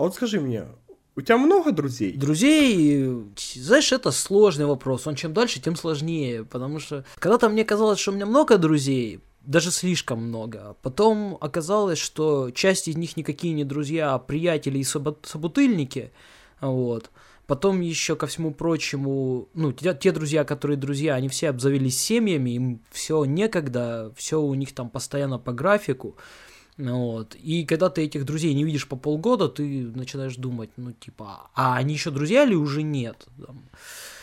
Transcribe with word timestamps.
А 0.00 0.02
вот 0.02 0.14
скажи 0.14 0.40
мне, 0.40 0.64
у 1.14 1.20
тебя 1.20 1.36
много 1.36 1.72
друзей? 1.72 2.14
Друзей, 2.14 3.06
знаешь, 3.36 3.92
это 3.92 4.10
сложный 4.12 4.64
вопрос. 4.64 5.06
Он 5.06 5.14
чем 5.14 5.34
дальше, 5.34 5.60
тем 5.60 5.76
сложнее. 5.76 6.42
Потому 6.42 6.80
что 6.80 7.04
когда-то 7.18 7.50
мне 7.50 7.66
казалось, 7.66 7.98
что 7.98 8.10
у 8.10 8.14
меня 8.14 8.24
много 8.24 8.56
друзей, 8.56 9.20
даже 9.42 9.70
слишком 9.70 10.22
много. 10.26 10.74
Потом 10.80 11.36
оказалось, 11.42 11.98
что 11.98 12.50
часть 12.50 12.88
из 12.88 12.96
них 12.96 13.18
никакие 13.18 13.52
не 13.52 13.64
друзья, 13.64 14.14
а 14.14 14.18
приятели 14.18 14.78
и 14.78 14.84
собутыльники. 14.84 16.12
Вот. 16.62 17.10
Потом 17.46 17.82
еще 17.82 18.16
ко 18.16 18.26
всему 18.26 18.54
прочему, 18.54 19.50
ну, 19.52 19.72
те, 19.72 19.92
те 19.92 20.12
друзья, 20.12 20.44
которые 20.44 20.78
друзья, 20.78 21.14
они 21.14 21.28
все 21.28 21.50
обзавелись 21.50 22.00
семьями, 22.00 22.52
им 22.52 22.80
все 22.90 23.26
некогда, 23.26 24.14
все 24.16 24.40
у 24.40 24.54
них 24.54 24.74
там 24.74 24.88
постоянно 24.88 25.38
по 25.38 25.52
графику. 25.52 26.16
Вот. 26.78 27.34
И 27.34 27.64
когда 27.64 27.90
ты 27.90 28.02
этих 28.02 28.24
друзей 28.24 28.54
не 28.54 28.64
видишь 28.64 28.88
по 28.88 28.96
полгода, 28.96 29.48
ты 29.48 29.90
начинаешь 29.94 30.36
думать, 30.36 30.70
ну, 30.76 30.92
типа, 30.92 31.50
а 31.54 31.76
они 31.76 31.94
еще 31.94 32.10
друзья 32.10 32.44
или 32.44 32.54
уже 32.54 32.82
нет? 32.82 33.26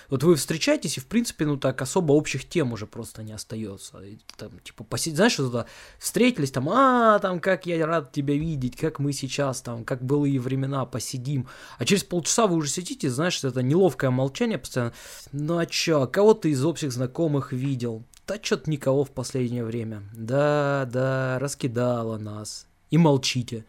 Вот 0.09 0.23
вы 0.23 0.35
встречаетесь, 0.35 0.97
и, 0.97 1.01
в 1.01 1.05
принципе, 1.05 1.45
ну, 1.45 1.57
так 1.57 1.81
особо 1.81 2.13
общих 2.13 2.47
тем 2.47 2.71
уже 2.71 2.87
просто 2.87 3.23
не 3.23 3.33
остается. 3.33 3.99
И, 3.99 4.17
там, 4.37 4.51
типа, 4.63 4.85
посидеть, 4.85 5.17
знаешь, 5.17 5.33
что-то 5.33 5.65
встретились, 5.99 6.51
там, 6.51 6.69
а, 6.69 7.19
там, 7.19 7.41
как 7.41 7.65
я 7.65 7.85
рад 7.85 8.13
тебя 8.13 8.35
видеть, 8.35 8.77
как 8.77 8.99
мы 8.99 9.11
сейчас, 9.11 9.61
там, 9.61 9.83
как 9.83 10.03
былые 10.03 10.39
времена, 10.39 10.85
посидим. 10.85 11.47
А 11.77 11.83
через 11.83 12.05
полчаса 12.05 12.47
вы 12.47 12.55
уже 12.55 12.69
сидите, 12.69 13.09
знаешь, 13.09 13.43
это 13.43 13.61
неловкое 13.61 14.09
молчание 14.09 14.57
постоянно. 14.57 14.93
Ну, 15.33 15.57
а 15.57 15.65
чё, 15.65 16.07
кого 16.07 16.33
ты 16.33 16.51
из 16.51 16.63
общих 16.63 16.93
знакомых 16.93 17.51
видел? 17.51 18.03
Да 18.27 18.35
что-то 18.41 18.69
никого 18.69 19.05
в 19.05 19.11
последнее 19.11 19.63
время. 19.63 20.03
Да, 20.13 20.87
да, 20.91 21.39
раскидала 21.39 22.17
нас. 22.17 22.67
И 22.91 22.97
молчите. 22.97 23.65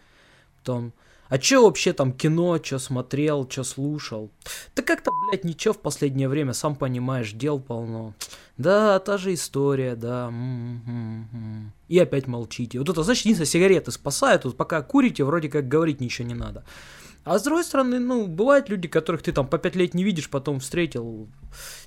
Потом, 0.59 0.93
а 1.29 1.39
чё 1.39 1.63
вообще 1.63 1.93
там 1.93 2.13
кино, 2.13 2.59
чё 2.59 2.81
смотрел, 2.81 3.47
чё 3.47 3.63
слушал? 3.63 4.31
Да 4.75 4.83
как-то, 4.83 5.13
блядь, 5.31 5.45
ничего 5.45 5.75
в 5.75 5.81
последнее 5.81 6.29
время, 6.29 6.55
сам 6.55 6.75
понимаешь, 6.75 7.33
дел 7.33 7.61
полно. 7.61 8.15
Да, 8.57 8.99
та 8.99 9.17
же 9.17 9.33
история, 9.35 9.95
да. 9.95 10.33
И 11.87 11.97
опять 11.97 12.27
молчите. 12.27 12.81
Вот 12.81 12.89
это, 12.89 13.05
значит, 13.05 13.27
единственное, 13.27 13.47
сигареты 13.47 13.93
спасают. 13.93 14.45
Вот 14.45 14.57
пока 14.57 14.83
курите, 14.83 15.23
вроде 15.23 15.49
как 15.49 15.69
говорить 15.69 16.01
ничего 16.01 16.27
не 16.27 16.35
надо. 16.35 16.65
А 17.29 17.39
с 17.39 17.43
другой 17.43 17.65
стороны, 17.65 17.99
ну, 17.99 18.27
бывают 18.27 18.71
люди, 18.71 18.89
которых 18.89 19.23
ты 19.23 19.33
там 19.33 19.47
по 19.47 19.59
пять 19.59 19.77
лет 19.77 19.93
не 19.93 20.03
видишь, 20.03 20.31
потом 20.31 20.61
встретил, 20.61 21.29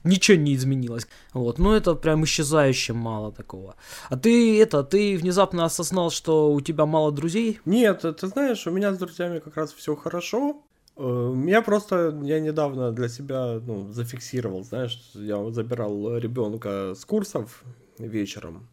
ничего 0.04 0.38
не 0.38 0.54
изменилось. 0.54 1.08
Вот, 1.34 1.58
ну 1.58 1.74
это 1.74 1.96
прям 1.96 2.24
исчезающе 2.24 2.94
мало 2.94 3.32
такого. 3.32 3.76
А 4.10 4.18
ты 4.18 4.62
это, 4.62 4.84
ты 4.84 5.18
внезапно 5.18 5.66
осознал, 5.66 6.12
что 6.12 6.54
у 6.54 6.62
тебя 6.62 6.86
мало 6.86 7.12
друзей? 7.12 7.60
Нет, 7.66 8.02
ты 8.02 8.28
знаешь, 8.28 8.68
у 8.68 8.72
меня 8.72 8.94
с 8.94 9.00
друзьями 9.00 9.40
как 9.40 9.58
раз 9.58 9.74
все 9.74 9.96
хорошо. 9.96 10.62
Э, 10.98 11.34
я 11.48 11.64
просто, 11.64 12.16
я 12.22 12.40
недавно 12.40 12.92
для 12.92 13.10
себя 13.10 13.60
ну, 13.66 13.92
зафиксировал, 13.92 14.64
знаешь, 14.64 15.12
я 15.16 15.52
забирал 15.52 16.18
ребенка 16.18 16.94
с 16.96 17.04
курсов 17.04 17.64
вечером. 17.98 18.68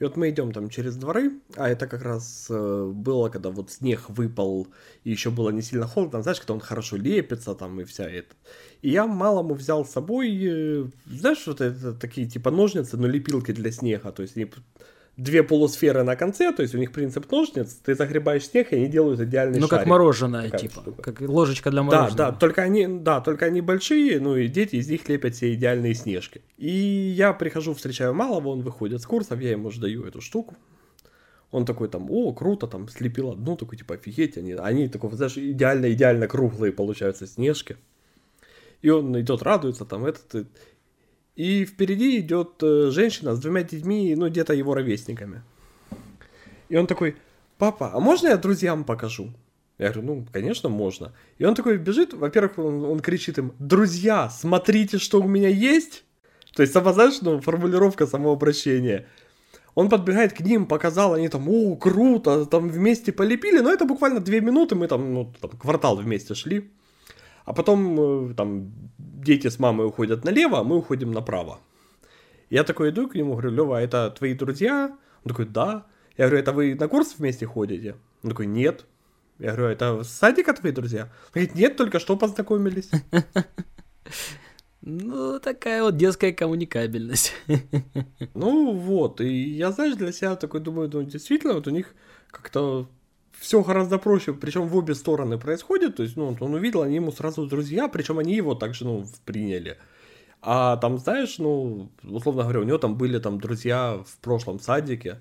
И 0.00 0.04
вот 0.04 0.16
мы 0.16 0.30
идем 0.30 0.52
там 0.52 0.70
через 0.70 0.96
дворы, 0.96 1.40
а 1.56 1.68
это 1.68 1.86
как 1.86 2.02
раз 2.02 2.46
э, 2.48 2.90
было, 2.94 3.28
когда 3.28 3.50
вот 3.50 3.70
снег 3.70 4.08
выпал, 4.08 4.66
и 5.04 5.10
еще 5.10 5.30
было 5.30 5.50
не 5.50 5.60
сильно 5.60 5.86
холодно, 5.86 6.22
знаешь, 6.22 6.40
когда 6.40 6.54
он 6.54 6.60
хорошо 6.60 6.96
лепится 6.96 7.54
там 7.54 7.78
и 7.82 7.84
вся 7.84 8.08
это. 8.08 8.34
И 8.80 8.88
я 8.90 9.06
малому 9.06 9.52
взял 9.52 9.84
с 9.84 9.90
собой, 9.90 10.34
э, 10.42 10.86
знаешь, 11.04 11.46
вот 11.46 11.60
это 11.60 11.92
такие 11.92 12.26
типа 12.26 12.50
ножницы, 12.50 12.96
но 12.96 13.06
лепилки 13.06 13.52
для 13.52 13.70
снега, 13.70 14.10
то 14.10 14.22
есть 14.22 14.38
они 14.38 14.50
две 15.22 15.42
полусферы 15.42 16.02
на 16.02 16.16
конце, 16.16 16.52
то 16.52 16.62
есть 16.62 16.74
у 16.74 16.78
них 16.78 16.92
принцип 16.92 17.30
ножниц, 17.30 17.78
ты 17.84 17.94
загребаешь 17.94 18.46
снег, 18.46 18.72
и 18.72 18.76
они 18.76 18.88
делают 18.88 19.20
идеальный 19.20 19.60
Ну, 19.60 19.66
шарик. 19.68 19.80
как 19.82 19.86
мороженое, 19.86 20.50
типа, 20.50 20.80
штука. 20.80 21.02
как 21.02 21.20
ложечка 21.20 21.70
для 21.70 21.82
мороженого. 21.82 22.16
Да, 22.16 22.30
да, 22.30 22.36
только 22.36 22.62
они, 22.62 22.86
да, 22.86 23.20
только 23.20 23.46
они 23.46 23.60
большие, 23.60 24.20
ну 24.20 24.36
и 24.36 24.48
дети 24.48 24.76
из 24.76 24.88
них 24.88 25.08
лепят 25.08 25.34
все 25.34 25.52
идеальные 25.54 25.94
снежки. 25.94 26.42
И 26.56 26.70
я 26.70 27.32
прихожу, 27.32 27.74
встречаю 27.74 28.14
малого, 28.14 28.48
он 28.48 28.62
выходит 28.62 29.02
с 29.02 29.06
курсов, 29.06 29.40
я 29.40 29.50
ему 29.50 29.68
уже 29.68 29.80
даю 29.80 30.04
эту 30.04 30.20
штуку. 30.20 30.56
Он 31.50 31.64
такой 31.64 31.88
там, 31.88 32.10
о, 32.10 32.32
круто, 32.32 32.66
там, 32.66 32.88
слепил 32.88 33.30
одну, 33.30 33.56
такой, 33.56 33.76
типа, 33.76 33.94
офигеть, 33.94 34.38
они, 34.38 34.52
они 34.52 34.88
такой, 34.88 35.10
знаешь, 35.12 35.36
идеально-идеально 35.36 36.28
круглые 36.28 36.72
получаются 36.72 37.26
снежки. 37.26 37.76
И 38.82 38.88
он 38.88 39.20
идет, 39.20 39.42
радуется, 39.42 39.84
там, 39.84 40.06
этот, 40.06 40.46
и 41.36 41.64
впереди 41.64 42.18
идет 42.18 42.62
э, 42.62 42.90
женщина 42.90 43.34
с 43.34 43.40
двумя 43.40 43.62
детьми, 43.62 44.14
ну, 44.16 44.28
где-то 44.28 44.52
его 44.52 44.74
ровесниками. 44.74 45.42
И 46.68 46.76
он 46.76 46.86
такой, 46.86 47.16
папа, 47.58 47.90
а 47.94 48.00
можно 48.00 48.28
я 48.28 48.36
друзьям 48.36 48.84
покажу? 48.84 49.32
Я 49.78 49.92
говорю, 49.92 50.02
ну, 50.02 50.26
конечно, 50.30 50.68
можно. 50.68 51.12
И 51.38 51.44
он 51.44 51.54
такой 51.54 51.78
бежит, 51.78 52.12
во-первых, 52.12 52.58
он, 52.58 52.84
он 52.84 53.00
кричит 53.00 53.38
им, 53.38 53.52
друзья, 53.58 54.28
смотрите, 54.28 54.98
что 54.98 55.20
у 55.20 55.26
меня 55.26 55.48
есть. 55.48 56.04
То 56.54 56.62
есть, 56.62 56.72
сама, 56.72 56.92
знаешь, 56.92 57.22
ну, 57.22 57.40
формулировка 57.40 58.06
самообращения. 58.06 59.06
Он 59.74 59.88
подбегает 59.88 60.32
к 60.32 60.40
ним, 60.40 60.66
показал, 60.66 61.14
они 61.14 61.28
там, 61.28 61.48
о, 61.48 61.76
круто, 61.76 62.44
там 62.44 62.68
вместе 62.68 63.12
полепили, 63.12 63.60
но 63.60 63.72
это 63.72 63.84
буквально 63.84 64.20
две 64.20 64.40
минуты, 64.40 64.74
мы 64.74 64.88
там, 64.88 65.14
ну, 65.14 65.32
там, 65.40 65.50
квартал 65.52 65.96
вместе 65.96 66.34
шли. 66.34 66.70
А 67.50 67.52
потом 67.52 68.30
э, 68.30 68.34
там 68.34 68.70
дети 68.98 69.48
с 69.48 69.58
мамой 69.58 69.88
уходят 69.88 70.24
налево, 70.24 70.60
а 70.60 70.62
мы 70.62 70.76
уходим 70.76 71.10
направо. 71.10 71.58
Я 72.48 72.62
такой 72.62 72.90
иду 72.90 73.08
к 73.08 73.16
нему, 73.16 73.32
говорю, 73.32 73.50
Лева, 73.50 73.78
а 73.78 73.80
это 73.80 74.08
твои 74.16 74.34
друзья? 74.34 74.96
Он 75.24 75.28
такой, 75.28 75.46
да. 75.46 75.84
Я 76.16 76.26
говорю, 76.26 76.42
это 76.42 76.52
вы 76.52 76.76
на 76.76 76.86
курс 76.86 77.16
вместе 77.18 77.46
ходите? 77.46 77.96
Он 78.22 78.30
такой, 78.30 78.46
нет. 78.46 78.86
Я 79.40 79.56
говорю, 79.56 79.72
это 79.72 80.04
с 80.04 80.10
садика 80.10 80.52
твои 80.54 80.70
друзья? 80.70 81.02
Он 81.02 81.08
говорит, 81.34 81.56
нет, 81.56 81.76
только 81.76 81.98
что 81.98 82.16
познакомились. 82.16 82.88
Ну, 84.82 85.40
такая 85.40 85.82
вот 85.82 85.96
детская 85.96 86.32
коммуникабельность. 86.32 87.34
Ну 88.34 88.72
вот, 88.72 89.20
и 89.20 89.56
я, 89.56 89.72
знаешь, 89.72 89.96
для 89.96 90.12
себя 90.12 90.36
такой 90.36 90.60
думаю, 90.60 90.88
ну, 90.90 91.02
действительно, 91.02 91.54
вот 91.54 91.66
у 91.66 91.70
них 91.70 91.94
как-то 92.30 92.88
все 93.40 93.62
гораздо 93.62 93.98
проще, 93.98 94.34
причем 94.34 94.68
в 94.68 94.76
обе 94.76 94.94
стороны 94.94 95.38
происходит, 95.38 95.96
то 95.96 96.02
есть, 96.02 96.14
ну, 96.16 96.36
он 96.38 96.54
увидел, 96.54 96.82
они 96.82 96.96
ему 96.96 97.10
сразу 97.10 97.46
друзья, 97.46 97.88
причем 97.88 98.18
они 98.18 98.34
его 98.36 98.54
также, 98.54 98.84
ну, 98.84 99.06
приняли. 99.24 99.78
А 100.42 100.76
там, 100.76 100.98
знаешь, 100.98 101.38
ну, 101.38 101.88
условно 102.02 102.42
говоря, 102.42 102.60
у 102.60 102.64
него 102.64 102.76
там 102.76 102.96
были 102.96 103.18
там 103.18 103.40
друзья 103.40 104.04
в 104.06 104.18
прошлом 104.18 104.60
садике, 104.60 105.20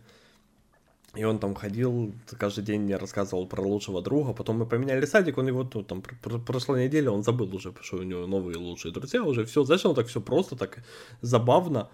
и 1.16 1.24
он 1.24 1.40
там 1.40 1.56
ходил, 1.56 2.13
каждый 2.38 2.66
день 2.66 2.81
мне 2.81 2.97
рассказывал 2.97 3.47
про 3.47 3.62
лучшего 3.62 4.02
друга, 4.02 4.34
потом 4.34 4.57
мы 4.57 4.66
поменяли 4.66 5.06
садик, 5.06 5.38
он 5.38 5.47
его, 5.47 5.69
ну, 5.74 5.84
там, 5.84 6.01
пр- 6.01 6.40
прошлой 6.40 6.86
неделе 6.86 7.09
он 7.09 7.24
забыл 7.24 7.56
уже, 7.56 7.74
что 7.81 7.97
у 7.97 8.03
него 8.03 8.28
новые 8.28 8.57
лучшие 8.57 8.94
друзья, 8.94 9.24
уже 9.24 9.46
все, 9.46 9.63
знаешь, 9.63 9.86
он 9.86 9.96
так 9.96 10.07
все 10.07 10.19
просто, 10.19 10.57
так 10.57 10.80
забавно. 11.22 11.90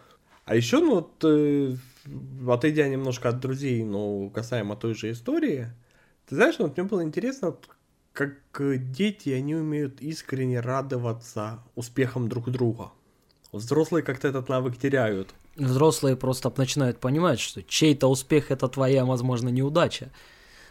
А 0.46 0.56
еще, 0.56 0.80
ну, 0.80 0.96
вот, 0.96 1.24
э, 1.24 1.76
отойдя 2.48 2.88
немножко 2.88 3.30
от 3.30 3.40
друзей, 3.40 3.84
но 3.84 4.30
касаемо 4.30 4.76
той 4.76 4.96
же 4.96 5.12
истории, 5.12 5.68
ты 6.28 6.36
знаешь, 6.36 6.56
вот 6.60 6.78
мне 6.78 6.86
было 6.86 7.04
интересно, 7.04 7.56
как 8.14 8.38
дети, 8.92 9.30
они 9.30 9.56
умеют 9.56 10.02
искренне 10.02 10.60
радоваться 10.60 11.60
успехам 11.76 12.30
друг 12.30 12.50
друга. 12.50 12.92
Взрослые 13.52 14.04
как-то 14.04 14.28
этот 14.28 14.50
навык 14.50 14.78
теряют. 14.78 15.34
Взрослые 15.56 16.16
просто 16.16 16.52
начинают 16.58 17.00
понимать, 17.00 17.40
что 17.40 17.64
чей-то 17.64 18.08
успех 18.08 18.52
это 18.52 18.68
твоя, 18.68 19.06
возможно, 19.06 19.50
неудача. 19.50 20.12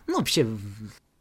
Ну, 0.06 0.18
вообще, 0.18 0.46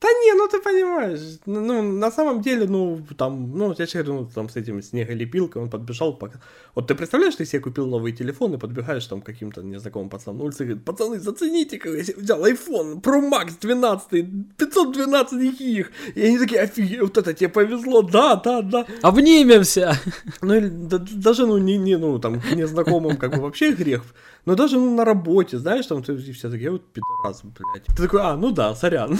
да 0.03 0.09
не, 0.09 0.33
ну 0.33 0.47
ты 0.49 0.59
понимаешь, 0.59 1.39
ну, 1.45 1.61
ну 1.61 1.81
на 1.81 2.11
самом 2.11 2.41
деле, 2.41 2.67
ну 2.67 3.01
там, 3.17 3.57
ну 3.57 3.73
я 3.77 3.85
сейчас 3.85 4.05
ну, 4.05 4.29
там 4.35 4.49
с 4.49 4.57
этим 4.57 4.81
снеголепилкой, 4.81 5.61
он 5.61 5.69
подбежал, 5.69 6.17
пока... 6.17 6.39
вот 6.75 6.87
ты 6.87 6.95
представляешь, 6.95 7.35
ты 7.35 7.45
себе 7.45 7.61
купил 7.61 7.87
новый 7.87 8.11
телефон 8.11 8.53
и 8.53 8.57
подбегаешь 8.57 9.07
там 9.07 9.21
каким-то 9.21 9.61
незнакомым 9.63 10.09
пацанам 10.09 10.39
на 10.39 10.43
улице, 10.43 10.65
говорит, 10.65 10.83
пацаны, 10.83 11.19
зацените, 11.19 11.77
как 11.79 11.93
я 11.93 12.13
взял 12.17 12.45
iPhone 12.45 13.01
Pro 13.01 13.21
Max 13.29 13.53
12, 13.61 14.57
512 14.57 15.61
их, 15.61 15.91
и 16.15 16.21
они 16.21 16.37
такие, 16.37 16.61
офигеть, 16.61 17.01
вот 17.01 17.17
это 17.17 17.33
тебе 17.33 17.49
повезло, 17.49 18.01
да, 18.01 18.35
да, 18.35 18.61
да. 18.61 18.85
Обнимемся. 19.01 19.97
Ну 20.41 20.53
или 20.55 20.67
да, 20.67 20.97
даже, 20.97 21.47
ну 21.47 21.57
не, 21.57 21.77
не, 21.77 21.97
ну 21.97 22.19
там 22.19 22.41
незнакомым 22.53 23.15
как 23.15 23.35
бы 23.35 23.41
вообще 23.41 23.71
грех, 23.71 24.03
но 24.45 24.55
даже 24.55 24.77
ну, 24.77 24.95
на 24.95 25.05
работе, 25.05 25.57
знаешь, 25.57 25.85
там 25.85 26.03
ты, 26.03 26.17
все 26.17 26.49
такие, 26.49 26.71
вот 26.71 26.83
пидорас, 26.91 27.41
блядь. 27.43 27.85
Ты 27.85 28.03
такой, 28.03 28.21
а, 28.21 28.35
ну 28.35 28.51
да, 28.51 28.75
сорян. 28.75 29.17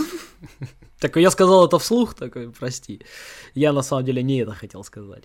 Так 0.99 1.17
я 1.17 1.31
сказал 1.31 1.65
это 1.65 1.77
вслух, 1.79 2.13
такой, 2.13 2.49
прости. 2.49 3.01
Я 3.55 3.73
на 3.73 3.83
самом 3.83 4.05
деле 4.05 4.23
не 4.23 4.41
это 4.41 4.53
хотел 4.53 4.83
сказать. 4.83 5.23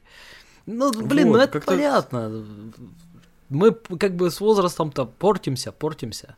Ну, 0.67 0.91
блин, 0.93 1.29
ну 1.29 1.33
вот, 1.33 1.39
ну 1.39 1.45
это 1.45 1.61
понятно. 1.61 2.45
Мы 3.49 3.73
как 3.73 4.17
бы 4.17 4.31
с 4.31 4.41
возрастом-то 4.41 5.07
портимся, 5.07 5.73
портимся. 5.73 6.37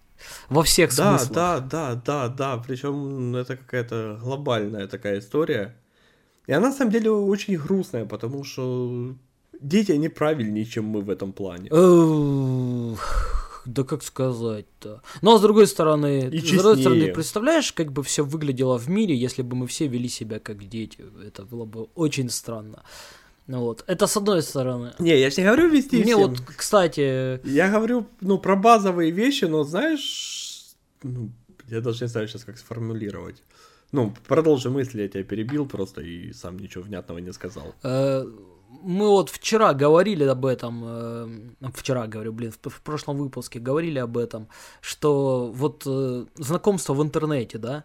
Во 0.49 0.62
всех 0.62 0.94
да, 0.97 1.19
смыслах. 1.19 1.35
Да, 1.35 1.61
да, 1.61 1.94
да, 1.94 2.29
да. 2.29 2.62
Причем 2.67 3.35
это 3.35 3.56
какая-то 3.56 4.19
глобальная 4.23 4.87
такая 4.87 5.19
история. 5.19 5.75
И 6.47 6.53
она 6.53 6.69
на 6.69 6.75
самом 6.75 6.93
деле 6.93 7.11
очень 7.11 7.56
грустная, 7.56 8.05
потому 8.05 8.44
что 8.44 9.15
дети, 9.61 9.93
они 9.93 10.09
правильнее, 10.09 10.65
чем 10.65 10.85
мы 10.85 11.00
в 11.00 11.11
этом 11.11 11.32
плане. 11.32 11.71
Да 13.67 13.85
как 13.85 14.03
сказать-то. 14.03 15.03
Ну 15.23 15.35
а 15.35 15.39
с 15.39 15.41
другой 15.43 15.67
стороны, 15.67 16.29
И 16.33 16.39
с 16.41 16.43
другой 16.51 16.77
стороны, 16.79 17.01
честнее. 17.01 17.15
представляешь, 17.15 17.73
как 17.73 17.93
бы 17.93 18.03
все 18.03 18.25
выглядело 18.25 18.79
в 18.79 18.89
мире, 18.89 19.15
если 19.17 19.43
бы 19.43 19.57
мы 19.57 19.67
все 19.67 19.87
вели 19.87 20.09
себя 20.09 20.39
как 20.39 20.69
дети. 20.69 21.05
Это 21.27 21.45
было 21.45 21.65
бы 21.65 21.89
очень 21.95 22.31
странно. 22.31 22.83
Вот, 23.47 23.83
это 23.89 24.07
с 24.07 24.17
одной 24.17 24.43
стороны. 24.43 24.93
Не, 25.01 25.19
я 25.19 25.29
же 25.31 25.37
не 25.41 25.45
говорю 25.45 25.69
вести 25.71 25.97
Мне 25.97 26.15
всем. 26.15 26.31
вот, 26.31 26.41
кстати, 26.57 27.41
Я 27.49 27.69
говорю, 27.69 28.07
ну, 28.21 28.39
про 28.39 28.55
базовые 28.55 29.11
вещи, 29.11 29.47
но 29.47 29.65
знаешь, 29.65 30.67
ну, 31.03 31.31
я 31.69 31.81
даже 31.81 32.05
не 32.05 32.09
знаю 32.09 32.29
сейчас, 32.29 32.45
как 32.45 32.59
сформулировать. 32.59 33.43
Ну, 33.93 34.15
продолжи 34.29 34.71
мысли, 34.71 35.03
я 35.03 35.09
тебя 35.09 35.25
перебил 35.25 35.67
просто 35.67 36.01
и 36.01 36.33
сам 36.33 36.59
ничего 36.61 36.85
внятного 36.85 37.19
не 37.19 37.33
сказал. 37.33 37.75
Э, 38.70 38.76
Мы 38.82 39.08
вот 39.08 39.31
вчера 39.31 39.75
говорили 39.75 40.25
об 40.25 40.46
этом, 40.46 40.82
э, 40.84 41.70
вчера 41.75 42.06
говорю, 42.06 42.32
блин, 42.32 42.52
в, 42.52 42.69
в 42.69 42.81
прошлом 42.81 43.19
выпуске 43.19 43.58
говорили 43.58 43.99
об 43.99 44.17
этом, 44.17 44.49
что 44.81 45.50
вот 45.55 45.82
э, 45.87 46.26
знакомство 46.37 46.94
в 46.94 47.02
интернете, 47.02 47.58
да, 47.58 47.84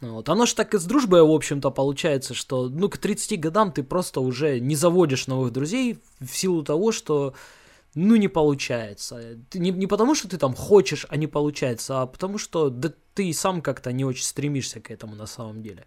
вот, 0.00 0.28
оно 0.30 0.46
же 0.46 0.54
так 0.54 0.74
и 0.74 0.78
с 0.78 0.84
дружбой, 0.84 1.22
в 1.22 1.30
общем-то, 1.30 1.70
получается, 1.70 2.32
что, 2.34 2.68
ну, 2.70 2.88
к 2.88 2.96
30 2.96 3.38
годам 3.38 3.70
ты 3.70 3.82
просто 3.82 4.20
уже 4.20 4.58
не 4.58 4.74
заводишь 4.74 5.26
новых 5.26 5.52
друзей 5.52 5.98
в 6.20 6.34
силу 6.34 6.62
того, 6.62 6.90
что, 6.90 7.34
ну, 7.94 8.16
не 8.16 8.28
получается. 8.28 9.36
Не, 9.52 9.70
не 9.70 9.86
потому, 9.86 10.14
что 10.14 10.28
ты 10.28 10.38
там 10.38 10.54
хочешь, 10.54 11.06
а 11.10 11.16
не 11.16 11.26
получается, 11.26 12.00
а 12.00 12.06
потому 12.06 12.38
что, 12.38 12.70
да 12.70 12.92
ты 13.14 13.32
сам 13.34 13.60
как-то 13.60 13.92
не 13.92 14.04
очень 14.06 14.24
стремишься 14.24 14.80
к 14.80 14.90
этому 14.90 15.16
на 15.16 15.26
самом 15.26 15.62
деле 15.62 15.84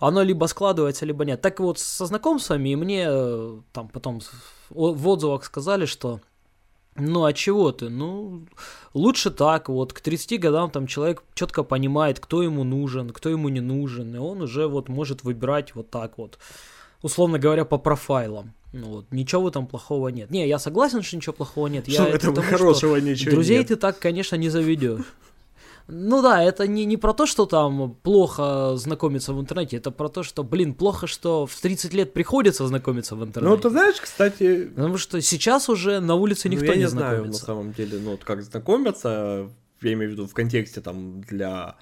оно 0.00 0.22
либо 0.22 0.46
складывается, 0.46 1.06
либо 1.06 1.24
нет. 1.24 1.40
Так 1.40 1.60
вот, 1.60 1.78
со 1.78 2.06
знакомствами 2.06 2.74
мне 2.74 3.06
э, 3.08 3.60
там 3.72 3.88
потом 3.88 4.20
в 4.70 5.08
отзывах 5.08 5.44
сказали, 5.44 5.84
что 5.84 6.20
ну 6.96 7.24
а 7.24 7.32
чего 7.32 7.70
ты? 7.72 7.88
Ну, 7.88 8.46
лучше 8.94 9.30
так, 9.30 9.68
вот 9.68 9.92
к 9.92 10.00
30 10.00 10.40
годам 10.40 10.70
там 10.70 10.86
человек 10.86 11.22
четко 11.34 11.62
понимает, 11.62 12.18
кто 12.18 12.42
ему 12.42 12.64
нужен, 12.64 13.10
кто 13.10 13.28
ему 13.28 13.48
не 13.48 13.60
нужен, 13.60 14.14
и 14.14 14.18
он 14.18 14.42
уже 14.42 14.66
вот 14.66 14.88
может 14.88 15.22
выбирать 15.22 15.74
вот 15.74 15.90
так 15.90 16.18
вот, 16.18 16.38
условно 17.02 17.38
говоря, 17.38 17.64
по 17.64 17.78
профайлам. 17.78 18.54
Ну 18.72 18.88
вот, 18.88 19.06
ничего 19.10 19.48
этом 19.48 19.66
плохого 19.66 20.08
нет. 20.08 20.30
Не, 20.30 20.46
я 20.46 20.58
согласен, 20.58 21.02
что 21.02 21.16
ничего 21.16 21.32
плохого 21.32 21.66
нет. 21.66 21.84
Что 21.84 21.92
я 21.92 22.04
в 22.04 22.08
это 22.08 22.16
этом 22.16 22.34
потому, 22.34 22.46
что 22.46 22.56
хорошего 22.56 22.96
ничего 22.96 23.32
Друзей 23.32 23.58
нет. 23.58 23.68
ты 23.68 23.76
так, 23.76 23.98
конечно, 23.98 24.36
не 24.36 24.48
заведешь. 24.48 25.04
Ну 25.90 26.22
да, 26.22 26.42
это 26.42 26.66
не, 26.66 26.84
не 26.84 26.96
про 26.96 27.12
то, 27.12 27.26
что 27.26 27.46
там 27.46 27.94
плохо 28.02 28.76
знакомиться 28.76 29.32
в 29.32 29.40
интернете, 29.40 29.76
это 29.76 29.90
про 29.90 30.08
то, 30.08 30.22
что, 30.22 30.44
блин, 30.44 30.74
плохо, 30.74 31.06
что 31.06 31.46
в 31.46 31.60
30 31.60 31.94
лет 31.94 32.12
приходится 32.12 32.66
знакомиться 32.66 33.16
в 33.16 33.24
интернете. 33.24 33.56
Ну, 33.56 33.60
ты 33.60 33.70
знаешь, 33.70 34.00
кстати, 34.00 34.64
Потому 34.64 34.98
что 34.98 35.20
сейчас 35.20 35.68
уже 35.68 36.00
на 36.00 36.14
улице 36.14 36.48
ну, 36.48 36.54
никто 36.54 36.66
я 36.66 36.74
не, 36.74 36.80
не 36.80 36.88
знаю, 36.88 37.10
на 37.10 37.16
знакомится. 37.16 37.44
самом 37.44 37.72
деле, 37.72 37.98
ну, 37.98 38.10
вот 38.12 38.24
как 38.24 38.42
знакомиться, 38.42 39.48
я 39.82 39.92
имею 39.92 40.10
в 40.10 40.12
виду 40.12 40.26
в 40.26 40.32
контексте 40.34 40.80
там 40.80 41.20
для 41.22 41.76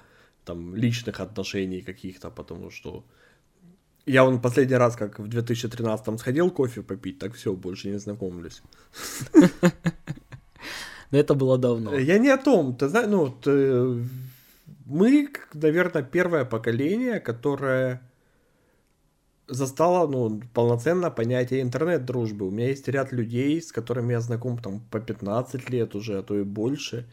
там 0.45 0.75
личных 0.75 1.19
отношений 1.19 1.81
каких-то, 1.81 2.31
потому 2.31 2.71
что 2.71 3.03
я 4.05 4.25
он 4.25 4.41
последний 4.41 4.77
раз, 4.77 4.95
как 4.95 5.19
в 5.19 5.27
2013-м 5.27 6.17
сходил 6.17 6.49
кофе 6.49 6.81
попить, 6.81 7.19
так 7.19 7.33
все, 7.33 7.53
больше 7.53 7.89
не 7.89 7.99
знакомлюсь. 7.99 8.63
Но 11.11 11.17
это 11.17 11.33
было 11.33 11.57
давно. 11.57 11.97
Я 11.97 12.19
не 12.19 12.29
о 12.29 12.37
том, 12.37 12.75
ты 12.75 12.87
знаешь, 12.87 13.07
ну, 13.09 13.25
вот, 13.25 13.47
э, 13.47 14.03
мы, 14.85 15.29
наверное, 15.53 16.03
первое 16.03 16.45
поколение, 16.45 17.19
которое 17.19 18.01
застало, 19.47 20.07
ну, 20.07 20.41
полноценно 20.53 21.09
понятие 21.09 21.61
интернет-дружбы. 21.61 22.47
У 22.47 22.51
меня 22.51 22.67
есть 22.67 22.87
ряд 22.87 23.11
людей, 23.11 23.61
с 23.61 23.71
которыми 23.71 24.13
я 24.13 24.21
знаком 24.21 24.57
там 24.57 24.81
по 24.91 24.99
15 24.99 25.69
лет 25.69 25.95
уже, 25.95 26.19
а 26.19 26.23
то 26.23 26.37
и 26.37 26.43
больше. 26.43 27.07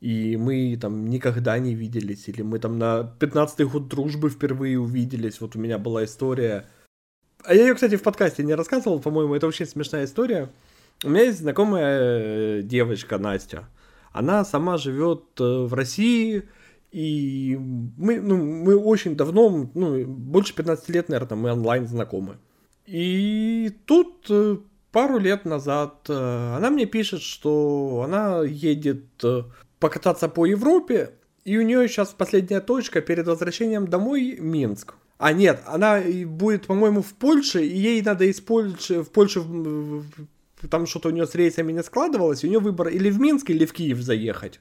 И 0.00 0.36
мы 0.36 0.78
там 0.80 1.10
никогда 1.10 1.58
не 1.58 1.74
виделись, 1.74 2.28
или 2.28 2.42
мы 2.42 2.58
там 2.58 2.78
на 2.78 3.14
15-й 3.18 3.64
год 3.64 3.88
дружбы 3.88 4.30
впервые 4.30 4.78
увиделись. 4.78 5.40
Вот 5.40 5.56
у 5.56 5.58
меня 5.58 5.78
была 5.78 6.04
история. 6.04 6.66
А 7.44 7.54
я 7.54 7.62
ее, 7.62 7.74
кстати, 7.74 7.96
в 7.96 8.02
подкасте 8.02 8.42
не 8.42 8.54
рассказывал, 8.54 9.00
по-моему, 9.00 9.34
это 9.34 9.46
очень 9.46 9.66
смешная 9.66 10.04
история. 10.04 10.48
У 11.02 11.08
меня 11.08 11.24
есть 11.24 11.38
знакомая 11.38 11.98
э, 12.58 12.62
девочка 12.62 13.18
Настя. 13.18 13.68
Она 14.12 14.44
сама 14.44 14.76
живет 14.76 15.22
э, 15.40 15.44
в 15.44 15.72
России, 15.72 16.42
и 16.92 17.56
мы, 17.96 18.20
ну, 18.20 18.36
мы 18.36 18.76
очень 18.76 19.16
давно, 19.16 19.70
ну, 19.74 20.04
больше 20.04 20.54
15 20.54 20.88
лет, 20.90 21.08
наверное, 21.08 21.38
мы 21.38 21.52
онлайн 21.52 21.86
знакомы. 21.86 22.36
И 22.84 23.72
тут 23.86 24.26
э, 24.28 24.58
пару 24.92 25.18
лет 25.18 25.46
назад 25.46 26.10
она 26.10 26.68
мне 26.68 26.84
пишет, 26.84 27.22
что 27.22 28.02
она 28.04 28.42
едет 28.42 29.06
покататься 29.78 30.28
по 30.28 30.44
Европе, 30.44 31.12
и 31.44 31.56
у 31.56 31.62
нее 31.62 31.88
сейчас 31.88 32.10
последняя 32.10 32.60
точка 32.60 33.00
перед 33.00 33.26
возвращением 33.26 33.86
домой 33.86 34.36
Минск. 34.38 34.94
А 35.16 35.32
нет, 35.32 35.62
она 35.66 36.00
будет, 36.26 36.66
по-моему, 36.66 37.00
в 37.00 37.14
Польше, 37.14 37.64
и 37.64 37.78
ей 37.78 38.02
надо 38.02 38.24
из 38.24 38.40
Польши, 38.40 39.02
в 39.02 39.10
в- 39.14 40.04
там 40.68 40.86
что-то 40.86 41.08
у 41.08 41.12
нее 41.12 41.26
с 41.26 41.34
рейсами 41.34 41.72
не 41.72 41.82
складывалось, 41.82 42.42
и 42.44 42.46
у 42.46 42.50
нее 42.50 42.58
выбор 42.60 42.88
или 42.88 43.10
в 43.10 43.20
Минск, 43.20 43.50
или 43.50 43.64
в 43.64 43.72
Киев 43.72 44.00
заехать. 44.00 44.60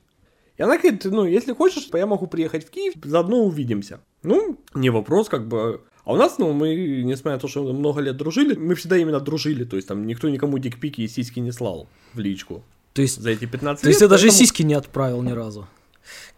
И 0.58 0.62
она 0.62 0.78
говорит, 0.78 1.06
ну, 1.06 1.26
если 1.26 1.54
хочешь, 1.54 1.90
я 1.94 2.06
могу 2.06 2.28
приехать 2.28 2.66
в 2.68 2.70
Киев, 2.70 2.94
заодно 3.04 3.44
увидимся. 3.46 4.02
Ну, 4.24 4.60
не 4.74 4.90
вопрос, 4.90 5.30
как 5.30 5.48
бы. 5.48 5.82
А 6.04 6.14
у 6.14 6.18
нас, 6.18 6.38
ну, 6.38 6.52
мы, 6.54 6.76
несмотря 7.04 7.34
на 7.34 7.40
то, 7.40 7.48
что 7.48 7.72
много 7.72 8.02
лет 8.02 8.18
дружили, 8.18 8.56
мы 8.56 8.76
всегда 8.76 8.98
именно 8.98 9.20
дружили, 9.20 9.64
то 9.64 9.76
есть 9.78 9.88
там 9.88 10.06
никто 10.06 10.28
никому 10.28 10.58
дикпики 10.58 11.02
и 11.02 11.08
сиськи 11.08 11.40
не 11.40 11.52
слал 11.52 11.88
в 12.14 12.20
личку 12.20 12.64
То 12.94 13.02
есть, 13.02 13.22
за 13.22 13.30
эти 13.30 13.46
15 13.46 13.82
то 13.84 13.88
есть 13.90 14.02
лет. 14.02 14.08
ты 14.10 14.12
даже 14.12 14.28
поэтому- 14.28 14.38
сиськи 14.40 14.64
не 14.64 14.74
отправил 14.74 15.22
ни 15.22 15.32
разу. 15.32 15.68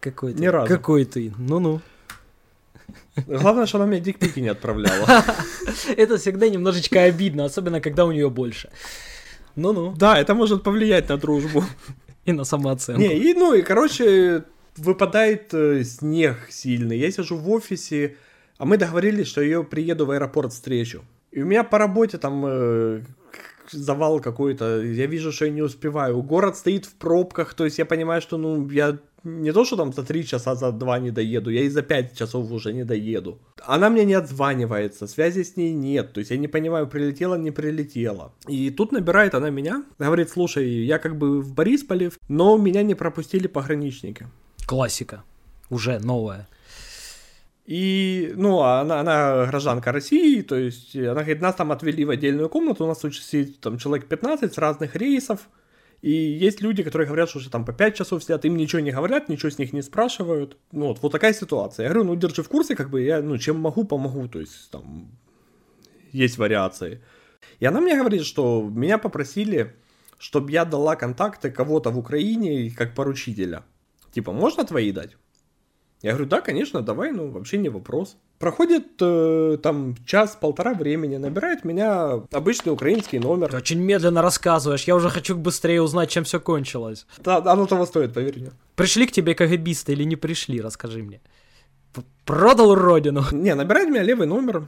Какой 0.00 0.34
ты? 0.34 0.40
Ни 0.42 0.46
разу. 0.46 0.68
Какой 0.68 1.04
ты? 1.04 1.32
Ну-ну. 1.38 1.80
Главное, 3.26 3.66
что 3.66 3.78
она 3.78 3.86
мне 3.86 4.00
дикпики 4.00 4.40
не 4.40 4.48
отправляла. 4.48 5.24
Это 5.96 6.16
всегда 6.18 6.48
немножечко 6.48 7.02
обидно, 7.02 7.44
особенно 7.44 7.80
когда 7.80 8.04
у 8.04 8.12
нее 8.12 8.28
больше. 8.30 8.70
Ну-ну. 9.56 9.94
Да, 9.96 10.18
это 10.18 10.34
может 10.34 10.62
повлиять 10.62 11.08
на 11.08 11.16
дружбу. 11.16 11.64
И 12.24 12.32
на 12.32 12.44
самооценку. 12.44 13.00
Не, 13.00 13.18
и, 13.18 13.34
ну, 13.34 13.52
и, 13.52 13.62
короче, 13.62 14.44
выпадает 14.76 15.52
э, 15.54 15.82
снег 15.82 16.36
сильный. 16.50 16.96
Я 16.96 17.10
сижу 17.10 17.36
в 17.36 17.50
офисе, 17.50 18.14
а 18.58 18.64
мы 18.64 18.78
договорились, 18.78 19.26
что 19.26 19.42
я 19.42 19.62
приеду 19.62 20.06
в 20.06 20.12
аэропорт 20.12 20.52
встречу. 20.52 21.02
И 21.32 21.42
у 21.42 21.46
меня 21.46 21.64
по 21.64 21.78
работе 21.78 22.18
там 22.18 22.44
э, 22.46 23.02
завал 23.70 24.20
какой-то, 24.20 24.82
я 24.82 25.06
вижу, 25.06 25.32
что 25.32 25.44
я 25.46 25.50
не 25.50 25.62
успеваю. 25.62 26.22
Город 26.22 26.56
стоит 26.56 26.86
в 26.86 26.94
пробках, 26.94 27.54
то 27.54 27.64
есть 27.64 27.78
я 27.78 27.86
понимаю, 27.86 28.20
что, 28.20 28.38
ну, 28.38 28.68
я 28.70 28.98
не 29.24 29.52
то, 29.52 29.64
что 29.64 29.76
там 29.76 29.92
за 29.92 30.02
три 30.02 30.26
часа, 30.26 30.54
за 30.54 30.72
два 30.72 30.98
не 30.98 31.10
доеду, 31.10 31.50
я 31.50 31.62
и 31.62 31.68
за 31.68 31.82
пять 31.82 32.16
часов 32.16 32.50
уже 32.50 32.72
не 32.72 32.84
доеду. 32.84 33.38
Она 33.64 33.90
мне 33.90 34.04
не 34.04 34.14
отзванивается, 34.14 35.06
связи 35.06 35.42
с 35.42 35.56
ней 35.56 35.72
нет, 35.72 36.12
то 36.12 36.18
есть 36.18 36.30
я 36.30 36.38
не 36.38 36.48
понимаю, 36.48 36.86
прилетела, 36.86 37.36
не 37.36 37.50
прилетела. 37.50 38.32
И 38.48 38.70
тут 38.70 38.92
набирает 38.92 39.34
она 39.34 39.50
меня, 39.50 39.84
говорит, 39.98 40.30
слушай, 40.30 40.68
я 40.84 40.98
как 40.98 41.16
бы 41.16 41.40
в 41.40 41.54
Борисполе, 41.54 42.10
но 42.28 42.56
меня 42.58 42.82
не 42.82 42.94
пропустили 42.94 43.46
пограничники. 43.46 44.26
Классика. 44.66 45.22
Уже 45.70 45.98
новая. 46.00 46.48
И, 47.64 48.32
ну, 48.36 48.60
а 48.60 48.80
она, 48.80 49.00
она 49.00 49.46
гражданка 49.46 49.92
России, 49.92 50.42
то 50.42 50.56
есть 50.56 50.96
она 50.96 51.14
говорит, 51.14 51.40
нас 51.40 51.54
там 51.54 51.70
отвели 51.70 52.04
в 52.04 52.10
отдельную 52.10 52.48
комнату, 52.48 52.84
у 52.84 52.88
нас 52.88 53.00
сидит 53.00 53.60
там 53.60 53.78
человек 53.78 54.08
15 54.08 54.52
с 54.52 54.58
разных 54.58 54.96
рейсов, 54.96 55.48
и 56.00 56.10
есть 56.10 56.60
люди, 56.60 56.82
которые 56.82 57.06
говорят, 57.06 57.28
что 57.28 57.38
уже 57.38 57.50
там 57.50 57.64
по 57.64 57.72
5 57.72 57.94
часов 57.94 58.24
сидят, 58.24 58.44
им 58.44 58.56
ничего 58.56 58.80
не 58.80 58.90
говорят, 58.90 59.28
ничего 59.28 59.50
с 59.50 59.58
них 59.58 59.72
не 59.72 59.82
спрашивают. 59.82 60.56
Ну, 60.72 60.86
вот, 60.88 60.98
вот 61.00 61.12
такая 61.12 61.32
ситуация. 61.32 61.84
Я 61.84 61.90
говорю, 61.90 62.08
ну, 62.08 62.16
держи 62.16 62.42
в 62.42 62.48
курсе, 62.48 62.74
как 62.74 62.90
бы 62.90 63.02
я, 63.02 63.22
ну, 63.22 63.38
чем 63.38 63.60
могу, 63.60 63.84
помогу, 63.84 64.26
то 64.26 64.40
есть 64.40 64.68
там 64.72 65.12
есть 66.10 66.38
вариации. 66.38 67.00
И 67.60 67.66
она 67.66 67.80
мне 67.80 67.96
говорит, 67.96 68.24
что 68.24 68.68
меня 68.68 68.98
попросили, 68.98 69.76
чтобы 70.18 70.50
я 70.50 70.64
дала 70.64 70.96
контакты 70.96 71.52
кого-то 71.52 71.90
в 71.90 71.98
Украине 71.98 72.72
как 72.76 72.96
поручителя. 72.96 73.62
Типа, 74.10 74.32
можно 74.32 74.64
твои 74.64 74.90
дать? 74.90 75.16
Я 76.02 76.10
говорю, 76.10 76.26
да, 76.26 76.40
конечно, 76.40 76.82
давай, 76.82 77.12
ну, 77.12 77.30
вообще 77.30 77.58
не 77.58 77.68
вопрос. 77.68 78.16
Проходит 78.40 79.00
э, 79.00 79.56
там 79.62 79.94
час-полтора 80.04 80.74
времени, 80.74 81.16
набирает 81.16 81.64
меня 81.64 82.22
обычный 82.32 82.72
украинский 82.72 83.20
номер. 83.20 83.50
Ты 83.50 83.56
очень 83.56 83.78
медленно 83.78 84.20
рассказываешь. 84.20 84.82
Я 84.82 84.96
уже 84.96 85.10
хочу 85.10 85.36
быстрее 85.36 85.80
узнать, 85.80 86.10
чем 86.10 86.24
все 86.24 86.40
кончилось. 86.40 87.06
Да, 87.18 87.36
оно 87.36 87.66
того 87.66 87.86
стоит, 87.86 88.12
поверь 88.12 88.40
мне. 88.40 88.50
Пришли 88.74 89.06
к 89.06 89.12
тебе 89.12 89.36
КГБисты 89.36 89.92
или 89.92 90.02
не 90.02 90.16
пришли, 90.16 90.60
расскажи 90.60 91.04
мне. 91.04 91.20
Продал 92.24 92.74
родину. 92.74 93.22
Не, 93.30 93.54
набирает 93.54 93.88
меня 93.88 94.02
левый 94.02 94.26
номер. 94.26 94.66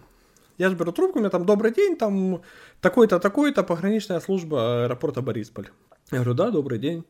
Я 0.57 0.71
же 0.71 0.77
беру 0.77 0.93
трубку, 0.93 1.19
у 1.19 1.21
меня 1.21 1.31
там 1.31 1.47
добрый 1.47 1.75
день, 1.75 1.97
там 1.97 2.43
такой-то, 2.81 3.19
такой-то, 3.19 3.65
пограничная 3.65 4.21
служба 4.21 4.85
аэропорта 4.85 5.21
Борисполь. 5.21 5.67
Я 6.13 6.19
говорю, 6.19 6.35
да, 6.35 6.51
добрый 6.51 6.79
день. 6.79 7.05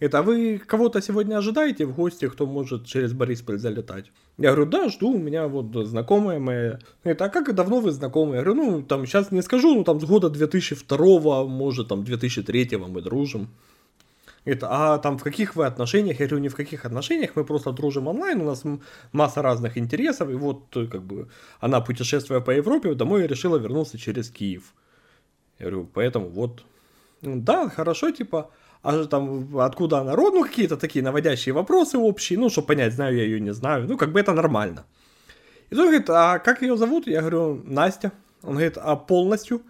Это 0.00 0.22
вы 0.22 0.58
кого-то 0.58 1.00
сегодня 1.00 1.36
ожидаете 1.36 1.86
в 1.86 1.94
гости, 1.94 2.28
кто 2.28 2.46
может 2.46 2.84
через 2.84 3.12
Борисполь 3.12 3.58
залетать? 3.58 4.10
Я 4.38 4.52
говорю, 4.52 4.70
да, 4.70 4.88
жду, 4.88 5.12
у 5.12 5.18
меня 5.18 5.46
вот 5.46 5.86
знакомая 5.86 6.40
моя. 6.40 6.80
Это 7.04 7.26
а 7.26 7.28
как 7.28 7.54
давно 7.54 7.80
вы 7.80 7.92
знакомы? 7.92 8.36
Я 8.36 8.42
говорю, 8.42 8.54
ну, 8.54 8.82
там, 8.82 9.06
сейчас 9.06 9.30
не 9.30 9.42
скажу, 9.42 9.74
ну, 9.74 9.84
там, 9.84 10.00
с 10.00 10.04
года 10.04 10.30
2002, 10.30 11.44
может, 11.44 11.88
там, 11.88 12.02
2003 12.02 12.76
мы 12.76 13.02
дружим. 13.02 13.48
Говорит, 14.44 14.64
а 14.66 14.98
там 14.98 15.16
в 15.16 15.22
каких 15.22 15.56
вы 15.56 15.64
отношениях? 15.64 16.20
Я 16.20 16.26
говорю, 16.26 16.44
ни 16.44 16.48
в 16.48 16.56
каких 16.56 16.84
отношениях, 16.84 17.30
мы 17.36 17.44
просто 17.44 17.72
дружим 17.72 18.08
онлайн, 18.08 18.40
у 18.40 18.44
нас 18.44 18.62
масса 19.12 19.42
разных 19.42 19.78
интересов, 19.78 20.28
и 20.28 20.34
вот 20.34 20.64
как 20.72 21.02
бы 21.02 21.28
она, 21.60 21.80
путешествуя 21.80 22.40
по 22.40 22.50
Европе, 22.50 22.94
домой 22.94 23.26
решила 23.26 23.56
вернуться 23.56 23.96
через 23.96 24.28
Киев. 24.28 24.74
Я 25.58 25.66
говорю, 25.66 25.88
поэтому 25.94 26.28
вот, 26.28 26.64
да, 27.22 27.70
хорошо, 27.70 28.10
типа, 28.10 28.50
а 28.84 29.04
там 29.06 29.58
откуда 29.58 30.00
она 30.00 30.14
род, 30.14 30.34
ну 30.34 30.44
какие-то 30.44 30.76
такие 30.76 31.02
наводящие 31.02 31.54
вопросы 31.54 31.96
общие, 31.96 32.38
ну, 32.38 32.50
чтобы 32.50 32.68
понять, 32.68 32.92
знаю 32.92 33.16
я 33.16 33.24
ее, 33.24 33.40
не 33.40 33.54
знаю, 33.54 33.88
ну, 33.88 33.96
как 33.96 34.12
бы 34.12 34.20
это 34.20 34.34
нормально. 34.34 34.84
И 35.70 35.74
он 35.74 35.86
говорит, 35.86 36.10
а 36.10 36.38
как 36.38 36.60
ее 36.60 36.76
зовут? 36.76 37.06
Я 37.06 37.20
говорю, 37.20 37.62
Настя. 37.64 38.12
Он 38.42 38.50
говорит, 38.50 38.76
а 38.76 38.94
полностью? 38.96 39.62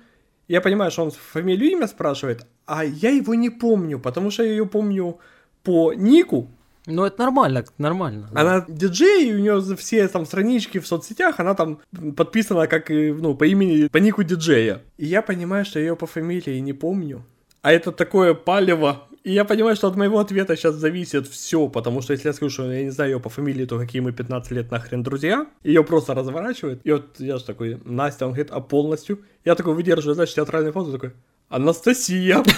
Я 0.48 0.60
понимаю, 0.60 0.90
что 0.90 1.04
он 1.04 1.12
фамилию 1.12 1.70
имя 1.70 1.86
спрашивает, 1.86 2.44
а 2.66 2.84
я 2.84 3.10
его 3.10 3.34
не 3.34 3.50
помню, 3.50 4.00
потому 4.00 4.32
что 4.32 4.42
я 4.42 4.50
ее 4.50 4.66
помню 4.66 5.18
по 5.62 5.94
нику. 5.94 6.48
Ну, 6.86 7.04
это 7.04 7.22
нормально, 7.22 7.64
нормально. 7.78 8.28
Да. 8.32 8.40
Она 8.40 8.64
диджей, 8.68 9.28
и 9.28 9.34
у 9.34 9.38
нее 9.38 9.76
все 9.76 10.08
там 10.08 10.26
странички 10.26 10.78
в 10.78 10.86
соцсетях, 10.88 11.38
она 11.38 11.54
там 11.54 11.78
подписана 12.16 12.66
как, 12.66 12.90
ну, 12.90 13.36
по 13.36 13.44
имени, 13.44 13.86
по 13.86 13.98
нику 13.98 14.24
диджея. 14.24 14.82
И 14.98 15.06
я 15.06 15.22
понимаю, 15.22 15.64
что 15.64 15.78
я 15.78 15.86
ее 15.86 15.96
по 15.96 16.06
фамилии 16.06 16.58
не 16.58 16.72
помню. 16.72 17.24
А 17.64 17.72
это 17.72 17.92
такое 17.92 18.34
палево. 18.34 19.08
И 19.22 19.32
я 19.32 19.46
понимаю, 19.46 19.74
что 19.74 19.88
от 19.88 19.96
моего 19.96 20.18
ответа 20.18 20.54
сейчас 20.54 20.74
зависит 20.74 21.26
все, 21.26 21.66
потому 21.66 22.02
что 22.02 22.12
если 22.12 22.28
я 22.28 22.34
скажу, 22.34 22.50
что 22.50 22.70
я 22.70 22.82
не 22.82 22.90
знаю 22.90 23.12
ее 23.12 23.20
по 23.20 23.30
фамилии, 23.30 23.64
то 23.64 23.78
какие 23.78 24.02
мы 24.02 24.12
15 24.12 24.50
лет 24.50 24.70
нахрен 24.70 25.02
друзья, 25.02 25.46
ее 25.62 25.82
просто 25.82 26.12
разворачивают. 26.12 26.82
И 26.84 26.92
вот 26.92 27.18
я 27.18 27.38
же 27.38 27.44
такой, 27.44 27.80
Настя, 27.86 28.26
он 28.26 28.32
говорит, 28.32 28.52
а 28.52 28.60
полностью? 28.60 29.20
Я 29.46 29.54
такой 29.54 29.72
выдерживаю, 29.72 30.14
знаешь, 30.14 30.34
театральный 30.34 30.72
фон, 30.72 30.92
такой, 30.92 31.14
Анастасия. 31.48 32.44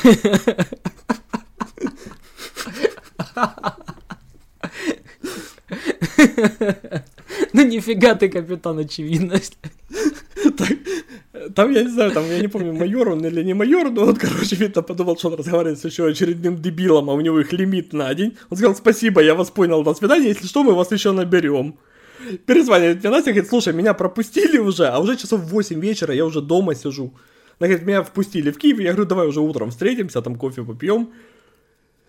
Ну 7.52 7.64
нифига 7.64 8.14
ты, 8.16 8.28
капитан, 8.28 8.78
очевидность. 8.78 9.56
Там, 11.54 11.72
я 11.72 11.82
не 11.82 11.90
знаю, 11.90 12.12
там, 12.12 12.24
я 12.28 12.40
не 12.40 12.48
помню, 12.48 12.72
майор 12.72 13.08
он 13.08 13.24
или 13.24 13.42
не 13.42 13.54
майор, 13.54 13.90
но 13.90 14.04
он, 14.04 14.16
короче, 14.16 14.56
видно, 14.56 14.82
подумал, 14.82 15.16
что 15.16 15.28
он 15.28 15.34
разговаривает 15.34 15.78
с 15.78 15.84
еще 15.84 16.06
очередным 16.06 16.56
дебилом, 16.56 17.10
а 17.10 17.14
у 17.14 17.20
него 17.20 17.40
их 17.40 17.52
лимит 17.52 17.92
на 17.92 18.14
день. 18.14 18.36
Он 18.50 18.56
сказал, 18.56 18.74
спасибо, 18.74 19.22
я 19.22 19.34
вас 19.34 19.50
понял, 19.50 19.82
до 19.82 19.94
свидания, 19.94 20.28
если 20.28 20.46
что, 20.46 20.62
мы 20.62 20.74
вас 20.74 20.92
еще 20.92 21.12
наберем. 21.12 21.78
Перезванивает 22.46 23.02
мне 23.02 23.10
Настя, 23.10 23.32
говорит, 23.32 23.48
слушай, 23.48 23.72
меня 23.72 23.94
пропустили 23.94 24.58
уже, 24.58 24.86
а 24.86 24.98
уже 24.98 25.16
часов 25.16 25.40
8 25.40 25.80
вечера, 25.80 26.14
я 26.14 26.24
уже 26.24 26.40
дома 26.40 26.74
сижу. 26.74 27.14
Она 27.58 27.68
говорит, 27.68 27.86
меня 27.86 28.02
впустили 28.02 28.50
в 28.50 28.58
Киев, 28.58 28.78
я 28.80 28.92
говорю, 28.92 29.08
давай 29.08 29.26
уже 29.26 29.40
утром 29.40 29.70
встретимся, 29.70 30.22
там 30.22 30.36
кофе 30.36 30.62
попьем. 30.62 31.10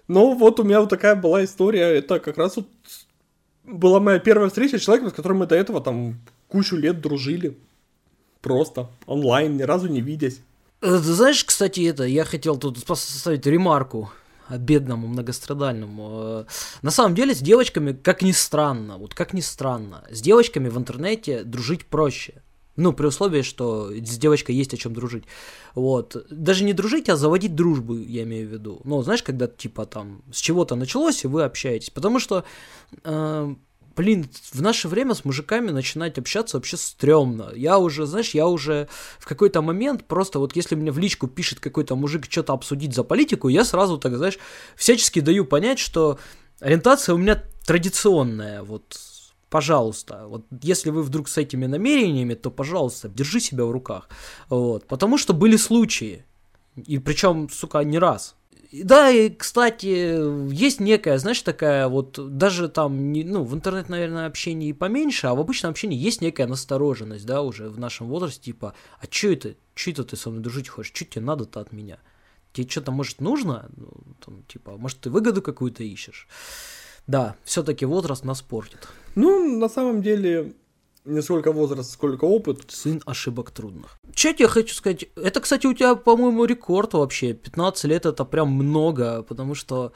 Ну, 0.08 0.34
вот 0.34 0.60
у 0.60 0.63
меня 0.63 0.79
вот 0.79 0.89
такая 0.89 1.15
была 1.15 1.44
история, 1.44 1.98
это 1.98 2.20
как 2.20 2.38
раз 2.38 2.56
вот 2.56 2.67
была 3.63 4.00
моя 4.00 4.20
первая 4.20 4.48
встреча 4.48 4.77
с 4.77 4.82
человеком, 4.82 5.10
с 5.10 5.13
которым 5.13 5.39
мы 5.39 5.46
до 5.46 5.56
этого 5.56 5.82
там 5.82 6.15
кучу 6.48 6.75
лет 6.77 7.01
дружили. 7.01 7.58
Просто 8.41 8.89
онлайн, 9.06 9.58
ни 9.58 9.63
разу 9.63 9.88
не 9.88 10.01
видясь. 10.01 10.39
Э, 10.82 10.98
знаешь, 10.98 11.44
кстати, 11.44 11.82
это, 11.82 12.03
я 12.03 12.24
хотел 12.24 12.58
тут 12.58 12.84
поставить 12.86 13.46
ремарку 13.46 14.12
бедному, 14.50 15.08
многострадальному. 15.08 16.10
Э, 16.12 16.46
на 16.82 16.91
самом 16.91 17.15
деле 17.15 17.34
с 17.34 17.39
девочками, 17.39 17.94
как 17.94 18.22
ни 18.22 18.32
странно, 18.32 18.98
вот 18.98 19.13
как 19.13 19.34
ни 19.34 19.41
странно, 19.41 20.03
с 20.10 20.22
девочками 20.22 20.70
в 20.70 20.77
интернете 20.77 21.44
дружить 21.44 21.86
проще. 21.86 22.41
Ну, 22.75 22.94
при 22.94 23.08
условии, 23.08 23.41
что 23.41 23.91
с 23.91 24.17
девочкой 24.20 24.56
есть 24.56 24.72
о 24.72 24.77
чем 24.77 24.94
дружить. 24.94 25.24
Вот. 25.74 26.15
Даже 26.29 26.63
не 26.63 26.74
дружить, 26.74 27.10
а 27.10 27.17
заводить 27.17 27.56
дружбу, 27.56 27.98
я 27.98 28.22
имею 28.22 28.48
в 28.48 28.51
виду. 28.51 28.82
Ну, 28.84 29.01
знаешь, 29.01 29.24
когда 29.24 29.48
типа 29.48 29.88
там 29.88 30.22
с 30.32 30.38
чего-то 30.38 30.75
началось, 30.75 31.24
и 31.24 31.27
вы 31.27 31.44
общаетесь. 31.44 31.89
Потому 31.89 32.20
что 32.20 32.46
э, 33.03 33.56
блин, 33.98 34.30
в 34.54 34.62
наше 34.62 34.88
время 34.88 35.16
с 35.16 35.25
мужиками 35.25 35.72
начинать 35.72 36.20
общаться 36.20 36.58
вообще 36.58 36.77
стрёмно. 36.77 37.51
Я 37.56 37.80
уже, 37.80 38.06
знаешь, 38.06 38.36
я 38.36 38.48
уже 38.48 38.88
в 39.20 39.25
какой-то 39.25 39.62
момент 39.62 40.06
просто 40.06 40.39
вот 40.39 40.56
если 40.56 40.75
мне 40.75 40.92
в 40.92 41.00
личку 41.00 41.27
пишет 41.27 41.60
какой-то 41.60 41.96
мужик 41.96 42.25
что-то 42.30 42.54
обсудить 42.54 42.94
за 42.94 43.04
политику, 43.04 43.50
я 43.50 43.66
сразу 43.66 43.98
так, 43.98 44.16
знаешь, 44.16 44.38
всячески 44.75 45.20
даю 45.20 45.46
понять, 45.46 45.80
что 45.80 46.20
ориентация 46.60 47.16
у 47.16 47.18
меня 47.18 47.44
традиционная, 47.66 48.62
вот 48.62 48.98
пожалуйста, 49.50 50.27
вот 50.27 50.46
если 50.62 50.92
вы 50.92 51.01
вдруг 51.01 51.27
с 51.27 51.38
этими 51.38 51.66
намерениями, 51.66 52.36
то, 52.36 52.51
пожалуйста, 52.51 53.10
держи 53.10 53.39
себя 53.39 53.66
в 53.66 53.72
руках, 53.72 54.10
вот, 54.50 54.88
потому 54.88 55.18
что 55.18 55.34
были 55.34 55.58
случаи, 55.58 56.24
и 56.75 57.00
причем, 57.00 57.50
сука, 57.50 57.84
не 57.84 58.00
раз, 58.00 58.36
да, 58.71 59.09
и, 59.09 59.29
кстати, 59.29 60.50
есть 60.53 60.79
некая, 60.79 61.17
знаешь, 61.17 61.41
такая 61.41 61.88
вот, 61.88 62.38
даже 62.38 62.69
там, 62.69 63.12
не, 63.12 63.24
ну, 63.24 63.43
в 63.43 63.53
интернет, 63.53 63.89
наверное, 63.89 64.27
общении 64.27 64.71
поменьше, 64.74 65.27
а 65.27 65.36
в 65.36 65.39
обычном 65.39 65.71
общении 65.71 65.97
есть 65.97 66.21
некая 66.21 66.47
настороженность, 66.47 67.25
да, 67.25 67.41
уже 67.41 67.69
в 67.69 67.79
нашем 67.79 68.07
возрасте, 68.07 68.41
типа, 68.41 68.74
а 69.00 69.07
чё 69.07 69.33
это, 69.33 69.55
чё 69.75 69.91
это 69.91 70.03
ты 70.03 70.15
со 70.15 70.29
мной 70.29 70.41
дружить 70.41 70.69
хочешь, 70.69 70.91
чё 70.91 71.05
тебе 71.05 71.25
надо-то 71.25 71.59
от 71.59 71.71
меня? 71.71 72.00
Тебе 72.53 72.67
что-то, 72.67 72.91
может, 72.91 73.21
нужно? 73.21 73.69
Ну, 73.75 73.91
там, 74.25 74.43
типа, 74.47 74.77
может, 74.77 75.00
ты 75.00 75.09
выгоду 75.09 75.41
какую-то 75.41 75.83
ищешь? 75.83 76.27
Да, 77.07 77.36
все-таки 77.43 77.86
возраст 77.86 78.25
нас 78.25 78.41
портит. 78.41 78.88
Ну, 79.15 79.57
на 79.59 79.69
самом 79.69 80.01
деле, 80.01 80.53
не 81.08 81.22
сколько 81.22 81.52
возраст, 81.52 81.92
сколько 81.92 82.26
опыт. 82.26 82.64
Сын 82.68 83.02
ошибок 83.06 83.52
трудных. 83.52 83.98
Че 84.14 84.36
я 84.38 84.48
хочу 84.48 84.76
сказать? 84.76 85.06
Это, 85.16 85.40
кстати, 85.40 85.68
у 85.68 85.74
тебя, 85.74 85.96
по-моему, 85.96 86.46
рекорд 86.46 86.94
вообще. 86.94 87.34
15 87.34 87.84
лет 87.86 88.06
это 88.06 88.26
прям 88.26 88.50
много, 88.50 89.24
потому 89.24 89.56
что 89.56 89.94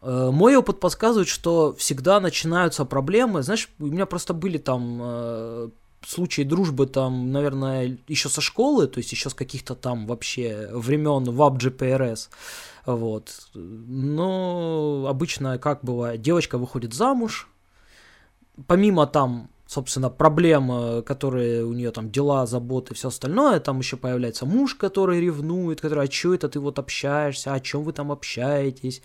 э, 0.00 0.30
мой 0.32 0.56
опыт 0.56 0.80
подсказывает, 0.80 1.28
что 1.28 1.74
всегда 1.74 2.20
начинаются 2.20 2.84
проблемы. 2.84 3.42
Знаешь, 3.42 3.68
у 3.78 3.86
меня 3.86 4.06
просто 4.06 4.32
были 4.32 4.58
там 4.58 4.98
э, 5.00 5.68
случаи 6.06 6.42
дружбы 6.42 6.86
там, 6.86 7.32
наверное, 7.32 7.98
еще 8.06 8.28
со 8.28 8.40
школы, 8.40 8.86
то 8.86 8.98
есть 8.98 9.12
еще 9.12 9.30
с 9.30 9.34
каких-то 9.34 9.74
там 9.74 10.06
вообще 10.06 10.68
времен 10.72 11.24
ВАП 11.24 11.58
GPRS. 11.58 12.28
Вот. 12.86 13.48
Но 13.54 15.06
обычно, 15.08 15.58
как 15.58 15.80
бывает, 15.82 16.22
девочка 16.22 16.58
выходит 16.58 16.94
замуж, 16.94 17.48
помимо 18.66 19.06
там 19.06 19.50
собственно, 19.68 20.08
проблем, 20.08 21.02
которые 21.04 21.62
у 21.64 21.74
нее 21.74 21.90
там 21.90 22.10
дела, 22.10 22.46
заботы, 22.46 22.94
все 22.94 23.08
остальное, 23.08 23.60
там 23.60 23.78
еще 23.80 23.98
появляется 23.98 24.46
муж, 24.46 24.74
который 24.74 25.20
ревнует, 25.20 25.82
который, 25.82 26.06
а 26.06 26.10
что 26.10 26.34
это 26.34 26.48
ты 26.48 26.58
вот 26.58 26.78
общаешься, 26.78 27.52
о 27.52 27.60
чем 27.60 27.84
вы 27.84 27.92
там 27.92 28.10
общаетесь, 28.10 29.02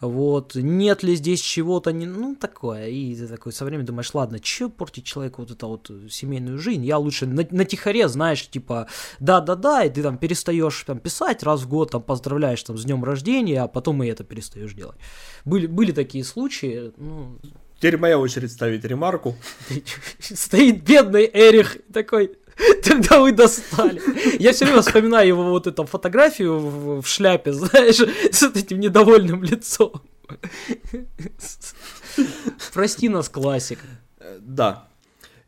вот, 0.00 0.54
нет 0.54 1.02
ли 1.02 1.16
здесь 1.16 1.40
чего-то, 1.40 1.92
не, 1.92 2.06
ну, 2.06 2.34
такое, 2.34 2.88
и 2.88 3.14
ты 3.14 3.28
такой 3.28 3.52
со 3.52 3.66
временем 3.66 3.84
думаешь, 3.84 4.14
ладно, 4.14 4.40
че 4.40 4.70
портить 4.70 5.04
человеку 5.04 5.42
вот 5.42 5.50
эту 5.50 5.68
вот 5.68 5.90
семейную 6.10 6.58
жизнь, 6.58 6.84
я 6.84 6.96
лучше 6.96 7.26
на, 7.26 7.46
на 7.50 7.64
тихоре, 7.66 8.08
знаешь, 8.08 8.48
типа, 8.48 8.88
да-да-да, 9.20 9.84
и 9.84 9.90
ты 9.90 10.02
там 10.02 10.16
перестаешь 10.16 10.82
там 10.86 10.98
писать 10.98 11.42
раз 11.42 11.62
в 11.62 11.68
год, 11.68 11.90
там 11.90 12.02
поздравляешь 12.02 12.62
там 12.62 12.78
с 12.78 12.84
днем 12.84 13.04
рождения, 13.04 13.62
а 13.62 13.68
потом 13.68 14.02
и 14.02 14.06
это 14.06 14.24
перестаешь 14.24 14.72
делать. 14.72 14.96
Были, 15.44 15.66
были 15.66 15.92
такие 15.92 16.24
случаи, 16.24 16.92
ну, 16.96 17.38
Теперь 17.78 17.98
моя 17.98 18.18
очередь 18.18 18.52
ставить 18.52 18.84
ремарку. 18.84 19.36
Стоит 20.18 20.82
бедный 20.82 21.30
Эрих 21.32 21.76
такой, 21.92 22.32
тогда 22.82 23.20
вы 23.20 23.32
достали. 23.32 24.00
Я 24.40 24.52
все 24.52 24.64
время 24.64 24.80
вспоминаю 24.80 25.28
его 25.28 25.44
вот 25.44 25.66
эту 25.66 25.84
фотографию 25.84 26.58
в, 26.58 27.02
в 27.02 27.06
шляпе, 27.06 27.52
знаешь, 27.52 27.96
с 27.96 28.42
этим 28.42 28.80
недовольным 28.80 29.42
лицом. 29.42 29.92
Прости 32.72 33.08
нас, 33.08 33.28
классик. 33.28 33.78
Да. 34.40 34.88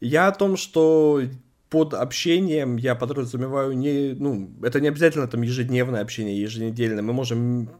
Я 0.00 0.28
о 0.28 0.32
том, 0.32 0.56
что 0.56 1.22
под 1.70 1.94
общением 1.94 2.76
я 2.76 2.94
подразумеваю 2.94 3.76
не, 3.76 4.14
ну, 4.18 4.50
это 4.62 4.80
не 4.80 4.88
обязательно 4.88 5.28
там 5.28 5.42
ежедневное 5.42 6.02
общение, 6.02 6.40
еженедельное. 6.40 7.02
Мы 7.02 7.12
можем 7.12 7.70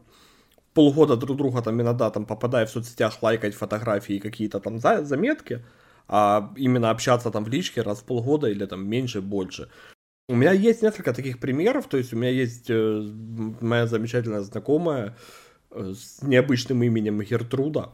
полгода 0.73 1.15
друг 1.15 1.37
друга 1.37 1.61
там 1.61 1.81
иногда 1.81 2.09
там 2.09 2.25
попадая 2.25 2.65
в 2.65 2.69
соцсетях 2.69 3.21
лайкать 3.21 3.55
фотографии 3.55 4.19
какие-то 4.19 4.59
там 4.59 4.79
за 4.79 5.03
заметки, 5.03 5.63
а 6.07 6.51
именно 6.55 6.89
общаться 6.89 7.31
там 7.31 7.43
в 7.43 7.49
личке 7.49 7.81
раз 7.81 7.99
в 7.99 8.03
полгода 8.03 8.47
или 8.47 8.65
там 8.65 8.87
меньше, 8.87 9.21
больше. 9.21 9.69
У 10.27 10.35
меня 10.35 10.51
есть 10.51 10.83
несколько 10.83 11.13
таких 11.13 11.39
примеров, 11.39 11.87
то 11.87 11.97
есть 11.97 12.13
у 12.13 12.17
меня 12.17 12.29
есть 12.29 12.69
э, 12.69 13.01
моя 13.61 13.87
замечательная 13.87 14.41
знакомая 14.41 15.15
э, 15.71 15.93
с 15.95 16.21
необычным 16.21 16.83
именем 16.83 17.19
Гертруда. 17.21 17.89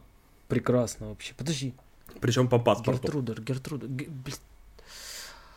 Прекрасно 0.48 1.08
вообще. 1.08 1.34
Подожди. 1.36 1.74
Причем 2.20 2.48
по 2.48 2.58
паспорту. 2.58 3.02
Гертруда, 3.02 3.34
Гертруда. 3.40 3.86
Г... 3.86 4.06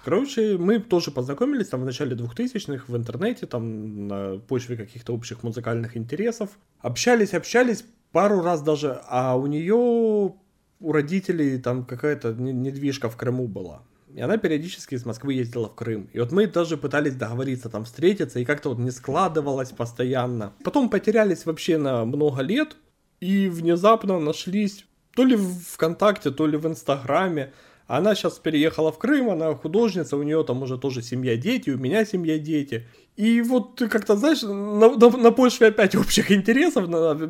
Короче, 0.03 0.57
мы 0.57 0.79
тоже 0.79 1.11
познакомились 1.11 1.67
там 1.67 1.81
в 1.81 1.85
начале 1.85 2.15
2000-х 2.15 2.85
в 2.87 2.95
интернете, 2.95 3.45
там 3.45 4.07
на 4.07 4.37
почве 4.39 4.77
каких-то 4.77 5.13
общих 5.13 5.43
музыкальных 5.43 5.97
интересов. 5.97 6.49
Общались, 6.79 7.33
общались 7.33 7.83
пару 8.11 8.41
раз 8.41 8.61
даже, 8.61 9.01
а 9.07 9.35
у 9.35 9.45
нее, 9.47 9.75
у 9.75 10.91
родителей 10.91 11.57
там 11.59 11.85
какая-то 11.85 12.33
недвижка 12.33 13.09
в 13.09 13.17
Крыму 13.17 13.47
была. 13.47 13.83
И 14.15 14.21
она 14.21 14.37
периодически 14.37 14.95
из 14.95 15.05
Москвы 15.05 15.33
ездила 15.33 15.69
в 15.69 15.75
Крым. 15.75 16.09
И 16.13 16.19
вот 16.19 16.31
мы 16.31 16.47
даже 16.47 16.77
пытались 16.77 17.15
договориться 17.15 17.69
там 17.69 17.85
встретиться, 17.85 18.39
и 18.39 18.45
как-то 18.45 18.69
вот 18.69 18.79
не 18.79 18.91
складывалось 18.91 19.69
постоянно. 19.69 20.53
Потом 20.63 20.89
потерялись 20.89 21.45
вообще 21.45 21.77
на 21.77 22.05
много 22.05 22.41
лет. 22.41 22.75
И 23.19 23.49
внезапно 23.49 24.17
нашлись 24.17 24.85
то 25.13 25.25
ли 25.25 25.35
в 25.35 25.61
ВКонтакте, 25.73 26.31
то 26.31 26.47
ли 26.47 26.57
в 26.57 26.65
Инстаграме. 26.65 27.53
Она 27.89 28.13
сейчас 28.13 28.37
переехала 28.37 28.91
в 28.91 28.99
Крым, 28.99 29.31
она 29.31 29.55
художница, 29.55 30.15
у 30.15 30.21
нее 30.21 30.43
там 30.43 30.61
уже 30.61 30.77
тоже 30.77 31.01
семья, 31.01 31.35
дети, 31.37 31.71
у 31.71 31.77
меня 31.79 32.05
семья, 32.05 32.37
дети. 32.37 32.87
И 33.15 33.41
вот 33.41 33.77
ты 33.77 33.87
как-то, 33.89 34.15
знаешь, 34.15 34.43
на, 34.43 34.95
на, 34.95 35.09
на 35.17 35.31
почве 35.31 35.67
опять 35.69 35.95
общих 35.95 36.31
интересов 36.31 36.87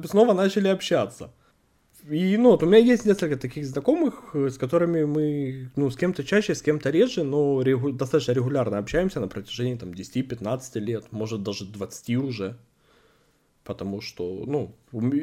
снова 0.09 0.33
начали 0.33 0.67
общаться. 0.67 1.33
И, 2.09 2.35
ну, 2.35 2.51
вот 2.51 2.63
у 2.63 2.65
меня 2.65 2.79
есть 2.79 3.05
несколько 3.05 3.37
таких 3.37 3.65
знакомых, 3.65 4.35
с 4.35 4.57
которыми 4.57 5.05
мы, 5.05 5.71
ну, 5.77 5.89
с 5.89 5.95
кем-то 5.95 6.25
чаще, 6.25 6.53
с 6.53 6.61
кем-то 6.61 6.89
реже, 6.89 7.23
но 7.23 7.61
регу- 7.61 7.93
достаточно 7.93 8.33
регулярно 8.33 8.79
общаемся 8.79 9.21
на 9.21 9.29
протяжении, 9.29 9.77
там, 9.77 9.93
10-15 9.93 10.81
лет, 10.81 11.05
может, 11.11 11.41
даже 11.41 11.63
20 11.63 12.17
уже 12.17 12.57
потому 13.69 14.01
что, 14.01 14.23
ну, 14.47 14.71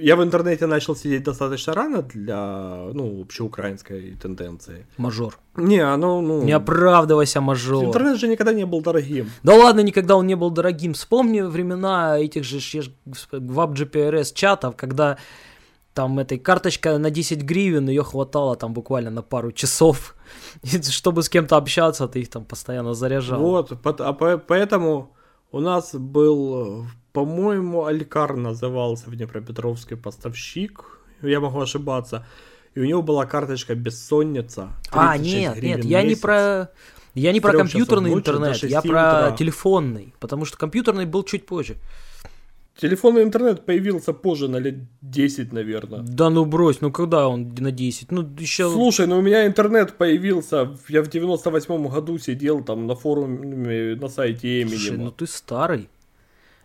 я 0.03 0.15
в 0.15 0.23
интернете 0.23 0.67
начал 0.67 0.95
сидеть 0.95 1.25
достаточно 1.25 1.75
рано 1.75 2.03
для, 2.03 2.91
ну, 2.95 3.23
общеукраинской 3.23 4.17
тенденции. 4.23 4.87
Мажор. 4.99 5.39
Не, 5.57 5.81
оно, 5.81 6.21
ну... 6.21 6.45
Не 6.45 6.53
оправдывайся, 6.53 7.41
мажор. 7.41 7.85
Интернет 7.85 8.21
же 8.21 8.29
никогда 8.29 8.53
не 8.53 8.65
был 8.65 8.83
дорогим. 8.83 9.31
Да 9.43 9.55
ладно, 9.55 9.81
никогда 9.81 10.15
он 10.15 10.29
не 10.29 10.37
был 10.37 10.51
дорогим. 10.51 10.93
Вспомни 10.93 11.41
времена 11.41 12.21
этих 12.21 12.45
же 12.45 12.59
WAP-GPRS 13.33 14.33
чатов, 14.33 14.77
когда 14.77 15.17
там 15.93 16.21
этой 16.21 16.39
карточка 16.39 16.99
на 16.99 17.11
10 17.11 17.43
гривен, 17.43 17.89
ее 17.89 18.05
хватало 18.05 18.55
там 18.55 18.73
буквально 18.73 19.11
на 19.11 19.23
пару 19.23 19.51
часов. 19.51 20.15
И 20.63 20.83
чтобы 20.83 21.23
с 21.23 21.29
кем-то 21.29 21.57
общаться, 21.57 22.07
ты 22.07 22.21
их 22.21 22.31
там 22.31 22.45
постоянно 22.45 22.95
заряжал. 22.95 23.41
Вот, 23.41 23.73
а 23.83 24.13
поэтому 24.13 25.17
у 25.51 25.59
нас 25.59 25.95
был 25.95 26.87
по-моему, 27.17 27.87
Алькар 27.87 28.37
назывался 28.37 29.09
в 29.09 29.17
Днепропетровске 29.17 29.97
поставщик. 29.97 31.01
Я 31.23 31.41
могу 31.41 31.59
ошибаться. 31.59 32.27
И 32.75 32.81
у 32.81 32.85
него 32.85 33.01
была 33.01 33.25
карточка 33.25 33.75
бессонница. 33.75 34.69
А, 34.91 35.17
нет, 35.17 35.63
нет, 35.63 35.83
я 35.83 36.03
не 36.03 36.15
про... 36.15 36.69
Я 37.15 37.33
не 37.33 37.41
про 37.41 37.53
компьютерный 37.53 38.13
интернет, 38.13 38.63
я 38.65 38.83
про 38.83 38.89
утра. 38.89 39.37
телефонный, 39.39 40.13
потому 40.21 40.45
что 40.45 40.59
компьютерный 40.59 41.07
был 41.07 41.23
чуть 41.23 41.47
позже. 41.47 41.77
Телефонный 42.79 43.23
интернет 43.23 43.65
появился 43.65 44.13
позже, 44.13 44.49
на 44.49 44.59
лет 44.59 44.75
10, 45.01 45.55
наверное. 45.55 46.01
Да 46.01 46.29
ну 46.29 46.45
брось, 46.45 46.83
ну 46.83 46.93
когда 46.93 47.29
он 47.29 47.55
на 47.59 47.71
10? 47.71 48.13
Ну 48.13 48.29
еще... 48.39 48.71
Слушай, 48.71 49.07
ну 49.07 49.17
у 49.17 49.23
меня 49.23 49.47
интернет 49.47 49.97
появился, 49.97 50.77
я 50.91 51.03
в 51.03 51.09
98 51.09 51.89
году 51.89 52.19
сидел 52.19 52.63
там 52.63 52.87
на 52.87 52.95
форуме 52.95 53.95
на 53.95 54.09
сайте 54.09 54.61
Эминема. 54.61 54.79
Слушай, 54.79 54.99
ну 54.99 55.11
ты 55.11 55.27
старый. 55.27 55.89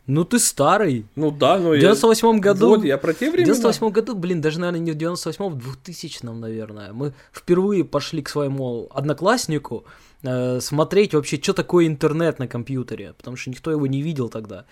Ну 0.08 0.26
ты 0.26 0.40
старый. 0.40 1.06
Ну 1.16 1.32
да, 1.32 1.58
но 1.58 1.72
В 1.72 1.80
98 1.80 2.28
я... 2.36 2.40
году... 2.40 2.68
Вот, 2.70 2.84
я 2.84 2.98
про 2.98 3.14
те 3.14 3.30
времена. 3.30 3.54
В 3.54 3.58
98 3.58 3.90
году, 3.90 4.16
блин, 4.16 4.42
даже, 4.42 4.60
наверное, 4.60 4.80
не 4.80 4.92
в 4.92 4.96
98-м, 4.96 5.60
в 5.60 5.78
2000-м, 5.86 6.40
наверное. 6.40 6.92
Мы 6.92 7.14
впервые 7.32 7.84
пошли 7.84 8.22
к 8.22 8.30
своему 8.30 8.90
однокласснику 8.92 9.86
э, 10.24 10.60
смотреть 10.60 11.14
вообще, 11.14 11.40
что 11.42 11.54
такое 11.54 11.88
интернет 11.88 12.40
на 12.40 12.48
компьютере, 12.48 13.14
потому 13.18 13.38
что 13.38 13.52
никто 13.52 13.72
его 13.72 13.88
не 13.88 14.02
видел 14.02 14.30
тогда. 14.30 14.66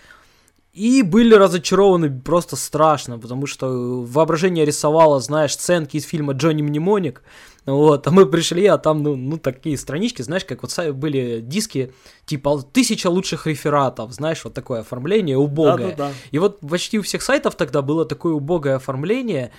И 0.72 1.02
были 1.02 1.34
разочарованы 1.34 2.20
просто 2.20 2.56
страшно, 2.56 3.18
потому 3.18 3.46
что 3.46 4.02
воображение 4.02 4.64
рисовало, 4.64 5.20
знаешь, 5.20 5.54
сценки 5.54 5.96
из 5.96 6.04
фильма 6.04 6.32
«Джонни 6.32 6.62
Мнемоник», 6.62 7.22
вот, 7.66 8.06
а 8.06 8.10
мы 8.10 8.26
пришли, 8.26 8.66
а 8.66 8.78
там, 8.78 9.02
ну, 9.02 9.16
ну, 9.16 9.36
такие 9.36 9.76
странички, 9.76 10.22
знаешь, 10.22 10.44
как 10.44 10.62
вот 10.62 10.94
были 10.94 11.40
диски, 11.40 11.92
типа, 12.24 12.62
тысяча 12.72 13.08
лучших 13.08 13.46
рефератов, 13.46 14.12
знаешь, 14.12 14.44
вот 14.44 14.54
такое 14.54 14.80
оформление 14.80 15.36
убогое. 15.36 15.90
Да, 15.90 15.96
да, 15.96 16.08
да. 16.08 16.12
И 16.30 16.38
вот 16.38 16.60
почти 16.60 16.98
у 16.98 17.02
всех 17.02 17.22
сайтов 17.22 17.54
тогда 17.54 17.82
было 17.82 18.04
такое 18.04 18.32
убогое 18.32 18.76
оформление, 18.76 19.50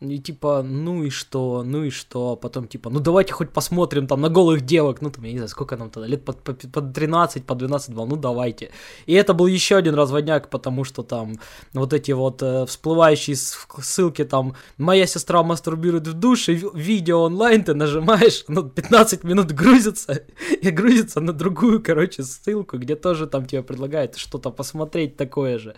и 0.00 0.18
типа, 0.18 0.62
ну 0.62 1.02
и 1.02 1.10
что, 1.10 1.64
ну 1.64 1.82
и 1.84 1.90
что, 1.90 2.36
потом 2.36 2.68
типа, 2.68 2.88
ну 2.90 3.00
давайте 3.00 3.32
хоть 3.32 3.50
посмотрим 3.50 4.06
там 4.06 4.20
на 4.20 4.28
голых 4.28 4.60
девок, 4.60 5.02
ну 5.02 5.10
там, 5.10 5.24
я 5.24 5.32
не 5.32 5.38
знаю, 5.38 5.48
сколько 5.48 5.76
нам 5.76 5.90
тогда, 5.90 6.06
лет 6.06 6.24
под, 6.24 6.42
под, 6.42 6.70
под 6.72 6.94
13, 6.94 7.44
по 7.44 7.54
12 7.54 7.94
был, 7.94 8.06
ну 8.06 8.16
давайте. 8.16 8.70
И 9.06 9.14
это 9.14 9.34
был 9.34 9.46
еще 9.46 9.76
один 9.76 9.94
разводняк, 9.94 10.50
потому 10.50 10.84
что 10.84 11.02
там 11.02 11.40
вот 11.72 11.92
эти 11.92 12.12
вот 12.12 12.42
э, 12.42 12.64
всплывающие 12.66 13.34
ссылки 13.34 14.24
там, 14.24 14.54
моя 14.76 15.06
сестра 15.06 15.42
мастурбирует 15.42 16.06
в 16.06 16.12
душе, 16.12 16.54
видео 16.74 17.22
онлайн 17.22 17.64
ты 17.64 17.74
нажимаешь, 17.74 18.44
ну 18.46 18.62
15 18.62 19.24
минут 19.24 19.52
грузится, 19.52 20.22
и 20.62 20.70
грузится 20.70 21.20
на 21.20 21.32
другую, 21.32 21.82
короче, 21.82 22.22
ссылку, 22.22 22.78
где 22.78 22.94
тоже 22.94 23.26
там 23.26 23.46
тебе 23.46 23.62
предлагают 23.62 24.16
что-то 24.16 24.50
посмотреть 24.50 25.16
такое 25.16 25.58
же. 25.58 25.74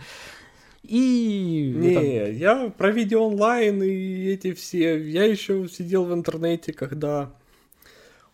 И... 0.91 1.73
Не, 1.73 1.93
там... 1.93 2.35
я 2.35 2.69
про 2.69 2.91
видео 2.91 3.27
онлайн 3.27 3.81
и 3.81 4.25
эти 4.25 4.51
все. 4.51 5.01
Я 5.09 5.23
еще 5.23 5.69
сидел 5.69 6.03
в 6.03 6.13
интернете, 6.13 6.73
когда 6.73 7.31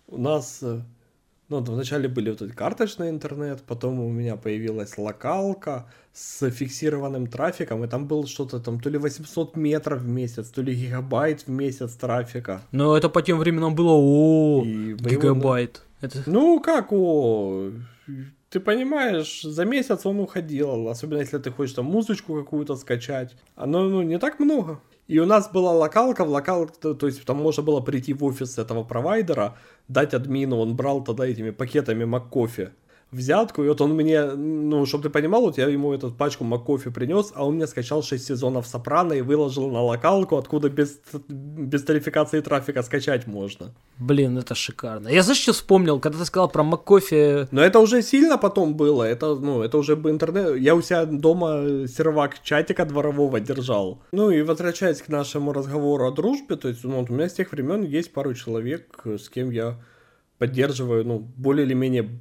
у 0.08 0.17
нас... 0.17 0.63
Э, 0.63 0.82
ну, 1.50 1.62
вначале 1.62 2.10
были 2.10 2.32
вот 2.32 2.41
эти 2.41 2.52
карточный 2.54 3.10
интернет, 3.10 3.62
потом 3.62 4.00
у 4.00 4.10
меня 4.10 4.38
появилась 4.38 4.98
локалка 4.98 5.86
с 6.13 6.50
фиксированным 6.50 7.28
трафиком, 7.28 7.84
и 7.84 7.88
там 7.88 8.08
было 8.08 8.26
что-то 8.26 8.60
там, 8.60 8.80
то 8.80 8.89
ли 8.89 8.98
800 8.98 9.56
метров 9.56 10.02
в 10.02 10.08
месяц, 10.08 10.50
то 10.50 10.63
ли 10.63 10.74
гигабайт 10.74 11.41
в 11.41 11.50
месяц 11.50 11.93
трафика. 11.93 12.63
Ну, 12.72 12.96
это 12.96 13.08
по 13.08 13.22
тем 13.22 13.38
временам 13.38 13.76
было, 13.76 13.93
о, 13.93 14.63
гигабайт. 14.65 15.84
Это... 16.02 16.24
Ну, 16.26 16.60
как, 16.60 16.91
о, 16.91 17.70
ты 18.49 18.60
понимаешь, 18.60 19.41
за 19.41 19.65
месяц 19.65 20.05
он 20.05 20.19
уходил, 20.19 20.88
особенно 20.88 21.19
если 21.19 21.38
ты 21.38 21.51
хочешь 21.51 21.75
там 21.75 21.86
музычку 21.86 22.36
какую-то 22.36 22.75
скачать. 22.75 23.36
Оно 23.55 23.83
ну, 23.83 24.01
не 24.01 24.19
так 24.19 24.39
много. 24.39 24.79
И 25.07 25.19
у 25.19 25.25
нас 25.25 25.49
была 25.51 25.71
локалка, 25.71 26.25
в 26.25 26.29
локал, 26.29 26.67
то, 26.67 27.05
есть 27.05 27.23
там 27.25 27.38
можно 27.38 27.63
было 27.63 27.81
прийти 27.81 28.13
в 28.13 28.23
офис 28.23 28.57
этого 28.57 28.83
провайдера, 28.83 29.57
дать 29.88 30.13
админу, 30.13 30.57
он 30.57 30.75
брал 30.75 31.03
тогда 31.03 31.25
этими 31.25 31.51
пакетами 31.51 32.05
МакКофе 32.05 32.73
взятку, 33.12 33.63
и 33.63 33.67
вот 33.67 33.80
он 33.82 33.93
мне, 33.93 34.26
ну, 34.26 34.86
чтобы 34.86 35.04
ты 35.04 35.10
понимал, 35.10 35.41
вот 35.41 35.58
я 35.58 35.67
ему 35.67 35.93
эту 35.93 36.12
пачку 36.12 36.43
МакКофе 36.43 36.91
принес, 36.91 37.32
а 37.36 37.46
он 37.46 37.56
мне 37.56 37.67
скачал 37.67 38.04
6 38.04 38.26
сезонов 38.26 38.67
Сопрано 38.67 39.13
и 39.13 39.22
выложил 39.22 39.72
на 39.72 39.82
локалку, 39.82 40.38
откуда 40.38 40.70
без, 40.70 41.00
без 41.30 41.84
тарификации 41.84 42.41
трафика 42.41 42.84
скачать 42.84 43.26
можно. 43.26 43.74
Блин, 43.98 44.38
это 44.38 44.56
шикарно. 44.56 45.08
Я 45.08 45.24
знаешь, 45.24 45.41
что 45.41 45.54
вспомнил, 45.54 46.00
когда 46.00 46.20
ты 46.20 46.26
сказал 46.26 46.50
про 46.50 46.63
МакКофе? 46.63 47.48
Но 47.52 47.62
это 47.62 47.80
уже 47.80 48.02
сильно 48.02 48.38
потом 48.38 48.76
было, 48.76 49.04
это, 49.04 49.36
ну, 49.36 49.62
это 49.62 49.78
уже 49.78 49.96
бы 49.96 50.10
интернет, 50.10 50.58
я 50.58 50.76
у 50.76 50.82
себя 50.82 51.06
дома 51.06 51.88
сервак 51.88 52.43
чатика 52.43 52.86
дворового 52.86 53.39
держал. 53.39 54.02
Ну 54.12 54.32
и 54.32 54.41
возвращаясь 54.41 55.02
к 55.02 55.08
нашему 55.08 55.54
разговору 55.54 56.08
о 56.08 56.12
дружбе, 56.12 56.58
то 56.58 56.67
есть, 56.67 56.84
ну, 56.84 57.00
вот 57.00 57.10
у 57.10 57.13
меня 57.13 57.30
с 57.30 57.34
тех 57.34 57.52
времен 57.52 57.84
есть 57.84 58.12
пару 58.12 58.34
человек, 58.34 59.02
с 59.06 59.30
кем 59.30 59.50
я 59.50 59.80
поддерживаю, 60.38 61.06
ну, 61.06 61.20
более 61.20 61.65
или 61.65 61.74
менее 61.74 62.20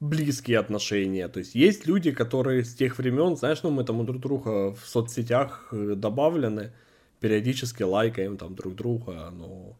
близкие 0.00 0.58
отношения. 0.58 1.28
То 1.28 1.40
есть 1.40 1.54
есть 1.54 1.86
люди, 1.86 2.12
которые 2.12 2.64
с 2.64 2.74
тех 2.74 2.98
времен, 2.98 3.36
знаешь, 3.36 3.62
ну 3.62 3.70
мы 3.70 3.84
там 3.84 4.00
у 4.00 4.04
друг 4.04 4.20
друга 4.20 4.72
в 4.74 4.86
соцсетях 4.86 5.68
э, 5.72 5.94
добавлены, 5.96 6.72
периодически 7.20 7.82
лайкаем 7.82 8.36
там 8.36 8.54
друг 8.54 8.74
друга, 8.76 9.30
но 9.30 9.76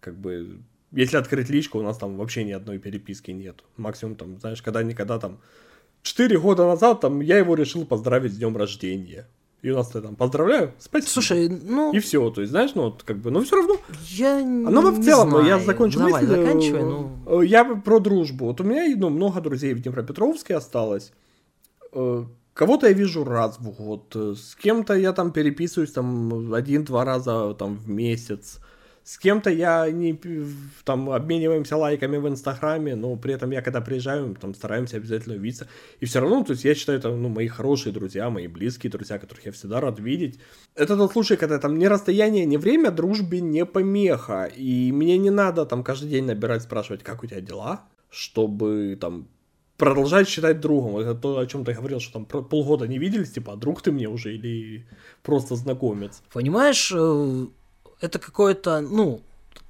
как 0.00 0.16
бы 0.16 0.60
если 0.92 1.16
открыть 1.16 1.50
личку, 1.50 1.78
у 1.78 1.82
нас 1.82 1.98
там 1.98 2.16
вообще 2.16 2.42
ни 2.42 2.50
одной 2.50 2.78
переписки 2.78 3.30
нет. 3.30 3.62
Максимум 3.76 4.16
там, 4.16 4.40
знаешь, 4.40 4.60
когда-никогда 4.60 5.18
там 5.20 5.40
4 6.02 6.38
года 6.40 6.66
назад 6.66 7.00
там 7.00 7.20
я 7.20 7.38
его 7.38 7.54
решил 7.54 7.86
поздравить 7.86 8.32
с 8.32 8.38
днем 8.38 8.56
рождения. 8.56 9.28
И 9.62 9.70
у 9.70 9.76
нас 9.76 9.94
я 9.94 10.00
там 10.00 10.16
поздравляю, 10.16 10.72
спасибо. 10.78 11.10
Слушай, 11.10 11.48
ну... 11.48 11.92
И 11.92 11.98
все, 11.98 12.30
то 12.30 12.40
есть, 12.40 12.50
знаешь, 12.50 12.70
ну, 12.74 12.84
вот, 12.84 13.02
как 13.02 13.18
бы, 13.18 13.30
ну, 13.30 13.42
все 13.42 13.56
равно... 13.56 13.76
Я 14.08 14.42
Ну, 14.42 14.90
в 14.90 15.04
целом, 15.04 15.30
знаю. 15.30 15.46
я 15.46 15.58
закончу 15.58 15.98
Давай, 15.98 16.22
мысль. 16.22 16.26
заканчивай, 16.26 16.82
ну... 16.82 17.10
Э, 17.26 17.44
я 17.44 17.64
про 17.64 17.98
дружбу. 18.00 18.46
Вот 18.46 18.60
у 18.60 18.64
меня, 18.64 18.84
ну, 18.96 19.10
много 19.10 19.40
друзей 19.40 19.74
в 19.74 19.82
Днепропетровске 19.82 20.56
осталось. 20.56 21.12
Э, 21.92 22.24
кого-то 22.54 22.86
я 22.86 22.94
вижу 22.94 23.22
раз 23.24 23.58
в 23.58 23.70
год, 23.70 24.12
э, 24.14 24.34
с 24.34 24.54
кем-то 24.56 24.94
я 24.94 25.12
там 25.12 25.30
переписываюсь 25.30 25.92
там 25.92 26.54
один-два 26.54 27.04
раза 27.04 27.54
там 27.54 27.76
в 27.76 27.88
месяц. 27.88 28.60
С 29.02 29.18
кем-то 29.18 29.50
я 29.50 29.90
не 29.90 30.18
там 30.84 31.10
обмениваемся 31.10 31.76
лайками 31.76 32.18
в 32.18 32.28
Инстаграме, 32.28 32.94
но 32.94 33.16
при 33.16 33.34
этом 33.34 33.50
я 33.50 33.62
когда 33.62 33.80
приезжаю, 33.80 34.34
там 34.34 34.54
стараемся 34.54 34.98
обязательно 34.98 35.36
увидеться. 35.36 35.68
И 36.00 36.06
все 36.06 36.20
равно, 36.20 36.44
то 36.44 36.52
есть 36.52 36.64
я 36.64 36.74
считаю, 36.74 36.98
это 36.98 37.10
ну, 37.10 37.28
мои 37.28 37.48
хорошие 37.48 37.92
друзья, 37.92 38.30
мои 38.30 38.46
близкие 38.46 38.90
друзья, 38.90 39.18
которых 39.18 39.46
я 39.46 39.52
всегда 39.52 39.80
рад 39.80 39.98
видеть. 39.98 40.38
Это 40.74 40.96
тот 40.96 41.12
случай, 41.12 41.36
когда 41.36 41.58
там 41.58 41.78
ни 41.78 41.86
расстояние, 41.86 42.44
ни 42.44 42.56
время 42.56 42.90
дружбе 42.90 43.40
не 43.40 43.64
помеха. 43.64 44.44
И 44.44 44.92
мне 44.92 45.18
не 45.18 45.30
надо 45.30 45.64
там 45.66 45.82
каждый 45.82 46.10
день 46.10 46.24
набирать, 46.24 46.62
спрашивать, 46.62 47.02
как 47.02 47.24
у 47.24 47.26
тебя 47.26 47.40
дела, 47.40 47.88
чтобы 48.10 48.98
там 49.00 49.28
продолжать 49.80 50.28
считать 50.28 50.60
другом. 50.60 50.98
Это 50.98 51.14
то, 51.14 51.38
о 51.38 51.46
чем 51.46 51.64
ты 51.64 51.72
говорил, 51.72 52.00
что 52.00 52.12
там 52.12 52.26
полгода 52.26 52.86
не 52.86 52.98
виделись, 52.98 53.32
типа, 53.32 53.54
а 53.54 53.56
друг 53.56 53.80
ты 53.80 53.90
мне 53.90 54.08
уже 54.08 54.34
или 54.34 54.86
просто 55.22 55.56
знакомец. 55.56 56.22
Понимаешь, 56.32 56.92
э, 56.94 57.46
это 58.00 58.18
какое-то, 58.18 58.80
ну, 58.80 59.20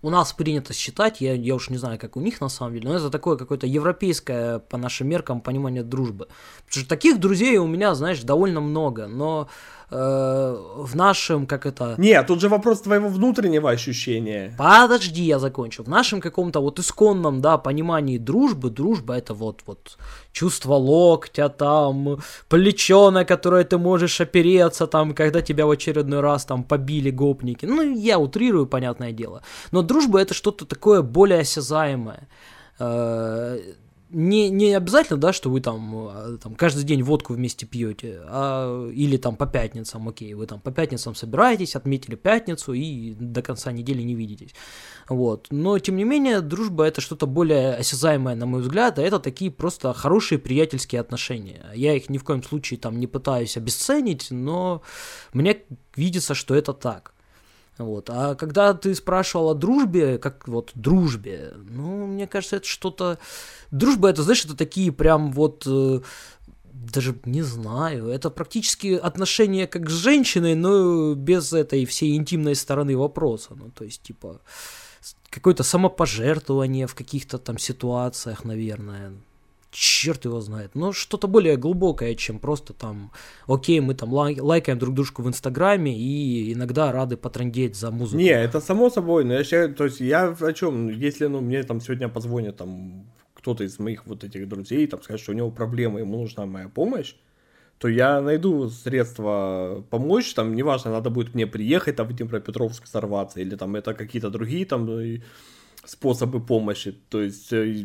у 0.03 0.11
нас 0.11 0.33
принято 0.33 0.73
считать, 0.73 1.21
я, 1.21 1.35
я 1.35 1.55
уж 1.55 1.69
не 1.69 1.77
знаю, 1.77 1.99
как 1.99 2.17
у 2.17 2.21
них 2.21 2.41
на 2.41 2.49
самом 2.49 2.75
деле, 2.75 2.89
но 2.89 2.97
это 2.97 3.11
такое 3.11 3.37
какое-то 3.37 3.67
европейское, 3.67 4.59
по 4.59 4.79
нашим 4.79 5.09
меркам, 5.09 5.41
понимание 5.41 5.83
дружбы. 5.83 6.29
Потому 6.67 6.81
что 6.85 6.89
таких 6.89 7.21
друзей 7.21 7.59
у 7.59 7.67
меня, 7.67 7.95
знаешь, 7.95 8.23
довольно 8.23 8.61
много, 8.61 9.07
но 9.09 9.49
э, 9.91 10.57
в 10.77 10.97
нашем, 10.97 11.47
как 11.47 11.67
это... 11.67 11.95
Нет, 11.99 12.27
тут 12.27 12.41
же 12.41 12.49
вопрос 12.49 12.81
твоего 12.81 13.09
внутреннего 13.09 13.71
ощущения. 13.71 14.55
Подожди, 14.59 15.23
я 15.23 15.39
закончу. 15.39 15.83
В 15.83 15.89
нашем 15.89 16.21
каком-то 16.21 16.61
вот 16.61 16.79
исконном, 16.79 17.41
да, 17.41 17.59
понимании 17.59 18.19
дружбы, 18.19 18.71
дружба 18.71 19.15
это 19.15 19.35
вот, 19.35 19.63
вот 19.67 19.99
чувство 20.33 20.75
локтя, 20.75 21.49
там, 21.49 22.19
плечо, 22.49 23.11
на 23.11 23.25
которое 23.25 23.65
ты 23.65 23.79
можешь 23.79 24.21
опереться, 24.21 24.87
там, 24.87 25.15
когда 25.15 25.43
тебя 25.43 25.67
в 25.67 25.71
очередной 25.71 26.21
раз 26.21 26.45
там 26.45 26.65
побили 26.65 27.11
гопники. 27.11 27.67
Ну, 27.67 27.83
я 27.83 28.19
утрирую, 28.19 28.67
понятное 28.67 29.13
дело. 29.13 29.43
Но 29.73 29.83
дружба 29.83 30.21
это 30.21 30.35
что-то 30.35 30.65
такое 30.65 31.03
более 31.03 31.41
осязаемое 31.41 32.29
э, 32.79 33.59
не, 34.13 34.51
не 34.51 34.75
обязательно, 34.75 35.19
да, 35.19 35.33
что 35.33 35.51
вы 35.51 35.61
там, 35.61 35.95
а, 35.95 36.39
там 36.43 36.55
каждый 36.55 36.85
день 36.85 37.03
водку 37.03 37.35
вместе 37.35 37.67
пьете, 37.67 38.21
а, 38.25 38.89
или 38.91 39.17
там 39.17 39.37
по 39.37 39.47
пятницам, 39.47 40.09
окей, 40.09 40.35
вы 40.35 40.47
там 40.47 40.61
по 40.61 40.71
пятницам 40.71 41.15
собираетесь, 41.15 41.77
отметили 41.77 42.17
пятницу 42.17 42.73
и 42.73 43.15
до 43.15 43.43
конца 43.43 43.73
недели 43.73 44.03
не 44.03 44.15
видитесь. 44.15 44.55
Вот. 45.09 45.47
Но, 45.51 45.79
тем 45.79 45.97
не 45.97 46.05
менее, 46.05 46.41
дружба 46.41 46.85
это 46.85 47.01
что-то 47.01 47.27
более 47.27 47.75
осязаемое, 47.75 48.35
на 48.35 48.47
мой 48.47 48.63
взгляд, 48.63 48.99
а 48.99 49.03
это 49.03 49.19
такие 49.19 49.51
просто 49.51 49.93
хорошие 49.93 50.39
приятельские 50.39 51.01
отношения. 51.01 51.67
Я 51.75 51.95
их 51.95 52.09
ни 52.09 52.19
в 52.19 52.25
коем 52.25 52.43
случае 52.43 52.79
там 52.79 52.99
не 52.99 53.07
пытаюсь 53.07 53.57
обесценить, 53.57 54.29
но 54.31 54.83
мне 55.33 55.63
видится, 55.97 56.35
что 56.35 56.55
это 56.55 56.73
так. 56.73 57.15
Вот. 57.85 58.11
А 58.11 58.35
когда 58.35 58.75
ты 58.75 58.95
спрашивал 58.95 59.51
о 59.51 59.55
дружбе, 59.55 60.19
как 60.19 60.47
вот 60.47 60.71
дружбе, 60.75 61.53
ну, 61.69 62.07
мне 62.07 62.27
кажется, 62.27 62.57
это 62.57 62.67
что-то... 62.67 63.19
Дружба, 63.71 64.11
это, 64.11 64.23
знаешь, 64.23 64.45
это 64.45 64.57
такие 64.57 64.93
прям 64.93 65.33
вот... 65.33 65.65
Э, 65.67 66.01
даже 66.73 67.15
не 67.25 67.43
знаю, 67.43 68.09
это 68.09 68.31
практически 68.31 68.95
отношение 68.95 69.67
как 69.67 69.91
с 69.91 69.93
женщиной, 69.93 70.55
но 70.55 71.15
без 71.15 71.53
этой 71.53 71.85
всей 71.85 72.17
интимной 72.17 72.55
стороны 72.55 72.97
вопроса. 72.97 73.55
Ну, 73.55 73.71
то 73.71 73.85
есть, 73.85 74.03
типа, 74.03 74.41
какое-то 75.29 75.63
самопожертвование 75.63 76.87
в 76.87 76.95
каких-то 76.95 77.39
там 77.39 77.59
ситуациях, 77.59 78.45
наверное 78.45 79.13
черт 79.71 80.25
его 80.25 80.41
знает, 80.41 80.75
но 80.75 80.93
что-то 80.93 81.29
более 81.29 81.57
глубокое, 81.57 82.15
чем 82.15 82.39
просто 82.39 82.73
там, 82.73 83.13
окей, 83.47 83.81
мы 83.81 83.95
там 83.95 84.13
лай- 84.13 84.41
лайкаем 84.41 84.79
друг 84.79 84.95
дружку 84.95 85.23
в 85.23 85.29
Инстаграме 85.29 85.97
и 85.97 86.53
иногда 86.53 86.93
рады 86.93 87.17
потрандеть 87.17 87.77
за 87.77 87.91
музыку. 87.91 88.19
Не, 88.19 88.31
это 88.31 88.61
само 88.61 88.91
собой, 88.91 89.25
но 89.25 89.35
я 89.35 89.45
считаю, 89.45 89.75
то 89.75 89.85
есть 89.85 90.01
я 90.01 90.37
о 90.41 90.53
чем, 90.53 90.89
если, 90.89 91.27
ну, 91.27 91.41
мне 91.41 91.63
там 91.63 91.81
сегодня 91.81 92.09
позвонят 92.09 92.57
там 92.57 93.07
кто-то 93.35 93.65
из 93.65 93.79
моих 93.79 94.07
вот 94.07 94.25
этих 94.25 94.49
друзей, 94.49 94.87
там, 94.87 95.03
скажет, 95.03 95.23
что 95.23 95.33
у 95.33 95.37
него 95.37 95.51
проблемы, 95.51 96.01
ему 96.01 96.21
нужна 96.21 96.47
моя 96.47 96.69
помощь, 96.69 97.15
то 97.79 97.89
я 97.89 98.21
найду 98.21 98.69
средства 98.69 99.85
помочь, 99.89 100.35
там, 100.35 100.55
неважно, 100.55 100.91
надо 100.91 101.11
будет 101.11 101.35
мне 101.35 101.47
приехать, 101.47 101.97
там, 101.97 102.09
в 102.09 102.13
Днепропетровск 102.13 102.87
сорваться, 102.87 103.41
или 103.41 103.57
там 103.57 103.77
это 103.77 103.95
какие-то 103.95 104.31
другие 104.31 104.67
там 104.67 104.89
способы 105.85 106.41
помощи, 106.41 106.95
то 107.09 107.23
есть 107.23 107.53
э, 107.53 107.63
Э, 107.63 107.85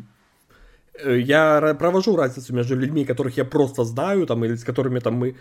я 1.03 1.75
провожу 1.79 2.15
разницу 2.15 2.53
между 2.53 2.75
людьми, 2.75 3.05
которых 3.05 3.37
я 3.37 3.45
просто 3.45 3.83
знаю, 3.83 4.25
там, 4.25 4.45
или 4.45 4.55
с 4.55 4.63
которыми 4.63 4.99
там 4.99 5.15
мы 5.15 5.35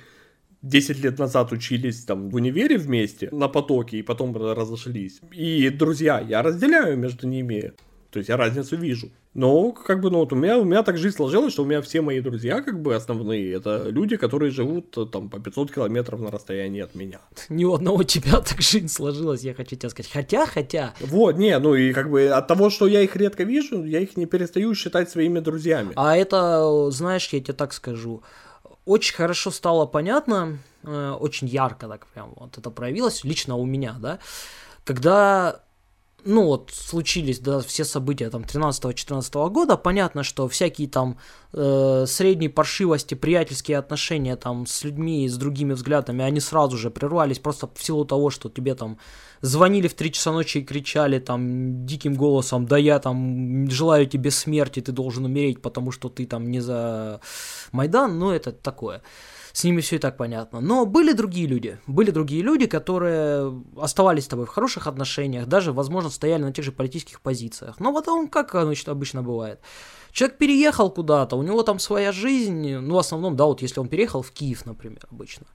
10 0.62 1.05
лет 1.05 1.19
назад 1.19 1.53
учились 1.53 2.05
там 2.05 2.31
в 2.31 2.35
универе 2.35 2.79
вместе 2.79 3.29
на 3.33 3.49
потоке 3.49 3.99
и 3.99 4.03
потом 4.03 4.37
разошлись. 4.37 5.21
И 5.33 5.69
друзья, 5.71 6.21
я 6.21 6.43
разделяю 6.43 6.97
между 6.97 7.29
ними 7.29 7.73
то 8.14 8.18
есть 8.18 8.29
я 8.29 8.37
разницу 8.37 8.77
вижу. 8.77 9.11
Но, 9.35 9.72
как 9.72 10.00
бы, 10.00 10.09
ну, 10.09 10.18
вот 10.18 10.33
у 10.33 10.37
меня, 10.37 10.57
у 10.57 10.64
меня 10.64 10.85
так 10.85 10.96
жизнь 10.98 11.16
сложилась, 11.16 11.53
что 11.53 11.64
у 11.64 11.66
меня 11.66 11.83
все 11.83 12.00
мои 12.00 12.20
друзья, 12.20 12.62
как 12.62 12.81
бы, 12.81 12.94
основные, 12.94 13.53
это 13.53 13.88
люди, 13.88 14.16
которые 14.16 14.53
живут, 14.53 14.96
э, 14.96 15.07
там, 15.07 15.29
по 15.29 15.40
500 15.40 15.74
километров 15.74 16.20
на 16.20 16.31
расстоянии 16.31 16.81
от 16.81 16.94
меня. 16.94 17.18
Ни 17.48 17.64
у 17.64 17.74
одного 17.74 18.05
тебя 18.05 18.40
так 18.40 18.61
жизнь 18.61 18.87
сложилась, 18.87 19.42
я 19.42 19.53
хочу 19.53 19.74
тебе 19.74 19.90
сказать. 19.90 20.12
Хотя, 20.12 20.46
хотя... 20.46 20.94
Вот, 21.00 21.37
не, 21.38 21.59
ну, 21.59 21.74
и, 21.74 21.92
как 21.92 22.09
бы, 22.09 22.29
от 22.29 22.46
того, 22.46 22.70
что 22.70 22.87
я 22.87 23.00
их 23.00 23.16
редко 23.16 23.42
вижу, 23.42 23.83
я 23.83 23.98
их 23.98 24.16
не 24.16 24.27
перестаю 24.27 24.72
считать 24.77 25.11
своими 25.11 25.40
друзьями. 25.40 25.90
А 25.96 26.16
это, 26.16 26.92
знаешь, 26.92 27.29
я 27.33 27.40
тебе 27.40 27.55
так 27.55 27.72
скажу, 27.72 28.22
очень 28.85 29.16
хорошо 29.16 29.50
стало 29.50 29.87
понятно, 29.87 30.59
э, 30.85 31.11
очень 31.18 31.48
ярко 31.48 31.88
так 31.88 32.07
прям 32.07 32.33
вот 32.37 32.57
это 32.59 32.70
проявилось, 32.70 33.24
лично 33.24 33.57
у 33.57 33.66
меня, 33.66 33.96
да, 33.98 34.20
когда 34.85 35.63
ну 36.25 36.47
вот 36.47 36.71
случились 36.73 37.39
да, 37.39 37.61
все 37.61 37.85
события 37.85 38.31
там 38.31 38.43
13-14 38.43 39.51
года, 39.51 39.77
понятно, 39.77 40.23
что 40.23 40.49
всякие 40.49 40.89
там 40.89 41.19
э, 41.53 42.05
средней 42.07 42.49
паршивости, 42.49 43.15
приятельские 43.15 43.79
отношения 43.79 44.37
там 44.37 44.67
с 44.67 44.85
людьми 44.85 45.29
с 45.29 45.37
другими 45.37 45.73
взглядами, 45.75 46.25
они 46.25 46.41
сразу 46.41 46.77
же 46.77 46.91
прервались 46.91 47.39
просто 47.39 47.69
в 47.75 47.83
силу 47.83 48.05
того, 48.05 48.31
что 48.31 48.49
тебе 48.49 48.75
там 48.75 48.99
звонили 49.41 49.89
в 49.89 49.95
3 49.95 50.13
часа 50.13 50.33
ночи 50.33 50.59
и 50.59 50.65
кричали 50.65 51.19
там 51.19 51.87
диким 51.87 52.15
голосом, 52.15 52.67
да 52.67 52.79
я 52.79 52.99
там 52.99 53.71
желаю 53.71 54.07
тебе 54.07 54.31
смерти, 54.31 54.81
ты 54.81 54.93
должен 54.93 55.25
умереть, 55.25 55.61
потому 55.61 55.93
что 55.93 56.09
ты 56.09 56.27
там 56.27 56.51
не 56.51 56.61
за 56.61 57.21
Майдан, 57.73 58.19
ну 58.19 58.31
это 58.31 58.53
такое 58.53 59.03
с 59.55 59.62
ними 59.62 59.81
все 59.81 59.97
и 59.97 59.99
так 60.01 60.17
понятно. 60.17 60.61
Но 60.61 60.85
были 60.85 61.12
другие 61.12 61.47
люди, 61.47 61.79
были 61.87 62.11
другие 62.11 62.43
люди, 62.43 62.67
которые 62.67 63.62
оставались 63.77 64.25
с 64.25 64.29
тобой 64.29 64.47
в 64.47 64.49
хороших 64.49 64.88
отношениях, 64.88 65.47
даже, 65.47 65.73
возможно, 65.73 66.11
стояли 66.11 66.43
на 66.43 66.53
тех 66.53 66.64
же 66.64 66.73
политических 66.73 67.21
позициях. 67.21 67.79
Но 67.79 67.95
потом, 67.95 68.29
как 68.29 68.51
значит, 68.51 68.88
обычно 68.88 69.23
бывает, 69.23 69.61
человек 70.11 70.38
переехал 70.38 70.90
куда-то, 70.90 71.37
у 71.37 71.43
него 71.45 71.62
там 71.62 71.79
своя 71.79 72.11
жизнь, 72.11 72.75
ну, 72.79 72.97
в 72.97 72.99
основном, 72.99 73.37
да, 73.37 73.45
вот 73.45 73.62
если 73.62 73.79
он 73.79 73.87
переехал 73.87 74.23
в 74.23 74.33
Киев, 74.33 74.67
например, 74.67 75.07
обычно, 75.09 75.47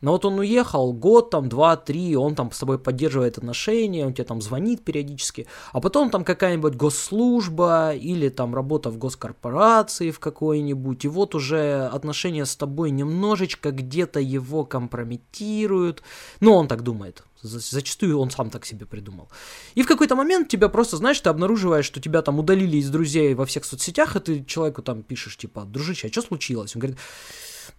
но 0.00 0.12
вот 0.12 0.24
он 0.24 0.38
уехал 0.38 0.92
год, 0.92 1.30
там, 1.30 1.48
два, 1.48 1.76
три, 1.76 2.16
он 2.16 2.34
там 2.34 2.52
с 2.52 2.58
тобой 2.58 2.78
поддерживает 2.78 3.38
отношения, 3.38 4.06
он 4.06 4.14
тебе 4.14 4.24
там 4.24 4.40
звонит 4.40 4.84
периодически, 4.84 5.46
а 5.72 5.80
потом 5.80 6.10
там 6.10 6.24
какая-нибудь 6.24 6.74
госслужба 6.74 7.94
или 7.94 8.28
там 8.28 8.54
работа 8.54 8.90
в 8.90 8.98
госкорпорации 8.98 10.10
в 10.10 10.20
какой-нибудь, 10.20 11.04
и 11.04 11.08
вот 11.08 11.34
уже 11.34 11.86
отношения 11.86 12.46
с 12.46 12.56
тобой 12.56 12.90
немножечко 12.90 13.70
где-то 13.70 14.20
его 14.20 14.64
компрометируют, 14.64 16.02
ну, 16.40 16.54
он 16.54 16.68
так 16.68 16.82
думает, 16.82 17.24
Зачастую 17.40 18.18
он 18.18 18.30
сам 18.30 18.50
так 18.50 18.66
себе 18.66 18.84
придумал. 18.84 19.28
И 19.76 19.82
в 19.82 19.86
какой-то 19.86 20.16
момент 20.16 20.48
тебя 20.48 20.68
просто, 20.68 20.96
знаешь, 20.96 21.20
ты 21.20 21.30
обнаруживаешь, 21.30 21.84
что 21.84 22.00
тебя 22.00 22.20
там 22.22 22.38
удалили 22.40 22.78
из 22.78 22.90
друзей 22.90 23.34
во 23.34 23.46
всех 23.46 23.64
соцсетях, 23.64 24.16
и 24.16 24.20
ты 24.20 24.44
человеку 24.44 24.82
там 24.82 25.02
пишешь, 25.02 25.36
типа, 25.36 25.64
дружище, 25.64 26.08
а 26.08 26.10
что 26.10 26.22
случилось? 26.22 26.74
Он 26.74 26.80
говорит, 26.80 26.98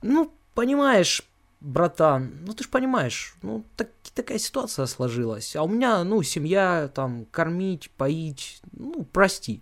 ну, 0.01 0.31
понимаешь, 0.53 1.23
братан, 1.61 2.31
ну 2.45 2.53
ты 2.53 2.63
же 2.63 2.69
понимаешь, 2.69 3.35
ну 3.41 3.65
так, 3.75 3.89
такая 4.15 4.39
ситуация 4.39 4.85
сложилась, 4.85 5.55
а 5.55 5.63
у 5.63 5.67
меня, 5.67 6.03
ну, 6.03 6.23
семья, 6.23 6.89
там, 6.93 7.25
кормить, 7.31 7.89
поить, 7.91 8.61
ну, 8.71 9.05
прости. 9.11 9.61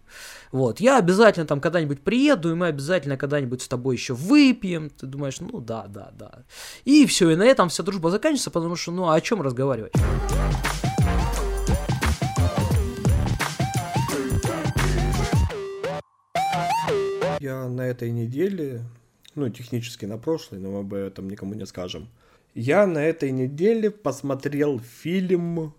Вот, 0.51 0.79
я 0.79 0.97
обязательно 0.97 1.45
там 1.45 1.59
когда-нибудь 1.59 2.01
приеду, 2.01 2.51
и 2.51 2.55
мы 2.55 2.67
обязательно 2.67 3.17
когда-нибудь 3.17 3.61
с 3.61 3.67
тобой 3.67 3.95
еще 3.95 4.13
выпьем, 4.13 4.89
ты 4.89 5.07
думаешь, 5.07 5.39
ну, 5.39 5.59
да, 5.59 5.87
да, 5.87 6.11
да. 6.17 6.43
И 6.85 7.05
все, 7.05 7.31
и 7.31 7.35
на 7.35 7.43
этом 7.43 7.69
вся 7.69 7.83
дружба 7.83 8.11
заканчивается, 8.11 8.51
потому 8.51 8.75
что, 8.75 8.91
ну, 8.91 9.07
а 9.07 9.15
о 9.15 9.21
чем 9.21 9.41
разговаривать? 9.41 9.93
Я 17.39 17.67
на 17.67 17.81
этой 17.81 18.11
неделе 18.11 18.83
ну, 19.37 19.49
технически 19.49 20.05
на 20.05 20.17
прошлой, 20.17 20.59
но 20.59 20.71
мы 20.71 20.79
об 20.79 20.93
этом 20.93 21.29
никому 21.29 21.53
не 21.53 21.65
скажем. 21.65 22.09
Я 22.55 22.87
на 22.87 22.99
этой 22.99 23.31
неделе 23.31 23.91
посмотрел 23.91 24.79
фильм 24.79 25.73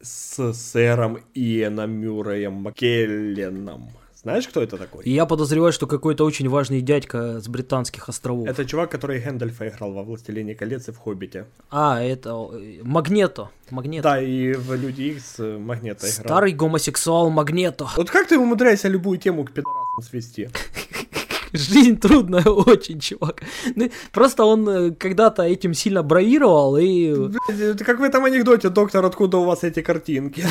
с 0.00 0.52
сэром 0.52 1.18
Иэном 1.34 1.90
Мюрреем 1.90 2.54
Маккелленом. 2.54 3.90
Знаешь, 4.22 4.48
кто 4.48 4.60
это 4.60 4.76
такой? 4.76 5.04
Я 5.08 5.26
подозреваю, 5.26 5.72
что 5.72 5.86
какой-то 5.86 6.24
очень 6.24 6.48
важный 6.48 6.80
дядька 6.80 7.40
с 7.40 7.46
британских 7.46 8.08
островов. 8.08 8.48
Это 8.48 8.64
чувак, 8.64 8.90
который 8.90 9.20
Гэндальфа 9.20 9.68
играл 9.68 9.92
во 9.92 10.02
«Властелине 10.02 10.56
колец» 10.56 10.88
и 10.88 10.92
в 10.92 10.98
«Хоббите». 10.98 11.46
А, 11.70 12.02
это 12.02 12.34
Магнето. 12.82 13.50
Магнето. 13.70 14.02
Да, 14.02 14.20
и 14.20 14.54
в 14.54 14.74
«Люди 14.74 15.02
Икс» 15.02 15.38
Магнето 15.38 16.06
играл. 16.06 16.24
Старый 16.24 16.52
гомосексуал 16.52 17.30
Магнето. 17.30 17.88
Вот 17.96 18.10
как 18.10 18.26
ты 18.26 18.36
умудряешься 18.36 18.88
любую 18.88 19.18
тему 19.18 19.44
к 19.44 19.52
пидорасам 19.52 20.02
свести? 20.02 20.50
Жизнь 21.52 21.98
трудная 21.98 22.44
очень, 22.66 23.00
чувак. 23.00 23.42
Ну, 23.74 23.90
просто 24.12 24.44
он 24.44 24.68
э, 24.68 24.90
когда-то 24.90 25.42
этим 25.42 25.74
сильно 25.74 26.02
бравировал 26.02 26.76
и... 26.76 27.30
Это 27.48 27.84
как 27.84 28.00
в 28.00 28.02
этом 28.02 28.24
анекдоте, 28.24 28.68
доктор, 28.68 29.04
откуда 29.04 29.38
у 29.38 29.44
вас 29.44 29.64
эти 29.64 29.80
картинки? 29.80 30.44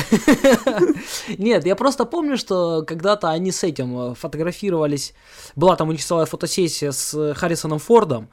Нет, 1.38 1.66
я 1.66 1.76
просто 1.76 2.04
помню, 2.04 2.36
что 2.36 2.82
когда-то 2.82 3.30
они 3.30 3.52
с 3.52 3.62
этим 3.62 4.12
э, 4.12 4.14
фотографировались. 4.14 5.14
Была 5.56 5.76
там 5.76 5.88
у 5.88 5.92
них 5.92 6.04
целая 6.04 6.26
фотосессия 6.26 6.92
с 6.92 7.34
Харрисоном 7.34 7.78
Фордом. 7.78 8.28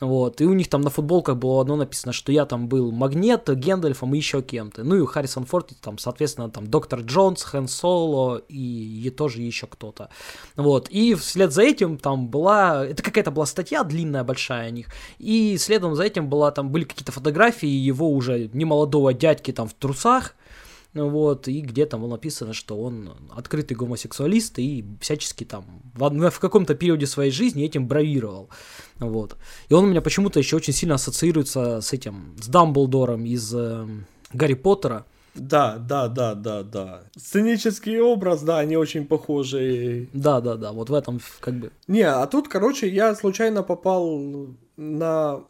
Вот, 0.00 0.40
и 0.40 0.46
у 0.46 0.54
них 0.54 0.68
там 0.68 0.80
на 0.80 0.88
футболках 0.88 1.36
было 1.36 1.60
одно 1.60 1.76
написано, 1.76 2.12
что 2.12 2.32
я 2.32 2.46
там 2.46 2.68
был 2.68 2.90
Магнет, 2.90 3.50
Гендальфом 3.54 4.14
и 4.14 4.16
еще 4.16 4.40
кем-то. 4.40 4.82
Ну 4.82 4.96
и 4.96 5.06
Харрисон 5.06 5.44
Форд, 5.44 5.72
там, 5.82 5.98
соответственно, 5.98 6.50
там 6.50 6.66
Доктор 6.66 7.00
Джонс, 7.00 7.42
Хэн 7.42 7.68
Соло 7.68 8.38
и, 8.48 9.02
и 9.06 9.10
тоже 9.10 9.42
еще 9.42 9.66
кто-то. 9.66 10.08
Вот, 10.56 10.88
и 10.88 11.14
вслед 11.14 11.52
за 11.52 11.62
этим 11.62 11.98
там 11.98 12.28
была, 12.28 12.86
это 12.86 13.02
какая-то 13.02 13.30
была 13.30 13.44
статья 13.44 13.84
длинная, 13.84 14.24
большая 14.24 14.68
о 14.68 14.70
них, 14.70 14.86
и 15.18 15.58
следом 15.58 15.94
за 15.94 16.04
этим 16.04 16.28
была, 16.28 16.50
там 16.50 16.70
были 16.70 16.84
какие-то 16.84 17.12
фотографии 17.12 17.68
его 17.68 18.10
уже 18.10 18.48
немолодого 18.54 19.12
дядьки 19.12 19.52
там 19.52 19.68
в 19.68 19.74
трусах, 19.74 20.34
вот, 20.94 21.48
и 21.48 21.60
где 21.60 21.86
там 21.86 22.00
было 22.00 22.10
написано, 22.10 22.52
что 22.52 22.80
он 22.80 23.12
открытый 23.30 23.76
гомосексуалист 23.76 24.58
и 24.58 24.84
всячески 25.00 25.44
там 25.44 25.82
в, 25.94 26.30
в 26.30 26.38
каком-то 26.40 26.74
периоде 26.74 27.06
своей 27.06 27.30
жизни 27.30 27.64
этим 27.64 27.86
бравировал, 27.86 28.50
вот. 28.98 29.36
И 29.68 29.74
он 29.74 29.84
у 29.84 29.88
меня 29.88 30.02
почему-то 30.02 30.38
еще 30.38 30.56
очень 30.56 30.72
сильно 30.72 30.96
ассоциируется 30.96 31.80
с 31.80 31.92
этим, 31.92 32.36
с 32.40 32.48
Дамблдором 32.48 33.24
из 33.24 33.54
э, 33.54 33.86
Гарри 34.32 34.54
Поттера, 34.54 35.06
да, 35.34 35.78
да, 35.78 36.08
да, 36.08 36.34
да, 36.34 36.62
да. 36.62 37.02
Сценический 37.16 38.00
образ, 38.00 38.42
да, 38.42 38.58
они 38.58 38.76
очень 38.76 39.06
похожи. 39.06 40.08
Да, 40.12 40.40
да, 40.40 40.56
да, 40.56 40.72
вот 40.72 40.90
в 40.90 40.94
этом 40.94 41.20
как 41.40 41.54
бы. 41.54 41.70
Не, 41.86 42.02
а 42.02 42.26
тут, 42.26 42.48
короче, 42.48 42.88
я 42.88 43.14
случайно 43.14 43.62
попал 43.62 44.48
на 44.76 45.44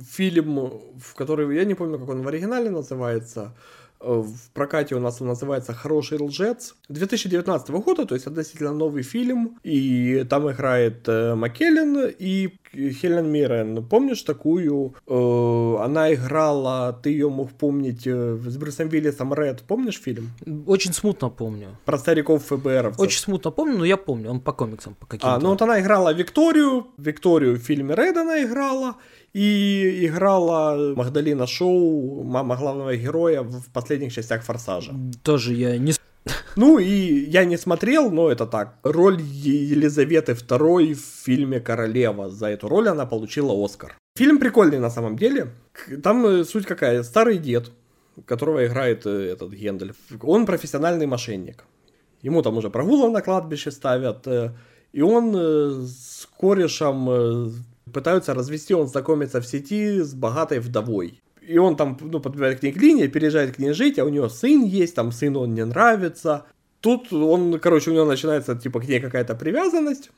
фильм, 0.00 0.70
в 1.00 1.14
который, 1.14 1.56
я 1.56 1.64
не 1.64 1.74
помню, 1.74 1.98
как 1.98 2.08
он 2.08 2.22
в 2.22 2.28
оригинале 2.28 2.70
называется, 2.70 3.54
в 4.00 4.50
прокате 4.52 4.94
у 4.94 5.00
нас 5.00 5.20
он 5.20 5.28
называется 5.28 5.72
«Хороший 5.72 6.18
лжец». 6.18 6.76
2019 6.88 7.70
года, 7.70 8.06
то 8.06 8.14
есть 8.14 8.26
относительно 8.26 8.72
новый 8.72 9.02
фильм, 9.02 9.58
и 9.62 10.24
там 10.28 10.50
играет 10.50 11.08
э, 11.08 11.34
Маккеллен 11.34 12.14
и 12.18 12.54
Хелен 12.72 13.30
Миррен. 13.30 13.84
Помнишь 13.84 14.22
такую? 14.22 14.94
Э, 15.06 15.84
она 15.84 16.12
играла, 16.12 16.92
ты 16.92 17.10
ее 17.10 17.28
мог 17.28 17.50
помнить, 17.52 18.06
э, 18.06 18.36
с 18.36 18.56
Брюсом 18.56 18.88
Виллисом 18.88 19.34
Ред. 19.34 19.62
Помнишь 19.66 20.00
фильм? 20.00 20.30
Очень 20.66 20.92
смутно 20.92 21.30
помню. 21.30 21.68
Про 21.84 21.98
стариков 21.98 22.44
ФБР. 22.44 22.94
Очень 22.98 23.20
смутно 23.20 23.50
помню, 23.50 23.78
но 23.78 23.84
я 23.84 23.96
помню, 23.96 24.30
он 24.30 24.40
по 24.40 24.52
комиксам 24.52 24.94
по 24.94 25.06
каким-то. 25.06 25.34
А, 25.34 25.38
ну 25.38 25.50
вот 25.50 25.62
она 25.62 25.80
играла 25.80 26.12
Викторию, 26.12 26.86
Викторию 26.98 27.54
в 27.56 27.58
фильме 27.58 27.94
Ред 27.94 28.16
она 28.16 28.42
играла, 28.42 28.96
и 29.32 30.06
играла 30.06 30.94
Магдалина 30.96 31.46
Шоу, 31.46 32.24
мама 32.24 32.56
главного 32.56 32.96
героя 32.96 33.42
в 33.42 33.70
последних 33.72 34.12
частях 34.12 34.42
Форсажа. 34.42 34.92
Тоже 35.22 35.54
я 35.54 35.78
не... 35.78 35.92
Ну 36.58 36.78
и 36.80 37.30
я 37.30 37.44
не 37.44 37.56
смотрел, 37.56 38.10
но 38.10 38.32
это 38.32 38.44
так. 38.44 38.78
Роль 38.82 39.20
Елизаветы 39.20 40.32
II 40.32 40.94
в 40.94 41.24
фильме 41.24 41.60
«Королева». 41.60 42.30
За 42.30 42.48
эту 42.48 42.68
роль 42.68 42.88
она 42.88 43.06
получила 43.06 43.54
Оскар. 43.64 43.96
Фильм 44.16 44.38
прикольный 44.38 44.80
на 44.80 44.90
самом 44.90 45.16
деле. 45.16 45.52
Там 46.02 46.26
э, 46.26 46.44
суть 46.44 46.66
какая. 46.66 47.04
Старый 47.04 47.38
дед, 47.38 47.70
которого 48.26 48.66
играет 48.66 49.06
э, 49.06 49.32
этот 49.32 49.52
Гендальф, 49.52 49.94
он 50.20 50.46
профессиональный 50.46 51.06
мошенник. 51.06 51.64
Ему 52.22 52.42
там 52.42 52.56
уже 52.56 52.70
прогулов 52.70 53.12
на 53.12 53.22
кладбище 53.22 53.70
ставят. 53.70 54.26
Э, 54.26 54.50
и 54.92 55.00
он 55.00 55.36
с 55.86 56.26
корешем 56.40 57.52
пытаются 57.92 58.34
развести, 58.34 58.74
он 58.74 58.88
знакомится 58.88 59.40
в 59.40 59.46
сети 59.46 60.00
с 60.00 60.12
богатой 60.12 60.58
вдовой. 60.58 61.20
И 61.48 61.56
он 61.56 61.76
там, 61.76 61.96
ну, 62.00 62.20
подбивает 62.20 62.60
к 62.60 62.62
ней 62.62 62.72
к 62.72 62.76
линии, 62.76 63.06
переезжает 63.06 63.56
к 63.56 63.58
ней 63.58 63.72
жить, 63.72 63.98
а 63.98 64.04
у 64.04 64.10
него 64.10 64.28
сын 64.28 64.64
есть, 64.64 64.94
там 64.94 65.12
сын 65.12 65.34
он 65.34 65.54
не 65.54 65.64
нравится. 65.64 66.44
Тут 66.80 67.10
он, 67.12 67.58
короче, 67.58 67.90
у 67.90 67.94
него 67.94 68.04
начинается, 68.04 68.54
типа, 68.54 68.80
к 68.80 68.88
ней 68.88 69.00
какая-то 69.00 69.34
привязанность. 69.34 70.10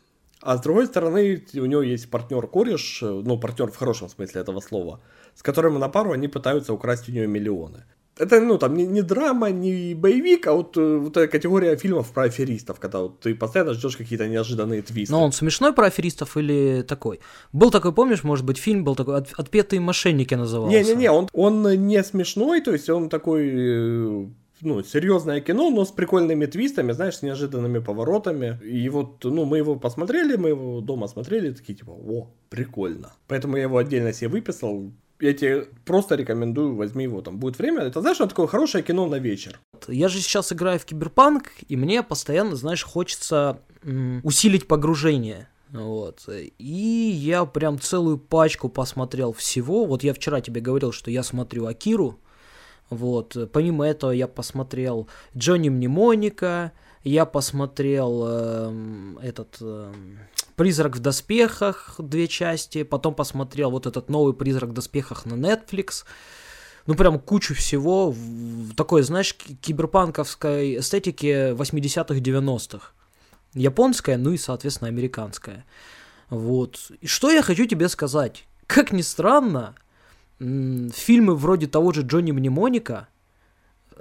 А 0.43 0.57
с 0.57 0.61
другой 0.61 0.87
стороны, 0.87 1.45
у 1.55 1.67
него 1.67 1.83
есть 1.83 2.11
партнер-кореш, 2.11 3.03
ну, 3.03 3.39
партнер 3.39 3.71
в 3.71 3.77
хорошем 3.77 4.09
смысле 4.09 4.41
этого 4.41 4.61
слова, 4.61 5.01
с 5.37 5.43
которым 5.43 5.79
на 5.79 5.89
пару 5.89 6.11
они 6.11 6.27
пытаются 6.27 6.73
украсть 6.73 7.09
у 7.09 7.13
нее 7.13 7.29
миллионы. 7.29 7.85
Это, 8.21 8.41
ну, 8.41 8.59
там, 8.59 8.75
не, 8.75 8.87
не 8.87 9.03
драма, 9.03 9.51
не 9.51 9.95
боевик, 9.95 10.47
а 10.47 10.53
вот, 10.53 10.77
э, 10.77 10.97
вот 10.99 11.17
эта 11.17 11.27
категория 11.29 11.77
фильмов 11.77 12.13
про 12.13 12.25
аферистов, 12.25 12.79
когда 12.79 13.01
вот 13.01 13.21
ты 13.21 13.35
постоянно 13.35 13.73
ждешь 13.73 13.97
какие-то 13.97 14.29
неожиданные 14.29 14.83
твисты. 14.83 15.13
Но 15.13 15.25
он 15.25 15.33
смешной 15.33 15.73
про 15.73 15.87
аферистов 15.87 16.37
или 16.37 16.83
такой? 16.83 17.21
Был 17.53 17.71
такой, 17.71 17.93
помнишь, 17.93 18.23
может 18.25 18.45
быть, 18.45 18.59
фильм 18.59 18.85
был 18.85 18.95
такой, 18.95 19.17
от, 19.17 19.33
«Отпетые 19.37 19.81
мошенники» 19.81 20.35
назывался? 20.35 20.77
Не-не-не, 20.77 21.11
он, 21.11 21.29
он 21.33 21.63
не 21.87 22.05
смешной, 22.05 22.61
то 22.61 22.73
есть 22.73 22.91
он 22.91 23.09
такой 23.09 23.51
э, 23.53 24.27
ну, 24.63 24.83
серьезное 24.83 25.41
кино, 25.41 25.71
но 25.71 25.85
с 25.85 25.91
прикольными 25.91 26.47
твистами, 26.47 26.93
знаешь, 26.93 27.17
с 27.17 27.23
неожиданными 27.23 27.79
поворотами. 27.79 28.59
И 28.65 28.89
вот, 28.89 29.25
ну, 29.25 29.45
мы 29.45 29.59
его 29.59 29.77
посмотрели, 29.77 30.37
мы 30.37 30.51
его 30.51 30.81
дома 30.81 31.09
смотрели, 31.09 31.53
такие 31.53 31.79
типа, 31.79 31.91
о, 31.91 32.29
прикольно. 32.49 33.13
Поэтому 33.27 33.57
я 33.57 33.63
его 33.63 33.79
отдельно 33.79 34.13
себе 34.13 34.29
выписал, 34.29 34.93
я 35.21 35.33
тебе 35.35 35.69
просто 35.85 36.15
рекомендую, 36.15 36.75
возьми 36.77 37.05
его, 37.05 37.21
там 37.21 37.39
будет 37.39 37.59
время. 37.59 37.83
Это, 37.83 38.01
знаешь, 38.01 38.19
такое 38.19 38.47
хорошее 38.47 38.83
кино 38.83 39.07
на 39.07 39.17
вечер. 39.17 39.61
Я 39.89 40.09
же 40.09 40.21
сейчас 40.21 40.53
играю 40.53 40.79
в 40.79 40.85
Киберпанк, 40.85 41.51
и 41.69 41.77
мне 41.77 42.03
постоянно, 42.03 42.57
знаешь, 42.57 42.85
хочется 42.85 43.61
м- 43.83 44.21
усилить 44.25 44.67
погружение. 44.67 45.49
Вот. 45.71 46.29
И 46.59 46.65
я 47.15 47.45
прям 47.45 47.79
целую 47.79 48.19
пачку 48.19 48.69
посмотрел 48.69 49.33
всего. 49.33 49.85
Вот 49.85 50.03
я 50.03 50.13
вчера 50.15 50.41
тебе 50.41 50.61
говорил, 50.61 50.93
что 50.93 51.11
я 51.11 51.23
смотрю 51.23 51.67
Акиру. 51.67 52.19
Вот. 52.89 53.37
Помимо 53.53 53.87
этого 53.87 54.11
я 54.11 54.27
посмотрел 54.27 55.07
Джонни 55.37 55.69
Мнемоника, 55.69 56.73
я 57.05 57.25
посмотрел 57.25 58.25
э, 58.27 59.15
этот 59.23 59.59
э, 59.61 59.93
Призрак 60.61 60.97
в 60.97 60.99
доспехах, 60.99 61.95
две 61.97 62.29
части, 62.29 62.83
потом 62.83 63.15
посмотрел 63.15 63.71
вот 63.71 63.87
этот 63.87 64.11
новый 64.11 64.35
Призрак 64.35 64.69
в 64.69 64.73
доспехах 64.75 65.25
на 65.25 65.33
Netflix. 65.33 66.05
Ну, 66.85 66.95
прям 66.97 67.19
кучу 67.19 67.55
всего, 67.55 68.11
в 68.11 68.75
такой, 68.75 69.01
знаешь, 69.01 69.35
киберпанковской 69.35 70.81
эстетике 70.81 71.53
80-х, 71.53 72.15
90-х. 72.15 72.91
Японская, 73.55 74.19
ну 74.19 74.33
и, 74.33 74.37
соответственно, 74.37 74.89
американская. 74.89 75.65
Вот. 76.29 76.93
И 77.01 77.07
что 77.07 77.31
я 77.31 77.41
хочу 77.41 77.65
тебе 77.65 77.89
сказать? 77.89 78.45
Как 78.67 78.93
ни 78.93 79.01
странно, 79.01 79.77
фильмы 80.39 81.37
вроде 81.37 81.69
того 81.69 81.93
же 81.93 82.03
Джонни 82.03 82.33
Мнемоника 82.33 83.09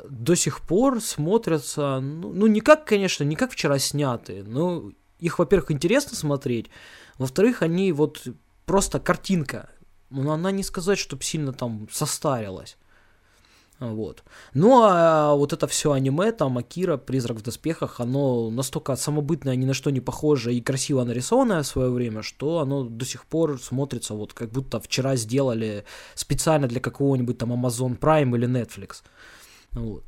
до 0.09 0.35
сих 0.35 0.59
пор 0.59 0.99
смотрятся, 0.99 2.01
ну, 2.01 2.33
ну 2.33 2.47
не 2.47 2.59
как, 2.59 2.83
конечно, 2.83 3.23
не 3.23 3.37
как 3.37 3.53
вчера 3.53 3.79
снятые, 3.79 4.43
но 4.43 4.91
их, 5.19 5.39
во-первых, 5.39 5.71
интересно 5.71 6.15
смотреть, 6.15 6.69
во-вторых, 7.17 7.61
они 7.61 7.91
вот 7.91 8.27
просто 8.65 8.99
картинка, 8.99 9.69
но 10.09 10.33
она 10.33 10.51
не 10.51 10.63
сказать, 10.63 10.99
чтобы 10.99 11.23
сильно 11.23 11.53
там 11.53 11.87
состарилась. 11.91 12.77
Вот. 13.79 14.23
Ну 14.53 14.83
а 14.83 15.33
вот 15.35 15.53
это 15.53 15.65
все 15.67 15.93
аниме, 15.93 16.33
там 16.33 16.57
Акира, 16.57 16.97
Призрак 16.97 17.37
в 17.37 17.41
доспехах, 17.41 18.01
оно 18.01 18.49
настолько 18.49 18.95
самобытное, 18.97 19.55
ни 19.55 19.65
на 19.65 19.73
что 19.73 19.89
не 19.89 20.01
похоже 20.01 20.53
и 20.53 20.61
красиво 20.61 21.03
нарисованное 21.05 21.63
в 21.63 21.67
свое 21.67 21.89
время, 21.89 22.21
что 22.21 22.59
оно 22.59 22.83
до 22.83 23.05
сих 23.05 23.25
пор 23.25 23.57
смотрится 23.61 24.13
вот 24.15 24.33
как 24.33 24.51
будто 24.51 24.81
вчера 24.81 25.15
сделали 25.15 25.85
специально 26.13 26.67
для 26.67 26.81
какого-нибудь 26.81 27.37
там 27.37 27.53
Amazon 27.53 27.97
Prime 27.97 28.35
или 28.35 28.47
Netflix. 28.49 29.01
Вот. 29.71 30.03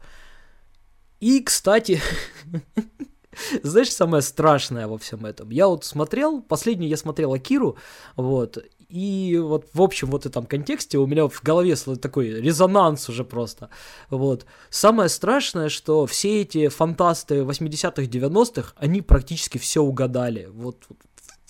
И, 1.22 1.40
кстати, 1.42 2.02
знаешь, 3.64 3.92
самое 3.92 4.22
страшное 4.22 4.88
во 4.88 4.98
всем 4.98 5.26
этом? 5.26 5.50
Я 5.50 5.68
вот 5.68 5.86
смотрел, 5.86 6.42
последний 6.42 6.88
я 6.88 6.98
смотрел 6.98 7.34
Акиру, 7.34 7.78
вот, 8.16 8.58
и 8.92 9.40
вот 9.42 9.68
в 9.74 9.82
общем 9.82 10.10
вот 10.10 10.26
этом 10.26 10.46
контексте 10.46 10.98
у 10.98 11.08
меня 11.08 11.28
в 11.28 11.42
голове 11.42 11.76
такой 11.76 12.42
резонанс 12.42 13.08
уже 13.08 13.24
просто. 13.24 13.70
Вот. 14.10 14.46
Самое 14.70 15.08
страшное, 15.08 15.70
что 15.70 16.06
все 16.06 16.42
эти 16.42 16.68
фантасты 16.68 17.36
80-х, 17.36 18.04
90-х, 18.04 18.74
они 18.76 19.02
практически 19.02 19.58
все 19.58 19.82
угадали. 19.82 20.50
Вот, 20.52 20.86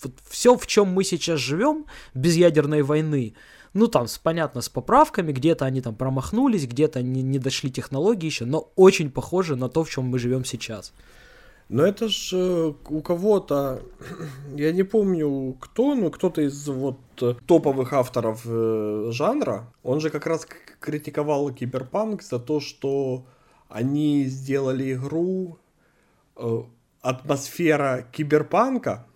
вот, 0.03 0.13
все, 0.29 0.55
в 0.55 0.67
чем 0.67 0.89
мы 0.89 1.03
сейчас 1.03 1.39
живем, 1.39 1.87
без 2.13 2.35
ядерной 2.35 2.83
войны, 2.83 3.33
ну, 3.73 3.87
там, 3.87 4.07
с, 4.07 4.19
понятно, 4.19 4.61
с 4.61 4.69
поправками, 4.69 5.31
где-то 5.31 5.65
они 5.65 5.81
там 5.81 5.95
промахнулись, 5.95 6.67
где-то 6.67 7.01
не, 7.01 7.23
не 7.23 7.39
дошли 7.39 7.71
технологии 7.71 8.25
еще, 8.25 8.45
но 8.45 8.71
очень 8.75 9.09
похоже 9.09 9.55
на 9.55 9.69
то, 9.69 9.83
в 9.83 9.89
чем 9.89 10.05
мы 10.05 10.19
живем 10.19 10.45
сейчас. 10.45 10.93
Но 11.71 11.85
это 11.85 12.09
же 12.09 12.37
э, 12.37 12.73
у 12.89 13.01
кого-то, 13.01 13.81
я 14.57 14.73
не 14.73 14.83
помню 14.83 15.53
кто, 15.53 15.95
но 15.95 16.09
кто-то 16.09 16.41
из 16.41 16.67
вот 16.67 16.99
топовых 17.47 17.93
авторов 17.93 18.41
э, 18.45 19.07
жанра, 19.11 19.73
он 19.81 20.01
же 20.01 20.09
как 20.09 20.27
раз 20.27 20.45
критиковал 20.81 21.49
Киберпанк 21.53 22.23
за 22.23 22.39
то, 22.39 22.59
что 22.59 23.25
они 23.69 24.25
сделали 24.25 24.91
игру 24.91 25.59
э, 26.35 26.63
атмосфера 27.01 28.05
киберпанка, 28.11 29.07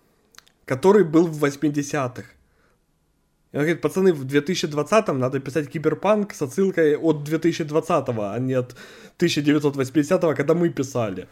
который 0.64 1.04
был 1.04 1.26
в 1.26 1.44
80-х. 1.44 2.24
И 3.52 3.56
он 3.56 3.62
говорит, 3.64 3.82
пацаны, 3.82 4.14
в 4.14 4.24
2020-м 4.24 5.18
надо 5.18 5.40
писать 5.40 5.68
киберпанк 5.68 6.32
с 6.32 6.40
отсылкой 6.40 6.96
от 6.96 7.28
2020-го, 7.28 8.22
а 8.22 8.38
не 8.38 8.54
от 8.54 8.76
1980-го, 9.18 10.34
когда 10.34 10.54
мы 10.54 10.70
писали. 10.70 11.28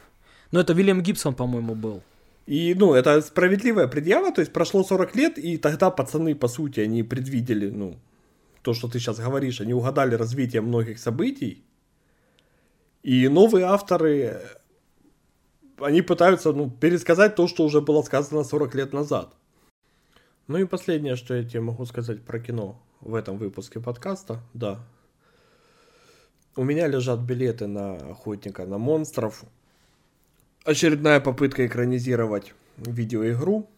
Ну, 0.50 0.60
это 0.60 0.72
Вильям 0.72 1.02
Гибсон, 1.02 1.34
по-моему, 1.34 1.74
был. 1.74 2.02
И, 2.46 2.74
ну, 2.74 2.92
это 2.94 3.20
справедливая 3.22 3.88
предъява, 3.88 4.32
то 4.32 4.40
есть 4.40 4.52
прошло 4.52 4.84
40 4.84 5.16
лет, 5.16 5.38
и 5.38 5.56
тогда 5.56 5.90
пацаны, 5.90 6.34
по 6.34 6.48
сути, 6.48 6.80
они 6.80 7.02
предвидели, 7.02 7.70
ну, 7.70 7.96
то, 8.62 8.74
что 8.74 8.88
ты 8.88 8.98
сейчас 8.98 9.18
говоришь, 9.18 9.60
они 9.60 9.72
угадали 9.72 10.14
развитие 10.14 10.60
многих 10.60 10.98
событий, 10.98 11.64
и 13.02 13.28
новые 13.28 13.66
авторы, 13.66 14.40
они 15.78 16.02
пытаются, 16.02 16.52
ну, 16.52 16.70
пересказать 16.70 17.34
то, 17.34 17.48
что 17.48 17.64
уже 17.64 17.80
было 17.80 18.02
сказано 18.02 18.44
40 18.44 18.74
лет 18.74 18.92
назад. 18.92 19.34
Ну 20.46 20.58
и 20.58 20.66
последнее, 20.66 21.16
что 21.16 21.34
я 21.34 21.44
тебе 21.44 21.60
могу 21.60 21.86
сказать 21.86 22.22
про 22.22 22.38
кино 22.38 22.82
в 23.00 23.14
этом 23.14 23.38
выпуске 23.38 23.80
подкаста, 23.80 24.42
да. 24.52 24.80
У 26.56 26.64
меня 26.64 26.86
лежат 26.86 27.20
билеты 27.20 27.66
на 27.66 27.96
охотника 27.96 28.66
на 28.66 28.78
монстров 28.78 29.44
очередная 30.64 31.20
попытка 31.20 31.66
экранизировать 31.66 32.54
видеоигру. 32.76 33.68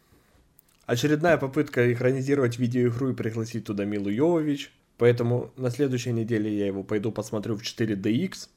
Очередная 0.86 1.36
попытка 1.36 1.92
экранизировать 1.92 2.58
видеоигру 2.58 3.10
и 3.10 3.14
пригласить 3.14 3.64
туда 3.64 3.84
Милу 3.84 4.08
Йовович. 4.08 4.72
Поэтому 4.98 5.50
на 5.56 5.70
следующей 5.70 6.12
неделе 6.12 6.56
я 6.56 6.66
его 6.66 6.82
пойду 6.82 7.12
посмотрю 7.12 7.56
в 7.56 7.62
4DX. 7.62 8.48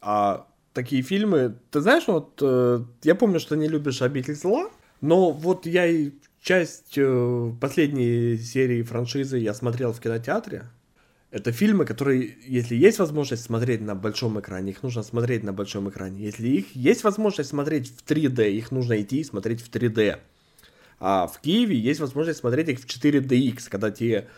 А 0.00 0.46
такие 0.72 1.02
фильмы, 1.02 1.56
ты 1.70 1.80
знаешь, 1.80 2.06
вот 2.06 2.38
э, 2.40 2.84
я 3.02 3.14
помню, 3.14 3.40
что 3.40 3.56
не 3.56 3.68
любишь 3.68 4.00
«Обитель 4.00 4.36
зла», 4.36 4.70
но 5.00 5.32
вот 5.32 5.66
я 5.66 5.86
и 5.86 6.12
часть 6.40 6.94
э, 6.96 7.52
последней 7.60 8.38
серии 8.38 8.82
франшизы 8.82 9.38
я 9.38 9.52
смотрел 9.52 9.92
в 9.92 10.00
кинотеатре, 10.00 10.66
это 11.36 11.52
фильмы, 11.52 11.84
которые, 11.84 12.34
если 12.46 12.74
есть 12.74 12.98
возможность 12.98 13.44
смотреть 13.44 13.82
на 13.82 13.94
большом 13.94 14.40
экране, 14.40 14.70
их 14.70 14.82
нужно 14.82 15.02
смотреть 15.02 15.42
на 15.42 15.52
большом 15.52 15.90
экране. 15.90 16.24
Если 16.24 16.48
их 16.48 16.74
есть 16.74 17.04
возможность 17.04 17.50
смотреть 17.50 17.92
в 17.94 18.10
3D, 18.10 18.50
их 18.50 18.70
нужно 18.70 18.98
идти 19.02 19.20
и 19.20 19.24
смотреть 19.24 19.60
в 19.60 19.70
3D. 19.70 20.18
А 20.98 21.26
в 21.26 21.38
Киеве 21.42 21.76
есть 21.76 22.00
возможность 22.00 22.38
смотреть 22.38 22.70
их 22.70 22.80
в 22.80 22.86
4DX, 22.86 23.68
когда 23.68 23.90
тебе 23.90 24.28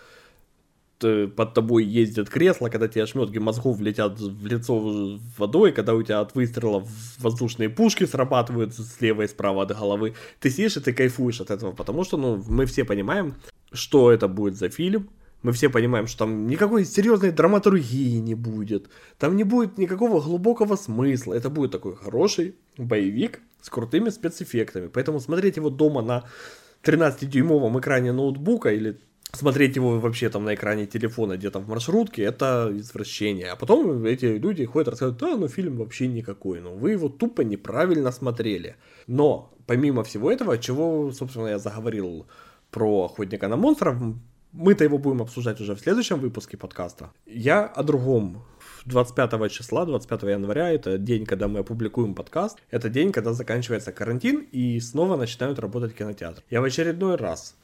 под 0.98 1.54
тобой 1.54 1.84
ездят 1.84 2.28
кресла, 2.28 2.68
когда 2.68 2.88
тебе 2.88 3.04
ошметки 3.04 3.38
мозгов 3.38 3.80
летят 3.80 4.18
в 4.18 4.46
лицо 4.46 5.20
водой, 5.36 5.70
когда 5.70 5.94
у 5.94 6.02
тебя 6.02 6.18
от 6.18 6.34
выстрелов 6.34 6.88
воздушные 7.20 7.68
пушки 7.68 8.06
срабатывают 8.06 8.74
слева 8.74 9.22
и 9.22 9.28
справа 9.28 9.62
от 9.62 9.68
головы. 9.68 10.14
Ты 10.40 10.50
сидишь 10.50 10.76
и 10.76 10.80
ты 10.80 10.92
кайфуешь 10.92 11.40
от 11.40 11.52
этого, 11.52 11.70
потому 11.70 12.02
что 12.02 12.16
ну, 12.16 12.42
мы 12.48 12.66
все 12.66 12.84
понимаем, 12.84 13.36
что 13.70 14.10
это 14.10 14.26
будет 14.26 14.56
за 14.56 14.68
фильм, 14.68 15.08
мы 15.42 15.52
все 15.52 15.68
понимаем, 15.68 16.06
что 16.06 16.18
там 16.20 16.46
никакой 16.46 16.84
серьезной 16.84 17.30
драматургии 17.30 18.18
не 18.18 18.34
будет. 18.34 18.90
Там 19.18 19.36
не 19.36 19.44
будет 19.44 19.78
никакого 19.78 20.20
глубокого 20.20 20.76
смысла. 20.76 21.34
Это 21.34 21.48
будет 21.48 21.70
такой 21.70 21.94
хороший 21.94 22.56
боевик 22.76 23.40
с 23.62 23.70
крутыми 23.70 24.10
спецэффектами. 24.10 24.88
Поэтому 24.88 25.20
смотреть 25.20 25.56
его 25.56 25.70
дома 25.70 26.02
на 26.02 26.24
13-дюймовом 26.82 27.78
экране 27.78 28.12
ноутбука 28.12 28.72
или 28.72 28.98
смотреть 29.32 29.76
его 29.76 29.98
вообще 30.00 30.28
там 30.28 30.44
на 30.44 30.54
экране 30.54 30.86
телефона 30.86 31.36
где-то 31.36 31.60
в 31.60 31.68
маршрутке, 31.68 32.22
это 32.22 32.70
извращение. 32.72 33.50
А 33.50 33.56
потом 33.56 34.04
эти 34.04 34.24
люди 34.24 34.64
ходят 34.64 34.88
рассказывают, 34.88 35.20
да, 35.20 35.36
ну 35.36 35.48
фильм 35.48 35.76
вообще 35.76 36.08
никакой, 36.08 36.60
ну 36.60 36.74
вы 36.74 36.92
его 36.92 37.08
тупо 37.08 37.42
неправильно 37.42 38.10
смотрели. 38.10 38.76
Но, 39.06 39.52
помимо 39.66 40.02
всего 40.02 40.32
этого, 40.32 40.58
чего, 40.58 41.12
собственно, 41.12 41.48
я 41.48 41.58
заговорил 41.58 42.26
про 42.70 43.04
охотника 43.04 43.48
на 43.48 43.56
монстров, 43.56 43.96
мы-то 44.52 44.84
его 44.84 44.98
будем 44.98 45.22
обсуждать 45.22 45.60
уже 45.60 45.74
в 45.74 45.80
следующем 45.80 46.18
выпуске 46.18 46.56
подкаста. 46.56 47.10
Я 47.26 47.66
о 47.66 47.82
другом. 47.82 48.44
25 48.86 49.52
числа, 49.52 49.84
25 49.84 50.22
января, 50.22 50.70
это 50.70 50.96
день, 50.98 51.26
когда 51.26 51.48
мы 51.48 51.60
опубликуем 51.60 52.14
подкаст. 52.14 52.58
Это 52.70 52.88
день, 52.88 53.12
когда 53.12 53.32
заканчивается 53.32 53.92
карантин 53.92 54.46
и 54.50 54.80
снова 54.80 55.16
начинают 55.16 55.58
работать 55.58 55.94
кинотеатры. 55.94 56.42
Я 56.48 56.60
в 56.60 56.64
очередной 56.64 57.16
раз 57.16 57.54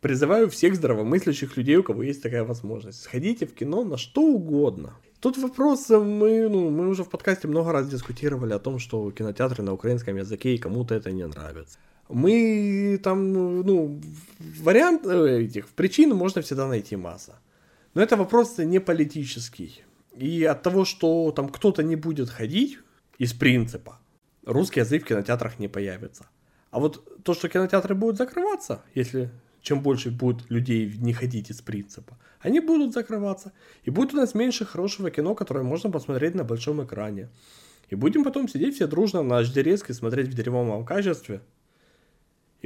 призываю 0.00 0.50
всех 0.50 0.74
здравомыслящих 0.76 1.56
людей, 1.56 1.76
у 1.76 1.82
кого 1.82 2.02
есть 2.02 2.22
такая 2.22 2.44
возможность, 2.44 3.02
сходите 3.02 3.46
в 3.46 3.54
кино 3.54 3.84
на 3.84 3.96
что 3.96 4.22
угодно. 4.22 4.94
Тут 5.20 5.38
вопрос, 5.38 5.88
мы, 5.88 6.48
ну, 6.48 6.68
мы 6.70 6.88
уже 6.88 7.02
в 7.02 7.08
подкасте 7.08 7.48
много 7.48 7.72
раз 7.72 7.88
дискутировали 7.88 8.52
о 8.52 8.58
том, 8.58 8.78
что 8.78 9.10
кинотеатры 9.10 9.62
на 9.62 9.72
украинском 9.72 10.16
языке 10.16 10.54
и 10.54 10.58
кому-то 10.58 10.94
это 10.94 11.10
не 11.10 11.26
нравится 11.26 11.78
мы 12.08 13.00
там, 13.02 13.32
ну, 13.32 14.00
вариант 14.60 15.06
э, 15.06 15.42
этих 15.42 15.68
причин 15.68 16.14
можно 16.14 16.42
всегда 16.42 16.66
найти 16.68 16.96
масса. 16.96 17.38
Но 17.94 18.02
это 18.02 18.16
вопрос 18.16 18.58
не 18.58 18.80
политический. 18.80 19.82
И 20.16 20.44
от 20.44 20.62
того, 20.62 20.84
что 20.84 21.32
там 21.32 21.48
кто-то 21.48 21.82
не 21.82 21.96
будет 21.96 22.30
ходить 22.30 22.78
из 23.18 23.32
принципа, 23.32 23.98
русский 24.44 24.80
язык 24.80 25.04
в 25.04 25.08
кинотеатрах 25.08 25.58
не 25.58 25.68
появится. 25.68 26.26
А 26.70 26.78
вот 26.78 27.22
то, 27.22 27.34
что 27.34 27.48
кинотеатры 27.48 27.94
будут 27.94 28.16
закрываться, 28.16 28.82
если 28.94 29.30
чем 29.62 29.82
больше 29.82 30.10
будет 30.10 30.48
людей 30.50 30.92
не 30.98 31.12
ходить 31.12 31.50
из 31.50 31.60
принципа, 31.60 32.16
они 32.40 32.60
будут 32.60 32.92
закрываться. 32.92 33.52
И 33.84 33.90
будет 33.90 34.14
у 34.14 34.16
нас 34.16 34.34
меньше 34.34 34.64
хорошего 34.64 35.10
кино, 35.10 35.34
которое 35.34 35.64
можно 35.64 35.90
посмотреть 35.90 36.34
на 36.34 36.44
большом 36.44 36.84
экране. 36.84 37.28
И 37.88 37.94
будем 37.94 38.24
потом 38.24 38.48
сидеть 38.48 38.76
все 38.76 38.86
дружно 38.86 39.22
на 39.22 39.42
HDRS 39.42 39.84
и 39.88 39.92
смотреть 39.92 40.28
в 40.28 40.34
дерьмовом 40.34 40.84
качестве, 40.84 41.40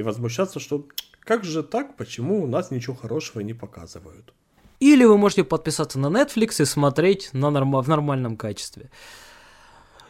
и 0.00 0.02
возмущаться, 0.02 0.60
что 0.60 0.86
как 1.20 1.44
же 1.44 1.62
так, 1.62 1.96
почему 1.96 2.42
у 2.42 2.46
нас 2.46 2.70
ничего 2.70 2.96
хорошего 2.96 3.42
не 3.42 3.54
показывают. 3.54 4.32
Или 4.80 5.04
вы 5.04 5.18
можете 5.18 5.44
подписаться 5.44 5.98
на 5.98 6.06
Netflix 6.06 6.62
и 6.62 6.64
смотреть 6.64 7.30
на 7.32 7.50
норм... 7.50 7.80
в 7.80 7.88
нормальном 7.88 8.36
качестве. 8.36 8.90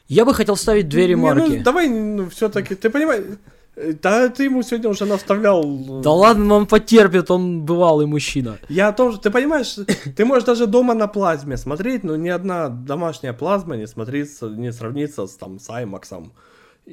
Я 0.09 0.24
бы 0.24 0.35
хотел 0.35 0.57
ставить 0.57 0.88
две 0.88 1.07
ремарки. 1.07 1.50
Не, 1.50 1.59
ну, 1.59 1.64
давай, 1.64 1.88
ну, 1.88 2.29
все-таки, 2.31 2.74
ты 2.74 2.90
понимаешь, 2.90 3.38
да 3.76 4.29
ты 4.29 4.44
ему 4.44 4.62
сегодня 4.62 4.90
уже 4.90 5.07
наставлял. 5.07 5.62
Да 6.03 6.11
ладно, 6.12 6.55
он 6.55 6.66
потерпит, 6.66 7.31
он 7.31 7.62
бывалый 7.62 8.07
мужчина. 8.07 8.59
Я 8.68 8.88
о 8.88 8.92
том, 8.92 9.18
ты 9.18 9.31
понимаешь, 9.31 9.76
ты 10.16 10.24
можешь 10.24 10.44
даже 10.44 10.66
дома 10.66 10.94
на 10.94 11.07
плазме 11.09 11.57
смотреть, 11.57 12.05
но 12.05 12.16
ни 12.16 12.29
одна 12.29 12.68
домашняя 12.68 13.33
плазма 13.33 13.76
не 13.76 13.87
смотрится, 13.87 14.48
не 14.48 14.72
сравнится 14.72 15.26
с 15.26 15.37
там 15.37 15.59
с 15.59 15.68
IMAX 15.68 16.31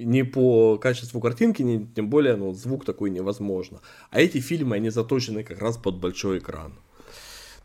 ни 0.06 0.22
по 0.22 0.78
качеству 0.78 1.20
картинки, 1.20 1.62
ни, 1.64 1.86
тем 1.96 2.10
более 2.10 2.36
ну, 2.36 2.54
звук 2.54 2.86
такой 2.86 3.10
невозможно. 3.10 3.82
А 4.12 4.20
эти 4.20 4.40
фильмы, 4.40 4.76
они 4.78 4.90
заточены 4.90 5.44
как 5.44 5.60
раз 5.60 5.78
под 5.78 5.98
большой 5.98 6.40
экран. 6.40 6.74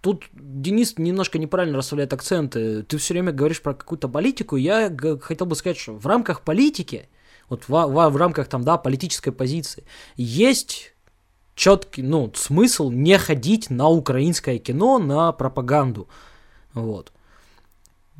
Тут 0.00 0.24
Денис 0.32 0.98
немножко 0.98 1.38
неправильно 1.38 1.78
расставляет 1.78 2.12
акценты. 2.12 2.82
Ты 2.82 2.98
все 2.98 3.14
время 3.14 3.32
говоришь 3.32 3.62
про 3.62 3.72
какую-то 3.72 4.08
политику. 4.08 4.56
Я 4.56 4.94
хотел 5.20 5.46
бы 5.46 5.54
сказать, 5.54 5.78
что 5.78 5.92
в 5.92 6.06
рамках 6.06 6.42
политики, 6.42 7.08
вот 7.48 7.68
в, 7.68 7.70
в, 7.70 8.10
в 8.10 8.16
рамках 8.16 8.48
там, 8.48 8.64
да, 8.64 8.78
политической 8.78 9.30
позиции, 9.30 9.84
есть 10.16 10.92
четкий, 11.54 12.02
ну, 12.02 12.32
смысл 12.34 12.90
не 12.90 13.16
ходить 13.18 13.70
на 13.70 13.88
украинское 13.88 14.58
кино, 14.58 14.98
на 14.98 15.30
пропаганду. 15.30 16.08
Вот. 16.74 17.12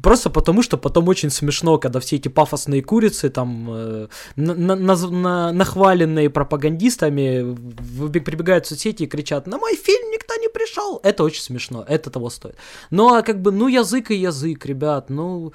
Просто 0.02 0.30
потому, 0.30 0.62
что 0.62 0.76
потом 0.76 1.08
очень 1.08 1.30
смешно, 1.30 1.78
когда 1.78 2.00
все 2.00 2.16
эти 2.16 2.28
пафосные 2.28 2.82
курицы, 2.82 3.30
там, 3.30 3.68
э, 3.70 4.08
на, 4.36 4.54
на, 4.54 4.76
на, 4.76 5.52
нахваленные 5.52 6.28
пропагандистами, 6.28 7.54
прибегают 8.18 8.66
в 8.66 8.68
соцсети 8.70 9.04
и 9.04 9.06
кричат, 9.06 9.46
на 9.46 9.58
мой 9.58 9.76
фильм 9.76 10.10
никто 10.10 10.34
не 10.36 10.48
пришел. 10.48 11.00
Это 11.04 11.22
очень 11.22 11.42
смешно, 11.42 11.84
это 11.88 12.10
того 12.10 12.30
стоит. 12.30 12.56
Ну, 12.90 13.14
а 13.14 13.22
как 13.22 13.40
бы, 13.40 13.52
ну, 13.52 13.68
язык 13.68 14.10
и 14.10 14.16
язык, 14.16 14.66
ребят, 14.66 15.10
ну... 15.10 15.52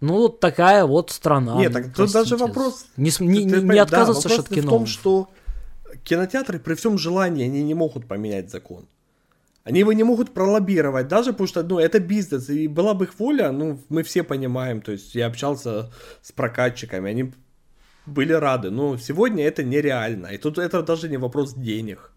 Ну, 0.00 0.14
вот 0.14 0.40
такая 0.40 0.84
вот 0.84 1.10
страна. 1.10 1.56
Нет, 1.56 1.72
так 1.72 1.94
тут 1.94 2.12
даже 2.12 2.36
вопрос... 2.36 2.84
Не, 2.96 3.10
не, 3.20 3.44
не, 3.44 3.62
не 3.62 3.78
отказываться 3.78 4.28
да, 4.28 4.36
от 4.36 4.48
кино. 4.48 4.66
в 4.66 4.70
том, 4.70 4.86
что 4.86 5.28
кинотеатры 6.02 6.58
при 6.58 6.74
всем 6.74 6.98
желании, 6.98 7.46
они 7.46 7.62
не 7.62 7.74
могут 7.74 8.06
поменять 8.06 8.50
закон. 8.50 8.86
Они 9.64 9.80
его 9.80 9.92
не 9.94 10.04
могут 10.04 10.34
пролоббировать, 10.34 11.08
даже 11.08 11.32
потому 11.32 11.46
что, 11.46 11.62
ну, 11.62 11.78
это 11.78 11.98
бизнес, 11.98 12.50
и 12.50 12.68
была 12.68 12.92
бы 12.92 13.06
их 13.06 13.18
воля, 13.18 13.50
ну, 13.50 13.80
мы 13.88 14.02
все 14.02 14.22
понимаем, 14.22 14.82
то 14.82 14.92
есть 14.92 15.14
я 15.14 15.26
общался 15.26 15.90
с 16.20 16.32
прокатчиками, 16.32 17.10
они 17.10 17.32
были 18.04 18.34
рады, 18.34 18.70
но 18.70 18.98
сегодня 18.98 19.46
это 19.46 19.64
нереально, 19.64 20.26
и 20.26 20.38
тут 20.38 20.58
это 20.58 20.82
даже 20.82 21.08
не 21.08 21.16
вопрос 21.16 21.54
денег. 21.54 22.10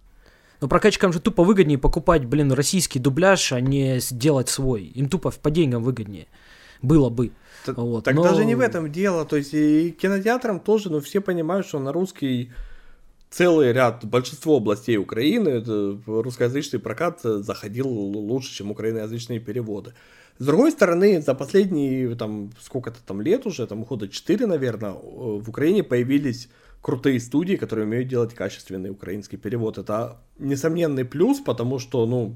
Но 0.60 0.68
прокатчикам 0.68 1.14
же 1.14 1.20
тупо 1.20 1.44
выгоднее 1.44 1.78
покупать, 1.78 2.26
блин, 2.26 2.52
российский 2.52 3.00
дубляж, 3.00 3.54
а 3.54 3.62
не 3.62 4.00
сделать 4.00 4.50
свой. 4.50 4.86
Им 4.86 5.08
тупо 5.08 5.32
по 5.32 5.52
деньгам 5.52 5.84
выгоднее. 5.84 6.28
Было 6.82 7.10
бы. 7.10 7.32
Т- 7.66 7.74
вот. 7.74 8.06
Так 8.06 8.16
но... 8.16 8.24
даже 8.24 8.44
не 8.44 8.56
в 8.56 8.60
этом 8.60 8.92
дело. 8.92 9.24
То 9.24 9.36
есть 9.36 9.54
и 9.54 9.92
кинотеатрам 9.92 10.60
тоже, 10.60 10.90
ну, 10.90 11.00
все 11.00 11.22
понимают, 11.22 11.68
что 11.68 11.80
на 11.80 11.92
русский 11.92 12.52
целый 13.30 13.74
ряд, 13.74 14.06
большинство 14.06 14.58
областей 14.58 14.98
Украины, 14.98 15.64
русскоязычный 16.06 16.80
прокат 16.80 17.22
заходил 17.22 17.88
лучше, 17.88 18.54
чем 18.54 18.72
украиноязычные 18.72 19.40
переводы. 19.40 19.94
С 20.40 20.46
другой 20.46 20.72
стороны, 20.72 21.20
за 21.22 21.34
последние 21.34 22.16
там 22.16 22.52
сколько-то 22.60 23.00
там 23.06 23.22
лет 23.22 23.48
уже, 23.48 23.66
там 23.66 23.84
года 23.84 24.08
4, 24.08 24.46
наверное, 24.46 24.92
в 24.92 25.50
Украине 25.50 25.84
появились 25.84 26.50
крутые 26.82 27.20
студии, 27.20 27.56
которые 27.56 27.88
умеют 27.88 28.08
делать 28.08 28.36
качественный 28.36 28.92
украинский 28.92 29.38
перевод. 29.38 29.80
Это 29.80 30.18
несомненный 30.38 31.06
плюс, 31.06 31.40
потому 31.40 31.80
что, 31.80 32.06
ну, 32.06 32.36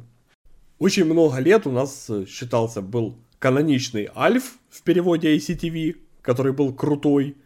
очень 0.80 1.06
много 1.06 1.38
лет 1.38 1.68
у 1.68 1.72
нас 1.72 2.10
считался 2.28 2.82
был 2.82 3.18
каноничный 3.38 4.10
Альф 4.16 4.58
в 4.72 4.82
переводе 4.82 5.38
ACTV, 5.38 5.98
который 6.24 6.54
был 6.54 6.74
крутой. 6.74 7.38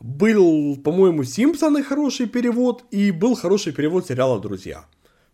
Был, 0.00 0.78
по-моему, 0.82 1.24
Симпсоны 1.24 1.82
хороший 1.82 2.26
перевод, 2.26 2.84
и 2.90 3.10
был 3.10 3.34
хороший 3.34 3.72
перевод 3.72 4.06
сериала 4.06 4.40
«Друзья». 4.40 4.86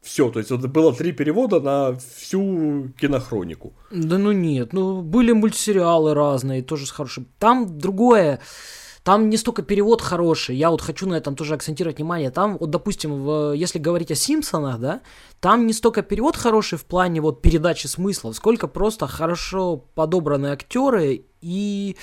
Все, 0.03 0.31
то 0.31 0.39
есть 0.39 0.53
это 0.53 0.69
было 0.69 0.93
три 0.93 1.13
перевода 1.13 1.61
на 1.61 1.97
всю 1.97 2.93
кинохронику. 3.01 3.73
Да 3.91 4.19
ну 4.19 4.31
нет, 4.31 4.73
ну 4.73 5.03
были 5.03 5.33
мультсериалы 5.33 6.15
разные, 6.15 6.63
тоже 6.63 6.87
с 6.87 6.93
хорошим. 6.93 7.27
Там 7.39 7.79
другое. 7.79 8.41
Там 9.03 9.29
не 9.31 9.37
столько 9.37 9.63
перевод 9.63 10.01
хороший, 10.03 10.57
я 10.57 10.71
вот 10.71 10.81
хочу 10.81 11.09
на 11.09 11.15
этом 11.15 11.37
тоже 11.37 11.55
акцентировать 11.55 11.99
внимание. 11.99 12.31
Там, 12.31 12.57
вот, 12.59 12.71
допустим, 12.71 13.23
в, 13.23 13.53
если 13.53 13.79
говорить 13.79 14.11
о 14.11 14.17
Симпсонах, 14.17 14.81
да, 14.81 15.01
там 15.39 15.67
не 15.67 15.73
столько 15.73 16.03
перевод 16.03 16.37
хороший 16.37 16.77
в 16.77 16.85
плане 16.85 17.21
вот 17.21 17.41
передачи 17.41 17.87
смыслов, 17.87 18.35
сколько 18.35 18.67
просто 18.67 19.07
хорошо 19.07 19.77
подобраны 19.77 20.49
актеры 20.49 21.25
и, 21.41 21.97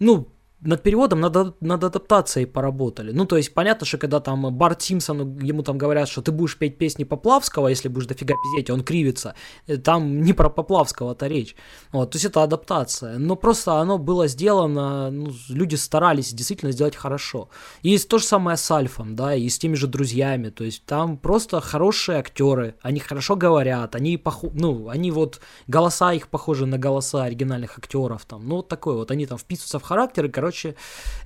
ну, 0.00 0.31
над 0.64 0.82
переводом, 0.82 1.20
над, 1.20 1.60
над 1.60 1.84
адаптацией 1.84 2.46
поработали. 2.46 3.12
Ну, 3.12 3.26
то 3.26 3.36
есть, 3.36 3.52
понятно, 3.52 3.86
что 3.86 3.98
когда 3.98 4.20
там 4.20 4.54
Барт 4.56 4.82
Симпсон, 4.82 5.38
ему 5.38 5.62
там 5.62 5.76
говорят, 5.76 6.08
что 6.08 6.22
ты 6.22 6.30
будешь 6.30 6.56
петь 6.56 6.78
песни 6.78 7.04
Поплавского, 7.04 7.68
если 7.68 7.88
будешь 7.88 8.06
дофига 8.06 8.34
пиздеть, 8.42 8.70
он 8.70 8.84
кривится. 8.84 9.34
Э, 9.66 9.76
там 9.76 10.22
не 10.22 10.32
про 10.32 10.48
Поплавского-то 10.50 11.26
речь. 11.26 11.56
Вот, 11.92 12.12
то 12.12 12.16
есть, 12.16 12.24
это 12.24 12.42
адаптация. 12.42 13.18
Но 13.18 13.34
просто 13.36 13.74
оно 13.80 13.98
было 13.98 14.28
сделано, 14.28 15.10
ну, 15.10 15.32
люди 15.48 15.74
старались 15.74 16.32
действительно 16.32 16.70
сделать 16.72 16.94
хорошо. 16.94 17.48
И 17.82 17.98
то 17.98 18.18
же 18.18 18.24
самое 18.24 18.56
с 18.56 18.70
Альфом, 18.70 19.16
да, 19.16 19.34
и 19.34 19.48
с 19.48 19.58
теми 19.58 19.74
же 19.74 19.88
друзьями. 19.88 20.50
То 20.50 20.64
есть, 20.64 20.84
там 20.84 21.16
просто 21.16 21.60
хорошие 21.60 22.18
актеры, 22.18 22.76
они 22.82 23.00
хорошо 23.00 23.34
говорят, 23.34 23.96
они, 23.96 24.16
поху... 24.16 24.52
ну, 24.54 24.88
они 24.88 25.10
вот, 25.10 25.40
голоса 25.66 26.12
их 26.12 26.28
похожи 26.28 26.66
на 26.66 26.78
голоса 26.78 27.24
оригинальных 27.24 27.78
актеров, 27.78 28.24
там, 28.26 28.46
ну, 28.46 28.56
вот 28.56 28.68
такой 28.68 28.94
вот, 28.94 29.10
они 29.10 29.26
там 29.26 29.38
вписываются 29.38 29.78
в 29.78 29.82
характер, 29.82 30.26
и, 30.26 30.28
короче, 30.28 30.51
короче, 30.52 30.74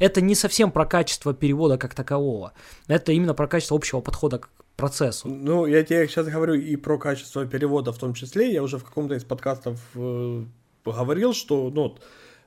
это 0.00 0.20
не 0.20 0.34
совсем 0.34 0.70
про 0.70 0.86
качество 0.86 1.34
перевода 1.34 1.78
как 1.78 1.94
такового. 1.94 2.52
Это 2.88 3.12
именно 3.12 3.34
про 3.34 3.48
качество 3.48 3.76
общего 3.76 4.00
подхода 4.00 4.38
к 4.38 4.48
процессу. 4.76 5.28
Ну, 5.28 5.66
я 5.66 5.82
тебе 5.82 6.08
сейчас 6.08 6.26
говорю 6.26 6.54
и 6.54 6.76
про 6.76 6.98
качество 6.98 7.46
перевода 7.46 7.92
в 7.92 7.98
том 7.98 8.14
числе. 8.14 8.52
Я 8.52 8.62
уже 8.62 8.76
в 8.76 8.84
каком-то 8.84 9.14
из 9.14 9.24
подкастов 9.24 9.78
э, 9.94 10.44
говорил, 10.84 11.32
что 11.32 11.70
ну, 11.70 11.96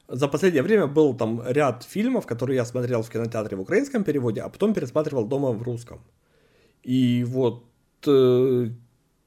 за 0.07 0.27
последнее 0.27 0.63
время 0.63 0.87
был 0.87 1.17
там 1.17 1.41
ряд 1.45 1.83
фильмов, 1.83 2.25
которые 2.25 2.55
я 2.55 2.65
смотрел 2.65 3.01
в 3.01 3.09
кинотеатре 3.09 3.57
в 3.57 3.61
украинском 3.61 4.03
переводе, 4.03 4.41
а 4.41 4.49
потом 4.49 4.73
пересматривал 4.73 5.27
дома 5.27 5.51
в 5.51 5.63
русском. 5.63 5.99
И 6.87 7.25
вот 7.27 7.63
э, 8.07 8.69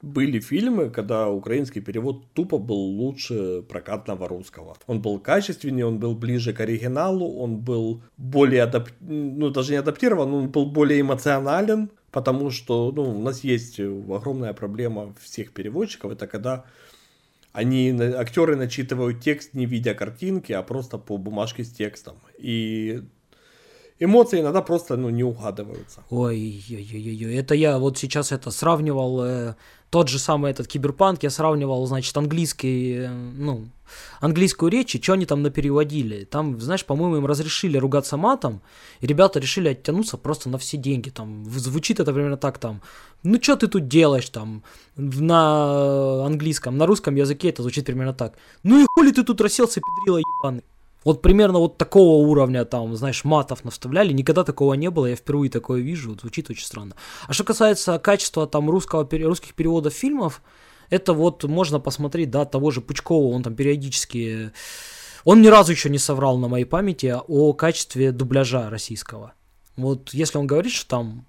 были 0.03 0.41
фильмы, 0.41 0.89
когда 0.89 1.29
украинский 1.29 1.81
перевод 1.81 2.25
тупо 2.33 2.57
был 2.57 2.75
лучше 2.75 3.61
прокатного 3.61 4.27
русского. 4.27 4.75
Он 4.85 5.01
был 5.01 5.17
качественнее, 5.17 5.85
он 5.85 5.97
был 5.97 6.13
ближе 6.13 6.51
к 6.51 6.59
оригиналу, 6.59 7.25
он 7.39 7.55
был 7.55 8.01
более 8.17 8.63
адап... 8.63 8.89
ну 8.99 9.49
даже 9.49 9.71
не 9.71 9.77
адаптирован, 9.77 10.33
он 10.33 10.49
был 10.49 10.65
более 10.65 10.99
эмоционален, 10.99 11.89
потому 12.11 12.51
что 12.51 12.91
ну, 12.91 13.17
у 13.17 13.21
нас 13.21 13.45
есть 13.45 13.79
огромная 13.79 14.53
проблема 14.53 15.15
всех 15.21 15.53
переводчиков, 15.53 16.11
это 16.11 16.27
когда 16.27 16.65
они, 17.53 17.91
актеры 17.91 18.57
начитывают 18.57 19.21
текст, 19.21 19.53
не 19.53 19.65
видя 19.65 19.93
картинки, 19.93 20.51
а 20.51 20.63
просто 20.63 20.97
по 20.97 21.17
бумажке 21.17 21.63
с 21.63 21.71
текстом. 21.71 22.15
И 22.37 23.03
эмоции 23.99 24.41
иногда 24.41 24.61
просто 24.61 24.97
ну, 24.97 25.09
не 25.09 25.23
угадываются. 25.23 26.01
Ой-ой-ой, 26.09 27.35
это 27.35 27.55
я 27.55 27.77
вот 27.77 27.97
сейчас 27.97 28.33
это 28.33 28.51
сравнивал 28.51 29.23
э, 29.23 29.55
тот 29.93 30.09
же 30.09 30.17
самый 30.17 30.49
этот 30.49 30.67
киберпанк, 30.67 31.21
я 31.21 31.29
сравнивал, 31.29 31.85
значит, 31.85 32.17
английский, 32.17 32.95
э, 32.97 33.09
ну, 33.09 33.67
английскую 34.21 34.71
речь, 34.71 34.95
и 34.95 35.01
что 35.01 35.13
они 35.13 35.27
там 35.27 35.43
напереводили. 35.43 36.23
Там, 36.23 36.59
знаешь, 36.59 36.83
по-моему, 36.83 37.17
им 37.17 37.27
разрешили 37.27 37.77
ругаться 37.77 38.17
матом, 38.17 38.63
и 39.01 39.07
ребята 39.07 39.39
решили 39.39 39.69
оттянуться 39.69 40.17
просто 40.17 40.49
на 40.49 40.57
все 40.57 40.77
деньги. 40.77 41.11
Там 41.11 41.45
звучит 41.45 41.99
это 41.99 42.11
примерно 42.11 42.37
так 42.37 42.57
там, 42.57 42.81
ну 43.21 43.37
что 43.39 43.55
ты 43.55 43.67
тут 43.67 43.87
делаешь 43.87 44.29
там 44.29 44.63
на 44.95 46.25
английском, 46.25 46.75
на 46.75 46.87
русском 46.87 47.13
языке 47.13 47.49
это 47.49 47.61
звучит 47.61 47.85
примерно 47.85 48.13
так. 48.13 48.33
Ну 48.63 48.81
и 48.81 48.87
хули 48.95 49.11
ты 49.11 49.23
тут 49.23 49.41
расселся, 49.41 49.79
педрила 49.79 50.17
ебаный. 50.17 50.63
Вот 51.03 51.21
примерно 51.21 51.59
вот 51.59 51.77
такого 51.77 52.25
уровня 52.25 52.65
там, 52.65 52.95
знаешь, 52.95 53.23
матов 53.23 53.63
наставляли. 53.63 54.13
Никогда 54.13 54.43
такого 54.43 54.73
не 54.73 54.89
было, 54.89 55.07
я 55.07 55.15
впервые 55.15 55.49
такое 55.49 55.81
вижу, 55.81 56.11
вот, 56.11 56.21
звучит 56.21 56.49
очень 56.49 56.65
странно. 56.65 56.95
А 57.27 57.33
что 57.33 57.43
касается 57.43 57.99
качества 57.99 58.47
там 58.47 58.69
русского, 58.69 59.07
русских 59.11 59.53
переводов 59.53 59.93
фильмов, 59.93 60.41
это 60.89 61.13
вот 61.13 61.43
можно 61.43 61.79
посмотреть, 61.79 62.29
да, 62.29 62.45
того 62.45 62.71
же 62.71 62.81
Пучкова, 62.81 63.33
он 63.33 63.43
там 63.43 63.55
периодически... 63.55 64.51
Он 65.25 65.41
ни 65.41 65.47
разу 65.47 65.71
еще 65.71 65.89
не 65.89 65.99
соврал 65.99 66.37
на 66.37 66.49
моей 66.49 66.65
памяти 66.65 67.15
о 67.27 67.53
качестве 67.53 68.11
дубляжа 68.11 68.69
российского. 68.69 69.33
Вот 69.77 70.13
если 70.13 70.37
он 70.37 70.47
говорит, 70.47 70.73
что 70.73 70.89
там 70.89 71.25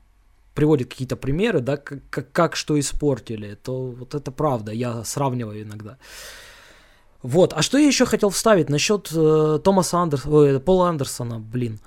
приводит 0.54 0.90
какие-то 0.90 1.16
примеры, 1.16 1.60
да, 1.60 1.76
как, 1.76 2.00
как, 2.10 2.32
как 2.32 2.56
что 2.56 2.78
испортили, 2.78 3.54
то 3.54 3.90
вот 3.90 4.14
это 4.14 4.30
правда, 4.30 4.72
я 4.72 5.04
сравниваю 5.04 5.62
иногда. 5.62 5.98
Вот, 7.24 7.54
а 7.56 7.62
что 7.62 7.78
я 7.78 7.86
еще 7.86 8.04
хотел 8.04 8.28
вставить 8.28 8.68
насчет 8.68 9.10
э, 9.10 9.58
Томаса 9.64 9.96
Андерсона, 9.96 10.60
Пола 10.60 10.90
Андерсона, 10.90 11.40
блин. 11.40 11.80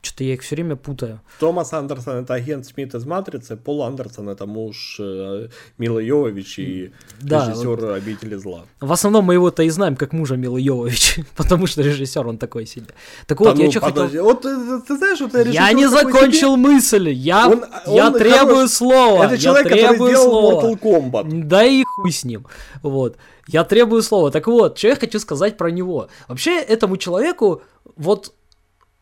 Что-то 0.00 0.22
я 0.22 0.34
их 0.34 0.42
все 0.42 0.54
время 0.54 0.76
путаю. 0.76 1.20
Томас 1.40 1.72
Андерсон 1.72 2.22
это 2.22 2.34
агент 2.34 2.64
Смит 2.64 2.94
из 2.94 3.04
Матрицы, 3.04 3.56
Пол 3.56 3.82
Андерсон 3.82 4.28
это 4.28 4.46
муж 4.46 4.96
э, 5.00 5.48
Мила 5.76 5.98
Йовович 5.98 6.58
и 6.60 6.92
да, 7.20 7.48
режиссер 7.48 7.68
вот. 7.68 7.96
Обители 7.96 8.36
зла. 8.36 8.64
В 8.80 8.92
основном 8.92 9.24
мы 9.24 9.34
его-то 9.34 9.64
и 9.64 9.70
знаем 9.70 9.96
как 9.96 10.12
мужа 10.12 10.36
Мила 10.36 10.56
Йовович, 10.56 11.20
потому 11.36 11.66
что 11.66 11.82
режиссер 11.82 12.24
он 12.26 12.38
такой 12.38 12.66
себе. 12.66 12.86
Так 13.26 13.40
вот, 13.40 13.56
да, 13.56 13.60
я 13.60 13.66
ну, 13.66 13.70
что 13.72 13.80
хотел... 13.80 14.22
Вот 14.22 14.42
ты, 14.42 14.80
ты 14.82 14.96
знаешь, 14.96 15.20
вот 15.20 15.34
Я 15.46 15.72
не 15.72 15.88
закончил 15.88 16.54
себе... 16.54 16.68
мысль, 16.68 17.08
я, 17.08 17.48
он, 17.48 17.64
я 17.86 18.06
он 18.06 18.14
требую 18.14 18.54
хорош... 18.54 18.70
слова. 18.70 19.26
Это 19.26 19.36
человек, 19.36 19.68
который 19.68 19.96
сделал 19.96 20.30
слова. 20.30 20.62
Mortal 20.62 20.80
Kombat. 20.80 21.42
Да 21.44 21.64
и 21.64 21.82
хуй 21.82 22.12
с 22.12 22.22
ним. 22.22 22.46
Вот. 22.82 23.16
Я 23.48 23.64
требую 23.64 24.02
слова. 24.02 24.30
Так 24.30 24.46
вот, 24.46 24.78
что 24.78 24.88
я 24.88 24.96
хочу 24.96 25.18
сказать 25.18 25.56
про 25.56 25.70
него. 25.70 26.08
Вообще, 26.28 26.60
этому 26.60 26.98
человеку 26.98 27.62
вот 27.96 28.32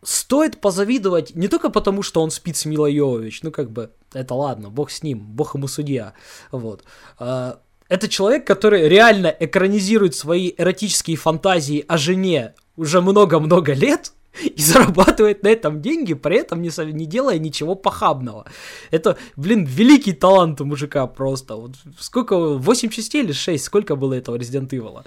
стоит 0.06 0.60
позавидовать 0.60 1.34
не 1.34 1.48
только 1.48 1.68
потому, 1.68 2.02
что 2.02 2.22
он 2.22 2.30
спит 2.30 2.56
с 2.56 2.64
Милой 2.64 2.94
ну 3.42 3.50
как 3.50 3.70
бы, 3.70 3.90
это 4.12 4.34
ладно, 4.34 4.70
бог 4.70 4.90
с 4.90 5.02
ним, 5.02 5.18
бог 5.18 5.54
ему 5.54 5.68
судья, 5.68 6.12
вот. 6.52 6.84
А, 7.18 7.58
это 7.88 8.08
человек, 8.08 8.46
который 8.46 8.88
реально 8.88 9.26
экранизирует 9.26 10.14
свои 10.14 10.52
эротические 10.56 11.16
фантазии 11.16 11.84
о 11.88 11.98
жене 11.98 12.54
уже 12.76 13.00
много-много 13.00 13.72
лет, 13.72 14.12
и 14.42 14.60
зарабатывает 14.60 15.42
на 15.42 15.48
этом 15.48 15.80
деньги, 15.80 16.14
при 16.14 16.36
этом 16.36 16.62
не, 16.62 16.70
не 16.92 17.06
делая 17.06 17.38
ничего 17.38 17.74
похабного. 17.74 18.46
Это, 18.90 19.16
блин, 19.34 19.64
великий 19.64 20.12
талант 20.12 20.60
у 20.60 20.64
мужика 20.64 21.06
просто. 21.06 21.56
Вот 21.56 21.76
сколько, 21.98 22.36
8 22.36 22.90
частей 22.90 23.22
или 23.22 23.32
6? 23.32 23.64
Сколько 23.64 23.96
было 23.96 24.14
этого 24.14 24.36
Resident 24.36 24.68
Evil? 24.68 25.04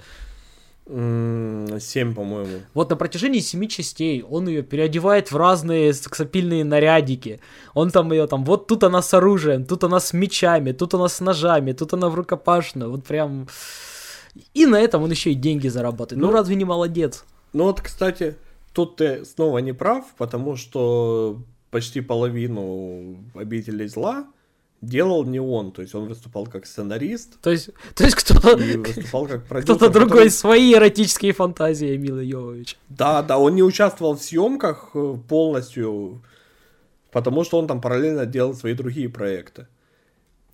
Семь, 0.90 2.16
по-моему. 2.16 2.62
Вот 2.74 2.90
на 2.90 2.96
протяжении 2.96 3.42
семи 3.42 3.70
частей 3.70 4.24
он 4.24 4.48
ее 4.48 4.64
переодевает 4.64 5.32
в 5.32 5.38
разные 5.38 5.94
сексапильные 5.94 6.64
нарядики. 6.64 7.40
Он 7.76 7.92
там 7.92 8.12
ее 8.12 8.26
там, 8.26 8.44
вот 8.44 8.66
тут 8.66 8.84
она 8.84 9.04
с 9.04 9.14
оружием, 9.14 9.66
тут 9.66 9.84
она 9.84 10.00
с 10.00 10.14
мечами, 10.14 10.72
тут 10.72 10.96
она 10.96 11.08
с 11.08 11.20
ножами, 11.20 11.74
тут 11.74 11.94
она 11.94 12.10
в 12.10 12.16
рукопашную. 12.16 12.90
Вот 12.90 13.04
прям... 13.06 13.48
И 14.56 14.66
на 14.66 14.80
этом 14.80 15.04
он 15.04 15.12
еще 15.12 15.32
и 15.32 15.36
деньги 15.36 15.68
зарабатывает. 15.68 16.22
Ну, 16.22 16.32
ну 16.32 16.34
разве 16.34 16.56
не 16.56 16.66
молодец? 16.66 17.24
Ну 17.54 17.66
вот, 17.66 17.82
кстати, 17.82 18.36
тут 18.74 18.96
ты 18.96 19.26
снова 19.26 19.60
не 19.60 19.74
прав, 19.74 20.06
потому 20.18 20.56
что 20.56 21.44
почти 21.70 22.02
половину 22.02 23.18
обителей 23.36 23.88
зла 23.88 24.26
делал 24.82 25.26
не 25.26 25.40
он, 25.40 25.72
то 25.72 25.82
есть 25.82 25.94
он 25.96 26.08
выступал 26.08 26.46
как 26.46 26.66
сценарист. 26.66 27.40
То 27.42 27.52
есть, 27.52 27.70
то 27.96 28.04
есть 28.04 28.16
кто-то 28.16 28.56
выступал 28.58 29.28
как 29.28 29.46
продюсер. 29.46 29.76
Кто-то 29.76 29.92
другой 29.92 30.10
который... 30.10 30.32
свои 30.32 30.74
эротические 30.74 31.34
фантазии 31.34 31.98
Мила 31.98 32.22
Йовович. 32.22 32.78
Да, 32.90 33.22
да, 33.22 33.38
он 33.38 33.56
не 33.56 33.64
участвовал 33.64 34.16
в 34.16 34.24
съемках 34.24 34.92
э, 34.94 35.16
полностью, 35.28 36.22
потому 37.12 37.44
что 37.44 37.60
он 37.60 37.68
там 37.68 37.82
параллельно 37.82 38.26
делал 38.26 38.54
свои 38.54 38.74
другие 38.74 39.10
проекты. 39.10 39.68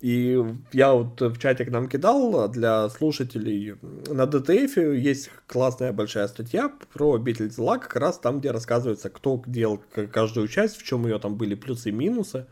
И 0.00 0.44
я 0.72 0.92
вот 0.92 1.20
в 1.20 1.38
чатик 1.38 1.70
нам 1.70 1.88
кидал 1.88 2.48
для 2.50 2.88
слушателей 2.90 3.76
на 4.08 4.26
ДТФ 4.26 4.76
есть 4.76 5.30
классная 5.46 5.92
большая 5.92 6.28
статья 6.28 6.70
про 6.92 7.14
обитель 7.14 7.50
зла, 7.50 7.78
как 7.78 7.96
раз 7.96 8.18
там, 8.18 8.40
где 8.40 8.50
рассказывается, 8.50 9.08
кто 9.08 9.42
делал 9.46 9.80
каждую 10.12 10.48
часть, 10.48 10.76
в 10.76 10.82
чем 10.82 11.06
ее 11.06 11.18
там 11.18 11.36
были 11.36 11.54
плюсы 11.54 11.88
и 11.88 11.92
минусы. 11.92 12.46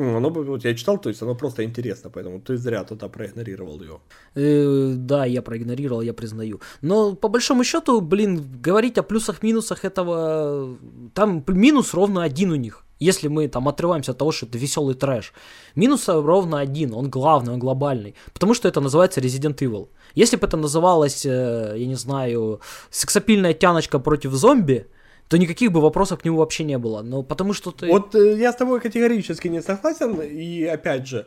Оно, 0.00 0.30
вот 0.30 0.64
я 0.64 0.74
читал, 0.74 0.98
то 0.98 1.10
есть 1.10 1.22
оно 1.22 1.34
просто 1.34 1.62
интересно, 1.62 2.10
поэтому 2.10 2.40
ты 2.40 2.56
зря 2.56 2.84
тогда 2.84 3.08
проигнорировал 3.08 3.80
ее. 3.82 4.00
Э, 4.34 4.92
да, 4.96 5.26
я 5.26 5.42
проигнорировал, 5.42 6.02
я 6.02 6.12
признаю. 6.12 6.60
Но 6.82 7.14
по 7.14 7.28
большому 7.28 7.64
счету, 7.64 8.00
блин, 8.00 8.60
говорить 8.62 8.98
о 8.98 9.02
плюсах-минусах 9.02 9.84
этого... 9.84 10.76
Там 11.14 11.44
минус 11.48 11.94
ровно 11.94 12.22
один 12.22 12.52
у 12.52 12.56
них. 12.56 12.84
Если 13.00 13.28
мы 13.28 13.48
там 13.48 13.66
отрываемся 13.66 14.12
от 14.12 14.18
того, 14.18 14.32
что 14.32 14.46
это 14.46 14.58
веселый 14.58 14.94
трэш. 14.94 15.32
Минус 15.74 16.08
ровно 16.08 16.58
один, 16.60 16.92
он 16.94 17.08
главный, 17.10 17.52
он 17.54 17.58
глобальный. 17.58 18.14
Потому 18.32 18.54
что 18.54 18.68
это 18.68 18.80
называется 18.80 19.20
Resident 19.20 19.56
Evil. 19.58 19.88
Если 20.14 20.36
бы 20.36 20.46
это 20.46 20.56
называлось, 20.56 21.24
э, 21.24 21.74
я 21.76 21.86
не 21.86 21.96
знаю, 21.96 22.60
сексапильная 22.90 23.54
тяночка 23.54 23.98
против 23.98 24.32
зомби, 24.32 24.86
то 25.30 25.38
никаких 25.38 25.70
бы 25.70 25.80
вопросов 25.80 26.18
к 26.18 26.24
нему 26.24 26.38
вообще 26.38 26.64
не 26.64 26.76
было. 26.76 27.02
Но 27.02 27.22
потому 27.22 27.52
что 27.52 27.70
ты... 27.70 27.86
Вот 27.86 28.16
э, 28.16 28.36
я 28.36 28.52
с 28.52 28.56
тобой 28.56 28.80
категорически 28.80 29.46
не 29.46 29.62
согласен, 29.62 30.20
и 30.20 30.64
опять 30.64 31.06
же, 31.06 31.26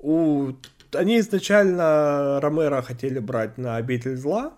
у... 0.00 0.50
они 0.92 1.20
изначально 1.20 2.40
Ромеро 2.40 2.82
хотели 2.82 3.20
брать 3.20 3.56
на 3.56 3.76
обитель 3.76 4.16
зла, 4.16 4.54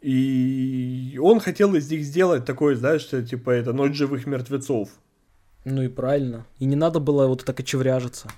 и 0.00 1.16
он 1.22 1.38
хотел 1.38 1.76
из 1.76 1.88
них 1.88 2.02
сделать 2.02 2.44
такое, 2.44 2.74
знаешь, 2.74 3.02
что 3.02 3.22
типа 3.22 3.50
это 3.50 3.72
ночь 3.72 3.94
живых 3.94 4.26
мертвецов. 4.26 4.88
Ну 5.64 5.82
и 5.82 5.88
правильно. 5.88 6.46
И 6.58 6.64
не 6.64 6.76
надо 6.76 6.98
было 6.98 7.28
вот 7.28 7.44
так 7.44 7.60
очевряжиться. 7.60 8.28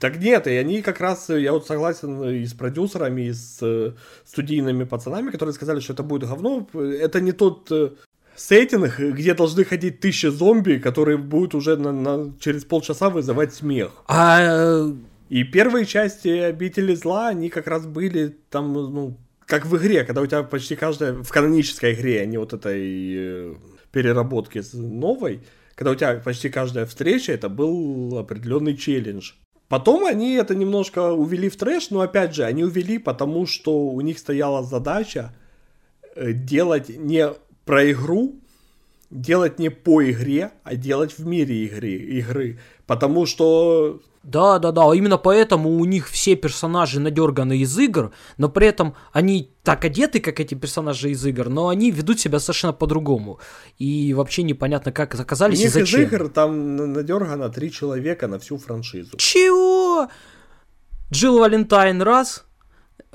Так 0.00 0.16
нет, 0.16 0.48
и 0.48 0.56
они 0.56 0.82
как 0.82 1.00
раз, 1.00 1.28
я 1.28 1.52
вот 1.52 1.66
согласен 1.66 2.24
и 2.24 2.44
с 2.44 2.54
продюсерами, 2.54 3.22
и 3.22 3.32
с 3.32 3.58
э, 3.62 3.92
студийными 4.24 4.82
пацанами, 4.82 5.30
которые 5.30 5.54
сказали, 5.54 5.78
что 5.78 5.92
это 5.92 6.02
будет 6.02 6.28
говно. 6.28 6.68
Это 6.74 7.20
не 7.20 7.30
тот 7.30 7.70
э, 7.70 7.90
сеттинг, 8.36 8.98
где 8.98 9.34
должны 9.34 9.64
ходить 9.64 10.00
тысячи 10.00 10.26
зомби, 10.26 10.78
которые 10.78 11.18
будут 11.18 11.54
уже 11.54 11.76
на, 11.76 11.92
на, 11.92 12.32
через 12.40 12.64
полчаса 12.64 13.10
вызывать 13.10 13.54
смех. 13.54 13.90
А... 14.06 14.40
э, 14.40 14.92
И 15.30 15.44
первые 15.44 15.86
части 15.86 16.28
«Обители 16.28 16.94
зла», 16.94 17.28
они 17.28 17.48
как 17.48 17.66
раз 17.66 17.86
были 17.86 18.36
там, 18.50 18.72
ну, 18.72 19.16
как 19.46 19.64
в 19.66 19.76
игре, 19.76 20.04
когда 20.04 20.20
у 20.20 20.26
тебя 20.26 20.42
почти 20.42 20.76
каждая, 20.76 21.14
в 21.14 21.28
канонической 21.30 21.94
игре, 21.94 22.20
а 22.20 22.26
не 22.26 22.38
вот 22.38 22.52
этой 22.52 23.14
э, 23.16 23.54
переработки 23.92 24.60
с 24.60 24.74
новой, 24.74 25.40
когда 25.74 25.90
у 25.92 25.94
тебя 25.94 26.20
почти 26.24 26.50
каждая 26.50 26.84
встреча, 26.84 27.32
это 27.32 27.48
был 27.48 28.18
определенный 28.18 28.76
челлендж. 28.76 29.32
Потом 29.68 30.04
они 30.04 30.34
это 30.34 30.54
немножко 30.54 31.12
увели 31.12 31.48
в 31.48 31.56
трэш, 31.56 31.90
но 31.90 32.00
опять 32.00 32.34
же, 32.34 32.44
они 32.44 32.64
увели, 32.64 32.98
потому 32.98 33.46
что 33.46 33.88
у 33.88 34.00
них 34.02 34.18
стояла 34.18 34.62
задача 34.62 35.32
э, 36.14 36.32
делать 36.32 36.90
не 36.90 37.26
про 37.64 37.90
игру, 37.92 38.34
делать 39.10 39.58
не 39.58 39.70
по 39.70 40.02
игре, 40.10 40.50
а 40.64 40.74
делать 40.74 41.18
в 41.18 41.26
мире 41.26 41.64
игры, 41.66 41.90
игры. 41.90 42.58
Потому 42.86 43.26
что 43.26 44.00
Да, 44.22 44.58
да, 44.58 44.72
да, 44.72 44.82
именно 44.94 45.18
поэтому 45.18 45.70
у 45.78 45.84
них 45.84 46.08
все 46.08 46.36
персонажи 46.36 47.00
надерганы 47.00 47.58
из 47.58 47.78
игр, 47.78 48.12
но 48.38 48.48
при 48.48 48.66
этом 48.68 48.94
они 49.12 49.50
так 49.62 49.84
одеты, 49.84 50.20
как 50.20 50.40
эти 50.40 50.54
персонажи 50.54 51.10
из 51.10 51.24
игр, 51.26 51.48
но 51.48 51.68
они 51.68 51.90
ведут 51.90 52.20
себя 52.20 52.38
совершенно 52.38 52.72
по-другому. 52.72 53.38
И 53.78 54.14
вообще 54.14 54.42
непонятно, 54.44 54.92
как 54.92 55.14
у 55.14 55.18
оказались 55.20 55.58
и 55.60 55.64
них 55.64 55.68
из 55.70 55.72
зачем. 55.74 56.02
игр 56.02 56.28
там 56.28 56.76
на- 56.76 56.86
надергано 56.86 57.48
три 57.48 57.70
человека 57.70 58.28
на 58.28 58.38
всю 58.38 58.58
франшизу. 58.58 59.16
Чего? 59.18 60.08
Джилл 61.12 61.38
Валентайн 61.38 62.00
раз, 62.02 62.44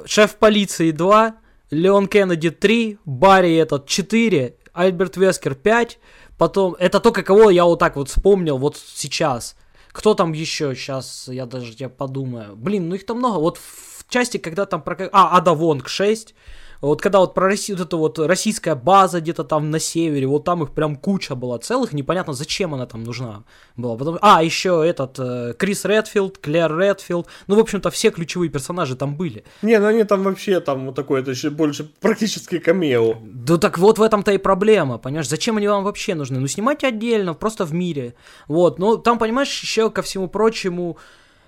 шеф 0.06 0.36
полиции 0.36 0.92
2, 0.92 1.36
Леон 1.70 2.08
Кеннеди 2.08 2.50
3, 2.50 3.00
Барри 3.06 3.56
этот 3.56 3.88
4, 3.88 4.56
Альберт 4.74 5.18
Вескер 5.18 5.56
5, 5.56 6.00
потом, 6.38 6.76
это 6.80 7.00
только 7.00 7.24
кого 7.24 7.50
я 7.50 7.66
вот 7.66 7.80
так 7.80 7.96
вот 7.96 8.10
вспомнил 8.10 8.58
вот 8.58 8.78
сейчас. 8.78 9.56
Кто 9.92 10.14
там 10.14 10.32
еще? 10.32 10.76
Сейчас 10.76 11.28
я 11.28 11.46
даже 11.46 11.74
я 11.78 11.90
подумаю. 11.90 12.56
Блин, 12.56 12.88
ну 12.88 12.96
их 12.96 13.06
там 13.06 13.18
много. 13.18 13.40
Вот 13.40 13.58
в 13.58 14.06
части, 14.08 14.38
когда 14.38 14.66
там 14.66 14.82
про... 14.82 15.10
А, 15.12 15.38
Ада 15.38 15.54
Вонг 15.54 15.90
6. 15.90 16.36
Вот 16.82 17.02
когда 17.02 17.20
вот 17.20 17.34
про 17.34 17.48
Россию, 17.48 17.78
вот 17.78 17.88
эта 17.88 17.98
вот 17.98 18.20
российская 18.20 18.76
база 18.76 19.20
где-то 19.22 19.44
там 19.44 19.72
на 19.72 19.80
севере, 19.80 20.28
вот 20.28 20.44
там 20.44 20.64
их 20.64 20.72
прям 20.72 20.96
куча 20.96 21.36
была 21.36 21.58
целых, 21.58 21.94
непонятно 21.94 22.34
зачем 22.34 22.74
она 22.74 22.86
там 22.86 23.04
нужна 23.04 23.44
была. 23.76 23.96
Потом- 23.98 24.20
А, 24.22 24.44
еще 24.44 24.84
этот 24.86 25.18
э, 25.20 25.54
Крис 25.58 25.86
Редфилд, 25.86 26.38
Клэр 26.38 26.78
Редфилд, 26.78 27.28
ну, 27.48 27.56
в 27.56 27.60
общем-то, 27.60 27.90
все 27.90 28.12
ключевые 28.12 28.50
персонажи 28.50 28.96
там 28.96 29.16
были. 29.16 29.44
Не, 29.62 29.80
ну 29.80 29.88
они 29.88 30.04
там 30.04 30.24
вообще 30.24 30.60
там 30.60 30.86
вот 30.88 30.96
такое, 30.96 31.22
это 31.22 31.32
еще 31.32 31.50
больше 31.50 31.84
практически 32.00 32.60
камео. 32.60 33.16
Да 33.24 33.58
так 33.58 33.78
вот 33.78 33.98
в 33.98 34.02
этом-то 34.02 34.32
и 34.32 34.38
проблема, 34.38 34.98
понимаешь, 34.98 35.30
зачем 35.30 35.58
они 35.58 35.68
вам 35.68 35.84
вообще 35.84 36.16
нужны? 36.16 36.40
Ну, 36.40 36.48
снимайте 36.48 36.88
отдельно, 36.88 37.34
просто 37.34 37.66
в 37.66 37.74
мире. 37.74 38.14
Вот, 38.48 38.80
ну, 38.80 38.98
там, 38.98 39.18
понимаешь, 39.20 39.62
еще 39.62 39.90
ко 39.90 40.02
всему 40.02 40.28
прочему, 40.28 40.98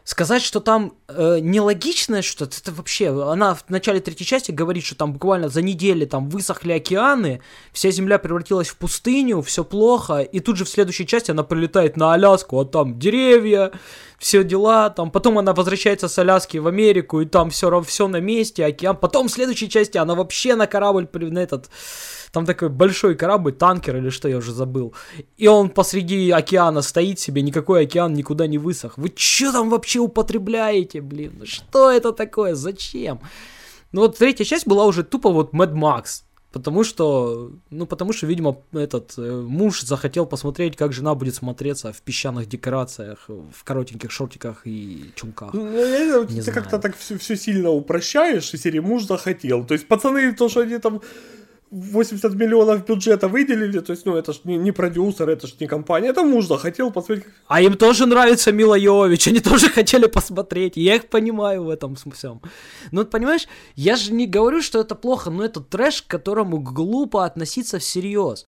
сказать, 0.10 0.41
что 0.41 0.60
там 0.60 0.93
э, 1.07 1.38
нелогичное 1.39 2.24
что-то, 2.24 2.57
это 2.60 2.72
вообще, 2.72 3.10
она 3.32 3.53
в 3.53 3.64
начале 3.70 3.99
третьей 3.99 4.26
части 4.26 4.49
говорит, 4.51 4.84
что 4.84 4.95
там 4.95 5.14
буквально 5.14 5.49
за 5.49 5.62
неделю 5.62 6.07
там 6.07 6.30
высохли 6.30 6.72
океаны, 6.72 7.41
вся 7.74 7.91
земля 7.91 8.18
превратилась 8.18 8.70
в 8.70 8.78
пустыню, 8.78 9.43
все 9.43 9.64
плохо, 9.64 10.22
и 10.22 10.39
тут 10.39 10.57
же 10.57 10.66
в 10.66 10.70
следующей 10.70 11.05
части 11.05 11.30
она 11.30 11.43
прилетает 11.43 11.95
на 11.95 12.14
Аляску, 12.14 12.60
а 12.60 12.66
там 12.66 12.97
деревья, 12.97 13.72
все 14.18 14.43
дела, 14.43 14.89
там, 14.89 15.12
потом 15.12 15.38
она 15.38 15.53
возвращается 15.53 16.07
с 16.07 16.18
Аляски 16.18 16.57
в 16.57 16.66
Америку, 16.66 17.22
и 17.22 17.26
там 17.26 17.51
все, 17.51 17.80
все 17.84 18.07
на 18.07 18.20
месте, 18.20 18.66
океан, 18.66 18.97
потом 18.97 19.28
в 19.28 19.32
следующей 19.32 19.70
части 19.70 19.99
она 19.99 20.16
вообще 20.16 20.55
на 20.55 20.66
корабль, 20.66 21.07
на 21.14 21.38
этот, 21.38 21.70
там 22.32 22.45
такой 22.45 22.69
большой 22.69 23.15
корабль, 23.15 23.53
танкер 23.53 23.97
или 23.97 24.09
что, 24.09 24.27
я 24.27 24.38
уже 24.38 24.51
забыл. 24.51 24.93
И 25.38 25.47
он 25.47 25.69
посреди 25.69 26.30
океана 26.32 26.82
стоит 26.82 27.19
себе, 27.19 27.41
никакой 27.41 27.84
океан 27.84 28.13
никуда 28.13 28.47
не 28.47 28.57
высох. 28.57 28.97
Вы 28.97 29.11
что 29.15 29.51
там 29.51 29.69
вообще 29.69 29.99
употребляете, 29.99 31.01
блин? 31.01 31.34
Ну 31.39 31.45
Что 31.45 31.91
это 31.91 32.11
такое? 32.11 32.55
Зачем? 32.55 33.19
Ну 33.91 34.01
вот 34.01 34.17
третья 34.17 34.45
часть 34.45 34.67
была 34.67 34.86
уже 34.86 35.03
тупо 35.03 35.32
вот 35.32 35.53
Mad 35.53 35.73
Max. 35.73 36.23
Потому 36.51 36.84
что, 36.84 37.51
ну 37.69 37.86
потому 37.86 38.11
что, 38.11 38.25
видимо, 38.25 38.57
этот 38.73 39.13
э, 39.17 39.21
муж 39.21 39.82
захотел 39.82 40.25
посмотреть, 40.25 40.75
как 40.75 40.93
жена 40.93 41.13
будет 41.13 41.36
смотреться 41.36 41.93
в 41.93 42.01
песчаных 42.01 42.49
декорациях, 42.49 43.25
в 43.27 43.63
коротеньких 43.63 44.09
шортиках 44.09 44.65
и 44.65 45.11
чулках. 45.13 45.53
Ну, 45.53 45.71
я 45.75 46.25
не 46.27 46.41
ты 46.41 46.51
как-то 46.51 46.80
так 46.80 46.97
все, 46.97 47.19
все 47.19 47.36
сильно 47.36 47.69
упрощаешь, 47.69 48.51
и 48.51 48.57
серии 48.57 48.80
муж 48.80 49.03
захотел. 49.03 49.63
То 49.63 49.75
есть 49.75 49.88
пацаны, 49.88 50.34
то, 50.34 50.49
что 50.49 50.61
они 50.61 50.80
там 50.80 51.01
80 51.72 52.34
миллионов 52.34 52.86
бюджета 52.86 53.28
выделили, 53.28 53.80
то 53.80 53.91
есть, 53.91 54.05
ну, 54.05 54.15
это 54.15 54.34
ж 54.34 54.41
не, 54.43 54.57
не 54.57 54.72
продюсер, 54.72 55.30
это 55.30 55.47
ж 55.47 55.53
не 55.59 55.67
компания, 55.67 56.09
это 56.09 56.24
муж 56.24 56.47
захотел 56.47 56.91
посмотреть. 56.91 57.26
А 57.47 57.61
им 57.61 57.76
тоже 57.76 58.05
нравится 58.05 58.51
Мила 58.51 58.76
Йовович, 58.76 59.28
они 59.28 59.39
тоже 59.39 59.70
хотели 59.76 60.07
посмотреть, 60.07 60.78
я 60.78 60.95
их 60.95 61.09
понимаю 61.09 61.63
в 61.65 61.70
этом 61.70 61.95
всем. 61.95 62.41
Ну, 62.91 63.05
понимаешь, 63.05 63.47
я 63.76 63.95
же 63.95 64.13
не 64.13 64.26
говорю, 64.26 64.61
что 64.61 64.80
это 64.80 64.95
плохо, 64.95 65.30
но 65.30 65.45
это 65.45 65.59
трэш, 65.59 66.01
к 66.01 66.07
которому 66.07 66.59
глупо 66.59 67.26
относиться 67.26 67.78
всерьез. 67.78 68.49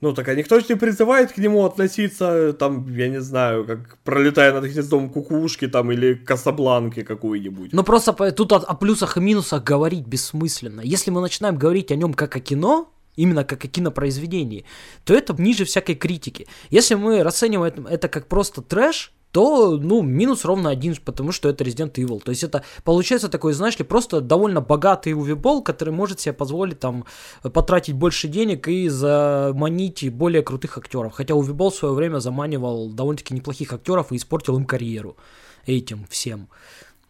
Ну, 0.00 0.12
так 0.12 0.28
а 0.28 0.34
никто 0.34 0.60
же 0.60 0.66
не 0.68 0.74
призывает 0.74 1.32
к 1.32 1.38
нему 1.38 1.64
относиться, 1.64 2.52
там, 2.52 2.92
я 2.94 3.08
не 3.08 3.20
знаю, 3.20 3.64
как 3.64 3.98
пролетая 4.04 4.52
над 4.52 4.64
гнездом 4.64 5.08
кукушки, 5.08 5.68
там, 5.68 5.90
или 5.90 6.14
Касабланки 6.14 7.02
какой-нибудь. 7.02 7.72
Но 7.72 7.82
просто 7.82 8.12
тут 8.32 8.52
о, 8.52 8.56
о 8.56 8.74
плюсах 8.74 9.16
и 9.16 9.20
минусах 9.20 9.64
говорить 9.64 10.06
бессмысленно. 10.06 10.82
Если 10.82 11.10
мы 11.10 11.22
начинаем 11.22 11.56
говорить 11.56 11.90
о 11.92 11.96
нем 11.96 12.12
как 12.12 12.36
о 12.36 12.40
кино, 12.40 12.92
именно 13.16 13.44
как 13.44 13.64
о 13.64 13.68
кинопроизведении, 13.68 14.66
то 15.04 15.14
это 15.14 15.34
ниже 15.40 15.64
всякой 15.64 15.94
критики. 15.94 16.46
Если 16.70 16.94
мы 16.94 17.22
расцениваем 17.22 17.86
это 17.86 18.08
как 18.08 18.26
просто 18.26 18.60
трэш, 18.60 19.12
то, 19.36 19.76
ну, 19.76 20.00
минус 20.00 20.46
ровно 20.46 20.70
один, 20.70 20.96
потому 21.04 21.30
что 21.30 21.50
это 21.50 21.62
Resident 21.62 21.92
Evil. 21.92 22.22
То 22.24 22.30
есть 22.30 22.42
это 22.42 22.62
получается 22.84 23.28
такой, 23.28 23.52
знаешь 23.52 23.78
ли, 23.78 23.84
просто 23.84 24.22
довольно 24.22 24.62
богатый 24.62 25.12
увибол, 25.12 25.62
который 25.62 25.92
может 25.92 26.20
себе 26.20 26.32
позволить 26.32 26.80
там 26.80 27.04
потратить 27.42 27.94
больше 27.94 28.28
денег 28.28 28.66
и 28.66 28.88
заманить 28.88 30.10
более 30.10 30.42
крутых 30.42 30.78
актеров. 30.78 31.12
Хотя 31.12 31.34
увибол 31.34 31.68
в 31.68 31.74
свое 31.74 31.92
время 31.92 32.18
заманивал 32.20 32.88
довольно-таки 32.88 33.34
неплохих 33.34 33.74
актеров 33.74 34.10
и 34.10 34.16
испортил 34.16 34.56
им 34.56 34.64
карьеру 34.64 35.18
этим 35.66 36.06
всем. 36.08 36.48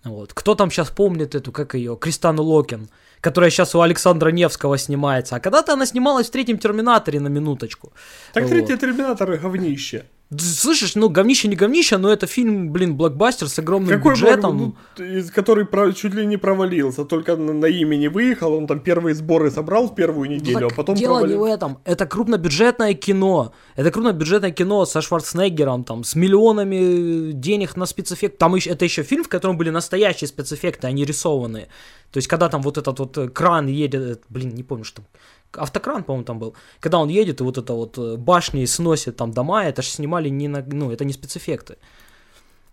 Вот. 0.03 0.33
Кто 0.35 0.57
там 0.57 0.73
сейчас 0.73 0.91
помнит 0.91 1.37
эту, 1.37 1.53
как 1.53 1.75
ее, 1.75 1.97
Кристану 1.97 2.43
Локин, 2.43 2.89
которая 3.21 3.51
сейчас 3.51 3.77
у 3.77 3.81
Александра 3.83 4.31
Невского 4.31 4.79
снимается. 4.79 5.37
А 5.37 5.41
когда-то 5.41 5.75
она 5.75 5.87
снималась 5.87 6.27
в 6.27 6.31
третьем 6.33 6.59
Терминаторе 6.59 7.21
на 7.21 7.29
минуточку. 7.29 7.93
Так 8.33 8.43
Вот. 8.43 8.51
третий 8.51 8.77
Терминатор 8.77 9.37
говнище. 9.37 10.07
Слышишь, 10.37 10.97
ну 10.97 11.09
говнище 11.09 11.47
не 11.47 11.55
говнище, 11.55 11.99
но 11.99 12.11
это 12.13 12.27
фильм, 12.27 12.73
блин, 12.73 12.97
блокбастер 12.97 13.49
с 13.49 13.61
огромным 13.61 13.97
Какой 13.97 14.15
бюджетом. 14.15 14.59
блок- 14.59 14.75
ну, 14.97 15.23
который 15.33 15.95
чуть 15.95 16.15
ли 16.15 16.27
не 16.27 16.37
провалился, 16.37 17.05
только 17.05 17.37
на, 17.37 17.53
на 17.53 17.67
имени 17.67 18.09
выехал, 18.09 18.53
он 18.55 18.67
там 18.67 18.81
первые 18.81 19.15
сборы 19.15 19.53
собрал 19.53 19.87
в 19.87 19.95
первую 19.95 20.29
Ну 20.29 20.35
неделю, 20.35 20.69
так 20.69 20.73
а 20.73 20.75
потом 20.75 20.97
дело 20.97 21.19
не 21.21 21.27
провалился. 21.35 21.39
в 21.39 21.55
этом. 21.55 21.79
Это 21.85 22.07
крупнобюджетное 22.07 22.95
кино. 22.95 23.53
Это 23.77 23.93
крупнобюджетное 23.93 24.51
кино 24.51 24.85
со 24.85 25.01
Шварценеггером, 25.01 25.85
там, 25.85 26.03
с 26.03 26.17
миллионами 26.17 27.31
денег 27.31 27.77
на 27.77 27.87
спецэффект. 27.87 28.37
Там 28.39 28.57
еще, 28.57 28.71
это 28.71 28.85
еще 28.85 29.05
фильм, 29.05 29.23
в 29.23 29.29
котором 29.29 29.57
были 29.57 29.71
настоящие 29.71 30.27
спецэффекты, 30.27 30.89
а 30.89 30.91
не 30.93 31.05
рисованные. 31.05 31.69
То 32.11 32.19
есть, 32.19 32.27
когда 32.29 32.49
там 32.49 32.63
вот 32.63 32.79
этот 32.79 32.99
вот 32.99 33.17
э, 33.19 33.29
кран 33.29 33.67
едет, 33.69 34.01
э, 34.03 34.17
блин, 34.29 34.55
не 34.55 34.63
помню, 34.65 34.85
что 34.85 34.97
там, 35.03 35.07
автокран, 35.53 36.03
по-моему, 36.05 36.25
там 36.25 36.39
был. 36.39 36.55
Когда 36.81 36.99
он 36.99 37.09
едет 37.09 37.41
и 37.41 37.45
вот 37.45 37.59
это 37.59 37.73
вот 37.73 37.99
э, 37.99 38.17
башни 38.17 38.65
сносит 38.67 39.17
там 39.17 39.33
дома, 39.33 39.65
это 39.65 39.83
же 39.83 39.89
снимали 39.89 40.29
не 40.29 40.49
на, 40.49 40.65
ну, 40.67 40.91
это 40.91 41.05
не 41.05 41.13
спецэффекты. 41.13 41.77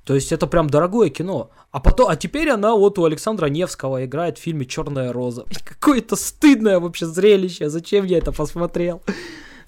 То 0.05 0.15
есть 0.15 0.31
это 0.33 0.47
прям 0.47 0.69
дорогое 0.69 1.09
кино. 1.09 1.49
А 1.71 1.79
потом, 1.79 2.09
а 2.09 2.15
теперь 2.15 2.49
она 2.49 2.75
вот 2.75 2.99
у 2.99 3.05
Александра 3.05 3.47
Невского 3.47 4.03
играет 4.05 4.37
в 4.37 4.41
фильме 4.41 4.65
Черная 4.65 5.13
роза. 5.13 5.45
Какое-то 5.65 6.15
стыдное 6.15 6.79
вообще 6.79 7.05
зрелище. 7.05 7.69
Зачем 7.69 8.05
я 8.05 8.17
это 8.17 8.31
посмотрел? 8.31 9.01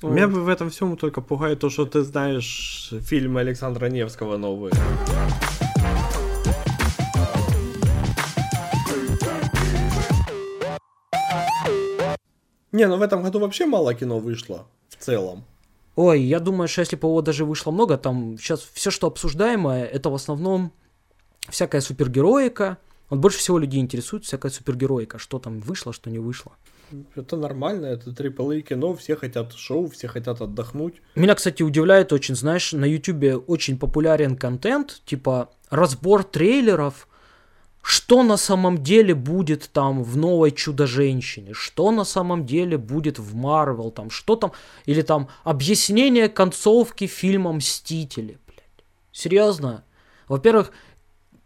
Меня 0.03 0.27
Вот. 0.27 0.43
в 0.43 0.49
этом 0.49 0.69
всем 0.69 0.97
только 0.97 1.21
пугает 1.21 1.59
то, 1.59 1.69
что 1.69 1.85
ты 1.85 2.01
знаешь 2.03 2.93
фильмы 3.01 3.39
Александра 3.39 3.87
Невского 3.87 4.37
новые. 4.37 4.73
Не, 12.75 12.87
ну 12.87 12.97
в 12.97 13.01
этом 13.01 13.23
году 13.23 13.39
вообще 13.39 13.65
мало 13.65 13.93
кино 13.93 14.19
вышло. 14.19 14.67
В 14.89 14.97
целом. 14.97 15.45
Ой, 15.95 16.21
я 16.21 16.41
думаю, 16.41 16.67
что 16.67 16.81
если 16.81 16.97
бы 16.97 17.07
его 17.07 17.21
даже 17.21 17.45
вышло 17.45 17.71
много, 17.71 17.97
там 17.97 18.37
сейчас 18.37 18.67
все, 18.73 18.91
что 18.91 19.07
обсуждаемое, 19.07 19.85
это 19.85 20.09
в 20.09 20.13
основном 20.13 20.73
всякая 21.49 21.79
супергероика. 21.79 22.77
Вот 23.09 23.19
больше 23.19 23.37
всего 23.37 23.59
людей 23.59 23.79
интересует 23.79 24.25
всякая 24.25 24.51
супергероика, 24.51 25.19
что 25.19 25.39
там 25.39 25.61
вышло, 25.61 25.93
что 25.93 26.09
не 26.09 26.19
вышло. 26.19 26.51
Это 27.15 27.37
нормально, 27.37 27.85
это 27.85 28.09
AAA 28.09 28.61
кино, 28.61 28.93
все 28.93 29.15
хотят 29.15 29.53
шоу, 29.53 29.89
все 29.89 30.09
хотят 30.09 30.41
отдохнуть. 30.41 30.95
Меня, 31.15 31.33
кстати, 31.35 31.63
удивляет 31.63 32.11
очень, 32.11 32.35
знаешь, 32.35 32.73
на 32.73 32.85
Ютубе 32.85 33.37
очень 33.37 33.79
популярен 33.79 34.35
контент, 34.35 35.01
типа 35.05 35.49
разбор 35.69 36.25
трейлеров, 36.25 37.07
что 37.85 38.23
на 38.23 38.35
самом 38.35 38.83
деле 38.83 39.13
будет 39.13 39.69
там 39.71 40.01
в 40.01 40.17
новой 40.17 40.49
Чудо-женщине, 40.49 41.53
что 41.53 41.91
на 41.91 42.03
самом 42.03 42.43
деле 42.43 42.79
будет 42.79 43.19
в 43.19 43.35
Марвел, 43.35 43.91
там, 43.91 44.09
что 44.09 44.35
там, 44.35 44.53
или 44.87 45.03
там 45.03 45.29
объяснение 45.43 46.27
концовки 46.27 47.05
фильма 47.05 47.53
Мстители, 47.53 48.39
блядь. 48.47 48.85
Серьезно? 49.11 49.83
Во-первых, 50.27 50.71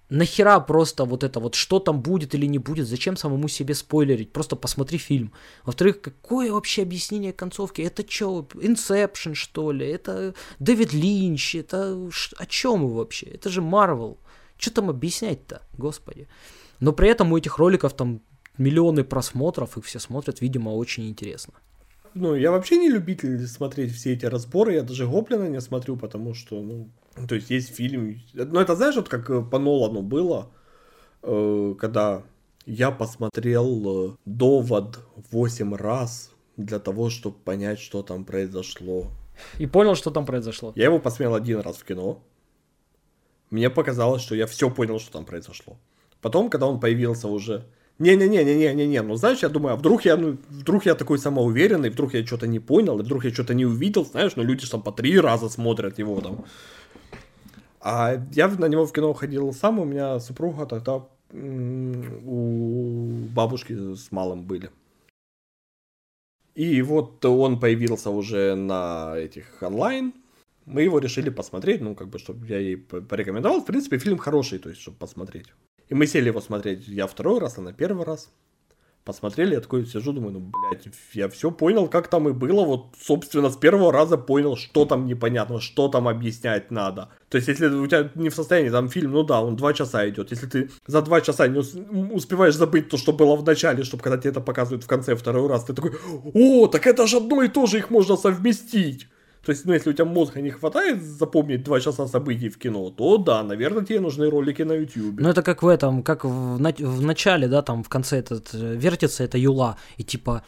нахера 0.08 0.62
просто 0.62 1.04
вот 1.04 1.26
это 1.26 1.42
вот, 1.42 1.56
что 1.56 1.80
там 1.80 2.02
будет 2.02 2.34
или 2.34 2.46
не 2.46 2.58
будет, 2.58 2.88
зачем 2.88 3.18
самому 3.18 3.50
себе 3.50 3.76
спойлерить, 3.76 4.32
просто 4.32 4.56
посмотри 4.56 4.98
фильм. 4.98 5.34
Во-вторых, 5.66 6.00
какое 6.00 6.54
вообще 6.54 6.84
объяснение 6.84 7.34
концовки, 7.34 7.82
это 7.82 8.06
что, 8.10 8.48
Инсепшн 8.62 9.34
что 9.34 9.74
ли, 9.74 9.86
это 9.86 10.34
Дэвид 10.60 10.94
Линч, 10.94 11.56
это 11.56 11.98
о 12.38 12.46
чем 12.46 12.88
вы 12.88 12.96
вообще, 12.96 13.26
это 13.26 13.50
же 13.50 13.62
Марвел, 13.62 14.20
что 14.60 14.72
там 14.74 14.90
объяснять-то, 14.90 15.62
господи. 15.78 16.28
Но 16.80 16.94
при 16.94 17.10
этом 17.10 17.32
у 17.32 17.38
этих 17.38 17.58
роликов 17.58 17.94
там 17.94 18.22
миллионы 18.58 19.04
просмотров, 19.04 19.78
их 19.78 19.86
все 19.86 20.00
смотрят, 20.00 20.42
видимо, 20.42 20.70
очень 20.70 21.08
интересно. 21.10 21.54
Ну, 22.14 22.36
я 22.36 22.52
вообще 22.52 22.78
не 22.78 22.90
любитель 22.90 23.48
смотреть 23.48 23.94
все 23.94 24.14
эти 24.14 24.26
разборы, 24.26 24.74
я 24.74 24.84
даже 24.84 25.08
Гоблина 25.08 25.48
не 25.48 25.62
смотрю, 25.62 25.96
потому 25.96 26.34
что, 26.34 26.62
ну, 26.62 26.90
то 27.28 27.36
есть 27.36 27.50
есть 27.50 27.76
фильм, 27.76 28.20
ну, 28.34 28.60
это 28.60 28.76
знаешь, 28.76 28.96
вот 28.96 29.10
как 29.10 29.30
э, 29.30 29.42
по 29.42 29.60
Нолану 29.60 30.02
было, 30.02 30.52
э, 31.22 31.76
когда 31.80 32.24
я 32.66 32.92
посмотрел 32.92 34.12
э, 34.12 34.16
«Довод» 34.26 35.00
8 35.32 35.76
раз 35.76 36.32
для 36.58 36.80
того, 36.80 37.10
чтобы 37.10 37.38
понять, 37.38 37.80
что 37.80 38.02
там 38.02 38.26
произошло. 38.26 39.08
И 39.58 39.68
понял, 39.68 39.96
что 39.96 40.12
там 40.12 40.26
произошло. 40.26 40.74
Я 40.76 40.86
его 40.86 41.00
посмотрел 41.00 41.36
один 41.36 41.60
раз 41.60 41.78
в 41.78 41.86
кино. 41.86 42.22
Мне 43.50 43.70
показалось, 43.70 44.22
что 44.22 44.36
я 44.36 44.46
все 44.46 44.70
понял, 44.70 45.00
что 45.00 45.12
там 45.12 45.26
произошло. 45.26 45.78
Потом, 46.22 46.50
когда 46.50 46.68
он 46.68 46.80
появился 46.80 47.28
уже 47.28 47.66
не-не-не-не-не-не-не. 48.00 49.02
Ну, 49.02 49.16
знаешь, 49.16 49.40
я 49.44 49.50
думаю, 49.50 49.74
а 49.74 49.76
вдруг 49.76 50.06
я, 50.06 50.18
ну, 50.18 50.38
вдруг 50.50 50.86
я 50.86 50.96
такой 50.96 51.20
самоуверенный, 51.20 51.90
вдруг 51.90 52.14
я 52.14 52.26
что-то 52.26 52.48
не 52.48 52.60
понял, 52.60 53.00
и 53.00 53.04
вдруг 53.04 53.26
я 53.26 53.34
что-то 53.34 53.54
не 53.54 53.66
увидел, 53.66 54.06
знаешь, 54.06 54.36
ну, 54.36 54.44
люди 54.44 54.68
там 54.68 54.82
по 54.82 54.92
три 54.92 55.20
раза 55.20 55.50
смотрят 55.50 56.00
его 56.00 56.22
там. 56.22 56.46
А 57.82 58.22
я 58.32 58.48
на 58.48 58.68
него 58.68 58.86
в 58.86 58.94
кино 58.94 59.14
ходил 59.14 59.54
сам, 59.54 59.80
у 59.80 59.86
меня 59.86 60.20
супруга 60.20 60.66
тогда 60.66 61.06
у 61.32 63.26
бабушки 63.34 63.96
с 63.96 64.12
малым 64.12 64.44
были. 64.44 64.70
И 66.56 66.82
вот 66.82 67.24
он 67.24 67.60
появился 67.60 68.10
уже 68.10 68.56
на 68.56 69.14
этих 69.16 69.62
онлайн. 69.62 70.14
Мы 70.70 70.84
его 70.84 71.00
решили 71.00 71.30
посмотреть, 71.32 71.82
ну, 71.82 71.96
как 71.96 72.10
бы, 72.10 72.20
чтобы 72.20 72.46
я 72.48 72.60
ей 72.60 72.78
порекомендовал. 72.78 73.62
В 73.62 73.66
принципе, 73.66 73.98
фильм 73.98 74.20
хороший, 74.20 74.60
то 74.60 74.70
есть, 74.70 74.82
чтобы 74.82 74.98
посмотреть. 74.98 75.48
И 75.90 75.96
мы 75.96 76.06
сели 76.06 76.28
его 76.28 76.42
смотреть, 76.42 76.88
я 76.88 77.08
второй 77.08 77.40
раз, 77.40 77.58
она 77.58 77.74
первый 77.74 78.06
раз. 78.06 78.32
Посмотрели, 79.04 79.56
я 79.56 79.62
такой 79.62 79.88
сижу, 79.88 80.14
думаю, 80.14 80.34
ну, 80.34 80.40
блядь, 80.40 80.88
я 81.14 81.28
все 81.30 81.50
понял, 81.50 81.88
как 81.88 82.10
там 82.10 82.30
и 82.30 82.34
было, 82.34 82.64
вот, 82.66 82.94
собственно, 83.02 83.50
с 83.50 83.58
первого 83.58 83.92
раза 83.92 84.18
понял, 84.18 84.56
что 84.56 84.86
там 84.86 85.08
непонятно, 85.08 85.60
что 85.60 85.88
там 85.88 86.08
объяснять 86.08 86.70
надо. 86.70 87.10
То 87.30 87.38
есть, 87.38 87.48
если 87.48 87.68
у 87.68 87.88
тебя 87.88 88.12
не 88.14 88.30
в 88.30 88.36
состоянии, 88.36 88.70
там, 88.70 88.90
фильм, 88.90 89.14
ну 89.14 89.24
да, 89.24 89.42
он 89.42 89.56
два 89.56 89.74
часа 89.74 90.08
идет, 90.08 90.30
если 90.30 90.46
ты 90.46 90.70
за 90.86 91.02
два 91.02 91.22
часа 91.22 91.48
не 91.48 91.58
успеваешь 92.14 92.56
забыть 92.56 92.90
то, 92.90 92.98
что 92.98 93.12
было 93.12 93.36
в 93.36 93.44
начале, 93.44 93.84
чтобы 93.84 94.04
когда 94.04 94.18
тебе 94.20 94.30
это 94.30 94.42
показывают 94.42 94.84
в 94.84 94.88
конце 94.88 95.16
второй 95.16 95.48
раз, 95.48 95.64
ты 95.64 95.74
такой, 95.74 95.94
о, 96.34 96.68
так 96.68 96.86
это 96.86 97.08
же 97.08 97.18
одно 97.18 97.42
и 97.42 97.48
то 97.48 97.66
же, 97.66 97.80
их 97.80 97.90
можно 97.90 98.16
совместить. 98.16 99.08
То 99.46 99.52
есть, 99.52 99.66
ну, 99.66 99.74
если 99.74 99.90
у 99.90 99.94
тебя 99.94 100.06
мозга 100.06 100.42
не 100.42 100.50
хватает 100.52 101.02
запомнить 101.02 101.64
два 101.64 101.80
часа 101.80 102.08
событий 102.08 102.50
в 102.50 102.58
кино, 102.58 102.90
то 102.90 103.18
да, 103.18 103.44
наверное, 103.44 103.86
тебе 103.86 104.00
нужны 104.00 104.30
ролики 104.30 104.64
на 104.64 104.74
YouTube. 104.74 105.20
Ну, 105.20 105.30
это 105.30 105.42
как 105.44 105.64
в 105.64 105.68
этом, 105.68 106.04
как 106.04 106.26
в, 106.26 106.58
в 106.58 107.02
начале, 107.02 107.48
да, 107.48 107.62
там 107.62 107.84
в 107.84 107.90
конце 107.90 108.18
этот, 108.18 108.50
э, 108.54 108.76
вертится 108.76 109.24
эта 109.24 109.38
юла, 109.38 109.78
и 109.98 110.04
типа, 110.04 110.44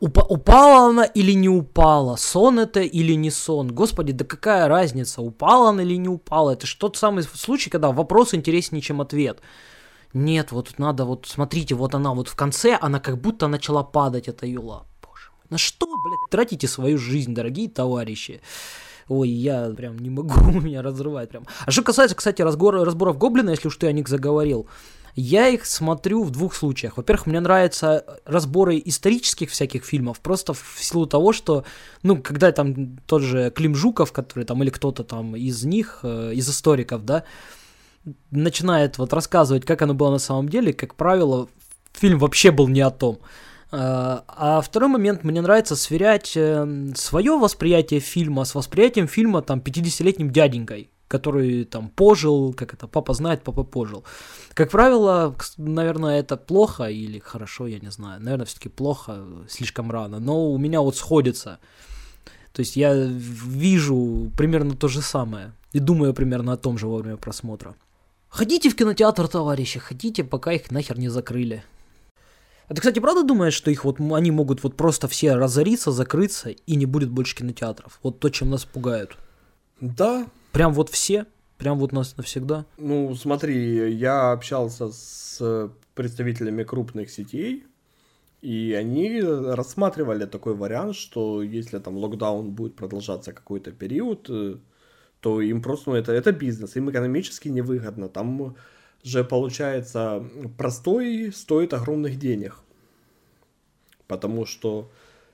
Упа- 0.00 0.26
упала 0.28 0.90
она 0.90 1.04
или 1.04 1.32
не 1.32 1.48
упала? 1.48 2.16
Сон 2.16 2.60
это 2.60 2.80
или 2.80 3.16
не 3.16 3.30
сон? 3.30 3.74
Господи, 3.74 4.12
да 4.12 4.24
какая 4.24 4.68
разница, 4.68 5.22
упала 5.22 5.70
она 5.70 5.82
или 5.82 5.96
не 5.96 6.08
упала? 6.08 6.52
Это 6.52 6.68
же 6.68 6.76
тот 6.78 6.96
самый 6.96 7.24
случай, 7.24 7.68
когда 7.68 7.90
вопрос 7.90 8.32
интереснее, 8.32 8.80
чем 8.80 9.00
ответ. 9.00 9.40
Нет, 10.14 10.52
вот 10.52 10.78
надо, 10.78 11.04
вот 11.04 11.26
смотрите, 11.26 11.74
вот 11.74 11.94
она 11.94 12.14
вот 12.14 12.28
в 12.28 12.36
конце, 12.36 12.78
она 12.80 13.00
как 13.00 13.20
будто 13.20 13.48
начала 13.48 13.82
падать, 13.82 14.28
эта 14.28 14.46
юла. 14.46 14.86
На 15.50 15.58
что, 15.58 15.86
блядь, 15.86 16.30
тратите 16.30 16.68
свою 16.68 16.98
жизнь, 16.98 17.34
дорогие 17.34 17.68
товарищи? 17.68 18.40
Ой, 19.08 19.28
я 19.30 19.70
прям 19.70 19.98
не 19.98 20.10
могу, 20.10 20.34
меня 20.60 20.82
разрывать 20.82 21.30
прям. 21.30 21.46
А 21.64 21.70
что 21.70 21.82
касается, 21.82 22.16
кстати, 22.16 22.42
разбор, 22.42 22.74
разборов 22.74 23.16
Гоблина, 23.18 23.50
если 23.50 23.68
уж 23.68 23.76
ты 23.76 23.86
о 23.86 23.92
них 23.92 24.08
заговорил, 24.08 24.66
я 25.14 25.48
их 25.48 25.66
смотрю 25.66 26.22
в 26.22 26.30
двух 26.30 26.54
случаях. 26.54 26.96
Во-первых, 26.96 27.26
мне 27.26 27.40
нравятся 27.40 28.04
разборы 28.24 28.80
исторических 28.84 29.50
всяких 29.50 29.84
фильмов, 29.84 30.20
просто 30.20 30.52
в 30.52 30.76
силу 30.78 31.06
того, 31.06 31.32
что, 31.32 31.64
ну, 32.02 32.22
когда 32.22 32.52
там 32.52 32.98
тот 33.06 33.22
же 33.22 33.50
Клим 33.50 33.74
Жуков, 33.74 34.12
который 34.12 34.44
там, 34.44 34.62
или 34.62 34.70
кто-то 34.70 35.02
там 35.02 35.34
из 35.34 35.64
них, 35.64 36.00
э, 36.02 36.34
из 36.34 36.48
историков, 36.48 37.04
да, 37.04 37.24
начинает 38.30 38.98
вот 38.98 39.12
рассказывать, 39.12 39.64
как 39.64 39.82
оно 39.82 39.94
было 39.94 40.10
на 40.10 40.18
самом 40.18 40.48
деле, 40.48 40.72
как 40.72 40.94
правило, 40.94 41.48
фильм 41.94 42.18
вообще 42.18 42.50
был 42.50 42.68
не 42.68 42.82
о 42.82 42.90
том. 42.90 43.18
А, 43.70 44.24
а 44.28 44.60
второй 44.60 44.88
момент, 44.88 45.24
мне 45.24 45.42
нравится 45.42 45.76
сверять 45.76 46.32
эм, 46.36 46.94
свое 46.94 47.36
восприятие 47.36 48.00
фильма 48.00 48.44
с 48.44 48.54
восприятием 48.54 49.06
фильма 49.06 49.42
там 49.42 49.58
50-летним 49.58 50.30
дяденькой, 50.30 50.90
который 51.06 51.64
там 51.64 51.90
пожил, 51.90 52.54
как 52.54 52.72
это, 52.72 52.86
папа 52.86 53.12
знает, 53.12 53.42
папа 53.42 53.64
пожил. 53.64 54.04
Как 54.54 54.70
правило, 54.70 55.34
наверное, 55.58 56.20
это 56.20 56.36
плохо 56.36 56.84
или 56.84 57.18
хорошо, 57.18 57.66
я 57.66 57.78
не 57.78 57.90
знаю. 57.90 58.22
Наверное, 58.22 58.46
все-таки 58.46 58.70
плохо, 58.70 59.24
слишком 59.48 59.90
рано. 59.90 60.18
Но 60.18 60.50
у 60.50 60.58
меня 60.58 60.80
вот 60.80 60.96
сходится. 60.96 61.58
То 62.52 62.60
есть 62.60 62.74
я 62.74 62.94
вижу 62.94 64.32
примерно 64.36 64.74
то 64.74 64.88
же 64.88 65.02
самое. 65.02 65.52
И 65.72 65.78
думаю 65.78 66.14
примерно 66.14 66.54
о 66.54 66.56
том 66.56 66.78
же 66.78 66.86
во 66.86 66.96
время 66.96 67.18
просмотра. 67.18 67.74
Ходите 68.30 68.70
в 68.70 68.76
кинотеатр, 68.76 69.28
товарищи, 69.28 69.78
ходите, 69.78 70.24
пока 70.24 70.52
их 70.52 70.70
нахер 70.70 70.98
не 70.98 71.08
закрыли. 71.08 71.62
А 72.68 72.74
ты, 72.74 72.80
кстати, 72.80 72.98
правда 72.98 73.24
думаешь, 73.24 73.54
что 73.54 73.70
их 73.70 73.84
вот 73.84 73.98
они 73.98 74.30
могут 74.30 74.62
вот 74.62 74.76
просто 74.76 75.08
все 75.08 75.34
разориться, 75.34 75.90
закрыться 75.90 76.50
и 76.50 76.76
не 76.76 76.84
будет 76.84 77.10
больше 77.10 77.34
кинотеатров? 77.34 77.98
Вот 78.02 78.20
то, 78.20 78.28
чем 78.28 78.50
нас 78.50 78.64
пугают. 78.66 79.16
Да. 79.80 80.26
Прям 80.52 80.74
вот 80.74 80.90
все? 80.90 81.26
Прям 81.56 81.78
вот 81.78 81.92
нас 81.92 82.16
навсегда? 82.16 82.66
Ну, 82.76 83.14
смотри, 83.14 83.92
я 83.94 84.32
общался 84.32 84.90
с 84.92 85.70
представителями 85.94 86.62
крупных 86.62 87.10
сетей, 87.10 87.64
и 88.42 88.76
они 88.78 89.20
рассматривали 89.20 90.26
такой 90.26 90.54
вариант, 90.54 90.94
что 90.94 91.42
если 91.42 91.78
там 91.78 91.96
локдаун 91.96 92.50
будет 92.50 92.76
продолжаться 92.76 93.32
какой-то 93.32 93.72
период, 93.72 94.26
э, 94.30 94.56
то 95.20 95.40
им 95.40 95.62
просто, 95.62 95.90
ну, 95.90 95.96
это, 95.96 96.12
это 96.12 96.30
бизнес, 96.32 96.76
им 96.76 96.90
экономически 96.90 97.48
невыгодно. 97.48 98.08
Там 98.08 98.56
же 99.02 99.24
получается 99.24 100.24
простой 100.56 101.32
стоит 101.32 101.72
огромных 101.74 102.18
денег. 102.18 102.56
Потому 104.06 104.46
что 104.46 104.90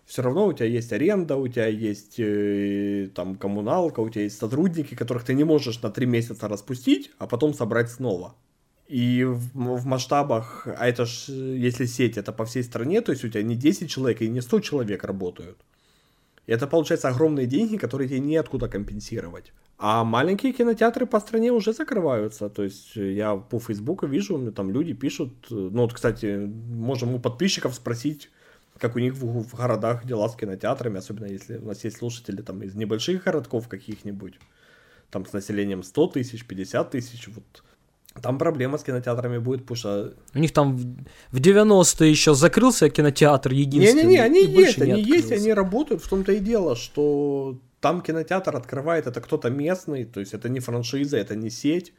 все 0.07 0.23
равно 0.23 0.47
у 0.47 0.53
тебя 0.53 0.67
есть 0.67 0.93
аренда, 0.93 1.37
у 1.37 1.49
тебя 1.49 1.67
есть 1.67 2.17
э, 2.19 3.09
там 3.15 3.37
коммуналка, 3.37 4.01
у 4.01 4.11
тебя 4.11 4.25
есть 4.25 4.39
сотрудники, 4.39 4.95
которых 4.95 5.25
ты 5.25 5.35
не 5.35 5.45
можешь 5.45 5.81
на 5.83 5.91
три 5.91 6.07
месяца 6.07 6.49
распустить, 6.49 7.11
а 7.19 7.27
потом 7.27 7.55
собрать 7.55 7.91
снова. 7.91 8.35
И 8.87 9.25
в, 9.25 9.53
в 9.55 9.87
масштабах, 9.87 10.67
а 10.67 10.87
это 10.87 11.07
ж, 11.07 11.29
если 11.29 11.87
сеть, 11.87 12.19
это 12.19 12.33
по 12.33 12.45
всей 12.45 12.63
стране, 12.63 13.01
то 13.01 13.13
есть 13.13 13.25
у 13.25 13.29
тебя 13.29 13.43
не 13.43 13.57
10 13.57 13.91
человек 13.91 14.21
и 14.21 14.29
не 14.29 14.43
100 14.43 14.61
человек 14.61 15.05
работают. 15.05 15.59
И 16.47 16.53
это 16.53 16.67
получается 16.67 17.09
огромные 17.09 17.47
деньги, 17.47 17.77
которые 17.77 18.09
тебе 18.09 18.21
неоткуда 18.21 18.69
компенсировать. 18.69 19.53
А 19.79 20.05
маленькие 20.05 20.53
кинотеатры 20.53 21.07
по 21.07 21.21
стране 21.21 21.51
уже 21.51 21.73
закрываются. 21.73 22.49
То 22.49 22.63
есть 22.63 22.97
я 22.97 23.37
по 23.37 23.59
Фейсбуку 23.59 24.07
вижу, 24.07 24.53
там 24.53 24.71
люди 24.71 24.93
пишут. 24.93 25.33
Ну 25.51 25.83
вот, 25.83 25.93
кстати, 25.93 26.37
можем 26.47 27.15
у 27.15 27.19
подписчиков 27.19 27.75
спросить, 27.75 28.31
как 28.79 28.97
у 28.97 28.99
них 28.99 29.15
в, 29.15 29.43
в 29.43 29.55
городах 29.55 30.05
дела 30.05 30.29
с 30.29 30.37
кинотеатрами, 30.37 30.99
особенно 30.99 31.27
если 31.27 31.59
у 31.59 31.67
нас 31.67 31.85
есть 31.85 31.97
слушатели 31.97 32.43
там 32.43 32.63
из 32.63 32.75
небольших 32.75 33.25
городков 33.25 33.69
каких-нибудь, 33.69 34.39
там 35.11 35.27
с 35.27 35.33
населением 35.33 35.83
100 35.83 36.07
тысяч, 36.09 36.45
50 36.47 36.91
тысяч. 36.91 37.29
Вот 37.29 37.65
Там 38.23 38.39
проблема 38.39 38.79
с 38.79 38.85
кинотеатрами 38.85 39.39
будет, 39.39 39.63
потому 39.63 39.77
что... 39.77 40.15
У 40.35 40.39
них 40.39 40.53
там 40.53 40.77
в 40.77 41.41
90-е 41.41 42.11
еще 42.11 42.35
закрылся 42.35 42.89
кинотеатр 42.89 43.53
единственный. 43.53 44.05
Не-не-не, 44.05 44.23
они 44.23 44.45
есть, 44.45 44.79
не 44.79 44.93
они 44.93 45.03
есть, 45.03 45.25
открылся. 45.25 45.45
они 45.45 45.53
работают, 45.55 46.03
в 46.03 46.09
том-то 46.09 46.33
и 46.33 46.39
дело, 46.39 46.77
что 46.77 47.59
там 47.81 48.01
кинотеатр 48.03 48.57
открывает, 48.57 49.07
это 49.07 49.21
кто-то 49.21 49.51
местный, 49.51 50.05
то 50.05 50.21
есть 50.21 50.33
это 50.33 50.49
не 50.49 50.61
франшиза, 50.61 51.17
это 51.17 51.35
не 51.35 51.51
сеть, 51.51 51.93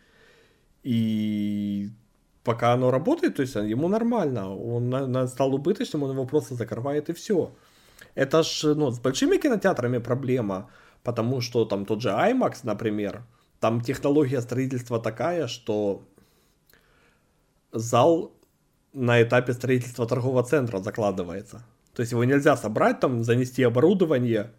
и 0.84 1.90
пока 2.44 2.74
оно 2.74 2.92
работает, 2.92 3.36
то 3.36 3.42
есть 3.42 3.56
ему 3.56 3.88
нормально, 3.88 4.56
он 4.56 4.90
на- 4.90 5.08
на- 5.08 5.28
стал 5.28 5.54
убыточным, 5.54 6.04
он 6.04 6.12
его 6.12 6.26
просто 6.26 6.56
закрывает 6.56 7.10
и 7.10 7.14
все. 7.14 7.52
Это 8.16 8.44
ж, 8.44 8.76
ну, 8.76 8.92
с 8.92 9.00
большими 9.00 9.38
кинотеатрами 9.38 9.98
проблема, 10.00 10.70
потому 11.04 11.42
что 11.42 11.66
там 11.66 11.86
тот 11.86 12.02
же 12.02 12.10
IMAX, 12.10 12.60
например, 12.64 13.24
там 13.60 13.82
технология 13.82 14.42
строительства 14.42 15.00
такая, 15.00 15.48
что 15.48 16.04
зал 17.72 18.32
на 18.94 19.22
этапе 19.22 19.54
строительства 19.54 20.08
торгового 20.08 20.44
центра 20.44 20.80
закладывается. 20.80 21.66
То 21.94 22.02
есть 22.02 22.12
его 22.12 22.24
нельзя 22.24 22.58
собрать, 22.58 23.00
там, 23.00 23.24
занести 23.24 23.64
оборудование 23.64 24.52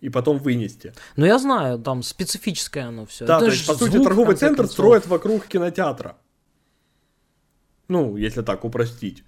и 0.00 0.08
потом 0.08 0.38
вынести. 0.38 0.92
Ну 1.16 1.26
я 1.26 1.38
знаю, 1.38 1.78
там 1.78 2.02
специфическое 2.02 2.88
оно 2.88 3.06
все. 3.06 3.26
Да, 3.26 3.38
то 3.38 3.46
есть, 3.46 3.66
по 3.66 3.74
сути, 3.74 4.02
торговый 4.02 4.36
центр 4.36 4.66
строят 4.66 5.06
вокруг 5.06 5.46
кинотеатра. 5.46 6.16
Ну, 7.88 8.16
если 8.16 8.42
так 8.42 8.64
упростить. 8.64 9.24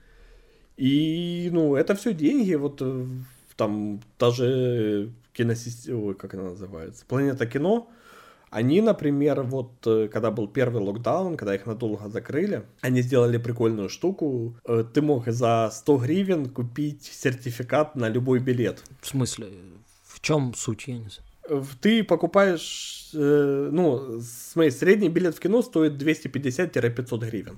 И, 0.77 1.49
ну, 1.53 1.77
это 1.77 1.95
все 1.95 2.12
деньги. 2.12 2.55
Вот 2.55 2.81
э, 2.81 3.07
там 3.57 4.01
даже 4.18 5.12
киносистема, 5.33 6.14
как 6.14 6.35
она 6.35 6.45
называется, 6.45 7.05
Планета 7.07 7.47
кино, 7.47 7.91
они, 8.51 8.81
например, 8.81 9.43
вот 9.43 9.87
э, 9.87 10.09
когда 10.13 10.31
был 10.33 10.49
первый 10.49 10.83
локдаун, 10.83 11.37
когда 11.37 11.55
их 11.55 11.67
надолго 11.67 12.09
закрыли, 12.09 12.65
они 12.81 13.03
сделали 13.03 13.39
прикольную 13.39 13.89
штуку. 13.89 14.57
Э, 14.65 14.85
Ты 14.93 15.03
мог 15.03 15.29
за 15.29 15.71
100 15.73 15.97
гривен 15.99 16.49
купить 16.49 17.05
сертификат 17.05 17.95
на 17.95 18.09
любой 18.09 18.41
билет. 18.41 18.83
В 19.01 19.07
смысле, 19.07 19.47
в 20.05 20.21
чем 20.21 20.53
суть, 20.55 20.89
я 20.89 20.95
не 20.99 21.09
знаю. 21.09 21.63
Э, 21.63 21.63
Ты 21.81 22.03
покупаешь, 22.03 23.11
ну, 23.13 24.21
смотри, 24.21 24.71
средний 24.71 25.09
билет 25.09 25.37
в 25.37 25.41
кино 25.41 25.63
стоит 25.63 25.93
250-500 26.03 27.19
гривен. 27.19 27.57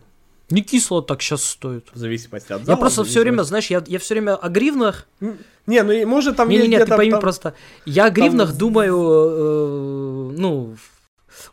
Не 0.52 0.62
кисло 0.62 1.02
так 1.02 1.22
сейчас 1.22 1.44
стоит. 1.44 1.84
В 1.94 1.98
зависимости 1.98 2.52
от 2.52 2.60
Я 2.60 2.66
зала. 2.66 2.76
просто 2.76 3.02
в 3.04 3.08
все 3.08 3.20
время, 3.20 3.42
знаешь, 3.42 3.70
я, 3.70 3.82
я 3.86 3.98
все 3.98 4.14
время 4.14 4.36
о 4.36 4.48
гривнах. 4.48 5.06
Не, 5.66 5.82
ну 5.82 5.92
и 5.92 6.04
может 6.04 6.36
там 6.36 6.48
Не, 6.48 6.58
не, 6.58 6.68
не, 6.68 6.78
ты 6.84 6.86
пойми 6.96 7.12
там- 7.12 7.20
просто. 7.20 7.54
Я 7.86 8.06
о 8.06 8.10
гривнах 8.10 8.52
думаю, 8.56 8.96
э, 8.96 10.38
ну. 10.38 10.76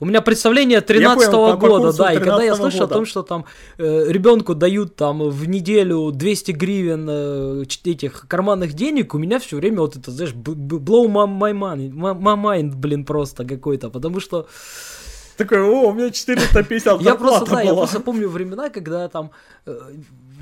У 0.02 0.06
меня 0.06 0.22
представление 0.22 0.82
13 0.82 1.32
понял, 1.32 1.54
по- 1.54 1.58
по 1.58 1.68
года, 1.68 1.98
да, 1.98 2.14
и 2.14 2.18
когда 2.18 2.44
я 2.44 2.52
13-го 2.52 2.56
слышу 2.70 2.78
о 2.78 2.82
года. 2.82 2.94
том, 2.96 3.06
что 3.06 3.24
там 3.24 3.46
ребенку 3.78 4.54
дают 4.54 4.96
там 4.96 5.30
в 5.30 5.48
неделю 5.48 6.12
200 6.12 6.52
гривен 6.52 7.08
э, 7.10 7.64
этих 7.86 8.26
карманных 8.28 8.74
денег, 8.74 9.14
у 9.16 9.18
меня 9.18 9.40
все 9.40 9.56
время 9.56 9.80
вот 9.80 9.96
это, 9.96 10.12
знаешь, 10.12 10.34
blow 10.34 11.08
my, 11.08 11.54
my, 11.54 11.92
my 11.92 12.36
mind, 12.36 12.76
блин, 12.76 13.06
просто 13.06 13.46
какой-то, 13.46 13.90
потому 13.90 14.20
что 14.20 14.48
Такой, 15.40 15.62
о, 15.62 15.88
у 15.88 15.94
меня 15.94 16.12
450 16.12 17.02
я 17.02 17.16
просто, 17.16 17.50
да, 17.50 17.62
я 17.62 17.74
просто 17.74 18.02
помню 18.02 18.28
времена, 18.28 18.70
когда 18.70 19.08
там 19.08 19.32
э, 19.66 19.80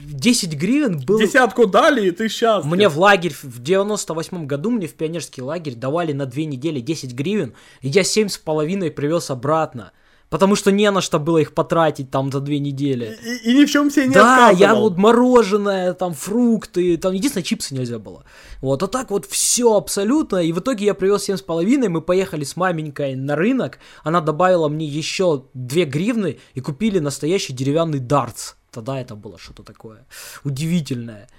10 0.07 0.55
гривен 0.55 0.99
был... 1.05 1.19
Десятку 1.19 1.67
дали, 1.67 2.07
и 2.07 2.09
ты 2.09 2.27
счастлив. 2.29 2.71
Мне 2.71 2.89
в 2.89 2.97
лагерь 2.97 3.35
в 3.39 3.61
98 3.61 4.47
году, 4.47 4.71
мне 4.71 4.87
в 4.87 4.95
пионерский 4.95 5.43
лагерь 5.43 5.75
давали 5.75 6.13
на 6.13 6.25
две 6.25 6.45
недели 6.45 6.79
10 6.79 7.13
гривен, 7.13 7.53
и 7.81 7.89
я 7.89 8.01
семь 8.03 8.27
с 8.27 8.39
половиной 8.39 8.89
привез 8.89 9.29
обратно. 9.29 9.91
Потому 10.29 10.55
что 10.55 10.71
не 10.71 10.91
на 10.91 10.99
что 10.99 11.19
было 11.19 11.37
их 11.37 11.53
потратить 11.53 12.11
там 12.11 12.31
за 12.31 12.41
две 12.41 12.59
недели. 12.59 13.17
И, 13.23 13.51
и 13.51 13.57
ни 13.57 13.65
в 13.65 13.71
чем 13.71 13.89
себе 13.89 14.07
не 14.07 14.13
да, 14.13 14.49
я 14.49 14.75
вот 14.75 14.97
мороженое, 14.97 15.93
там 15.93 16.13
фрукты, 16.13 16.97
там 16.97 17.13
единственное 17.13 17.45
чипсы 17.45 17.73
нельзя 17.73 17.97
было. 17.97 18.25
Вот, 18.61 18.83
а 18.83 18.87
так 18.87 19.09
вот 19.09 19.25
все 19.25 19.75
абсолютно. 19.75 20.37
И 20.37 20.51
в 20.51 20.59
итоге 20.59 20.85
я 20.85 20.93
привез 20.93 21.23
семь 21.23 21.37
с 21.37 21.41
половиной, 21.41 21.87
мы 21.87 22.01
поехали 22.01 22.43
с 22.43 22.57
маменькой 22.57 23.15
на 23.15 23.35
рынок, 23.35 23.79
она 24.03 24.19
добавила 24.19 24.67
мне 24.67 24.85
еще 24.85 25.45
две 25.53 25.85
гривны 25.85 26.39
и 26.55 26.59
купили 26.59 26.99
настоящий 26.99 27.53
деревянный 27.53 27.99
дартс. 27.99 28.55
Тогда 28.71 28.99
это 28.99 29.15
было 29.15 29.37
что-то 29.37 29.63
такое 29.63 30.05
удивительное. 30.43 31.29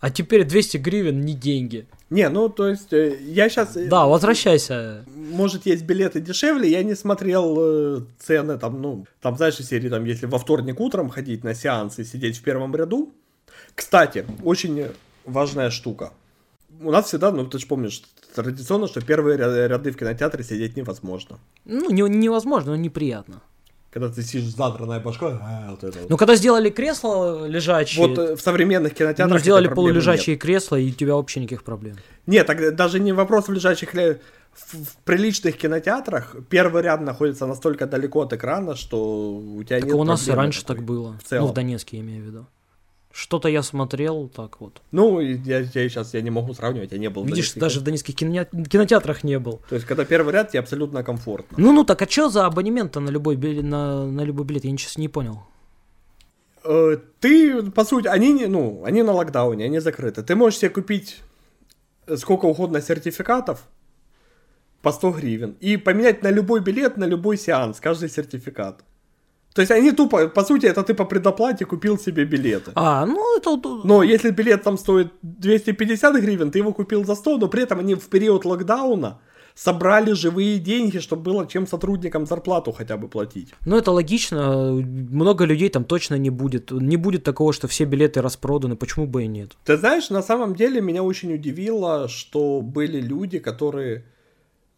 А 0.00 0.10
теперь 0.10 0.44
200 0.44 0.78
гривен 0.78 1.20
не 1.20 1.34
деньги. 1.34 1.86
Не, 2.10 2.28
ну 2.30 2.48
то 2.48 2.68
есть 2.68 2.92
э, 2.92 3.18
я 3.20 3.48
сейчас... 3.50 3.74
Да, 3.74 4.06
возвращайся. 4.06 5.04
Может, 5.14 5.66
есть 5.66 5.84
билеты 5.84 6.20
дешевле, 6.20 6.70
я 6.70 6.82
не 6.82 6.94
смотрел 6.94 7.56
э, 7.58 8.00
цены, 8.18 8.58
там, 8.58 8.80
ну, 8.80 9.06
там, 9.20 9.36
знаешь, 9.36 9.60
из 9.60 9.68
серии, 9.68 9.88
там, 9.90 10.04
если 10.04 10.26
во 10.26 10.38
вторник 10.38 10.80
утром 10.80 11.10
ходить 11.10 11.44
на 11.44 11.54
сеанс 11.54 11.98
и 11.98 12.04
сидеть 12.04 12.38
в 12.38 12.42
первом 12.42 12.74
ряду. 12.74 13.12
Кстати, 13.74 14.24
очень 14.42 14.86
важная 15.26 15.70
штука. 15.70 16.12
У 16.80 16.90
нас 16.90 17.06
всегда, 17.06 17.30
ну, 17.30 17.44
ты 17.46 17.58
же 17.58 17.66
помнишь, 17.66 18.02
традиционно, 18.34 18.86
что 18.86 19.00
первые 19.00 19.36
ря- 19.38 19.66
ряды 19.68 19.90
в 19.90 19.96
кинотеатре 19.96 20.44
сидеть 20.44 20.76
невозможно. 20.76 21.38
Ну, 21.64 21.90
не- 21.90 22.08
невозможно, 22.08 22.70
но 22.70 22.76
неприятно. 22.76 23.42
Когда 23.90 24.10
ты 24.10 24.22
сидишь 24.22 24.50
с 24.50 24.56
задранной 24.56 25.00
башкой, 25.00 25.38
а, 25.40 25.70
вот 25.70 25.82
это 25.82 25.98
вот. 26.00 26.10
Ну, 26.10 26.16
когда 26.18 26.36
сделали 26.36 26.68
кресла 26.68 27.46
лежачие, 27.46 28.06
Вот 28.06 28.18
э, 28.18 28.36
в 28.36 28.40
современных 28.40 28.92
кинотеатрах... 28.92 29.30
ну, 29.30 29.38
сделали 29.38 29.68
полулежачие 29.68 30.36
кресла, 30.36 30.76
и 30.76 30.90
у 30.90 30.94
тебя 30.94 31.14
вообще 31.14 31.40
никаких 31.40 31.64
проблем. 31.64 31.96
Нет, 32.26 32.46
так 32.46 32.76
даже 32.76 33.00
не 33.00 33.12
вопрос 33.12 33.48
в 33.48 33.52
лежачих 33.52 33.94
в, 33.94 34.74
в 34.84 34.96
приличных 35.04 35.56
кинотеатрах 35.56 36.36
первый 36.50 36.82
ряд 36.82 37.00
находится 37.00 37.46
настолько 37.46 37.86
далеко 37.86 38.22
от 38.22 38.32
экрана, 38.32 38.74
что 38.74 39.36
у 39.36 39.62
тебя 39.62 39.78
Так 39.78 39.86
нет 39.86 39.94
у 39.94 40.04
нас 40.04 40.28
и 40.28 40.32
раньше 40.32 40.62
такой. 40.62 40.76
так 40.76 40.84
было. 40.84 41.18
в 41.18 41.28
целом. 41.28 41.46
Ну, 41.46 41.52
в 41.52 41.54
Донецке, 41.54 41.96
я 41.96 42.02
имею 42.02 42.24
в 42.24 42.26
виду. 42.26 42.46
Что-то 43.20 43.48
я 43.48 43.62
смотрел, 43.64 44.28
так 44.28 44.60
вот. 44.60 44.80
Ну, 44.92 45.18
я, 45.20 45.58
я 45.58 45.88
сейчас 45.88 46.14
я 46.14 46.20
не 46.20 46.30
могу 46.30 46.54
сравнивать, 46.54 46.92
я 46.92 46.98
не 46.98 47.10
был 47.10 47.24
в 47.24 47.26
Видишь, 47.26 47.46
Донецке. 47.46 47.60
даже 47.60 47.80
в 47.80 47.82
донецких 47.82 48.14
кино- 48.14 48.44
кинотеатрах 48.44 49.24
не 49.24 49.40
был. 49.40 49.60
То 49.68 49.74
есть, 49.74 49.86
когда 49.88 50.04
первый 50.04 50.32
ряд, 50.32 50.50
тебе 50.50 50.60
абсолютно 50.60 51.02
комфортно. 51.02 51.56
Ну, 51.58 51.72
ну 51.72 51.84
так, 51.84 52.00
а 52.00 52.08
что 52.08 52.30
за 52.30 52.46
абонемент 52.46 52.94
на 52.94 53.08
любой, 53.10 53.34
били- 53.34 53.60
на, 53.60 54.06
на 54.06 54.20
любой 54.20 54.44
билет? 54.46 54.64
Я 54.64 54.70
ничего 54.70 54.92
не 55.02 55.08
понял. 55.08 55.42
Э, 56.62 56.96
Ты, 57.18 57.62
по 57.72 57.84
сути, 57.84 58.06
они, 58.06 58.32
не- 58.32 58.46
ну, 58.46 58.82
они 58.84 59.02
на 59.02 59.12
локдауне, 59.12 59.64
они 59.64 59.80
закрыты. 59.80 60.22
Ты 60.22 60.36
можешь 60.36 60.60
себе 60.60 60.70
купить 60.70 61.16
сколько 62.18 62.46
угодно 62.46 62.80
сертификатов 62.80 63.66
по 64.80 64.92
100 64.92 65.10
гривен 65.10 65.56
и 65.58 65.76
поменять 65.76 66.22
на 66.22 66.30
любой 66.30 66.60
билет, 66.60 66.96
на 66.96 67.04
любой 67.06 67.36
сеанс, 67.36 67.80
каждый 67.80 68.10
сертификат. 68.10 68.84
То 69.54 69.62
есть 69.62 69.72
они 69.72 69.92
тупо, 69.92 70.28
по 70.28 70.44
сути, 70.44 70.66
это 70.66 70.82
ты 70.82 70.94
по 70.94 71.04
предоплате 71.04 71.64
купил 71.64 71.98
себе 71.98 72.24
билеты. 72.24 72.70
А, 72.74 73.06
ну 73.06 73.38
это... 73.38 73.56
Но 73.84 74.02
если 74.02 74.30
билет 74.30 74.62
там 74.62 74.78
стоит 74.78 75.12
250 75.22 76.16
гривен, 76.20 76.50
ты 76.50 76.58
его 76.58 76.72
купил 76.72 77.04
за 77.04 77.14
100, 77.14 77.38
но 77.38 77.48
при 77.48 77.62
этом 77.62 77.80
они 77.80 77.94
в 77.94 78.08
период 78.08 78.44
локдауна 78.44 79.18
собрали 79.58 80.12
живые 80.12 80.60
деньги, 80.60 80.98
чтобы 80.98 81.22
было 81.22 81.46
чем 81.46 81.66
сотрудникам 81.66 82.26
зарплату 82.26 82.70
хотя 82.70 82.96
бы 82.96 83.08
платить. 83.08 83.52
Ну, 83.66 83.76
это 83.76 83.90
логично. 83.90 84.72
Много 84.72 85.44
людей 85.44 85.68
там 85.68 85.84
точно 85.84 86.16
не 86.16 86.30
будет. 86.30 86.70
Не 86.70 86.96
будет 86.96 87.24
такого, 87.24 87.52
что 87.52 87.66
все 87.66 87.84
билеты 87.84 88.22
распроданы. 88.22 88.76
Почему 88.76 89.06
бы 89.06 89.24
и 89.24 89.26
нет? 89.26 89.56
Ты 89.64 89.76
знаешь, 89.76 90.10
на 90.10 90.22
самом 90.22 90.54
деле 90.54 90.80
меня 90.80 91.02
очень 91.02 91.34
удивило, 91.34 92.08
что 92.08 92.60
были 92.60 93.00
люди, 93.00 93.40
которые... 93.40 94.04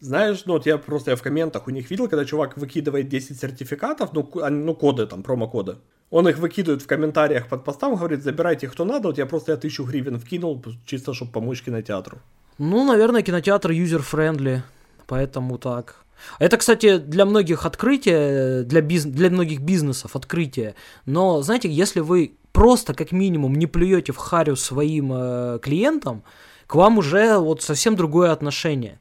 Знаешь, 0.01 0.45
ну 0.47 0.55
вот 0.55 0.67
я 0.67 0.79
просто 0.79 1.11
я 1.11 1.17
в 1.17 1.23
комментах 1.23 1.67
у 1.67 1.71
них 1.71 1.91
видел, 1.91 2.09
когда 2.09 2.25
чувак 2.25 2.57
выкидывает 2.57 3.09
10 3.09 3.39
сертификатов, 3.39 4.13
ну, 4.15 4.31
ну 4.51 4.75
коды 4.75 5.07
там, 5.07 5.23
промокоды. 5.23 5.77
Он 6.11 6.27
их 6.27 6.39
выкидывает 6.39 6.83
в 6.83 6.87
комментариях 6.87 7.49
под 7.49 7.65
постом, 7.65 7.95
говорит, 7.97 8.23
забирайте 8.23 8.67
кто 8.69 8.85
надо, 8.85 9.09
вот 9.09 9.19
я 9.19 9.27
просто 9.27 9.53
я 9.53 9.59
тысячу 9.59 9.85
гривен 9.85 10.19
вкинул, 10.19 10.65
чисто 10.87 11.15
чтобы 11.15 11.31
помочь 11.31 11.63
кинотеатру. 11.63 12.19
Ну, 12.59 12.85
наверное, 12.85 13.23
кинотеатр 13.23 13.71
user-friendly, 13.71 14.63
поэтому 15.07 15.59
так. 15.59 15.97
Это, 16.39 16.57
кстати, 16.57 16.99
для 16.99 17.25
многих 17.25 17.65
открытие, 17.65 18.63
для, 18.65 18.81
биз... 18.81 19.05
для 19.05 19.31
многих 19.31 19.61
бизнесов 19.61 20.17
открытие. 20.17 20.75
Но, 21.07 21.43
знаете, 21.43 21.71
если 21.71 22.01
вы 22.01 22.35
просто 22.53 22.95
как 22.95 23.13
минимум 23.13 23.55
не 23.55 23.67
плюете 23.67 24.13
в 24.13 24.17
харю 24.17 24.57
своим 24.57 25.13
э, 25.15 25.59
клиентам, 25.63 26.23
к 26.67 26.75
вам 26.75 26.99
уже 26.99 27.39
вот 27.39 27.63
совсем 27.63 27.97
другое 27.97 28.33
отношение. 28.33 29.01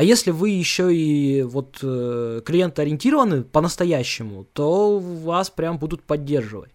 А 0.00 0.02
если 0.02 0.30
вы 0.30 0.48
еще 0.48 0.94
и 0.94 1.42
вот 1.42 1.80
э, 1.82 2.40
клиентоориентированы 2.46 3.42
по-настоящему, 3.42 4.46
то 4.54 4.98
вас 4.98 5.50
прям 5.50 5.76
будут 5.76 6.02
поддерживать. 6.04 6.70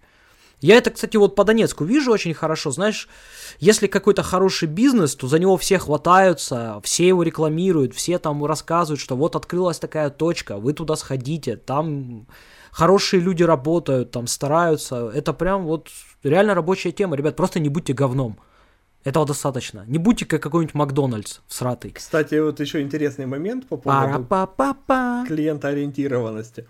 Я 0.62 0.76
это, 0.76 0.92
кстати, 0.92 1.18
вот 1.18 1.34
по 1.36 1.44
Донецку 1.44 1.86
вижу 1.86 2.12
очень 2.12 2.36
хорошо. 2.36 2.70
Знаешь, 2.70 3.10
если 3.58 3.88
какой-то 3.88 4.22
хороший 4.22 4.68
бизнес, 4.68 5.16
то 5.16 5.28
за 5.28 5.40
него 5.40 5.58
все 5.58 5.80
хватаются, 5.80 6.80
все 6.84 7.08
его 7.08 7.24
рекламируют, 7.24 7.96
все 7.96 8.20
там 8.20 8.46
рассказывают, 8.46 9.02
что 9.02 9.16
вот 9.16 9.36
открылась 9.36 9.80
такая 9.80 10.12
точка, 10.12 10.58
вы 10.58 10.74
туда 10.74 10.96
сходите, 10.96 11.56
там 11.56 12.28
хорошие 12.70 13.22
люди 13.22 13.42
работают, 13.42 14.12
там 14.12 14.28
стараются. 14.28 15.12
Это 15.16 15.34
прям 15.34 15.66
вот 15.66 15.90
реально 16.22 16.54
рабочая 16.54 16.92
тема. 16.92 17.16
Ребят, 17.16 17.36
просто 17.36 17.60
не 17.60 17.70
будьте 17.70 17.94
говном. 17.94 18.38
Этого 19.06 19.26
достаточно. 19.26 19.86
Не 19.88 20.00
будьте 20.00 20.26
как 20.26 20.42
какой-нибудь 20.42 20.74
Макдональдс 20.74 21.40
всратый. 21.48 21.92
Кстати, 21.92 22.40
вот 22.42 22.60
еще 22.60 22.82
интересный 22.82 23.28
момент 23.28 23.68
по 23.68 23.78
поводу 23.78 24.26
клиентоориентированности. 25.28 26.68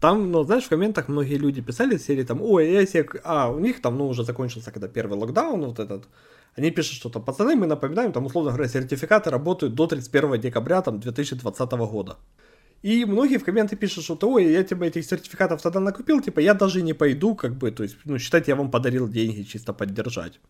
Там, 0.00 0.32
ну, 0.32 0.44
знаешь, 0.44 0.64
в 0.64 0.68
комментах 0.70 1.08
многие 1.08 1.36
люди 1.38 1.60
писали 1.60 1.98
серии 1.98 2.22
там, 2.22 2.40
ой, 2.40 2.72
я 2.72 2.86
себе... 2.86 3.06
А, 3.22 3.50
у 3.50 3.58
них 3.58 3.82
там, 3.82 3.98
ну, 3.98 4.08
уже 4.08 4.24
закончился, 4.24 4.70
когда 4.70 4.88
первый 4.88 5.18
локдаун 5.18 5.60
вот 5.60 5.78
этот. 5.78 6.08
Они 6.56 6.70
пишут, 6.70 6.94
что 6.94 7.10
там, 7.10 7.22
пацаны, 7.22 7.54
мы 7.54 7.66
напоминаем, 7.66 8.12
там, 8.12 8.24
условно 8.24 8.50
говоря, 8.50 8.68
сертификаты 8.68 9.30
работают 9.30 9.74
до 9.74 9.86
31 9.86 10.40
декабря 10.40 10.80
там, 10.80 11.00
2020 11.00 11.70
года. 11.72 12.16
И 12.80 13.04
многие 13.04 13.36
в 13.36 13.44
комменты 13.44 13.76
пишут, 13.76 14.04
что 14.04 14.16
ой, 14.22 14.52
я 14.52 14.62
тебе 14.62 14.86
этих 14.86 15.04
сертификатов 15.04 15.60
тогда 15.60 15.80
накупил, 15.80 16.22
типа, 16.22 16.40
я 16.40 16.54
даже 16.54 16.80
не 16.80 16.94
пойду, 16.94 17.34
как 17.34 17.56
бы, 17.56 17.72
то 17.72 17.82
есть, 17.82 17.96
ну, 18.04 18.18
считайте, 18.18 18.52
я 18.52 18.56
вам 18.56 18.70
подарил 18.70 19.08
деньги 19.08 19.42
чисто 19.42 19.72
поддержать. 19.74 20.40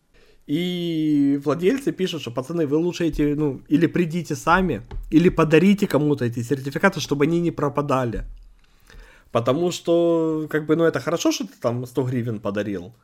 И 0.49 1.39
владельцы 1.45 1.91
пишут, 1.91 2.21
что 2.21 2.31
пацаны, 2.31 2.65
вы 2.65 2.77
лучше 2.77 3.05
эти, 3.05 3.35
ну, 3.35 3.61
или 3.67 3.85
придите 3.85 4.35
сами, 4.35 4.81
или 5.11 5.29
подарите 5.29 5.85
кому-то 5.85 6.25
эти 6.25 6.41
сертификаты, 6.41 6.99
чтобы 6.99 7.25
они 7.25 7.39
не 7.39 7.51
пропадали. 7.51 8.23
Потому 9.31 9.69
что, 9.71 10.47
как 10.49 10.65
бы, 10.65 10.75
ну, 10.75 10.85
это 10.85 10.99
хорошо, 10.99 11.31
что 11.31 11.45
ты 11.45 11.53
там 11.61 11.85
100 11.85 12.03
гривен 12.03 12.39
подарил. 12.39 12.95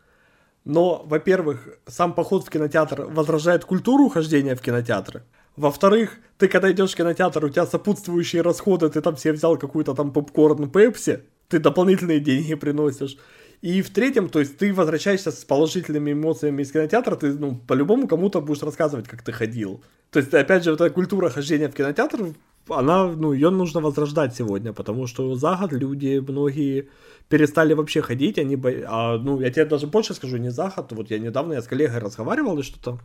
Но, 0.63 1.03
во-первых, 1.05 1.69
сам 1.85 2.13
поход 2.13 2.47
в 2.47 2.49
кинотеатр 2.49 3.03
возражает 3.03 3.63
культуру 3.63 4.09
хождения 4.09 4.55
в 4.55 4.61
кинотеатры. 4.61 5.21
Во-вторых, 5.55 6.17
ты 6.39 6.47
когда 6.47 6.71
идешь 6.71 6.93
в 6.93 6.95
кинотеатр, 6.95 7.45
у 7.45 7.49
тебя 7.49 7.67
сопутствующие 7.67 8.41
расходы, 8.41 8.89
ты 8.89 9.01
там 9.01 9.17
себе 9.17 9.33
взял 9.33 9.55
какую-то 9.59 9.93
там 9.93 10.11
попкорн, 10.11 10.67
пепси, 10.71 11.21
ты 11.47 11.59
дополнительные 11.59 12.19
деньги 12.31 12.55
приносишь. 12.55 13.17
И 13.61 13.81
в 13.81 13.89
третьем, 13.89 14.29
то 14.29 14.39
есть 14.39 14.57
ты 14.57 14.73
возвращаешься 14.73 15.31
с 15.31 15.43
положительными 15.43 16.11
эмоциями 16.11 16.61
из 16.61 16.71
кинотеатра, 16.71 17.15
ты, 17.15 17.33
ну, 17.33 17.55
по-любому 17.55 18.07
кому-то 18.07 18.41
будешь 18.41 18.63
рассказывать, 18.63 19.07
как 19.07 19.21
ты 19.21 19.31
ходил. 19.31 19.83
То 20.11 20.19
есть, 20.19 20.33
опять 20.33 20.63
же, 20.63 20.71
вот 20.71 20.81
эта 20.81 20.93
культура 20.93 21.29
хождения 21.29 21.67
в 21.67 21.73
кинотеатр, 21.73 22.33
она, 22.69 23.07
ну, 23.07 23.33
ее 23.33 23.49
нужно 23.49 23.81
возрождать 23.81 24.35
сегодня, 24.35 24.73
потому 24.73 25.07
что 25.07 25.35
за 25.35 25.55
год 25.55 25.71
люди, 25.71 26.23
многие 26.27 26.89
перестали 27.29 27.73
вообще 27.73 28.01
ходить, 28.01 28.37
они, 28.37 28.55
бо... 28.55 28.71
а, 28.87 29.17
ну, 29.17 29.39
я 29.41 29.49
тебе 29.51 29.65
даже 29.65 29.87
больше 29.87 30.13
скажу, 30.13 30.37
не 30.37 30.51
за 30.51 30.71
год, 30.75 30.91
вот 30.91 31.11
я 31.11 31.19
недавно 31.19 31.53
я 31.53 31.61
с 31.61 31.67
коллегой 31.67 31.99
разговаривал 31.99 32.59
и 32.59 32.63
что-то, 32.63 32.99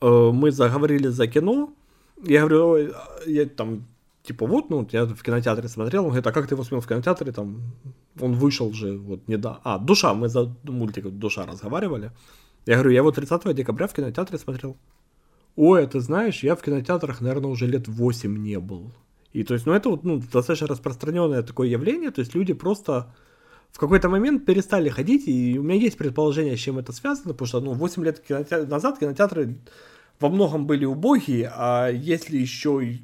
э, 0.00 0.30
мы 0.32 0.50
заговорили 0.50 1.08
за 1.08 1.26
кино, 1.26 1.72
я 2.22 2.46
говорю, 2.46 2.92
я 3.26 3.46
там, 3.46 3.86
типа, 4.30 4.46
вот, 4.46 4.70
ну, 4.70 4.86
я 4.92 5.04
в 5.04 5.22
кинотеатре 5.22 5.68
смотрел, 5.68 6.04
он 6.04 6.10
говорит, 6.10 6.26
а 6.26 6.32
как 6.32 6.46
ты 6.46 6.54
его 6.54 6.62
смотрел 6.62 6.80
в 6.80 6.86
кинотеатре, 6.86 7.32
там, 7.32 7.62
он 8.20 8.34
вышел 8.34 8.72
же, 8.72 8.96
вот, 8.96 9.26
не 9.28 9.36
да, 9.36 9.60
а, 9.64 9.78
Душа, 9.78 10.14
мы 10.14 10.28
за 10.28 10.54
мультик 10.62 11.06
Душа 11.06 11.46
разговаривали, 11.46 12.12
я 12.66 12.74
говорю, 12.74 12.90
я 12.90 13.02
вот 13.02 13.16
30 13.16 13.54
декабря 13.54 13.86
в 13.86 13.92
кинотеатре 13.92 14.38
смотрел, 14.38 14.76
ой, 15.56 15.84
а 15.84 15.86
ты 15.86 16.00
знаешь, 16.00 16.44
я 16.44 16.54
в 16.54 16.62
кинотеатрах, 16.62 17.20
наверное, 17.20 17.50
уже 17.50 17.66
лет 17.66 17.88
8 17.88 18.36
не 18.36 18.60
был, 18.60 18.92
и 19.32 19.42
то 19.42 19.54
есть, 19.54 19.66
ну, 19.66 19.72
это 19.72 19.88
вот, 19.88 20.04
ну, 20.04 20.22
достаточно 20.32 20.68
распространенное 20.68 21.42
такое 21.42 21.66
явление, 21.66 22.12
то 22.12 22.20
есть 22.20 22.36
люди 22.36 22.52
просто 22.52 23.12
в 23.72 23.78
какой-то 23.78 24.08
момент 24.08 24.46
перестали 24.46 24.90
ходить, 24.90 25.26
и 25.26 25.58
у 25.58 25.62
меня 25.62 25.74
есть 25.74 25.98
предположение, 25.98 26.56
с 26.56 26.60
чем 26.60 26.78
это 26.78 26.92
связано, 26.92 27.32
потому 27.32 27.48
что, 27.48 27.60
ну, 27.60 27.72
8 27.72 28.04
лет 28.04 28.20
кинотеатр... 28.20 28.68
назад 28.68 29.00
кинотеатры 29.00 29.58
во 30.20 30.28
многом 30.28 30.66
были 30.66 30.84
убогие, 30.84 31.50
а 31.52 31.88
если 31.88 32.36
еще 32.36 33.00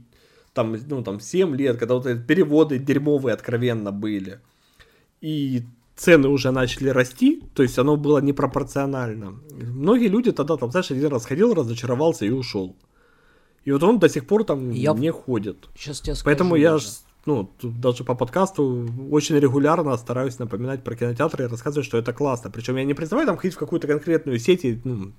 там, 0.57 0.77
ну, 0.89 1.03
там 1.03 1.21
7 1.21 1.55
лет, 1.55 1.77
когда 1.77 1.95
вот 1.95 2.07
эти 2.07 2.19
переводы 2.19 2.79
дерьмовые 2.79 3.35
откровенно 3.35 3.93
были, 3.93 4.41
и 5.21 5.63
цены 5.95 6.29
уже 6.29 6.51
начали 6.51 6.89
расти, 6.89 7.43
то 7.55 7.63
есть 7.63 7.79
оно 7.79 7.97
было 7.97 8.19
непропорционально. 8.19 9.35
Многие 9.53 10.09
люди 10.09 10.33
тогда 10.33 10.57
там, 10.57 10.71
знаешь, 10.71 10.91
один 10.91 11.11
раз 11.11 11.27
ходил, 11.27 11.55
разочаровался 11.55 12.25
и 12.25 12.31
ушел. 12.31 12.75
И 13.65 13.73
вот 13.73 13.83
он 13.83 13.99
до 13.99 14.09
сих 14.09 14.27
пор 14.27 14.45
там 14.45 14.71
я... 14.71 14.93
не 14.93 15.13
ходит. 15.13 15.69
Сейчас 15.77 16.01
тебе 16.01 16.15
скажу 16.15 16.25
Поэтому 16.25 16.57
я 16.57 16.79
ну, 17.27 17.51
даже 17.63 18.05
по 18.05 18.15
подкасту 18.15 18.89
очень 19.11 19.37
регулярно 19.37 19.97
стараюсь 19.97 20.39
напоминать 20.39 20.85
про 20.85 20.95
кинотеатры 20.95 21.45
и 21.45 21.49
рассказывать, 21.49 21.87
что 21.87 21.99
это 21.99 22.13
классно. 22.13 22.51
Причем 22.51 22.77
я 22.77 22.85
не 22.85 22.95
призываю 22.95 23.27
там 23.27 23.37
ходить 23.37 23.57
в 23.57 23.59
какую-то 23.59 23.89
конкретную 23.89 24.39
сеть 24.39 24.65
и 24.65 24.81
ну, 24.85 25.13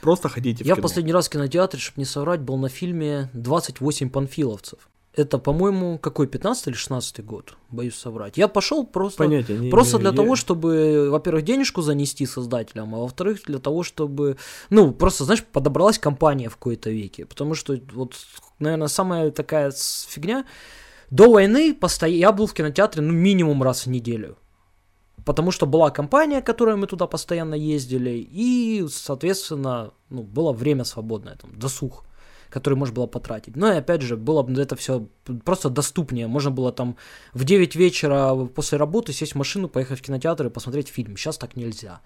просто 0.00 0.28
ходите 0.28 0.64
в 0.64 0.66
Я 0.66 0.74
кино. 0.74 0.82
последний 0.82 1.12
раз 1.12 1.28
в 1.28 1.30
кинотеатре, 1.30 1.80
чтобы 1.80 2.00
не 2.00 2.04
соврать, 2.04 2.40
был 2.40 2.56
на 2.56 2.68
фильме 2.68 3.30
«28 3.34 4.10
панфиловцев». 4.10 4.88
Это, 5.12 5.38
по-моему, 5.38 5.98
какой, 5.98 6.28
15 6.28 6.68
или 6.68 6.74
16 6.74 7.24
год, 7.24 7.56
боюсь 7.70 7.96
соврать. 7.96 8.38
Я 8.38 8.46
пошел 8.46 8.86
просто, 8.86 9.18
Понятия, 9.18 9.58
не, 9.58 9.68
просто 9.68 9.96
не, 9.96 10.02
для 10.02 10.10
я... 10.10 10.16
того, 10.16 10.36
чтобы, 10.36 11.10
во-первых, 11.10 11.44
денежку 11.44 11.82
занести 11.82 12.26
создателям, 12.26 12.94
а 12.94 12.98
во-вторых, 12.98 13.40
для 13.46 13.58
того, 13.58 13.82
чтобы, 13.82 14.36
ну, 14.70 14.92
просто, 14.92 15.24
знаешь, 15.24 15.42
подобралась 15.42 15.98
компания 15.98 16.48
в 16.48 16.56
какой-то 16.56 16.90
веке. 16.90 17.26
Потому 17.26 17.54
что, 17.54 17.76
вот, 17.92 18.14
наверное, 18.60 18.86
самая 18.86 19.32
такая 19.32 19.72
фигня, 19.72 20.44
до 21.10 21.28
войны 21.32 21.74
постоянно 21.74 22.20
я 22.20 22.32
был 22.32 22.46
в 22.46 22.54
кинотеатре, 22.54 23.02
ну, 23.02 23.12
минимум 23.12 23.64
раз 23.64 23.86
в 23.86 23.90
неделю. 23.90 24.36
Потому 25.24 25.50
что 25.50 25.66
была 25.66 25.90
компания, 25.90 26.40
которой 26.40 26.76
мы 26.76 26.86
туда 26.86 27.06
постоянно 27.06 27.54
ездили, 27.54 28.26
и, 28.30 28.86
соответственно, 28.90 29.92
ну, 30.08 30.22
было 30.22 30.52
время 30.52 30.84
свободное, 30.84 31.36
там, 31.36 31.58
досуг 31.58 32.04
который 32.50 32.74
можно 32.74 32.94
было 32.94 33.06
потратить. 33.06 33.56
Но 33.56 33.72
и 33.72 33.76
опять 33.76 34.02
же, 34.02 34.16
было 34.16 34.42
бы 34.42 34.60
это 34.60 34.76
все 34.76 35.06
просто 35.44 35.70
доступнее. 35.70 36.26
Можно 36.26 36.50
было 36.50 36.72
там 36.72 36.96
в 37.32 37.44
9 37.44 37.76
вечера 37.76 38.34
после 38.46 38.76
работы 38.76 39.12
сесть 39.12 39.32
в 39.32 39.36
машину, 39.36 39.68
поехать 39.68 40.00
в 40.00 40.02
кинотеатр 40.02 40.46
и 40.46 40.50
посмотреть 40.50 40.88
фильм. 40.88 41.16
Сейчас 41.16 41.38
так 41.38 41.56
нельзя. 41.56 42.00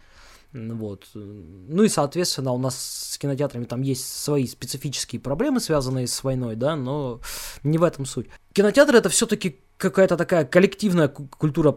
Вот. 0.52 1.08
Ну 1.14 1.82
и, 1.82 1.88
соответственно, 1.88 2.52
у 2.52 2.58
нас 2.58 3.10
с 3.12 3.18
кинотеатрами 3.18 3.64
там 3.64 3.82
есть 3.82 4.06
свои 4.06 4.46
специфические 4.46 5.20
проблемы, 5.20 5.58
связанные 5.58 6.06
с 6.06 6.22
войной, 6.22 6.54
да, 6.54 6.76
но 6.76 7.20
не 7.64 7.78
в 7.78 7.82
этом 7.82 8.06
суть. 8.06 8.28
Кинотеатр 8.52 8.94
это 8.94 9.08
все-таки 9.08 9.60
какая-то 9.78 10.16
такая 10.16 10.44
коллективная 10.44 11.08
культура, 11.08 11.74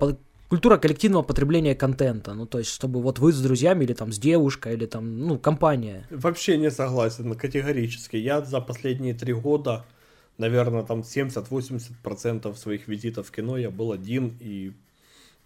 культура 0.49 0.77
коллективного 0.77 1.23
потребления 1.23 1.75
контента. 1.75 2.33
Ну, 2.33 2.45
то 2.45 2.59
есть, 2.59 2.71
чтобы 2.71 3.01
вот 3.01 3.19
вы 3.19 3.31
с 3.31 3.41
друзьями 3.41 3.83
или 3.83 3.93
там 3.93 4.11
с 4.11 4.19
девушкой, 4.19 4.73
или 4.73 4.85
там, 4.85 5.19
ну, 5.19 5.37
компания. 5.37 6.07
Вообще 6.09 6.57
не 6.57 6.71
согласен, 6.71 7.33
категорически. 7.35 8.15
Я 8.17 8.41
за 8.41 8.61
последние 8.61 9.13
три 9.13 9.33
года, 9.33 9.85
наверное, 10.37 10.83
там 10.83 11.01
70-80% 11.01 12.55
своих 12.55 12.87
визитов 12.87 13.27
в 13.27 13.31
кино 13.31 13.57
я 13.57 13.69
был 13.69 13.91
один 13.91 14.37
и 14.39 14.71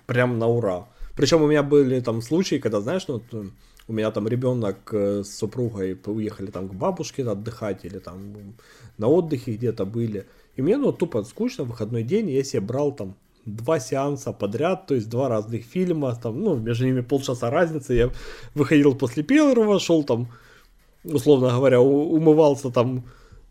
прям 0.06 0.40
на 0.40 0.48
ура. 0.48 0.88
Причем 1.16 1.42
у 1.42 1.48
меня 1.48 1.64
были 1.64 2.00
там 2.00 2.22
случаи, 2.22 2.60
когда, 2.60 2.82
знаешь, 2.82 3.08
ну, 3.08 3.22
у 3.88 3.94
меня 3.94 4.12
там 4.12 4.28
ребенок 4.28 4.94
э, 4.94 5.24
с 5.24 5.38
супругой 5.38 6.00
уехали 6.06 6.52
там 6.52 6.70
к 6.70 6.74
бабушке 6.74 7.28
отдыхать 7.28 7.84
или 7.86 8.00
там 8.00 8.56
на 8.98 9.08
отдыхе 9.08 9.54
где-то 9.54 9.86
были. 9.86 10.28
И 10.56 10.62
мне, 10.62 10.78
ну, 10.78 10.92
тупо 10.94 11.24
скучно, 11.24 11.64
выходной 11.64 12.04
день, 12.04 12.30
я 12.30 12.44
себе 12.44 12.62
брал 12.62 12.92
там 12.92 13.16
два 13.46 13.80
сеанса 13.80 14.34
подряд, 14.34 14.88
то 14.88 14.96
есть 14.96 15.10
два 15.10 15.30
разных 15.30 15.64
фильма, 15.66 16.16
там, 16.16 16.40
ну, 16.42 16.56
между 16.56 16.86
ними 16.86 17.02
полчаса 17.02 17.50
разницы, 17.50 17.94
я 17.94 18.10
выходил 18.54 18.96
после 18.96 19.24
первого, 19.24 19.80
шел 19.80 20.04
там, 20.04 20.28
условно 21.04 21.50
говоря, 21.50 21.82
умывался 21.82 22.70
там, 22.72 23.04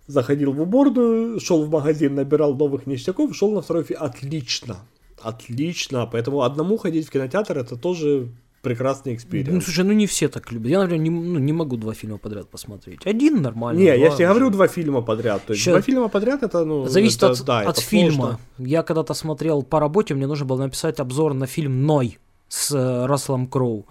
заходил 0.06 0.52
в 0.52 0.60
уборную, 0.60 1.40
шел 1.40 1.64
в 1.64 1.70
магазин, 1.70 2.14
набирал 2.14 2.54
новых 2.54 2.86
ништяков, 2.86 3.34
шел 3.36 3.52
на 3.52 3.62
второй 3.62 3.84
фильм, 3.84 4.02
отлично, 4.02 4.76
отлично. 5.20 6.08
Поэтому 6.10 6.42
одному 6.42 6.76
ходить 6.76 7.06
в 7.06 7.10
кинотеатр 7.10 7.58
это 7.58 7.76
тоже 7.76 8.28
прекрасный 8.62 9.14
experience. 9.14 9.54
Ну, 9.54 9.60
слушай, 9.60 9.84
ну 9.84 9.92
не 9.92 10.06
все 10.06 10.28
так 10.28 10.52
любят. 10.52 10.70
Я, 10.70 10.80
например, 10.80 11.02
не, 11.02 11.10
ну, 11.10 11.38
не 11.38 11.52
могу 11.52 11.76
два 11.76 11.94
фильма 11.94 12.18
подряд 12.18 12.48
посмотреть. 12.48 13.06
Один 13.06 13.42
нормально. 13.42 13.78
Не, 13.78 13.98
я 13.98 14.10
тебе 14.10 14.28
говорю 14.28 14.50
два 14.50 14.68
фильма 14.68 15.02
подряд. 15.02 15.44
То 15.46 15.52
есть 15.52 15.62
Еще... 15.62 15.70
два 15.72 15.80
фильма 15.80 16.08
подряд 16.08 16.42
это, 16.42 16.64
ну... 16.64 16.86
Зависит 16.86 17.22
это, 17.22 17.32
от, 17.32 17.44
да, 17.44 17.60
от 17.60 17.78
фильма. 17.78 18.12
Сложно. 18.12 18.40
Я 18.58 18.82
когда-то 18.82 19.14
смотрел 19.14 19.62
по 19.62 19.80
работе, 19.80 20.14
мне 20.14 20.26
нужно 20.26 20.46
было 20.46 20.62
написать 20.62 21.00
обзор 21.00 21.34
на 21.34 21.46
фильм 21.46 21.86
«Ной» 21.86 22.18
с 22.48 22.72
э, 22.72 23.06
Расселом 23.06 23.46
Кроу. 23.46 23.86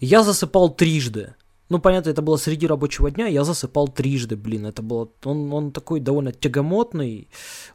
Я 0.00 0.22
засыпал 0.22 0.70
трижды. 0.70 1.34
Ну, 1.70 1.78
понятно, 1.80 2.10
это 2.10 2.22
было 2.22 2.36
среди 2.36 2.66
рабочего 2.66 3.10
дня, 3.10 3.26
я 3.26 3.44
засыпал 3.44 3.88
трижды, 3.88 4.36
блин, 4.36 4.64
это 4.64 4.80
было, 4.82 5.10
он, 5.24 5.52
он 5.52 5.70
такой 5.70 6.00
довольно 6.00 6.32
тягомотный, 6.32 7.28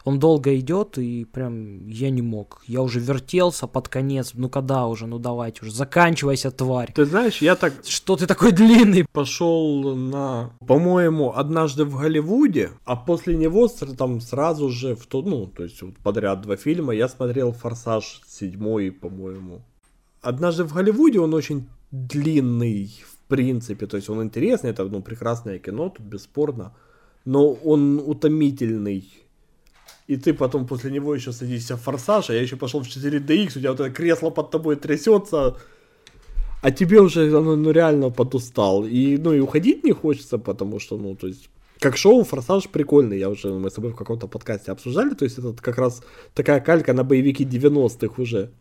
он 0.03 0.17
долго 0.19 0.57
идет, 0.57 0.97
и 0.97 1.25
прям 1.25 1.87
я 1.87 2.09
не 2.09 2.23
мог, 2.23 2.63
я 2.65 2.81
уже 2.81 2.99
вертелся 2.99 3.67
под 3.67 3.89
конец, 3.89 4.31
ну 4.33 4.49
когда 4.49 4.87
уже, 4.87 5.05
ну 5.05 5.19
давайте 5.19 5.61
уже, 5.61 5.71
заканчивайся, 5.71 6.49
тварь. 6.49 6.91
Ты 6.93 7.05
знаешь, 7.05 7.41
я 7.41 7.55
так... 7.55 7.73
Что 7.85 8.15
ты 8.15 8.25
такой 8.25 8.51
длинный? 8.51 9.05
Пошел 9.11 9.95
на, 9.95 10.51
по-моему, 10.65 11.33
однажды 11.35 11.85
в 11.85 11.99
Голливуде, 11.99 12.71
а 12.85 12.95
после 12.95 13.35
него 13.35 13.67
там 13.97 14.21
сразу 14.21 14.69
же, 14.69 14.95
в 14.95 15.05
то, 15.05 15.21
ну, 15.21 15.45
то 15.45 15.63
есть 15.63 15.81
вот 15.83 15.97
подряд 15.97 16.41
два 16.41 16.55
фильма, 16.55 16.93
я 16.95 17.07
смотрел 17.07 17.53
«Форсаж» 17.53 18.21
седьмой, 18.27 18.91
по-моему. 18.91 19.61
Однажды 20.21 20.63
в 20.63 20.73
Голливуде 20.73 21.19
он 21.19 21.33
очень 21.33 21.67
длинный, 21.91 22.91
принципе. 23.27 23.87
То 23.87 23.97
есть 23.97 24.09
он 24.09 24.21
интересный, 24.21 24.71
это 24.71 24.85
ну, 24.85 25.01
прекрасное 25.01 25.59
кино, 25.59 25.89
тут 25.89 26.05
бесспорно. 26.05 26.73
Но 27.25 27.53
он 27.53 27.99
утомительный. 28.05 29.03
И 30.07 30.17
ты 30.17 30.33
потом 30.33 30.67
после 30.67 30.91
него 30.91 31.15
еще 31.15 31.31
садишься 31.31 31.75
в 31.75 31.81
форсаж, 31.81 32.29
а 32.29 32.33
я 32.33 32.41
еще 32.41 32.57
пошел 32.57 32.81
в 32.81 32.87
4DX, 32.87 33.47
у 33.47 33.59
тебя 33.59 33.71
вот 33.71 33.79
это 33.79 33.89
кресло 33.89 34.31
под 34.31 34.51
тобой 34.51 34.75
трясется, 34.75 35.55
а 36.61 36.71
тебе 36.71 36.99
уже 36.99 37.29
ну, 37.29 37.55
ну 37.55 37.71
реально 37.71 38.09
подустал. 38.09 38.85
И, 38.85 39.17
ну, 39.17 39.33
и 39.33 39.39
уходить 39.39 39.83
не 39.83 39.93
хочется, 39.93 40.37
потому 40.37 40.79
что, 40.79 40.97
ну, 40.97 41.15
то 41.15 41.27
есть, 41.27 41.49
как 41.79 41.97
шоу 41.97 42.23
«Форсаж» 42.23 42.69
прикольный, 42.69 43.19
я 43.19 43.29
уже, 43.29 43.47
мы 43.53 43.69
с 43.69 43.73
тобой 43.73 43.91
в 43.91 43.95
каком-то 43.95 44.27
подкасте 44.27 44.71
обсуждали, 44.71 45.13
то 45.13 45.25
есть 45.25 45.37
это 45.37 45.53
как 45.53 45.77
раз 45.77 46.01
такая 46.33 46.61
калька 46.61 46.93
на 46.93 47.03
боевики 47.03 47.45
90-х 47.45 48.21
уже. 48.21 48.51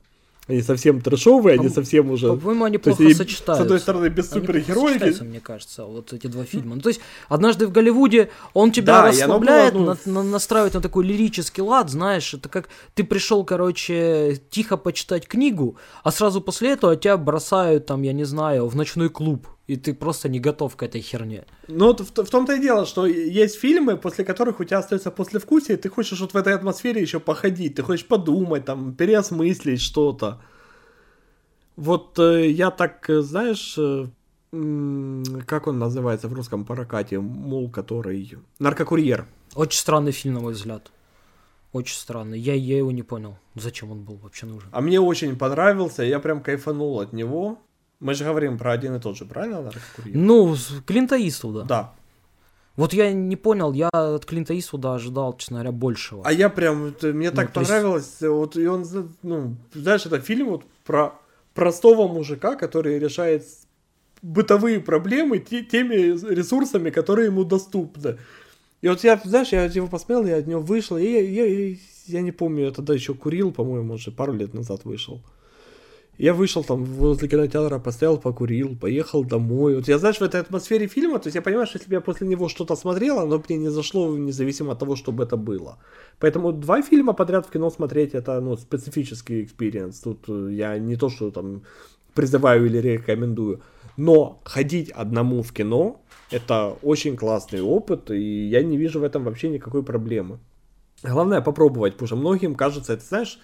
Они 0.48 0.60
совсем 0.60 1.00
трэшовые, 1.00 1.54
они 1.58 1.68
совсем 1.68 2.10
уже... 2.10 2.26
По-моему, 2.26 2.64
они 2.64 2.74
есть 2.74 2.84
плохо 2.84 3.04
они, 3.04 3.14
сочетаются. 3.14 3.62
С 3.62 3.66
одной 3.66 3.78
стороны, 3.78 4.08
без 4.08 4.28
супергероики. 4.28 5.22
мне 5.22 5.38
кажется, 5.38 5.84
вот 5.84 6.12
эти 6.12 6.26
два 6.26 6.44
фильма. 6.44 6.74
Ну, 6.74 6.80
то 6.80 6.88
есть, 6.88 7.00
однажды 7.28 7.68
в 7.68 7.70
Голливуде 7.72 8.28
он 8.52 8.72
тебя 8.72 9.02
Да, 9.02 9.06
расслабляет, 9.08 9.74
было, 9.74 9.96
ну, 10.04 10.12
на- 10.12 10.22
на- 10.24 10.30
настраивает 10.30 10.74
на 10.74 10.80
такой 10.80 11.04
лирический 11.04 11.62
лад, 11.62 11.90
знаешь, 11.90 12.34
это 12.34 12.48
как 12.48 12.68
ты 12.94 13.04
пришел, 13.04 13.44
короче, 13.44 14.40
тихо 14.50 14.76
почитать 14.76 15.28
книгу, 15.28 15.76
а 16.02 16.10
сразу 16.10 16.40
после 16.40 16.72
этого 16.72 16.96
тебя 16.96 17.16
бросают, 17.16 17.86
там, 17.86 18.02
я 18.02 18.12
не 18.12 18.24
знаю, 18.24 18.66
в 18.66 18.74
ночной 18.74 19.10
клуб, 19.10 19.46
и 19.66 19.76
ты 19.76 19.94
просто 19.94 20.28
не 20.28 20.40
готов 20.40 20.76
к 20.76 20.82
этой 20.82 21.00
херне. 21.00 21.44
Ну, 21.68 21.94
в, 21.94 22.10
в 22.10 22.30
том-то 22.30 22.54
и 22.54 22.60
дело, 22.60 22.84
что 22.84 23.06
есть 23.06 23.58
фильмы, 23.58 23.96
после 23.96 24.24
которых 24.24 24.60
у 24.60 24.64
тебя 24.64 24.78
остается 24.78 25.10
послевкусие, 25.10 25.76
и 25.76 25.80
ты 25.80 25.88
хочешь 25.88 26.20
вот 26.20 26.34
в 26.34 26.36
этой 26.36 26.54
атмосфере 26.54 27.00
еще 27.00 27.20
походить, 27.20 27.76
ты 27.76 27.82
хочешь 27.82 28.06
подумать, 28.06 28.64
там, 28.64 28.94
переосмыслить 28.94 29.80
что-то. 29.80 30.40
Вот 31.76 32.18
э, 32.18 32.50
я 32.50 32.70
так, 32.70 33.08
э, 33.08 33.22
знаешь, 33.22 33.76
э, 33.78 34.06
как 35.46 35.66
он 35.66 35.78
называется 35.78 36.28
в 36.28 36.32
русском 36.34 36.64
прокате, 36.64 37.18
мул, 37.18 37.70
который... 37.70 38.36
Наркокурьер. 38.58 39.26
Очень 39.54 39.78
странный 39.78 40.12
фильм, 40.12 40.34
на 40.34 40.40
мой 40.40 40.52
взгляд. 40.52 40.90
Очень 41.72 41.96
странный. 41.96 42.38
Я, 42.38 42.54
я 42.54 42.76
его 42.76 42.92
не 42.92 43.02
понял, 43.02 43.38
зачем 43.54 43.90
он 43.90 44.02
был 44.02 44.16
вообще 44.16 44.44
нужен. 44.44 44.68
А 44.72 44.82
мне 44.82 45.00
очень 45.00 45.38
понравился, 45.38 46.02
я 46.02 46.18
прям 46.20 46.42
кайфанул 46.42 47.00
от 47.00 47.14
него. 47.14 47.58
Мы 48.02 48.14
же 48.14 48.24
говорим 48.24 48.58
про 48.58 48.72
один 48.72 48.96
и 48.96 49.00
тот 49.00 49.16
же, 49.16 49.24
правильно, 49.24 49.62
наркокурьер? 49.62 50.16
Ну, 50.16 50.56
с 50.56 50.72
Клинта 50.86 51.16
Иствуда. 51.16 51.62
Да. 51.62 51.92
Вот 52.76 52.92
я 52.94 53.12
не 53.12 53.36
понял, 53.36 53.72
я 53.72 53.88
от 53.92 54.24
Клинта 54.24 54.58
Иствуда 54.58 54.94
ожидал, 54.94 55.36
честно 55.36 55.58
говоря, 55.58 55.72
большего. 55.72 56.22
А 56.24 56.32
я 56.32 56.48
прям, 56.48 56.94
мне 57.02 57.30
Ну, 57.30 57.36
так 57.36 57.44
есть- 57.44 57.54
понравилось, 57.54 58.16
э, 58.22 58.28
вот 58.28 58.56
и 58.56 58.66
он, 58.66 58.84
ну, 59.22 59.56
знаешь, 59.74 60.04
это 60.06 60.20
фильм 60.20 60.48
вот 60.48 60.62
про 60.84 61.12
простого 61.54 62.08
мужика, 62.08 62.56
который 62.56 62.98
решает 62.98 63.44
бытовые 64.22 64.80
проблемы 64.80 65.38
те- 65.38 65.62
теми 65.64 65.94
ресурсами, 66.34 66.90
которые 66.90 67.26
ему 67.26 67.44
доступны. 67.44 68.16
И 68.80 68.88
вот 68.88 69.04
я, 69.04 69.20
знаешь, 69.24 69.52
я 69.52 69.64
его 69.66 69.86
посмотрел, 69.86 70.26
я 70.26 70.38
от 70.38 70.46
него 70.48 70.60
вышел, 70.60 70.96
и 70.96 71.04
я, 71.04 71.20
я, 71.20 71.44
я- 71.44 71.76
я 72.06 72.20
не 72.22 72.32
помню, 72.32 72.64
я 72.64 72.70
тогда 72.72 72.94
еще 72.94 73.14
курил, 73.14 73.52
по-моему, 73.52 73.94
уже 73.94 74.10
пару 74.10 74.32
лет 74.32 74.54
назад 74.54 74.80
вышел. 74.84 75.20
Я 76.22 76.34
вышел 76.34 76.62
там 76.62 76.84
возле 76.84 77.28
кинотеатра, 77.28 77.80
постоял, 77.80 78.16
покурил, 78.16 78.76
поехал 78.76 79.24
домой. 79.24 79.74
Вот 79.74 79.88
я, 79.88 79.98
знаешь, 79.98 80.18
в 80.18 80.22
этой 80.22 80.40
атмосфере 80.40 80.86
фильма, 80.86 81.18
то 81.18 81.26
есть 81.26 81.34
я 81.34 81.42
понимаю, 81.42 81.66
что 81.66 81.78
если 81.78 81.90
бы 81.90 81.96
я 81.96 82.00
после 82.00 82.28
него 82.28 82.48
что-то 82.48 82.76
смотрел, 82.76 83.18
оно 83.18 83.38
бы 83.38 83.44
мне 83.48 83.58
не 83.58 83.70
зашло, 83.70 84.16
независимо 84.16 84.72
от 84.72 84.78
того, 84.78 84.94
чтобы 84.94 85.24
это 85.24 85.36
было. 85.36 85.78
Поэтому 86.20 86.52
два 86.52 86.80
фильма 86.82 87.12
подряд 87.12 87.46
в 87.46 87.50
кино 87.50 87.70
смотреть, 87.70 88.14
это, 88.14 88.40
ну, 88.40 88.56
специфический 88.56 89.42
experience. 89.42 89.98
Тут 89.98 90.28
э, 90.28 90.52
я 90.52 90.78
не 90.78 90.94
то, 90.94 91.08
что 91.08 91.32
там 91.32 91.62
призываю 92.14 92.66
или 92.66 92.78
рекомендую. 92.78 93.60
Но 93.96 94.40
ходить 94.44 94.90
одному 94.90 95.42
в 95.42 95.52
кино, 95.52 96.00
это 96.30 96.76
очень 96.82 97.16
классный 97.16 97.62
опыт, 97.62 98.12
и 98.12 98.48
я 98.48 98.62
не 98.62 98.76
вижу 98.78 99.00
в 99.00 99.02
этом 99.02 99.24
вообще 99.24 99.48
никакой 99.48 99.82
проблемы. 99.82 100.38
Главное 101.02 101.40
попробовать, 101.40 101.94
потому 101.94 102.06
что 102.06 102.16
многим 102.16 102.54
кажется, 102.54 102.92
это 102.92 103.04
знаешь, 103.04 103.40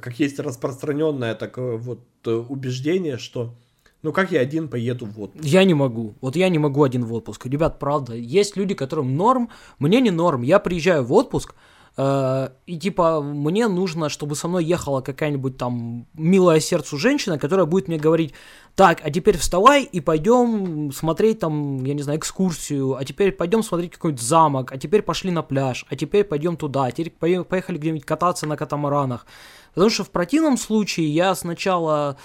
как 0.00 0.18
есть 0.20 0.38
распространенное 0.38 1.34
такое 1.34 1.76
вот 1.76 2.00
э, 2.24 2.30
убеждение, 2.30 3.18
что 3.18 3.54
ну 4.02 4.12
как 4.12 4.32
я 4.32 4.40
один 4.40 4.68
поеду 4.68 5.06
в 5.06 5.20
отпуск. 5.20 5.44
Я 5.44 5.64
не 5.64 5.74
могу. 5.74 6.14
Вот 6.20 6.36
я 6.36 6.48
не 6.48 6.58
могу 6.58 6.82
один 6.82 7.04
в 7.04 7.12
отпуск. 7.12 7.46
Ребят, 7.46 7.78
правда, 7.78 8.14
есть 8.14 8.56
люди, 8.56 8.74
которым 8.74 9.16
норм, 9.16 9.50
мне 9.78 10.00
не 10.00 10.10
норм. 10.10 10.42
Я 10.42 10.58
приезжаю 10.58 11.04
в 11.04 11.12
отпуск, 11.12 11.54
и 11.94 12.78
типа 12.78 13.20
мне 13.20 13.68
нужно, 13.68 14.08
чтобы 14.08 14.34
со 14.34 14.48
мной 14.48 14.64
ехала 14.64 15.02
какая-нибудь 15.02 15.58
там 15.58 16.06
милая 16.14 16.58
сердцу 16.58 16.96
женщина, 16.96 17.38
которая 17.38 17.66
будет 17.66 17.88
мне 17.88 17.98
говорить, 17.98 18.32
так, 18.74 19.00
а 19.04 19.10
теперь 19.10 19.36
вставай 19.36 19.82
и 19.82 20.00
пойдем 20.00 20.90
смотреть 20.92 21.40
там, 21.40 21.84
я 21.84 21.92
не 21.92 22.02
знаю, 22.02 22.18
экскурсию, 22.18 22.96
а 22.96 23.04
теперь 23.04 23.32
пойдем 23.32 23.62
смотреть 23.62 23.92
какой-нибудь 23.92 24.22
замок, 24.22 24.72
а 24.72 24.78
теперь 24.78 25.02
пошли 25.02 25.30
на 25.30 25.42
пляж, 25.42 25.84
а 25.90 25.96
теперь 25.96 26.24
пойдем 26.24 26.56
туда, 26.56 26.84
а 26.84 26.90
теперь 26.92 27.12
пое- 27.20 27.44
поехали 27.44 27.76
где-нибудь 27.76 28.06
кататься 28.06 28.46
на 28.46 28.56
катамаранах. 28.56 29.26
Потому 29.74 29.90
что 29.90 30.04
в 30.04 30.10
противном 30.10 30.56
случае 30.56 31.08
я 31.08 31.34
сначала 31.34 32.16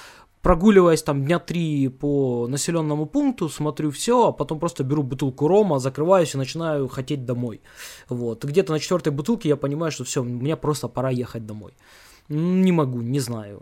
прогуливаясь 0.48 1.04
там 1.04 1.26
дня 1.26 1.40
три 1.40 1.90
по 1.90 2.48
населенному 2.48 3.06
пункту, 3.06 3.50
смотрю 3.50 3.90
все, 3.90 4.14
а 4.28 4.32
потом 4.32 4.60
просто 4.60 4.84
беру 4.84 5.04
бутылку 5.04 5.48
рома, 5.48 5.80
закрываюсь 5.80 6.36
и 6.36 6.38
начинаю 6.38 6.88
хотеть 6.88 7.26
домой. 7.26 7.60
Вот. 8.10 8.46
Где-то 8.46 8.72
на 8.72 8.80
четвертой 8.80 9.12
бутылке 9.12 9.50
я 9.50 9.58
понимаю, 9.58 9.92
что 9.92 10.04
все, 10.04 10.24
мне 10.24 10.56
просто 10.56 10.88
пора 10.88 11.10
ехать 11.10 11.46
домой. 11.46 11.74
Не 12.30 12.72
могу, 12.72 13.02
не 13.02 13.20
знаю. 13.20 13.62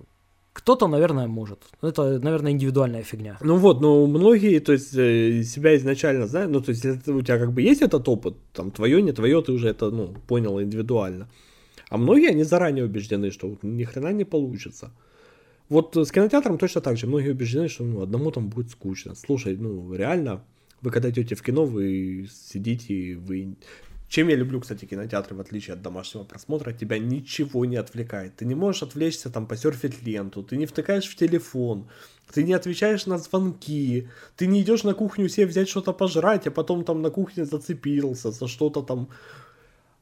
Кто-то, 0.53 0.87
наверное, 0.87 1.27
может. 1.27 1.59
Это, 1.81 2.19
наверное, 2.19 2.51
индивидуальная 2.51 3.01
фигня. 3.01 3.37
Ну 3.41 3.55
вот, 3.55 3.81
но 3.81 4.05
многие, 4.05 4.59
то 4.59 4.73
есть, 4.73 4.95
э, 4.95 5.43
себя 5.43 5.75
изначально 5.75 6.27
знают, 6.27 6.51
ну, 6.51 6.61
то 6.61 6.71
есть, 6.71 6.85
у 6.85 7.21
тебя 7.21 7.39
как 7.39 7.51
бы 7.51 7.63
есть 7.63 7.81
этот 7.81 8.07
опыт, 8.07 8.35
там, 8.53 8.69
твое, 8.69 9.01
не 9.01 9.11
твое, 9.11 9.41
ты 9.41 9.53
уже 9.53 9.69
это, 9.69 9.89
ну, 9.89 10.13
понял 10.27 10.61
индивидуально. 10.61 11.27
А 11.89 11.97
многие, 11.97 12.29
они 12.29 12.43
заранее 12.43 12.85
убеждены, 12.85 13.31
что 13.31 13.47
вот 13.47 13.63
ни 13.63 13.85
хрена 13.85 14.13
не 14.13 14.25
получится. 14.25 14.91
Вот 15.69 15.95
с 15.95 16.11
кинотеатром 16.11 16.57
точно 16.57 16.81
так 16.81 16.97
же. 16.97 17.07
Многие 17.07 17.31
убеждены, 17.31 17.69
что 17.69 17.83
ну, 17.83 18.01
одному 18.01 18.31
там 18.31 18.49
будет 18.49 18.69
скучно. 18.69 19.15
Слушай, 19.15 19.57
ну, 19.57 19.93
реально, 19.93 20.43
вы 20.81 20.91
когда 20.91 21.09
идете 21.09 21.35
в 21.35 21.41
кино, 21.41 21.65
вы 21.65 22.29
сидите, 22.31 23.15
вы... 23.15 23.55
Чем 24.07 24.27
я 24.27 24.35
люблю, 24.35 24.61
кстати, 24.61 24.85
кинотеатры, 24.85 25.35
в 25.35 25.41
отличие 25.41 25.73
от 25.73 25.81
домашнего 25.81 26.23
просмотра, 26.23 26.71
тебя 26.71 26.99
ничего 26.99 27.65
не 27.65 27.75
отвлекает. 27.75 28.35
Ты 28.35 28.45
не 28.45 28.53
можешь 28.53 28.83
отвлечься, 28.83 29.31
там, 29.31 29.47
посерфить 29.47 30.03
ленту, 30.03 30.43
ты 30.43 30.57
не 30.57 30.67
втыкаешь 30.67 31.07
в 31.07 31.15
телефон, 31.15 31.89
ты 32.31 32.43
не 32.43 32.53
отвечаешь 32.53 33.07
на 33.07 33.17
звонки, 33.17 34.07
ты 34.37 34.45
не 34.45 34.61
идешь 34.61 34.83
на 34.83 34.93
кухню 34.93 35.27
себе 35.27 35.47
взять 35.47 35.69
что-то 35.69 35.91
пожрать, 35.91 36.45
а 36.45 36.51
потом 36.51 36.83
там 36.83 37.01
на 37.01 37.09
кухне 37.09 37.45
зацепился 37.45 38.29
за 38.29 38.47
что-то 38.47 38.83
там. 38.83 39.09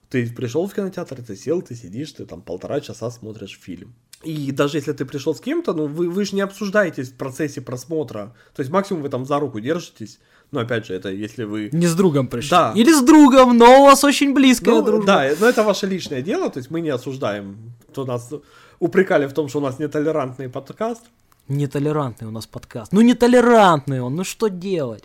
Ты 0.10 0.30
пришел 0.30 0.68
в 0.68 0.74
кинотеатр, 0.74 1.24
ты 1.24 1.38
сел, 1.38 1.62
ты 1.62 1.74
сидишь, 1.74 2.12
ты 2.12 2.26
там 2.26 2.42
полтора 2.42 2.82
часа 2.82 3.10
смотришь 3.10 3.58
фильм. 3.58 3.96
И 4.24 4.52
даже 4.52 4.78
если 4.78 4.94
ты 4.94 5.06
пришел 5.06 5.36
с 5.36 5.42
кем-то, 5.42 5.74
ну 5.74 5.88
вы, 5.88 6.10
вы 6.10 6.26
же 6.26 6.36
не 6.36 6.42
обсуждаете 6.42 7.04
в 7.04 7.14
процессе 7.14 7.62
просмотра. 7.62 8.34
То 8.56 8.62
есть 8.62 8.72
максимум 8.72 9.02
вы 9.04 9.10
там 9.10 9.26
за 9.26 9.40
руку 9.40 9.60
держитесь. 9.60 10.20
Но 10.52 10.60
опять 10.60 10.86
же, 10.86 10.94
это 10.94 11.10
если 11.10 11.44
вы... 11.46 11.70
Не 11.74 11.88
с 11.88 11.96
другом 11.96 12.28
пришли. 12.28 12.52
Да. 12.52 12.74
Или 12.76 12.94
с 12.94 13.02
другом, 13.02 13.58
но 13.58 13.82
у 13.82 13.86
вас 13.86 14.04
очень 14.04 14.34
близкая 14.34 14.76
Ну, 14.76 14.82
дружба. 14.84 15.06
да, 15.06 15.30
но 15.40 15.48
это 15.48 15.64
ваше 15.64 15.88
личное 15.88 16.22
дело, 16.22 16.50
то 16.50 16.60
есть 16.60 16.70
мы 16.72 16.82
не 16.82 16.90
осуждаем, 16.90 17.74
кто 17.90 18.06
нас 18.06 18.30
упрекали 18.80 19.26
в 19.28 19.34
том, 19.34 19.50
что 19.50 19.58
у 19.58 19.62
нас 19.62 19.80
нетолерантный 19.80 20.50
подкаст. 20.50 21.02
Нетолерантный 21.48 22.28
у 22.28 22.32
нас 22.32 22.46
подкаст. 22.46 22.94
Ну, 22.94 23.02
нетолерантный 23.02 24.00
он, 24.02 24.16
ну 24.16 24.24
что 24.24 24.48
делать? 24.48 25.04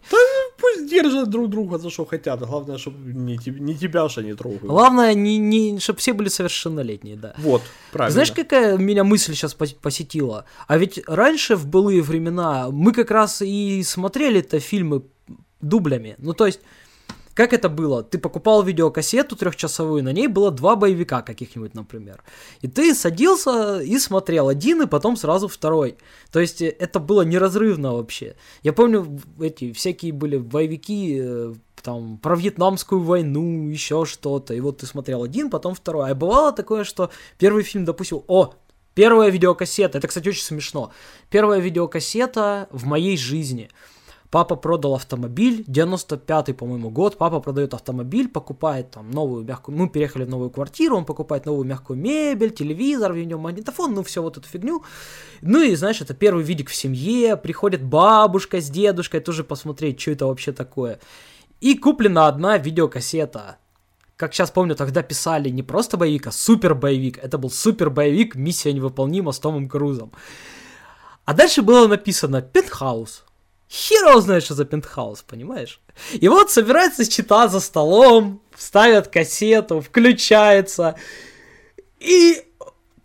Пусть 0.59 0.91
держат 0.91 1.31
друг 1.31 1.49
друга 1.49 1.79
за 1.79 1.91
что 1.91 2.05
хотят, 2.05 2.41
главное, 2.41 2.79
чтобы 2.79 3.13
не, 3.13 3.39
не 3.47 3.75
тебя 3.77 4.09
же 4.09 4.25
не 4.25 4.35
трогают. 4.35 4.65
Главное, 4.65 5.15
не, 5.15 5.39
не, 5.39 5.79
чтобы 5.79 5.99
все 6.01 6.13
были 6.13 6.29
совершеннолетние, 6.29 7.17
да. 7.17 7.35
Вот, 7.39 7.63
правильно. 7.93 8.13
Знаешь, 8.13 8.33
какая 8.33 8.77
меня 8.77 9.05
мысль 9.05 9.35
сейчас 9.35 9.55
посетила? 9.55 10.45
А 10.67 10.79
ведь 10.79 11.01
раньше, 11.07 11.55
в 11.55 11.67
былые 11.67 12.03
времена, 12.03 12.71
мы 12.71 12.93
как 12.93 13.11
раз 13.11 13.41
и 13.41 13.83
смотрели-то 13.85 14.59
фильмы 14.59 15.03
дублями. 15.61 16.17
Ну, 16.19 16.35
то 16.35 16.47
есть, 16.47 16.61
как 17.39 17.53
это 17.53 17.69
было? 17.69 18.03
Ты 18.03 18.19
покупал 18.19 18.65
видеокассету 18.65 19.37
трехчасовую, 19.37 20.03
на 20.03 20.13
ней 20.13 20.27
было 20.27 20.51
два 20.51 20.75
боевика 20.75 21.23
каких-нибудь, 21.23 21.73
например. 21.73 22.25
И 22.63 22.67
ты 22.67 22.93
садился 22.97 23.79
и 23.79 23.97
смотрел 24.01 24.49
один, 24.49 24.83
и 24.83 24.87
потом 24.87 25.17
сразу 25.17 25.47
второй. 25.47 25.99
То 26.33 26.41
есть, 26.41 26.63
э, 26.63 26.67
это 26.67 26.99
было 26.99 27.23
неразрывно 27.23 27.93
вообще. 27.93 28.35
Я 28.65 28.73
помню, 28.73 29.21
эти 29.39 29.73
всякие 29.73 30.13
были 30.13 30.37
боевики, 30.39 31.17
э, 31.23 31.55
там, 31.81 32.19
про 32.19 32.35
Вьетнамскую 32.35 33.03
войну, 33.03 33.69
еще 33.69 34.05
что-то. 34.05 34.55
И 34.55 34.61
вот 34.61 34.79
ты 34.79 34.87
смотрел 34.87 35.23
один, 35.23 35.49
потом 35.49 35.77
второй. 35.77 36.11
А 36.11 36.17
бывало 36.17 36.51
такое, 36.51 36.83
что 36.83 37.13
первый 37.39 37.63
фильм, 37.63 37.85
допустим, 37.85 38.25
о, 38.27 38.55
первая 38.95 39.31
видеокассета, 39.31 39.99
это, 39.99 40.09
кстати, 40.09 40.29
очень 40.29 40.43
смешно. 40.43 40.91
Первая 41.31 41.61
видеокассета 41.61 42.67
в 42.73 42.85
моей 42.85 43.17
жизни. 43.17 43.71
Папа 44.31 44.57
продал 44.57 44.95
автомобиль, 44.95 45.65
95-й, 45.67 46.53
по-моему, 46.53 46.91
год, 46.91 47.17
папа 47.17 47.41
продает 47.41 47.73
автомобиль, 47.73 48.29
покупает 48.29 48.91
там 48.91 49.11
новую 49.11 49.43
мягкую, 49.45 49.79
мы 49.79 49.89
переехали 49.89 50.25
в 50.25 50.29
новую 50.29 50.51
квартиру, 50.51 50.99
он 50.99 51.07
покупает 51.07 51.47
новую 51.47 51.65
мягкую 51.65 51.99
мебель, 51.99 52.51
телевизор, 52.51 53.15
в 53.15 53.17
нем 53.17 53.41
магнитофон, 53.41 53.95
ну 53.95 54.03
все 54.03 54.21
вот 54.21 54.37
эту 54.37 54.47
фигню. 54.47 54.85
Ну 55.41 55.63
и, 55.63 55.75
знаешь, 55.77 56.03
это 56.03 56.13
первый 56.13 56.45
видик 56.45 56.69
в 56.69 56.75
семье, 56.75 57.39
приходит 57.39 57.83
бабушка 57.83 58.61
с 58.61 58.69
дедушкой 58.69 59.21
тоже 59.21 59.45
посмотреть, 59.45 59.99
что 59.99 60.11
это 60.11 60.27
вообще 60.27 60.53
такое. 60.53 61.01
И 61.61 61.79
куплена 61.79 62.29
одна 62.29 62.59
видеокассета. 62.59 63.57
Как 64.17 64.35
сейчас 64.35 64.51
помню, 64.51 64.75
тогда 64.75 65.03
писали 65.03 65.49
не 65.49 65.63
просто 65.63 65.97
боевик, 65.97 66.27
а 66.27 66.33
супер 66.33 66.75
боевик. 66.75 67.19
Это 67.19 67.39
был 67.39 67.51
супер 67.51 67.89
боевик 67.89 68.35
«Миссия 68.35 68.75
невыполнима» 68.75 69.33
с 69.33 69.39
Томом 69.39 69.69
Крузом. 69.69 70.13
А 71.25 71.33
дальше 71.33 71.63
было 71.63 71.87
написано 71.87 72.43
«Пентхаус». 72.43 73.25
Хер 73.71 74.09
его 74.09 74.21
знает, 74.21 74.43
что 74.43 74.55
за 74.55 74.65
пентхаус, 74.65 75.23
понимаешь? 75.23 75.81
И 76.13 76.29
вот 76.29 76.51
собирается 76.51 77.09
чита 77.09 77.49
за 77.49 77.61
столом, 77.61 78.41
ставят 78.57 79.09
кассету, 79.09 79.81
включается. 79.83 80.97
И 82.01 82.43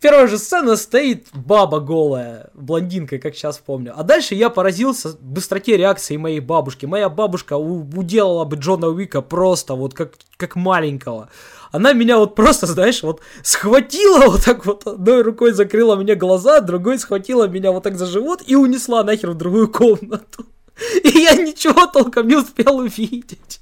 первая 0.00 0.26
же 0.26 0.38
сцена 0.38 0.76
стоит 0.76 1.28
баба 1.34 1.80
голая, 1.80 2.50
блондинка, 2.54 3.18
как 3.18 3.34
сейчас 3.34 3.58
помню. 3.58 3.92
А 3.94 4.02
дальше 4.04 4.34
я 4.34 4.48
поразился 4.48 5.16
быстроте 5.20 5.76
реакции 5.76 6.16
моей 6.16 6.40
бабушки. 6.40 6.86
Моя 6.86 7.10
бабушка 7.10 7.58
уделала 7.58 8.46
бы 8.46 8.56
Джона 8.56 8.88
Уика 8.88 9.20
просто 9.20 9.74
вот 9.74 9.92
как, 9.92 10.14
как 10.38 10.56
маленького. 10.56 11.28
Она 11.72 11.92
меня 11.92 12.16
вот 12.18 12.34
просто, 12.34 12.66
знаешь, 12.66 13.02
вот 13.02 13.20
схватила 13.42 14.26
вот 14.28 14.44
так 14.44 14.64
вот, 14.64 14.86
одной 14.86 15.22
рукой 15.22 15.52
закрыла 15.52 15.96
мне 15.96 16.14
глаза, 16.14 16.60
другой 16.60 16.98
схватила 16.98 17.48
меня 17.48 17.70
вот 17.70 17.82
так 17.82 17.98
за 17.98 18.06
живот 18.06 18.42
и 18.46 18.54
унесла 18.54 19.02
нахер 19.04 19.32
в 19.32 19.34
другую 19.34 19.68
комнату. 19.70 20.46
И 21.04 21.18
я 21.18 21.34
ничего 21.36 21.86
толком 21.86 22.28
не 22.28 22.36
успел 22.36 22.78
увидеть. 22.78 23.60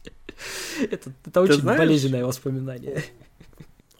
Это, 0.90 1.12
это 1.24 1.40
очень 1.40 1.60
знаешь, 1.60 1.78
болезненное 1.78 2.24
воспоминание. 2.24 3.04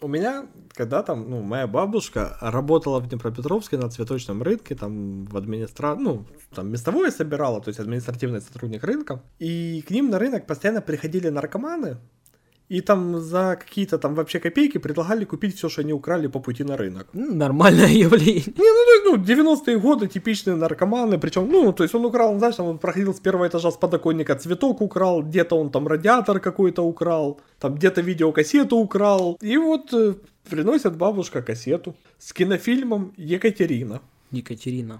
У 0.01 0.07
меня, 0.07 0.47
когда 0.73 1.01
там, 1.01 1.29
ну, 1.29 1.41
моя 1.41 1.65
бабушка 1.65 2.37
работала 2.41 2.99
в 2.99 3.07
Днепропетровске 3.07 3.77
на 3.77 3.89
цветочном 3.89 4.43
рынке, 4.43 4.75
там 4.75 5.23
в 5.25 5.37
администра... 5.37 5.95
ну, 5.95 6.25
там 6.53 6.69
местовое 6.69 7.09
собирала, 7.09 7.61
то 7.61 7.69
есть 7.69 7.79
административный 7.79 8.41
сотрудник 8.41 8.83
рынка, 8.83 9.23
и 9.39 9.81
к 9.87 9.91
ним 9.91 10.09
на 10.09 10.19
рынок 10.19 10.45
постоянно 10.45 10.81
приходили 10.81 11.29
наркоманы, 11.29 11.97
и 12.73 12.81
там 12.81 13.19
за 13.19 13.55
какие-то 13.55 13.97
там 13.97 14.15
вообще 14.15 14.39
копейки 14.39 14.79
предлагали 14.79 15.25
купить 15.25 15.55
все, 15.55 15.69
что 15.69 15.81
они 15.81 15.93
украли 15.93 16.27
по 16.27 16.39
пути 16.39 16.63
на 16.63 16.75
рынок. 16.75 17.05
Нормальное 17.13 17.87
явление. 18.05 18.43
Не, 18.57 18.71
ну, 19.05 19.17
ну 19.17 19.23
90-е 19.23 19.77
годы 19.77 20.07
типичные 20.07 20.55
наркоманы, 20.55 21.19
причем, 21.19 21.51
ну, 21.51 21.71
то 21.73 21.83
есть 21.83 21.95
он 21.95 22.05
украл, 22.05 22.37
знаешь, 22.37 22.55
там 22.55 22.65
он 22.65 22.77
проходил 22.77 23.13
с 23.13 23.19
первого 23.19 23.47
этажа 23.47 23.69
с 23.71 23.77
подоконника 23.77 24.35
цветок 24.35 24.81
украл, 24.81 25.21
где-то 25.21 25.59
он 25.59 25.69
там 25.69 25.87
радиатор 25.87 26.39
какой-то 26.39 26.81
украл, 26.83 27.39
там 27.59 27.75
где-то 27.75 28.01
видеокассету 28.01 28.77
украл. 28.77 29.37
И 29.43 29.57
вот 29.57 29.93
э, 29.93 30.15
приносит 30.49 30.97
бабушка 30.97 31.43
кассету 31.43 31.93
с 32.17 32.33
кинофильмом 32.33 33.13
Екатерина. 33.17 33.99
Екатерина. 34.31 34.99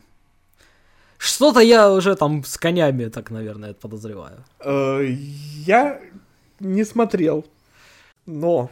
Что-то 1.18 1.60
я 1.62 1.92
уже 1.92 2.16
там 2.16 2.44
с 2.44 2.58
конями, 2.58 3.10
так, 3.10 3.32
наверное, 3.32 3.74
подозреваю. 3.74 4.44
Э, 4.60 5.04
я 5.66 6.00
не 6.60 6.86
смотрел. 6.86 7.46
Но 8.26 8.70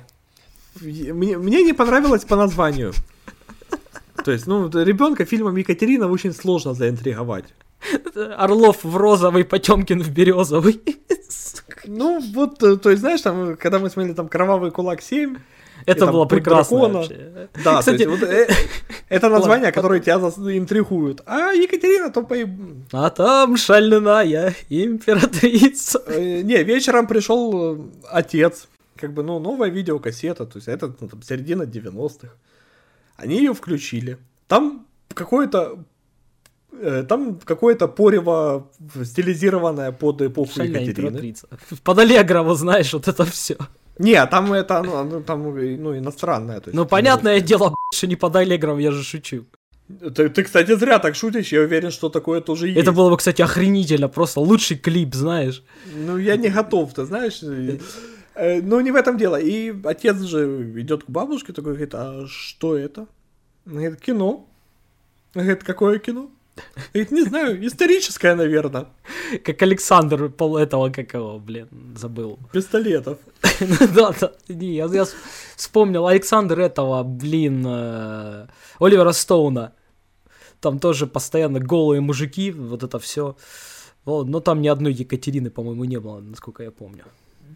мне, 0.79 1.37
мне 1.37 1.63
не 1.63 1.73
понравилось 1.73 2.25
по 2.25 2.35
названию. 2.35 2.93
То 4.23 4.31
есть, 4.31 4.47
ну, 4.47 4.69
ребенка 4.69 5.25
фильмом 5.25 5.55
Екатерина 5.55 6.09
очень 6.09 6.33
сложно 6.33 6.73
заинтриговать. 6.73 7.45
Орлов 8.37 8.83
в 8.83 8.95
розовый, 8.95 9.43
Потемкин 9.43 10.01
в 10.01 10.09
березовый. 10.09 10.81
Ну, 11.87 12.21
вот, 12.35 12.61
э, 12.61 12.77
то 12.77 12.91
есть, 12.91 13.01
знаешь, 13.01 13.21
там, 13.21 13.57
когда 13.57 13.79
мы 13.79 13.89
смотрели 13.89 14.13
там 14.13 14.27
Кровавый 14.27 14.69
кулак 14.69 15.01
7, 15.01 15.35
это 15.87 16.05
было 16.05 16.25
прекрасно. 16.25 17.03
Да, 17.63 17.79
Кстати, 17.79 18.03
есть, 18.03 18.05
вот, 18.05 18.21
э, 18.21 18.47
это 19.09 19.29
название, 19.29 19.71
которое 19.71 19.99
тебя 19.99 20.17
интригуют. 20.55 21.21
А 21.25 21.53
Екатерина 21.53 22.11
то 22.11 22.21
по... 22.21 22.35
А 22.91 23.09
там 23.09 23.57
шальная 23.57 24.53
императрица. 24.69 26.03
Э, 26.05 26.41
не, 26.41 26.61
вечером 26.63 27.07
пришел 27.07 27.89
отец 28.11 28.67
как 29.01 29.13
бы, 29.13 29.23
ну, 29.23 29.39
новая 29.39 29.69
видеокассета, 29.69 30.45
то 30.45 30.57
есть 30.57 30.67
это 30.67 30.95
ну, 31.01 31.07
там, 31.09 31.21
середина 31.23 31.63
90-х. 31.63 32.29
Они 33.17 33.37
ее 33.37 33.53
включили. 33.53 34.17
Там 34.47 34.85
какое-то 35.13 35.83
э, 36.71 37.03
там 37.03 37.39
какое-то 37.45 37.87
порево 37.87 38.67
стилизированное 39.03 39.91
под 39.91 40.21
эпоху 40.21 40.51
Шальная 40.55 40.81
Екатерины. 40.81 41.07
Императрица. 41.07 41.47
Под 41.83 41.99
Аллегрову, 41.99 42.53
знаешь, 42.53 42.93
вот 42.93 43.07
это 43.07 43.25
все. 43.25 43.57
Не, 43.99 44.25
там 44.27 44.53
это, 44.53 44.83
ну, 44.83 45.03
ну 45.03 45.21
там, 45.21 45.43
ну, 45.43 45.97
иностранное. 45.97 46.59
То 46.59 46.69
есть, 46.69 46.75
ну, 46.75 46.85
понятное 46.85 47.39
ну, 47.39 47.45
дело, 47.45 47.75
что 47.93 48.07
не 48.07 48.15
под 48.15 48.35
Аллегрову, 48.35 48.79
я 48.79 48.91
же 48.91 49.03
шучу. 49.03 49.45
Ты, 49.99 50.29
ты, 50.29 50.43
кстати, 50.43 50.75
зря 50.75 50.99
так 50.99 51.15
шутишь, 51.15 51.51
я 51.51 51.61
уверен, 51.61 51.91
что 51.91 52.09
такое 52.09 52.41
тоже 52.41 52.67
есть. 52.67 52.79
Это 52.79 52.91
было 52.91 53.09
бы, 53.09 53.17
кстати, 53.17 53.41
охренительно, 53.41 54.09
просто 54.09 54.39
лучший 54.39 54.77
клип, 54.77 55.13
знаешь. 55.13 55.63
Ну, 55.95 56.17
я 56.17 56.37
не 56.37 56.49
готов, 56.49 56.93
ты 56.93 57.05
знаешь. 57.05 57.41
Э, 58.35 58.61
ну, 58.61 58.79
не 58.79 58.91
в 58.91 58.95
этом 58.95 59.17
дело. 59.17 59.39
И 59.39 59.73
отец 59.83 60.17
же 60.21 60.71
идет 60.79 61.03
к 61.03 61.09
бабушке, 61.09 61.53
такой 61.53 61.73
говорит, 61.73 61.95
а 61.95 62.25
что 62.27 62.77
это? 62.77 63.07
Он 63.65 63.73
говорит, 63.73 64.01
кино. 64.01 64.47
Он 65.35 65.41
говорит, 65.41 65.63
какое 65.63 65.99
кино? 65.99 66.29
Говорит, 66.93 67.11
не 67.11 67.23
знаю, 67.23 67.65
историческое, 67.65 68.35
наверное. 68.35 68.87
Как 69.43 69.61
Александр 69.61 70.29
пол 70.29 70.57
этого, 70.57 70.89
как 70.89 71.13
его, 71.13 71.39
блин, 71.39 71.67
забыл. 71.95 72.39
Пистолетов. 72.51 73.17
Да, 73.95 74.11
да, 74.19 74.31
не, 74.49 74.75
я, 74.75 74.85
я 74.85 75.05
вспомнил 75.55 76.07
Александр 76.07 76.59
этого, 76.59 77.03
блин, 77.03 77.63
э, 77.67 78.47
Оливера 78.79 79.11
Стоуна. 79.11 79.73
Там 80.59 80.79
тоже 80.79 81.07
постоянно 81.07 81.59
голые 81.59 82.01
мужики, 82.01 82.51
вот 82.51 82.83
это 82.83 82.97
все. 82.99 83.35
Но 84.05 84.39
там 84.39 84.61
ни 84.61 84.67
одной 84.67 84.93
Екатерины, 84.93 85.51
по-моему, 85.51 85.85
не 85.85 85.99
было, 85.99 86.19
насколько 86.19 86.63
я 86.63 86.71
помню. 86.71 87.03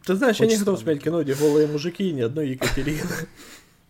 Ты 0.04 0.16
знаешь, 0.16 0.36
Очень 0.36 0.52
я 0.52 0.58
не 0.58 0.60
готов 0.60 0.80
смотреть 0.80 1.04
кино, 1.04 1.24
где 1.24 1.36
голые 1.36 1.68
мужики 1.68 2.10
и 2.10 2.14
ни 2.14 2.22
одной 2.22 2.50
Екатерины. 2.50 3.10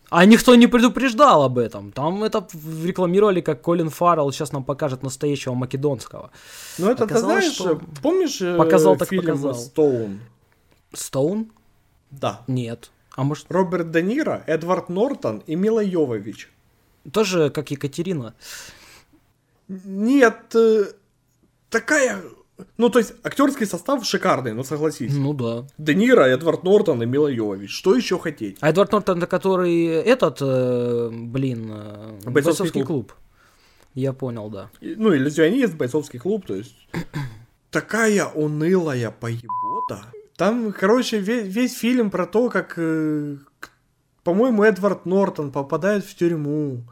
А 0.09 0.25
никто 0.25 0.55
не 0.55 0.67
предупреждал 0.67 1.43
об 1.43 1.57
этом. 1.57 1.91
Там 1.91 2.23
это 2.23 2.47
рекламировали, 2.83 3.41
как 3.41 3.61
Колин 3.61 3.89
Фаррелл 3.89 4.31
сейчас 4.31 4.51
нам 4.51 4.63
покажет 4.63 5.03
настоящего 5.03 5.53
македонского. 5.55 6.31
Ну 6.77 6.89
это 6.89 7.07
ты 7.07 7.17
знаешь, 7.17 7.53
что... 7.53 7.81
помнишь 8.01 8.39
э, 8.41 8.55
показал, 8.55 8.97
так 8.97 9.09
фильм 9.09 9.23
показал. 9.23 9.55
Стоун? 9.55 10.19
Стоун? 10.93 11.51
Да. 12.11 12.41
Нет. 12.47 12.91
А 13.15 13.23
может... 13.23 13.47
Роберт 13.49 13.91
Де 13.91 14.03
Ниро, 14.03 14.43
Эдвард 14.45 14.89
Нортон 14.89 15.43
и 15.47 15.55
Мила 15.55 15.83
Йовович. 15.83 16.51
Тоже 17.11 17.49
как 17.49 17.71
Екатерина. 17.71 18.35
Нет, 19.67 20.55
э, 20.55 20.85
такая 21.69 22.21
ну, 22.77 22.89
то 22.89 22.99
есть, 22.99 23.13
актерский 23.23 23.65
состав 23.65 24.05
шикарный, 24.05 24.53
ну 24.53 24.63
согласись. 24.63 25.13
Ну 25.13 25.33
да. 25.33 25.67
Де 25.77 25.93
Ниро, 25.93 26.23
Эдвард 26.23 26.63
Нортон 26.63 27.03
и 27.03 27.05
Мила 27.05 27.27
Йовович. 27.27 27.71
Что 27.71 27.95
еще 27.95 28.17
хотеть? 28.17 28.57
А 28.61 28.69
Эдвард 28.69 28.91
Нортон, 28.91 29.17
это 29.17 29.27
который 29.27 29.85
этот, 29.85 30.37
э, 30.41 31.09
блин, 31.11 31.71
э, 31.73 32.11
бойцовский, 32.25 32.31
бойцовский 32.31 32.83
клуб. 32.83 33.07
клуб. 33.07 33.13
Я 33.93 34.13
понял, 34.13 34.49
да. 34.49 34.69
И, 34.79 34.95
ну, 34.95 35.13
иллюзионист, 35.13 35.75
бойцовский 35.75 36.19
клуб, 36.19 36.45
то 36.45 36.55
есть... 36.55 36.75
Такая 37.71 38.25
унылая 38.25 39.11
поебота. 39.11 40.05
Там, 40.37 40.71
короче, 40.71 41.19
весь, 41.19 41.47
весь 41.47 41.77
фильм 41.77 42.09
про 42.09 42.25
то, 42.25 42.49
как, 42.49 42.75
э, 42.77 43.35
по-моему, 44.23 44.63
Эдвард 44.63 45.05
Нортон 45.05 45.51
попадает 45.51 46.05
в 46.05 46.15
тюрьму 46.15 46.83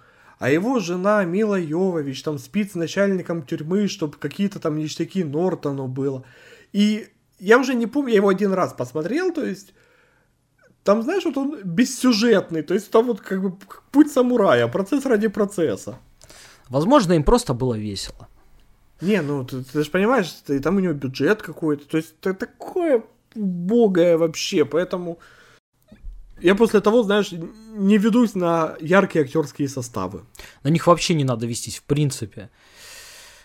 а 0.43 0.49
его 0.49 0.79
жена 0.79 1.23
Мила 1.23 1.57
Йовович 1.57 2.21
там 2.21 2.37
спит 2.37 2.73
с 2.73 2.75
начальником 2.75 3.43
тюрьмы, 3.43 3.87
чтобы 3.87 4.17
какие-то 4.17 4.59
там 4.59 4.75
ништяки 4.75 5.23
Нортону 5.23 5.87
было. 5.87 6.25
И 6.73 7.07
я 7.39 7.57
уже 7.59 7.75
не 7.75 7.87
помню, 7.87 8.09
я 8.09 8.15
его 8.17 8.27
один 8.27 8.51
раз 8.51 8.73
посмотрел, 8.73 9.31
то 9.31 9.45
есть 9.45 9.73
там, 10.83 11.01
знаешь, 11.01 11.23
вот 11.23 11.37
он 11.37 11.63
бессюжетный, 11.63 12.61
то 12.61 12.73
есть 12.73 12.91
там 12.91 13.05
вот 13.05 13.21
как 13.21 13.41
бы 13.41 13.57
путь 13.89 14.11
самурая, 14.11 14.67
процесс 14.67 15.05
ради 15.05 15.29
процесса. 15.29 15.97
Возможно, 16.67 17.13
им 17.13 17.23
просто 17.23 17.53
было 17.53 17.75
весело. 17.75 18.27
Не, 18.99 19.21
ну 19.21 19.45
ты, 19.45 19.63
ты 19.63 19.81
же 19.81 19.89
понимаешь, 19.89 20.29
ты, 20.45 20.59
там 20.59 20.75
у 20.75 20.79
него 20.81 20.93
бюджет 20.93 21.41
какой-то, 21.41 21.87
то 21.87 21.95
есть 21.95 22.15
это 22.19 22.33
такое 22.33 23.05
богое 23.33 24.17
вообще, 24.17 24.65
поэтому 24.65 25.19
я 26.43 26.55
после 26.55 26.81
того, 26.81 27.03
знаешь, 27.03 27.31
не 27.31 27.97
ведусь 27.97 28.35
на 28.35 28.75
яркие 28.81 29.23
актерские 29.23 29.69
составы. 29.69 30.21
На 30.63 30.69
них 30.69 30.87
вообще 30.87 31.13
не 31.13 31.23
надо 31.23 31.45
вестись, 31.47 31.77
в 31.77 31.83
принципе. 31.83 32.49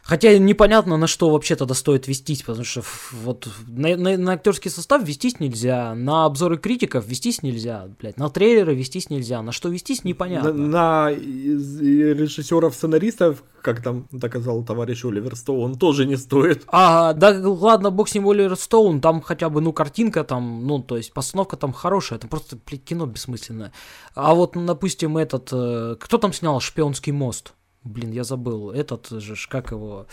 Хотя 0.08 0.38
непонятно, 0.38 0.96
на 0.96 1.06
что 1.06 1.28
вообще 1.28 1.54
тогда 1.54 1.74
стоит 1.74 2.08
вестись, 2.08 2.42
потому 2.42 2.64
что 2.64 2.82
вот 3.12 3.46
на, 3.66 3.94
на, 3.94 4.16
на 4.16 4.32
актерский 4.32 4.70
состав 4.70 5.06
вестись 5.06 5.38
нельзя, 5.38 5.94
на 5.94 6.24
обзоры 6.24 6.56
критиков 6.56 7.06
вестись 7.06 7.42
нельзя, 7.42 7.88
блядь, 8.00 8.16
на 8.16 8.30
трейлеры 8.30 8.74
вестись 8.74 9.10
нельзя, 9.10 9.42
на 9.42 9.52
что 9.52 9.68
вестись 9.68 10.04
непонятно. 10.04 10.50
На, 10.54 11.10
на 11.10 11.10
режиссеров, 11.10 12.74
сценаристов, 12.74 13.44
как 13.60 13.82
там 13.82 14.08
доказал 14.10 14.64
товарищ 14.64 15.04
Оливер 15.04 15.36
Стоун, 15.36 15.74
тоже 15.76 16.06
не 16.06 16.16
стоит. 16.16 16.64
А, 16.68 17.12
да 17.12 17.38
ладно, 17.42 17.90
бог 17.90 18.08
с 18.08 18.14
ним 18.14 18.30
Оливер 18.30 18.56
Стоун, 18.56 19.02
там 19.02 19.20
хотя 19.20 19.50
бы, 19.50 19.60
ну, 19.60 19.74
картинка 19.74 20.24
там, 20.24 20.66
ну, 20.66 20.78
то 20.78 20.96
есть 20.96 21.12
постановка 21.12 21.58
там 21.58 21.74
хорошая, 21.74 22.18
это 22.18 22.28
просто, 22.28 22.56
блядь, 22.66 22.82
кино 22.82 23.04
бессмысленное. 23.04 23.74
А 24.14 24.32
вот, 24.32 24.52
допустим, 24.54 25.18
этот, 25.18 25.50
э, 25.52 25.96
кто 26.00 26.16
там 26.16 26.32
снял 26.32 26.60
«Шпионский 26.60 27.12
мост»? 27.12 27.52
Блин, 27.84 28.12
я 28.12 28.24
забыл. 28.24 28.70
Этот 28.70 29.08
же, 29.08 29.34
как 29.48 29.70
его... 29.70 30.06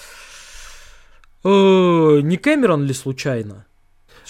Э, 1.44 2.20
не 2.22 2.38
Кэмерон 2.38 2.84
ли 2.84 2.94
случайно? 2.94 3.66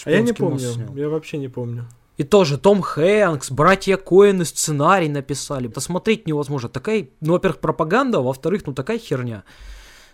А 0.04 0.10
я 0.10 0.20
не 0.20 0.32
помню. 0.32 0.70
Я 0.94 1.08
вообще 1.08 1.38
не 1.38 1.48
помню. 1.48 1.88
И 2.16 2.24
тоже 2.24 2.56
Том 2.56 2.80
Хэнкс, 2.80 3.50
братья 3.50 3.96
Коэны 3.96 4.44
сценарий 4.44 5.08
написали. 5.08 5.68
Посмотреть 5.68 6.26
невозможно. 6.26 6.68
Такая, 6.68 7.08
ну, 7.20 7.34
во-первых, 7.34 7.60
пропаганда, 7.60 8.20
во-вторых, 8.20 8.66
ну, 8.66 8.72
такая 8.72 8.98
херня. 8.98 9.44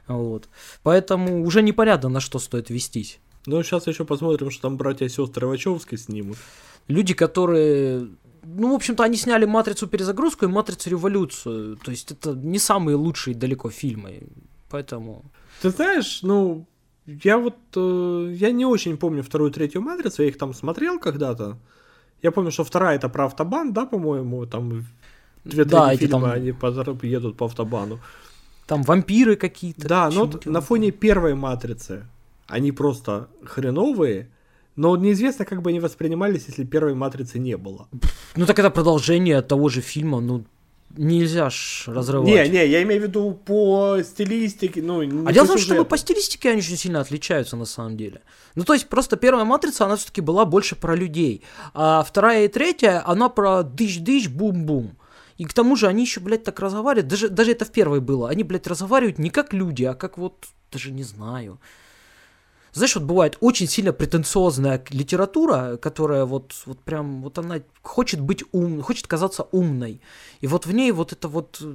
Вот. 0.08 0.48
Поэтому 0.82 1.44
уже 1.44 1.62
непонятно, 1.62 2.08
на 2.08 2.20
что 2.20 2.40
стоит 2.40 2.70
вестись. 2.70 3.20
Ну, 3.46 3.62
сейчас 3.62 3.86
еще 3.86 4.04
посмотрим, 4.04 4.50
что 4.50 4.62
там 4.62 4.76
братья 4.76 5.06
и 5.06 5.08
сестры 5.08 5.46
Вачовски 5.46 5.96
снимут. 5.96 6.38
Люди, 6.88 7.14
которые 7.14 8.08
ну, 8.44 8.72
в 8.72 8.74
общем-то, 8.74 9.04
они 9.04 9.16
сняли 9.16 9.44
«Матрицу. 9.46 9.86
Перезагрузку» 9.86 10.44
и 10.44 10.48
«Матрицу. 10.48 10.90
Революцию». 10.90 11.76
То 11.76 11.90
есть 11.90 12.12
это 12.12 12.32
не 12.34 12.58
самые 12.58 12.96
лучшие 12.96 13.34
далеко 13.34 13.70
фильмы, 13.70 14.22
поэтому... 14.70 15.24
Ты 15.62 15.70
знаешь, 15.70 16.22
ну, 16.22 16.66
я 17.06 17.38
вот, 17.38 17.56
э, 17.76 18.34
я 18.34 18.50
не 18.52 18.66
очень 18.66 18.96
помню 18.96 19.22
вторую 19.22 19.50
и 19.50 19.54
третью 19.54 19.82
«Матрицу», 19.82 20.22
я 20.22 20.28
их 20.28 20.38
там 20.38 20.54
смотрел 20.54 20.98
когда-то. 20.98 21.56
Я 22.22 22.30
помню, 22.30 22.50
что 22.50 22.64
вторая 22.64 22.96
это 22.96 23.08
про 23.08 23.24
автобан, 23.26 23.72
да, 23.72 23.84
по-моему, 23.86 24.46
там 24.46 24.84
две 25.44 25.64
Да, 25.64 25.96
фильма 25.96 26.20
там- 26.20 26.24
они 26.32 26.52
по- 26.52 27.06
едут 27.06 27.36
по 27.36 27.46
автобану. 27.46 27.98
Там 28.66 28.82
вампиры 28.82 29.36
какие-то. 29.36 29.88
Да, 29.88 30.04
но 30.06 30.26
чё-то. 30.26 30.32
вот 30.38 30.46
на 30.46 30.60
фоне 30.60 30.92
первой 30.92 31.34
матрицы 31.34 32.06
они 32.46 32.72
просто 32.72 33.28
хреновые, 33.44 34.28
но 34.76 34.96
неизвестно, 34.96 35.44
как 35.44 35.62
бы 35.62 35.70
они 35.70 35.80
воспринимались, 35.80 36.44
если 36.48 36.64
первой 36.64 36.94
матрицы 36.94 37.38
не 37.38 37.56
было. 37.56 37.88
Ну 38.36 38.46
так 38.46 38.58
это 38.58 38.70
продолжение 38.70 39.42
того 39.42 39.68
же 39.68 39.80
фильма, 39.80 40.20
ну 40.20 40.44
нельзя 40.96 41.50
ж 41.50 41.84
разрывать. 41.86 42.28
Не, 42.28 42.48
не, 42.48 42.66
я 42.66 42.82
имею 42.82 43.00
в 43.00 43.04
виду 43.04 43.32
по 43.32 43.98
стилистике, 44.02 44.82
ну, 44.82 45.02
не 45.02 45.26
А 45.26 45.32
дело 45.32 45.44
в 45.44 45.48
том, 45.48 45.58
что 45.58 45.74
ну, 45.74 45.84
по 45.84 45.96
стилистике 45.96 46.50
они 46.50 46.58
очень 46.58 46.76
сильно 46.76 47.00
отличаются 47.00 47.56
на 47.56 47.64
самом 47.64 47.96
деле. 47.96 48.20
Ну, 48.54 48.64
то 48.64 48.74
есть, 48.74 48.88
просто 48.88 49.16
первая 49.16 49.44
матрица, 49.44 49.84
она 49.86 49.96
все-таки 49.96 50.20
была 50.20 50.44
больше 50.44 50.76
про 50.76 50.94
людей. 50.94 51.42
А 51.74 52.02
вторая 52.02 52.44
и 52.44 52.48
третья, 52.48 53.02
она 53.06 53.28
про 53.28 53.62
дыщ-дыщ, 53.62 54.28
бум-бум. 54.28 54.96
И 55.38 55.44
к 55.44 55.52
тому 55.52 55.76
же 55.76 55.86
они 55.86 56.02
еще, 56.02 56.20
блядь, 56.20 56.44
так 56.44 56.60
разговаривают. 56.60 57.08
Даже, 57.08 57.28
даже 57.28 57.52
это 57.52 57.64
в 57.64 57.70
первой 57.70 58.00
было. 58.00 58.28
Они, 58.28 58.44
блядь, 58.44 58.66
разговаривают 58.66 59.18
не 59.18 59.30
как 59.30 59.52
люди, 59.52 59.84
а 59.84 59.94
как 59.94 60.18
вот, 60.18 60.46
даже 60.70 60.92
не 60.92 61.02
знаю. 61.02 61.58
Знаешь, 62.72 62.94
вот 62.94 63.04
бывает 63.04 63.36
очень 63.40 63.68
сильно 63.68 63.92
претенциозная 63.92 64.82
литература, 64.88 65.76
которая 65.76 66.24
вот, 66.24 66.54
вот 66.64 66.80
прям, 66.80 67.22
вот 67.22 67.38
она 67.38 67.60
хочет 67.82 68.20
быть 68.20 68.44
ум, 68.52 68.80
хочет 68.80 69.06
казаться 69.06 69.42
умной. 69.52 70.00
И 70.40 70.46
вот 70.46 70.64
в 70.64 70.72
ней 70.72 70.90
вот 70.92 71.12
это 71.12 71.28
вот, 71.28 71.58
э, 71.60 71.74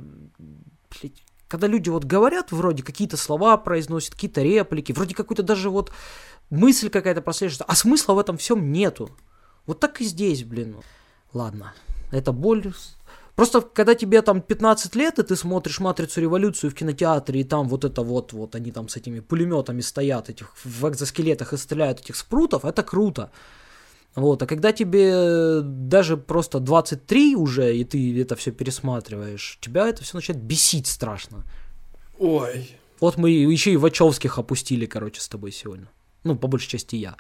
блядь, 0.90 1.24
когда 1.48 1.68
люди 1.68 1.90
вот 1.90 2.04
говорят, 2.04 2.52
вроде 2.52 2.82
какие-то 2.82 3.16
слова 3.16 3.58
произносят, 3.58 4.16
какие-то 4.16 4.42
реплики, 4.42 4.92
вроде 4.92 5.14
какой-то 5.14 5.44
даже 5.44 5.70
вот 5.70 5.92
мысль 6.50 6.90
какая-то 6.90 7.22
прослеживается, 7.22 7.66
а 7.66 7.76
смысла 7.76 8.14
в 8.14 8.20
этом 8.20 8.38
всем 8.38 8.72
нету. 8.72 9.12
Вот 9.68 9.80
так 9.80 10.02
и 10.02 10.06
здесь, 10.06 10.44
блин. 10.44 10.78
Ладно, 11.32 11.74
это 12.12 12.32
боль. 12.32 12.74
Просто 13.38 13.62
когда 13.62 13.94
тебе 13.94 14.24
там 14.24 14.42
15 14.42 14.96
лет, 14.96 15.20
и 15.20 15.24
ты 15.24 15.36
смотришь 15.36 15.80
«Матрицу. 15.80 16.22
Революцию» 16.22 16.72
в 16.72 16.74
кинотеатре, 16.74 17.42
и 17.42 17.44
там 17.44 17.70
вот 17.70 17.86
это 17.86 18.02
вот, 18.02 18.34
вот 18.34 18.56
они 18.56 18.72
там 18.72 18.90
с 18.90 18.98
этими 18.98 19.20
пулеметами 19.20 19.82
стоят, 19.82 20.30
этих 20.30 20.54
в 20.66 20.90
экзоскелетах 20.90 21.54
и 21.54 21.58
стреляют 21.58 22.00
этих 22.00 22.16
спрутов, 22.16 22.66
это 22.66 22.82
круто. 22.82 23.30
Вот, 24.16 24.42
а 24.42 24.48
когда 24.48 24.72
тебе 24.72 25.62
даже 25.62 26.18
просто 26.18 26.60
23 26.60 27.36
уже, 27.36 27.78
и 27.78 27.84
ты 27.84 28.20
это 28.20 28.36
все 28.36 28.52
пересматриваешь, 28.52 29.60
тебя 29.62 29.88
это 29.88 30.04
все 30.04 30.18
начинает 30.18 30.44
бесить 30.44 30.88
страшно. 30.88 31.44
Ой. 32.18 32.72
Вот 33.00 33.18
мы 33.18 33.30
еще 33.30 33.72
и 33.72 33.78
Вачовских 33.78 34.40
опустили, 34.40 34.88
короче, 34.88 35.22
с 35.22 35.28
тобой 35.28 35.52
сегодня. 35.52 35.88
Ну, 36.24 36.36
по 36.36 36.48
большей 36.48 36.70
части 36.70 36.96
я. 36.96 37.16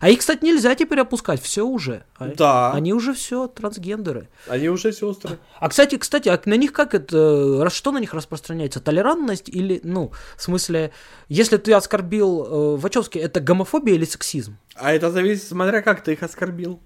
А 0.00 0.08
их, 0.08 0.20
кстати, 0.20 0.44
нельзя 0.44 0.74
теперь 0.74 1.00
опускать, 1.00 1.42
все 1.42 1.64
уже. 1.66 2.04
А- 2.16 2.28
Да. 2.28 2.72
Они 2.72 2.92
уже 2.92 3.12
все 3.14 3.46
трансгендеры. 3.48 4.28
Они 4.48 4.68
уже 4.68 4.92
сестры. 4.92 5.38
А, 5.60 5.68
кстати, 5.68 5.96
кстати, 5.96 6.28
а 6.28 6.40
на 6.44 6.54
них 6.54 6.72
как 6.72 6.94
это, 6.94 7.58
раз- 7.62 7.74
что 7.74 7.92
на 7.92 7.98
них 7.98 8.14
распространяется? 8.14 8.80
Толерантность 8.80 9.48
или, 9.48 9.80
ну, 9.84 10.12
в 10.36 10.42
смысле, 10.42 10.92
если 11.28 11.56
ты 11.56 11.72
оскорбил 11.72 12.44
э, 12.44 12.76
Вачовски, 12.76 13.18
это 13.18 13.40
гомофобия 13.40 13.94
или 13.94 14.04
сексизм? 14.04 14.56
А 14.76 14.92
это 14.92 15.10
зависит, 15.10 15.48
смотря 15.48 15.82
как 15.82 16.02
ты 16.02 16.12
их 16.12 16.22
оскорбил. 16.22 16.80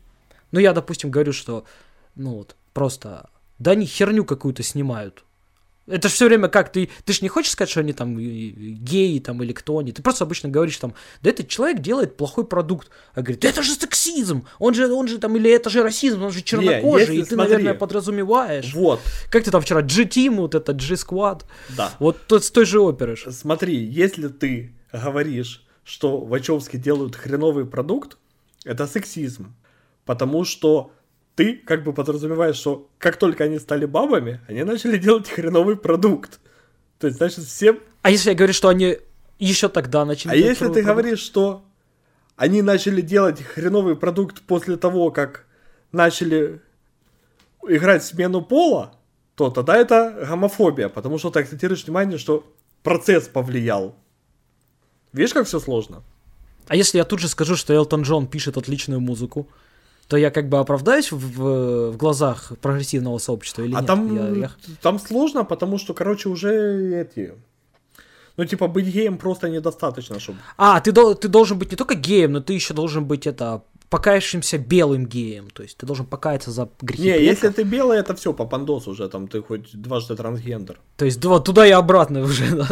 Ну, 0.52 0.60
я, 0.60 0.73
допустим, 0.73 1.10
говорю, 1.10 1.32
что, 1.32 1.65
ну 2.15 2.36
вот, 2.36 2.56
просто, 2.73 3.28
да 3.59 3.73
они 3.73 3.86
херню 3.86 4.24
какую-то 4.24 4.62
снимают. 4.62 5.24
Это 5.89 6.09
же 6.09 6.15
все 6.15 6.27
время 6.27 6.48
как, 6.48 6.70
ты, 6.70 6.90
ты 7.05 7.12
же 7.12 7.20
не 7.23 7.28
хочешь 7.28 7.52
сказать, 7.52 7.70
что 7.70 7.81
они 7.81 7.93
там 7.93 8.19
э, 8.19 8.23
геи 8.23 9.19
там 9.20 9.43
или 9.43 9.52
кто 9.52 9.78
они, 9.78 9.93
ты 9.93 10.02
просто 10.02 10.24
обычно 10.24 10.48
говоришь 10.48 10.77
там, 10.77 10.94
да 11.23 11.31
этот 11.31 11.48
человек 11.48 11.81
делает 11.81 12.16
плохой 12.16 12.44
продукт, 12.44 12.89
а 13.15 13.23
говорит, 13.23 13.40
да 13.40 13.48
это 13.48 13.62
же 13.62 13.73
сексизм, 13.73 14.47
он 14.59 14.74
же, 14.74 14.93
он 14.93 15.09
же 15.09 15.19
там, 15.19 15.36
или 15.36 15.51
это 15.51 15.70
же 15.70 15.82
расизм, 15.82 16.23
он 16.23 16.31
же 16.31 16.43
чернокожий, 16.43 17.01
если 17.01 17.15
и 17.15 17.23
ты, 17.24 17.35
смотри. 17.35 17.52
наверное, 17.52 17.74
подразумеваешь. 17.74 18.74
Вот, 18.74 19.01
Как 19.31 19.44
ты 19.44 19.51
там 19.51 19.62
вчера, 19.62 19.82
G-Team, 19.82 20.36
вот 20.36 20.55
это 20.55 20.73
G-Squad, 20.73 21.43
да. 21.77 21.93
вот 21.98 22.19
тот 22.27 22.44
с 22.44 22.51
той 22.51 22.66
же 22.66 22.81
оперы. 22.81 23.16
Смотри, 23.16 23.77
если 23.77 24.28
ты 24.28 24.73
говоришь, 24.93 25.65
что 25.85 26.19
Вачовски 26.19 26.77
делают 26.77 27.16
хреновый 27.16 27.65
продукт, 27.65 28.19
это 28.65 28.86
сексизм. 28.86 29.55
Потому 30.05 30.44
что 30.44 30.90
ты 31.39 31.55
как 31.55 31.85
бы 31.85 31.93
подразумеваешь, 31.93 32.56
что 32.56 32.90
как 32.98 33.16
только 33.16 33.44
они 33.44 33.60
стали 33.60 33.86
бабами, 33.86 34.40
они 34.48 34.65
начали 34.65 34.98
делать 34.98 35.28
хреновый 35.31 35.77
продукт. 35.77 36.40
То 36.98 37.06
есть, 37.06 37.19
значит, 37.19 37.44
всем... 37.44 37.78
А 38.02 38.10
если 38.10 38.31
я 38.31 38.35
говорю, 38.35 38.52
что 38.52 38.66
они 38.66 38.98
еще 39.39 39.69
тогда 39.69 40.05
начали 40.05 40.32
А 40.32 40.35
если 40.35 40.65
ты 40.65 40.82
продукт? 40.82 40.86
говоришь, 40.86 41.20
что 41.20 41.62
они 42.35 42.60
начали 42.60 43.02
делать 43.02 43.40
хреновый 43.40 43.94
продукт 43.94 44.43
после 44.43 44.77
того, 44.77 45.12
как 45.12 45.47
начали 45.93 46.60
играть 47.69 48.02
в 48.02 48.06
смену 48.06 48.43
пола, 48.43 48.97
то 49.36 49.51
тогда 49.51 49.77
это 49.77 50.27
гомофобия, 50.28 50.89
потому 50.89 51.19
что 51.19 51.31
ты 51.31 51.39
акцентируешь 51.39 51.85
внимание, 51.85 52.19
что 52.19 52.52
процесс 52.82 53.28
повлиял. 53.28 53.94
Видишь, 55.12 55.35
как 55.35 55.47
все 55.47 55.60
сложно? 55.60 56.02
А 56.66 56.74
если 56.74 56.98
я 56.98 57.05
тут 57.05 57.20
же 57.20 57.28
скажу, 57.28 57.55
что 57.55 57.73
Элтон 57.73 58.02
Джон 58.02 58.27
пишет 58.27 58.56
отличную 58.56 59.01
музыку, 59.01 59.48
то 60.09 60.16
я 60.16 60.30
как 60.30 60.48
бы 60.48 60.59
оправдаюсь 60.59 61.12
в, 61.12 61.18
в- 61.18 61.90
в 61.93 61.97
глазах 61.97 62.52
прогрессивного 62.60 63.18
сообщества 63.18 63.62
или 63.62 63.74
а 63.74 63.78
нет? 63.80 63.86
там, 63.86 64.16
Я- 64.16 64.40
я- 64.40 64.51
там 64.82 64.98
сложно, 64.98 65.44
потому 65.44 65.78
что, 65.78 65.94
короче, 65.94 66.28
уже 66.28 66.51
эти... 67.01 67.32
Ну, 68.36 68.44
типа, 68.44 68.68
быть 68.68 68.86
геем 68.86 69.18
просто 69.18 69.48
недостаточно, 69.48 70.18
чтобы... 70.20 70.39
А, 70.56 70.80
ты, 70.80 70.93
ты 70.93 71.28
должен 71.28 71.59
быть 71.59 71.70
не 71.72 71.76
только 71.76 71.94
геем, 71.94 72.32
но 72.32 72.40
ты 72.40 72.52
еще 72.55 72.72
должен 72.74 73.05
быть 73.05 73.26
это 73.26 73.62
покаявшимся 73.90 74.59
белым 74.59 75.06
геем. 75.06 75.48
То 75.51 75.62
есть 75.62 75.76
ты 75.78 75.86
должен 75.86 76.06
покаяться 76.06 76.51
за 76.52 76.68
грехи 76.82 77.02
Не, 77.02 77.12
предков. 77.14 77.28
если 77.28 77.48
ты 77.48 77.62
белый, 77.64 77.98
это 77.98 78.14
все, 78.14 78.32
по 78.32 78.44
пандосу 78.47 78.90
уже, 78.90 79.09
там, 79.09 79.26
ты 79.28 79.43
хоть 79.43 79.72
дважды 79.72 80.14
трансгендер. 80.14 80.78
То 80.97 81.05
есть 81.06 81.20
два- 81.20 81.40
туда 81.40 81.66
и 81.66 81.70
обратно 81.70 82.20
уже. 82.22 82.55
да. 82.55 82.68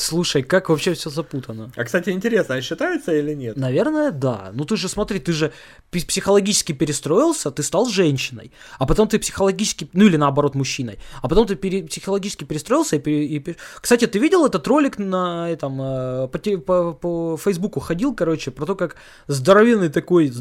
Слушай, 0.00 0.42
как 0.42 0.70
вообще 0.70 0.94
все 0.94 1.10
запутано. 1.10 1.70
А, 1.76 1.84
кстати, 1.84 2.08
интересно, 2.08 2.54
а 2.54 2.62
считается 2.62 3.12
или 3.14 3.34
нет? 3.34 3.56
Наверное, 3.58 4.10
да. 4.10 4.50
Ну 4.54 4.64
ты 4.64 4.78
же 4.78 4.88
смотри, 4.88 5.18
ты 5.18 5.32
же 5.32 5.52
психологически 5.90 6.72
перестроился, 6.72 7.50
ты 7.50 7.62
стал 7.62 7.86
женщиной, 7.86 8.50
а 8.78 8.86
потом 8.86 9.08
ты 9.08 9.18
психологически, 9.18 9.90
ну 9.92 10.06
или 10.06 10.16
наоборот 10.16 10.54
мужчиной, 10.54 10.98
а 11.20 11.28
потом 11.28 11.46
ты 11.46 11.54
пере- 11.54 11.82
психологически 11.82 12.44
перестроился 12.44 12.96
и, 12.96 12.98
пере- 12.98 13.26
и 13.26 13.38
пере- 13.40 13.58
Кстати, 13.80 14.06
ты 14.06 14.18
видел 14.18 14.46
этот 14.46 14.66
ролик 14.68 14.98
на 14.98 15.50
этом 15.50 15.78
э, 15.82 16.28
по, 16.28 16.38
по, 16.38 16.92
по 16.94 17.36
Фейсбуку 17.36 17.80
ходил, 17.80 18.14
короче, 18.14 18.50
про 18.50 18.64
то, 18.64 18.74
как 18.76 18.96
здоровенный 19.26 19.90
такой, 19.90 20.32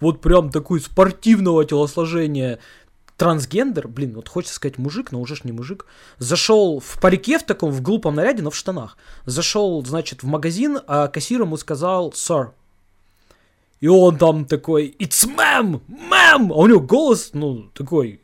вот 0.00 0.20
прям 0.20 0.50
такой 0.50 0.80
спортивного 0.80 1.64
телосложения 1.64 2.58
трансгендер, 3.16 3.88
блин, 3.88 4.14
вот 4.14 4.28
хочется 4.28 4.56
сказать 4.56 4.78
мужик, 4.78 5.12
но 5.12 5.20
уже 5.20 5.36
ж 5.36 5.44
не 5.44 5.52
мужик, 5.52 5.86
зашел 6.18 6.80
в 6.80 7.00
парике 7.00 7.38
в 7.38 7.44
таком, 7.44 7.70
в 7.70 7.80
глупом 7.82 8.14
наряде, 8.14 8.42
но 8.42 8.50
в 8.50 8.56
штанах. 8.56 8.96
Зашел, 9.24 9.84
значит, 9.84 10.22
в 10.22 10.26
магазин, 10.26 10.78
а 10.86 11.08
кассир 11.08 11.40
ему 11.40 11.56
сказал, 11.56 12.10
sir. 12.10 12.50
И 13.80 13.88
он 13.88 14.16
там 14.16 14.46
такой, 14.46 14.94
it's 14.98 15.26
ma'am, 15.26 15.80
ma'am, 15.88 16.50
а 16.50 16.56
у 16.56 16.66
него 16.66 16.80
голос, 16.80 17.30
ну, 17.34 17.70
такой, 17.74 18.20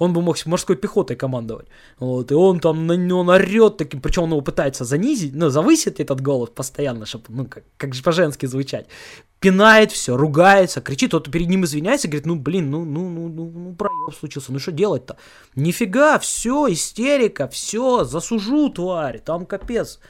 он 0.00 0.12
бы 0.14 0.22
мог 0.22 0.46
морской 0.46 0.76
пехотой 0.76 1.16
командовать. 1.16 1.68
Вот, 1.98 2.32
и 2.32 2.34
он 2.34 2.58
там 2.58 2.86
на 2.86 2.96
него 2.96 3.20
орет 3.20 3.76
таким, 3.76 4.00
причем 4.00 4.22
он 4.22 4.30
его 4.30 4.40
пытается 4.40 4.84
занизить, 4.84 5.34
ну, 5.34 5.50
завысить 5.50 6.00
этот 6.00 6.22
голос 6.22 6.48
постоянно, 6.48 7.04
чтобы, 7.04 7.24
ну, 7.28 7.46
как, 7.46 7.64
как 7.76 7.94
же 7.94 8.02
по-женски 8.02 8.46
звучать. 8.46 8.86
Пинает 9.40 9.92
все, 9.92 10.16
ругается, 10.16 10.80
кричит, 10.80 11.10
тот 11.10 11.30
перед 11.30 11.48
ним 11.48 11.64
извиняется, 11.64 12.08
говорит, 12.08 12.26
ну, 12.26 12.36
блин, 12.36 12.70
ну, 12.70 12.84
ну, 12.84 13.10
ну, 13.10 13.28
ну, 13.28 13.52
ну 13.54 13.74
проеб 13.74 14.14
случился, 14.18 14.52
ну, 14.52 14.58
что 14.58 14.72
делать-то? 14.72 15.18
Нифига, 15.54 16.18
все, 16.18 16.72
истерика, 16.72 17.46
все, 17.46 18.04
засужу, 18.04 18.70
тварь, 18.70 19.20
там 19.20 19.44
капец. 19.44 20.00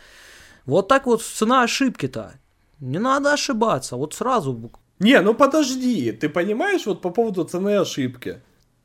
Вот 0.66 0.86
так 0.86 1.06
вот 1.06 1.22
цена 1.22 1.64
ошибки-то. 1.64 2.34
Не 2.78 2.98
надо 2.98 3.32
ошибаться, 3.32 3.96
вот 3.96 4.14
сразу. 4.14 4.70
Не, 5.00 5.20
ну 5.20 5.34
подожди, 5.34 6.12
ты 6.12 6.28
понимаешь 6.28 6.86
вот 6.86 7.02
по 7.02 7.10
поводу 7.10 7.42
цены 7.42 7.76
ошибки? 7.80 8.40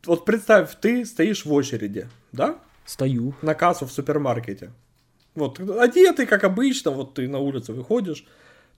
Вот 0.06 0.26
представь, 0.26 0.76
ты 0.82 1.06
стоишь 1.06 1.46
в 1.46 1.54
очереди, 1.54 2.08
да? 2.32 2.56
Стою. 2.86 3.34
На 3.42 3.54
кассу 3.56 3.86
в 3.86 3.92
супермаркете. 3.92 4.72
Вот, 5.36 5.60
одетый, 5.60 6.26
как 6.26 6.44
обычно, 6.44 6.92
вот 6.92 7.14
ты 7.16 7.28
на 7.28 7.40
улицу 7.40 7.74
выходишь. 7.74 8.26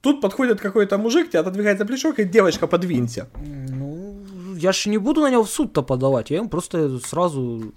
Тут 0.00 0.20
подходит 0.20 0.60
какой-то 0.60 0.98
мужик, 0.98 1.28
тебя 1.30 1.40
отодвигает 1.40 1.78
за 1.78 1.84
плечо, 1.84 2.12
и 2.12 2.24
девочка, 2.24 2.66
подвинься. 2.66 3.28
Ну, 3.68 4.16
я 4.56 4.72
ж 4.72 4.86
не 4.86 4.98
буду 4.98 5.20
на 5.20 5.30
него 5.30 5.42
в 5.44 5.50
суд-то 5.50 5.82
подавать, 5.82 6.30
я 6.30 6.38
ему 6.38 6.48
просто 6.48 6.98
сразу... 7.00 7.72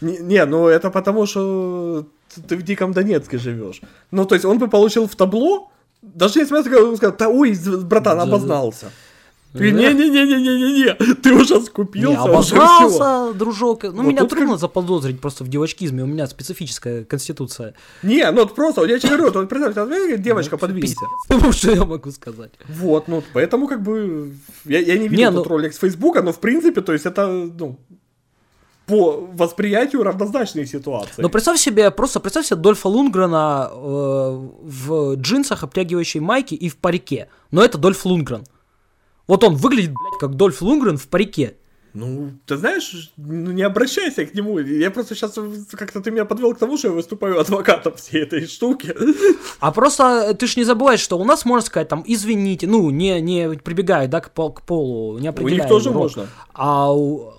Не, 0.00 0.18
не, 0.18 0.44
ну 0.44 0.66
это 0.66 0.90
потому, 0.90 1.26
что 1.26 2.06
ты 2.48 2.56
в 2.56 2.62
Диком 2.62 2.92
Донецке 2.92 3.38
живешь. 3.38 3.80
Ну, 4.10 4.24
то 4.24 4.34
есть 4.34 4.44
он 4.44 4.58
бы 4.58 4.68
получил 4.68 5.06
в 5.06 5.14
табло, 5.14 5.70
даже 6.02 6.40
если 6.40 6.54
бы 6.54 6.88
он 6.90 6.96
сказал, 6.96 7.16
«Да, 7.16 7.28
ой, 7.28 7.56
братан, 7.84 8.16
Да. 8.18 8.22
обознался. 8.24 8.90
Ты 9.56 9.70
не-не-не-не-не-не, 9.70 11.14
ты 11.22 11.32
уже 11.32 11.60
скупился, 11.62 12.08
Не, 12.08 12.16
уже 12.16 12.42
всё. 12.42 12.56
обознался, 12.56 13.38
дружок. 13.38 13.84
Ну, 13.84 13.92
Вот 13.92 14.02
меня 14.02 14.24
трудно 14.24 14.50
как- 14.52 14.60
заподозрить 14.60 15.20
просто 15.20 15.44
в 15.44 15.48
девочкизме, 15.48 16.02
у 16.02 16.06
меня 16.06 16.26
специфическая 16.26 17.04
конституция. 17.04 17.74
Не, 18.02 18.28
ну 18.32 18.40
вот 18.42 18.54
просто, 18.56 18.84
я 18.84 18.98
тебе 18.98 19.16
говорю, 19.16 19.30
вот 19.32 19.48
представь, 19.48 19.74
говорит, 19.74 20.22
девочка, 20.22 20.56
подвинься. 20.58 20.96
Ну, 21.28 21.52
что 21.52 21.70
я 21.70 21.84
могу 21.84 22.10
сказать? 22.10 22.50
Вот, 22.68 23.06
ну, 23.08 23.22
поэтому 23.32 23.68
как 23.68 23.82
бы, 23.82 24.34
я, 24.64 24.80
я 24.80 24.98
не 24.98 25.08
видел 25.08 25.30
Не, 25.30 25.36
тот 25.36 25.46
ну- 25.46 25.50
ролик 25.56 25.72
с 25.72 25.78
Фейсбука, 25.78 26.22
но 26.22 26.32
в 26.32 26.40
принципе, 26.40 26.80
то 26.80 26.92
есть 26.92 27.06
это, 27.06 27.26
ну, 27.28 27.78
по 28.86 29.26
восприятию 29.32 30.02
равнозначные 30.02 30.66
ситуации. 30.66 31.22
Но 31.22 31.28
представь 31.30 31.58
себе, 31.58 31.90
просто 31.90 32.20
представь 32.20 32.46
себе 32.46 32.56
Дольфа 32.56 32.88
Лунгрена 32.88 33.70
э, 33.72 34.48
в 34.62 35.14
джинсах, 35.16 35.62
обтягивающей 35.62 36.20
майке 36.20 36.54
и 36.54 36.68
в 36.68 36.76
парике. 36.76 37.28
Но 37.50 37.64
это 37.64 37.78
Дольф 37.78 38.04
Лунгрен. 38.04 38.44
Вот 39.26 39.44
он 39.44 39.54
выглядит, 39.56 39.90
блядь, 39.92 40.20
как 40.20 40.34
Дольф 40.34 40.60
Лунгрен 40.62 40.96
в 40.98 41.08
парике. 41.08 41.56
Ну, 41.94 42.32
ты 42.44 42.56
знаешь, 42.56 43.12
ну, 43.16 43.52
не 43.52 43.62
обращайся 43.62 44.26
к 44.26 44.34
нему. 44.34 44.58
Я 44.58 44.90
просто 44.90 45.14
сейчас 45.14 45.38
как-то 45.70 46.00
ты 46.00 46.10
меня 46.10 46.24
подвел 46.24 46.52
к 46.52 46.58
тому, 46.58 46.76
что 46.76 46.88
я 46.88 46.94
выступаю 46.94 47.38
адвокатом 47.38 47.94
всей 47.94 48.22
этой 48.22 48.46
штуки. 48.48 48.92
А 49.60 49.70
просто 49.70 50.02
э, 50.30 50.34
ты 50.34 50.48
ж 50.48 50.56
не 50.56 50.64
забывай, 50.64 50.96
что 50.98 51.16
у 51.18 51.24
нас 51.24 51.44
можно 51.44 51.64
сказать 51.64 51.88
там, 51.88 52.02
извините, 52.04 52.66
ну, 52.66 52.90
не, 52.90 53.20
не 53.20 53.48
прибегая, 53.58 54.08
да, 54.08 54.20
к, 54.20 54.32
пол- 54.34 54.52
к 54.52 54.62
полу, 54.62 55.18
не 55.18 55.28
У 55.28 55.30
определяя 55.30 55.60
них 55.60 55.68
тоже 55.68 55.90
род. 55.90 55.96
можно. 55.96 56.26
А 56.52 56.92
у... 56.92 57.32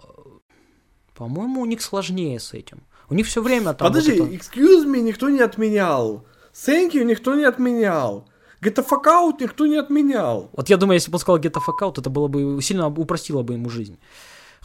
По-моему, 1.16 1.62
у 1.62 1.66
них 1.66 1.82
сложнее 1.82 2.40
с 2.40 2.53
этим. 2.53 2.84
У 3.10 3.14
них 3.14 3.28
все 3.28 3.41
время 3.41 3.74
там... 3.74 3.88
вот 3.91 3.98
Подожди, 4.02 4.14
это- 4.14 4.24
excuse 4.24 4.86
me 4.86 5.02
никто 5.02 5.28
не 5.30 5.41
отменял. 5.41 6.26
Thank 6.53 6.91
you 6.94 7.03
никто 7.03 7.36
не 7.36 7.44
отменял. 7.44 8.26
Get 8.61 8.76
the 8.76 8.88
fuck 8.88 9.34
никто 9.40 9.68
не 9.68 9.77
отменял. 9.77 10.49
Вот 10.53 10.69
я 10.69 10.77
думаю, 10.77 10.95
если 10.95 11.11
бы 11.11 11.15
он 11.15 11.19
сказал 11.19 11.40
get 11.40 11.53
the 11.53 11.94
это 11.98 12.10
было 12.10 12.27
бы 12.27 12.61
сильно 12.61 12.88
упростило 12.88 13.44
бы 13.44 13.53
ему 13.53 13.69
жизнь. 13.69 13.98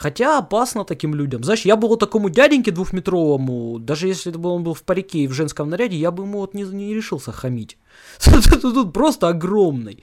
Хотя 0.00 0.38
опасно 0.38 0.84
таким 0.84 1.14
людям. 1.14 1.44
Знаешь, 1.44 1.66
я 1.66 1.76
бы 1.76 1.86
вот 1.86 2.00
такому 2.00 2.30
дяденьке 2.30 2.70
двухметровому, 2.70 3.78
даже 3.78 4.08
если 4.08 4.30
бы 4.30 4.48
он 4.48 4.64
был 4.64 4.72
в 4.72 4.82
парике 4.82 5.18
и 5.18 5.28
в 5.28 5.32
женском 5.32 5.68
наряде, 5.68 5.96
я 5.98 6.10
бы 6.10 6.22
ему 6.22 6.38
вот 6.38 6.54
не, 6.54 6.62
не 6.62 6.94
решился 6.94 7.32
хамить. 7.32 7.76
Тут 8.62 8.94
просто 8.94 9.28
огромный. 9.28 10.02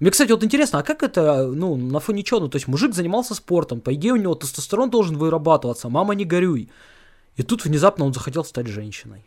Мне, 0.00 0.10
кстати, 0.10 0.32
вот 0.32 0.42
интересно, 0.42 0.78
а 0.78 0.82
как 0.82 1.02
это, 1.02 1.46
ну, 1.46 1.76
на 1.76 2.00
фоне 2.00 2.22
чего? 2.22 2.40
Ну, 2.40 2.48
то 2.48 2.56
есть 2.56 2.68
мужик 2.68 2.94
занимался 2.94 3.34
спортом, 3.34 3.80
по 3.80 3.92
идее 3.92 4.14
у 4.14 4.16
него 4.16 4.34
тестостерон 4.34 4.88
должен 4.88 5.18
вырабатываться, 5.18 5.90
мама 5.90 6.14
не 6.14 6.24
горюй. 6.24 6.70
И 7.36 7.42
тут 7.42 7.64
внезапно 7.64 8.06
он 8.06 8.14
захотел 8.14 8.44
стать 8.44 8.66
женщиной. 8.66 9.26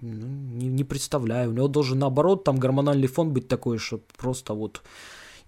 Ну, 0.00 0.26
не, 0.26 0.68
не 0.68 0.84
представляю. 0.84 1.50
У 1.50 1.52
него 1.52 1.68
должен 1.68 1.98
наоборот 1.98 2.44
там 2.44 2.56
гормональный 2.56 3.08
фон 3.08 3.32
быть 3.32 3.48
такой, 3.48 3.78
что 3.78 4.00
просто 4.16 4.54
вот 4.54 4.82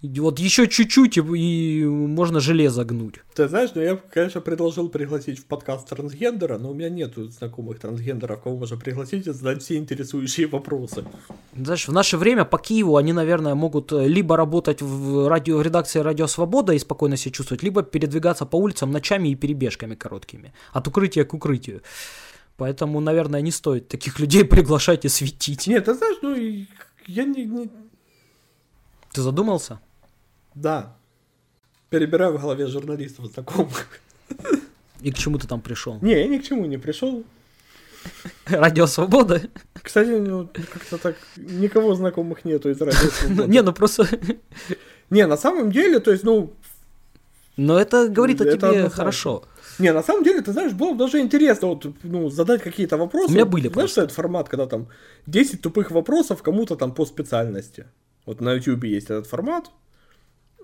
вот 0.01 0.39
еще 0.39 0.67
чуть-чуть 0.67 1.17
и, 1.17 1.21
и 1.21 1.85
можно 1.85 2.39
железо 2.39 2.85
гнуть. 2.85 3.15
Ты 3.35 3.49
знаешь, 3.49 3.71
ну 3.75 3.81
я, 3.81 3.97
конечно, 3.97 4.39
предложил 4.39 4.87
пригласить 4.89 5.39
в 5.39 5.45
подкаст 5.45 5.89
трансгендера, 5.89 6.57
но 6.57 6.71
у 6.71 6.73
меня 6.73 6.89
нету 6.89 7.29
знакомых 7.29 7.79
трансгендеров, 7.79 8.41
кого 8.41 8.57
можно 8.57 8.77
пригласить 8.77 9.27
и 9.27 9.31
задать 9.31 9.61
все 9.61 9.75
интересующие 9.75 10.47
вопросы. 10.47 11.03
Знаешь, 11.55 11.87
в 11.87 11.91
наше 11.91 12.17
время 12.17 12.45
по 12.45 12.57
Киеву 12.57 12.95
они, 12.95 13.11
наверное, 13.11 13.55
могут 13.55 13.91
э, 13.91 14.07
либо 14.07 14.37
работать 14.37 14.81
в 14.81 15.27
радио, 15.27 15.61
редакции 15.61 15.99
Радио 15.99 16.27
Свобода 16.27 16.73
и 16.73 16.79
спокойно 16.79 17.17
себя 17.17 17.33
чувствовать, 17.33 17.63
либо 17.63 17.83
передвигаться 17.83 18.45
по 18.45 18.55
улицам 18.55 18.91
ночами 18.91 19.29
и 19.29 19.35
перебежками 19.35 19.95
короткими, 19.95 20.53
от 20.71 20.87
укрытия 20.87 21.25
к 21.25 21.33
укрытию. 21.33 21.81
Поэтому, 22.59 22.99
наверное, 22.99 23.41
не 23.41 23.51
стоит 23.51 23.87
таких 23.87 24.19
людей 24.19 24.43
приглашать 24.55 25.05
и 25.05 25.09
светить. 25.09 25.65
Нет, 25.67 25.85
ты 25.85 25.93
знаешь, 25.93 26.17
ну 26.21 26.35
я 27.07 27.23
не, 27.23 27.45
не- 27.45 27.69
Ты 29.13 29.21
задумался? 29.21 29.79
Да. 30.55 30.97
Перебираю 31.89 32.37
в 32.37 32.41
голове 32.41 32.67
журналистов 32.67 33.25
знакомых. 33.27 33.87
И 35.01 35.11
к 35.11 35.17
чему 35.17 35.37
ты 35.37 35.47
там 35.47 35.61
пришел? 35.61 35.97
Не, 36.01 36.11
я 36.11 36.27
ни 36.27 36.37
к 36.37 36.43
чему 36.43 36.65
не 36.65 36.77
пришел. 36.77 37.23
Радио 38.45 38.87
Свобода? 38.87 39.41
Кстати, 39.81 40.09
ну, 40.09 40.47
как-то 40.47 40.97
так, 40.97 41.15
никого 41.37 41.95
знакомых 41.95 42.45
нету 42.45 42.69
из 42.69 42.81
радио 42.81 43.09
Свобода. 43.11 43.47
Не, 43.49 43.61
ну 43.61 43.71
просто... 43.73 44.07
Не, 45.09 45.25
на 45.27 45.37
самом 45.37 45.71
деле, 45.71 45.99
то 45.99 46.11
есть, 46.11 46.23
ну, 46.23 46.53
Но 47.57 47.79
это 47.79 48.09
говорит 48.09 48.41
о 48.41 48.51
тебе 48.51 48.89
хорошо. 48.89 49.45
Не, 49.79 49.93
на 49.93 50.03
самом 50.03 50.23
деле, 50.23 50.41
ты 50.41 50.51
знаешь, 50.51 50.73
было 50.73 50.91
бы 50.91 50.97
даже 50.97 51.19
интересно 51.19 51.69
вот, 51.69 51.85
ну, 52.03 52.29
задать 52.29 52.61
какие-то 52.61 52.97
вопросы. 52.97 53.31
У 53.31 53.35
меня 53.35 53.45
были 53.45 53.63
Знаешь, 53.63 53.73
просто. 53.73 53.91
что 53.91 54.01
это 54.03 54.13
формат, 54.13 54.49
когда 54.49 54.65
там 54.67 54.87
10 55.27 55.61
тупых 55.61 55.91
вопросов 55.91 56.43
кому-то 56.43 56.75
там 56.75 56.93
по 56.93 57.05
специальности. 57.05 57.85
Вот 58.25 58.41
на 58.41 58.53
YouTube 58.53 58.83
есть 58.83 59.05
этот 59.09 59.27
формат. 59.27 59.71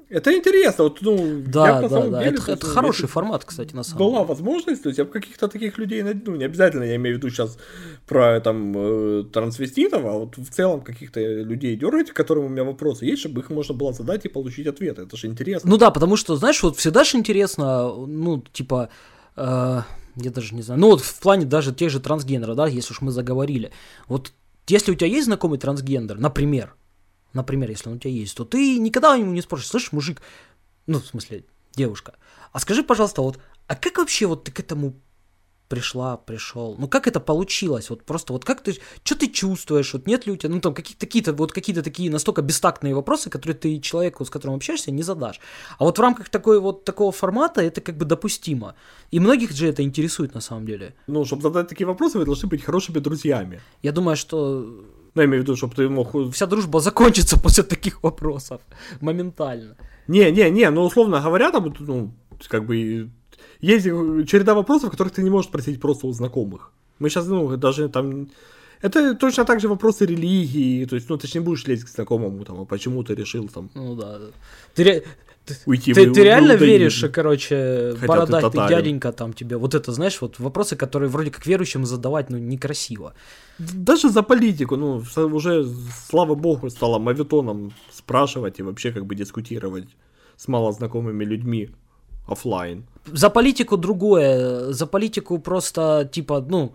Это 0.09 0.35
интересно, 0.35 0.83
вот, 0.85 1.01
ну, 1.01 1.15
я 1.17 1.43
Да, 1.47 1.81
на 1.81 1.81
да, 1.81 1.89
самом 1.89 2.11
да. 2.11 2.23
деле, 2.23 2.37
Это, 2.37 2.51
это 2.51 2.67
хороший 2.67 3.07
формат, 3.07 3.43
кстати, 3.43 3.73
на 3.75 3.83
самом 3.83 3.97
была 3.99 4.19
деле. 4.19 4.25
возможность, 4.27 4.83
то 4.83 4.89
есть 4.89 4.99
я 4.99 5.05
бы 5.05 5.11
каких-то 5.11 5.47
таких 5.47 5.77
людей, 5.77 6.03
найду, 6.03 6.31
ну, 6.31 6.37
не 6.37 6.45
обязательно, 6.45 6.83
я 6.83 6.95
имею 6.95 7.15
в 7.15 7.17
виду 7.19 7.29
сейчас 7.29 7.57
про 8.05 8.39
там 8.39 8.73
э, 8.77 9.23
трансвеститов, 9.33 10.05
а 10.05 10.11
вот 10.11 10.37
в 10.37 10.49
целом 10.51 10.81
каких-то 10.81 11.19
людей 11.19 11.75
дергать, 11.75 12.11
к 12.11 12.13
которым 12.15 12.45
у 12.45 12.49
меня 12.49 12.63
вопросы 12.63 13.05
есть, 13.05 13.21
чтобы 13.21 13.41
их 13.41 13.49
можно 13.49 13.73
было 13.73 13.93
задать 13.93 14.25
и 14.25 14.29
получить 14.29 14.67
ответы, 14.67 15.01
это 15.03 15.17
же 15.17 15.27
интересно. 15.27 15.69
Ну 15.69 15.77
да, 15.77 15.89
потому 15.91 16.17
что, 16.17 16.35
знаешь, 16.35 16.61
вот 16.61 16.77
всегда 16.77 17.03
же 17.03 17.17
интересно, 17.17 17.91
ну, 18.05 18.43
типа, 18.53 18.89
э, 19.35 19.81
я 20.17 20.31
даже 20.31 20.55
не 20.55 20.61
знаю, 20.61 20.79
ну 20.79 20.89
вот 20.91 21.01
в 21.01 21.19
плане 21.19 21.45
даже 21.45 21.73
тех 21.73 21.89
же 21.89 21.99
трансгендеров, 21.99 22.55
да, 22.55 22.67
если 22.67 22.93
уж 22.93 23.01
мы 23.01 23.11
заговорили. 23.11 23.71
Вот 24.07 24.31
если 24.67 24.91
у 24.91 24.95
тебя 24.95 25.07
есть 25.07 25.25
знакомый 25.25 25.59
трансгендер, 25.59 26.17
например, 26.19 26.75
например, 27.35 27.69
если 27.69 27.89
он 27.89 27.95
у 27.95 27.99
тебя 27.99 28.11
есть, 28.11 28.35
то 28.35 28.45
ты 28.45 28.79
никогда 28.79 29.15
ему 29.15 29.31
не 29.31 29.41
спросишь, 29.41 29.67
слышь, 29.67 29.91
мужик, 29.91 30.21
ну, 30.87 30.99
в 30.99 31.05
смысле, 31.05 31.45
девушка, 31.73 32.15
а 32.51 32.59
скажи, 32.59 32.83
пожалуйста, 32.83 33.21
вот, 33.21 33.39
а 33.67 33.75
как 33.75 33.97
вообще 33.97 34.25
вот 34.25 34.45
ты 34.45 34.51
к 34.51 34.59
этому 34.59 34.95
пришла, 35.67 36.17
пришел. 36.17 36.75
Ну 36.77 36.87
как 36.87 37.07
это 37.07 37.19
получилось? 37.19 37.89
Вот 37.89 38.03
просто 38.03 38.33
вот 38.33 38.45
как 38.45 38.61
ты, 38.61 38.77
что 39.03 39.15
ты 39.15 39.27
чувствуешь? 39.27 39.93
Вот 39.93 40.07
нет 40.07 40.25
ли 40.25 40.31
у 40.31 40.37
тебя, 40.37 40.53
ну 40.53 40.61
там 40.61 40.73
какие-то 40.73 40.99
такие-то 40.99 41.33
вот 41.33 41.51
какие-то 41.51 41.81
такие 41.81 42.11
настолько 42.11 42.41
бестактные 42.41 42.93
вопросы, 42.93 43.29
которые 43.29 43.57
ты 43.57 43.79
человеку, 43.79 44.25
с 44.25 44.29
которым 44.29 44.55
общаешься, 44.55 44.91
не 44.91 45.03
задашь. 45.03 45.39
А 45.77 45.83
вот 45.83 45.97
в 45.97 46.01
рамках 46.01 46.29
такой 46.29 46.59
вот 46.59 46.85
такого 46.85 47.11
формата 47.11 47.61
это 47.61 47.81
как 47.81 47.97
бы 47.97 48.05
допустимо. 48.05 48.75
И 49.11 49.19
многих 49.19 49.51
же 49.51 49.67
это 49.67 49.81
интересует 49.81 50.33
на 50.33 50.41
самом 50.41 50.65
деле. 50.65 50.93
Ну, 51.07 51.25
чтобы 51.25 51.41
задать 51.41 51.67
такие 51.67 51.87
вопросы, 51.87 52.19
вы 52.19 52.25
должны 52.25 52.47
быть 52.47 52.63
хорошими 52.63 52.99
друзьями. 52.99 53.61
Я 53.81 53.91
думаю, 53.91 54.15
что 54.15 54.85
Ну, 55.15 55.21
я 55.21 55.27
имею 55.27 55.41
в 55.41 55.43
виду, 55.45 55.55
чтобы 55.55 55.75
ты 55.75 55.89
мог... 55.89 56.13
вся 56.33 56.45
дружба 56.45 56.79
закончится 56.81 57.39
после 57.43 57.63
таких 57.63 58.03
вопросов 58.03 58.61
моментально. 59.01 59.75
Не, 60.07 60.31
не, 60.31 60.49
не, 60.51 60.69
ну, 60.69 60.83
условно 60.83 61.19
говоря, 61.21 61.51
там, 61.51 61.73
ну, 61.79 62.11
как 62.49 62.65
бы, 62.65 62.75
и- 62.77 63.09
есть 63.61 63.85
череда 64.29 64.53
вопросов, 64.53 64.91
которых 64.91 65.13
ты 65.13 65.23
не 65.23 65.29
можешь 65.29 65.49
спросить 65.49 65.79
просто 65.81 66.07
у 66.07 66.11
знакомых. 66.13 66.71
Мы 66.99 67.09
сейчас, 67.09 67.27
ну, 67.27 67.57
даже 67.57 67.89
там... 67.89 68.27
Это 68.81 69.15
точно 69.15 69.45
так 69.45 69.59
же 69.61 69.67
вопросы 69.67 70.05
религии, 70.05 70.85
то 70.85 70.95
есть, 70.95 71.09
ну, 71.09 71.17
ты 71.17 71.27
же 71.27 71.39
не 71.39 71.45
будешь 71.45 71.65
лезть 71.67 71.85
к 71.85 71.89
знакомому, 71.89 72.43
там, 72.45 72.59
а 72.61 72.65
почему 72.65 73.03
ты 73.03 73.15
решил, 73.15 73.47
там, 73.47 73.69
Ну 73.73 73.95
да. 73.95 74.19
Ты, 74.75 74.83
ре- 74.83 75.03
уйти 75.65 75.93
ты, 75.93 76.09
в- 76.09 76.13
ты 76.13 76.23
реально 76.23 76.53
веришь, 76.65 77.05
короче, 77.13 77.55
Хотя 77.91 78.01
ты 78.01 78.07
бородатый 78.07 78.57
дяденька 78.69 79.11
там 79.11 79.33
тебе, 79.33 79.57
вот 79.57 79.73
это, 79.75 79.91
знаешь, 79.91 80.21
вот 80.21 80.39
вопросы, 80.39 80.75
которые 80.75 81.09
вроде 81.09 81.29
как 81.31 81.45
верующим 81.45 81.85
задавать, 81.85 82.29
ну, 82.29 82.37
некрасиво. 82.37 83.13
Даже 83.59 84.09
за 84.09 84.23
политику, 84.23 84.75
ну, 84.77 85.03
уже, 85.17 85.65
слава 86.09 86.35
богу, 86.35 86.69
стало 86.69 86.99
мавитоном 86.99 87.71
спрашивать 87.91 88.59
и 88.59 88.63
вообще 88.63 88.91
как 88.91 89.05
бы 89.05 89.15
дискутировать 89.15 89.87
с 90.37 90.47
малознакомыми 90.47 91.25
людьми 91.25 91.69
оффлайн. 92.27 92.83
За 93.13 93.29
политику 93.29 93.77
другое, 93.77 94.73
за 94.73 94.87
политику 94.87 95.39
просто, 95.39 96.09
типа, 96.11 96.45
ну, 96.49 96.73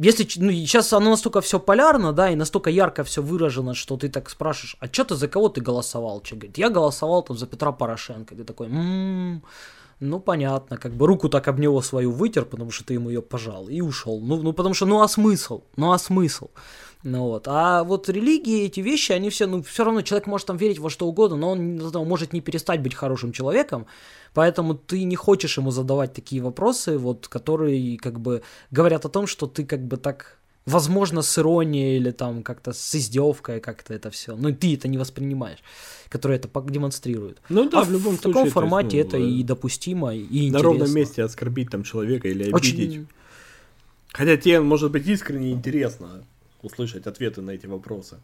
если, 0.00 0.26
ну, 0.36 0.50
сейчас 0.50 0.92
оно 0.92 1.10
настолько 1.10 1.40
все 1.40 1.58
полярно, 1.58 2.12
да, 2.12 2.30
и 2.30 2.36
настолько 2.36 2.70
ярко 2.70 3.04
все 3.04 3.22
выражено, 3.22 3.74
что 3.74 3.96
ты 3.96 4.08
так 4.08 4.30
спрашиваешь, 4.30 4.76
а 4.80 4.86
что 4.86 5.04
ты 5.04 5.14
за 5.14 5.28
кого 5.28 5.48
ты 5.48 5.60
голосовал? 5.60 6.20
Че, 6.22 6.36
говорит, 6.36 6.58
я 6.58 6.70
голосовал 6.70 7.22
там 7.22 7.36
за 7.36 7.46
Петра 7.46 7.72
Порошенко. 7.72 8.34
Ты 8.34 8.44
такой, 8.44 8.68
«М, 8.68 9.42
ну, 10.00 10.20
понятно, 10.20 10.78
как 10.78 10.92
бы 10.92 11.06
руку 11.06 11.28
так 11.28 11.46
об 11.48 11.58
него 11.58 11.80
свою 11.82 12.10
вытер, 12.10 12.44
потому 12.44 12.70
что 12.70 12.84
ты 12.84 12.94
ему 12.94 13.08
ее 13.10 13.22
пожал, 13.22 13.68
и 13.68 13.80
ушел. 13.80 14.20
Ну, 14.20 14.42
ну, 14.42 14.52
потому 14.52 14.74
что, 14.74 14.86
ну, 14.86 15.00
а 15.00 15.08
смысл? 15.08 15.62
Ну, 15.76 15.92
а 15.92 15.98
смысл? 15.98 16.48
Ну 17.04 17.24
вот. 17.24 17.48
А 17.48 17.82
вот 17.82 18.08
религии, 18.08 18.64
эти 18.64 18.80
вещи, 18.80 19.12
они 19.12 19.30
все, 19.30 19.46
ну, 19.46 19.62
все 19.62 19.84
равно 19.84 20.02
человек 20.02 20.26
может 20.26 20.46
там 20.46 20.56
верить 20.56 20.78
во 20.78 20.88
что 20.88 21.06
угодно, 21.06 21.36
но 21.36 21.50
он 21.50 21.80
этого 21.80 22.04
может 22.04 22.32
не 22.32 22.40
перестать 22.40 22.80
быть 22.80 22.94
хорошим 22.94 23.32
человеком, 23.32 23.86
поэтому 24.34 24.74
ты 24.74 25.02
не 25.02 25.16
хочешь 25.16 25.58
ему 25.58 25.72
задавать 25.72 26.12
такие 26.12 26.40
вопросы, 26.40 26.98
вот, 26.98 27.26
которые 27.26 27.98
как 27.98 28.20
бы 28.20 28.42
говорят 28.70 29.04
о 29.04 29.08
том, 29.08 29.26
что 29.26 29.46
ты 29.46 29.64
как 29.64 29.84
бы 29.84 29.96
так, 29.96 30.38
возможно, 30.64 31.22
с 31.22 31.38
иронией 31.38 31.96
или 31.96 32.12
там 32.12 32.44
как-то 32.44 32.72
с 32.72 32.94
издевкой 32.94 33.58
как-то 33.58 33.94
это 33.94 34.10
все, 34.10 34.36
ну, 34.36 34.54
ты 34.54 34.74
это 34.74 34.86
не 34.86 34.96
воспринимаешь, 34.98 35.58
которые 36.08 36.38
это 36.38 36.48
демонстрируют. 36.70 37.42
Ну 37.48 37.68
да, 37.68 37.80
а 37.80 37.84
в 37.84 37.90
любом 37.90 38.16
в 38.16 38.20
случае. 38.20 38.32
таком 38.32 38.34
то 38.34 38.46
есть, 38.46 38.54
формате 38.54 38.96
ну, 38.98 39.08
это 39.08 39.16
э, 39.16 39.28
и 39.28 39.42
допустимо, 39.42 40.14
и 40.14 40.20
На 40.20 40.24
интересно. 40.24 40.62
ровном 40.62 40.94
месте 40.94 41.24
оскорбить 41.24 41.70
там 41.70 41.82
человека 41.82 42.28
или 42.28 42.44
обидеть. 42.44 42.90
Очень... 42.90 43.06
Хотя 44.12 44.36
тебе, 44.36 44.60
может 44.60 44.92
быть, 44.92 45.08
искренне 45.08 45.50
интересно 45.52 46.22
услышать 46.62 47.06
ответы 47.06 47.40
на 47.40 47.50
эти 47.50 47.66
вопросы. 47.66 48.18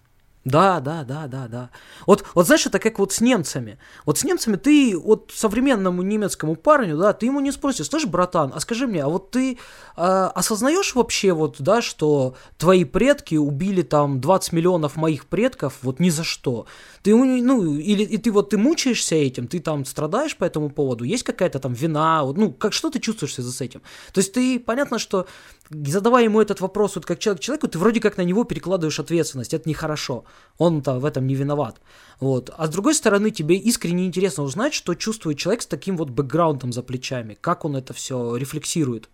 Да, 0.45 0.81
да, 0.81 1.05
да, 1.05 1.27
да, 1.27 1.47
да. 1.49 1.71
Вот, 2.07 2.25
вот 2.35 2.47
знаешь, 2.47 2.65
это 2.65 2.79
как 2.79 2.99
вот 2.99 3.13
с 3.13 3.21
немцами. 3.21 3.79
Вот 4.07 4.19
с 4.19 4.25
немцами 4.25 4.57
ты, 4.57 4.97
вот 4.97 5.31
современному 5.35 6.01
немецкому 6.03 6.57
парню, 6.57 6.97
да, 6.97 7.13
ты 7.13 7.27
ему 7.27 7.41
не 7.41 7.53
спросишь, 7.53 7.89
слышь, 7.89 8.07
братан, 8.07 8.53
а 8.55 8.61
скажи 8.61 8.87
мне, 8.87 9.03
а 9.03 9.09
вот 9.09 9.31
ты 9.31 9.55
э, 9.55 9.57
осознаешь 9.97 10.95
вообще 10.95 11.33
вот, 11.33 11.57
да, 11.59 11.83
что 11.83 12.35
твои 12.57 12.85
предки 12.85 13.35
убили 13.35 13.83
там 13.83 14.21
20 14.21 14.53
миллионов 14.53 14.97
моих 14.97 15.27
предков 15.27 15.79
вот 15.83 16.01
ни 16.01 16.09
за 16.09 16.25
что? 16.25 16.67
Ты, 17.03 17.15
ну, 17.15 17.75
или 17.75 18.05
и 18.05 18.17
ты 18.17 18.31
вот 18.31 18.51
ты 18.51 18.59
мучаешься 18.59 19.17
этим, 19.17 19.49
ты 19.49 19.61
там 19.61 19.85
страдаешь 19.85 20.37
по 20.37 20.45
этому 20.45 20.71
поводу, 20.71 21.05
есть 21.05 21.25
какая-то 21.25 21.59
там 21.59 21.75
вина, 21.75 22.25
вот, 22.25 22.39
ну, 22.39 22.53
как 22.53 22.73
что 22.73 22.91
ты 22.91 23.01
чувствуешь 23.01 23.37
за 23.37 23.65
этим? 23.65 23.83
То 24.13 24.21
есть 24.21 24.33
ты, 24.33 24.59
понятно, 24.59 24.99
что 24.99 25.27
задавая 25.71 26.25
ему 26.25 26.41
этот 26.41 26.61
вопрос 26.61 26.97
вот 26.97 27.07
как 27.07 27.19
человек 27.19 27.43
человеку, 27.43 27.69
ты 27.69 27.79
вроде 27.79 28.01
как 28.01 28.17
на 28.17 28.23
него 28.23 28.45
перекладываешь 28.45 29.01
ответственность, 29.01 29.55
это 29.55 29.69
нехорошо, 29.69 30.25
он-то 30.57 30.99
в 30.99 31.05
этом 31.05 31.27
не 31.27 31.35
виноват. 31.35 31.81
Вот. 32.21 32.51
А 32.57 32.67
с 32.67 32.71
другой 32.71 32.95
стороны, 32.95 33.31
тебе 33.31 33.57
искренне 33.57 34.07
интересно 34.07 34.45
узнать, 34.45 34.75
что 34.75 34.95
чувствует 34.95 35.39
человек 35.39 35.63
с 35.63 35.67
таким 35.67 35.97
вот 35.97 36.11
бэкграундом 36.11 36.73
за 36.73 36.83
плечами, 36.83 37.37
как 37.41 37.65
он 37.65 37.77
это 37.77 37.93
все 37.93 38.37
рефлексирует. 38.37 39.09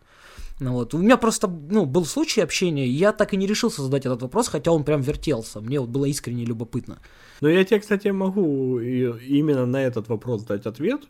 Ну, 0.61 0.73
вот. 0.73 0.95
У 0.95 0.99
меня 0.99 1.17
просто 1.17 1.49
ну, 1.49 1.85
был 1.85 2.05
случай 2.05 2.41
общения, 2.41 2.87
я 2.87 3.13
так 3.13 3.35
и 3.35 3.37
не 3.37 3.47
решился 3.47 3.83
задать 3.83 4.07
этот 4.07 4.23
вопрос, 4.23 4.49
хотя 4.49 4.71
он 4.71 4.85
прям 4.85 5.01
вертелся. 5.01 5.61
Мне 5.61 5.81
вот 5.81 5.89
было 5.89 6.05
искренне 6.05 6.45
любопытно. 6.45 6.99
Но 7.41 7.49
я 7.49 7.65
тебе, 7.65 7.81
кстати, 7.81 8.09
могу 8.09 8.79
именно 8.79 9.67
на 9.67 9.83
этот 9.83 10.09
вопрос 10.09 10.45
дать 10.45 10.67
ответ. 10.67 11.03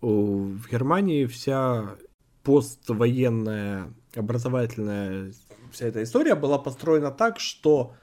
В 0.00 0.70
Германии 0.70 1.26
вся 1.26 1.96
поствоенная 2.44 3.92
образовательная 4.16 5.32
вся 5.72 5.86
эта 5.86 6.02
история 6.02 6.34
была 6.34 6.58
построена 6.58 7.10
так, 7.10 7.40
что 7.40 7.94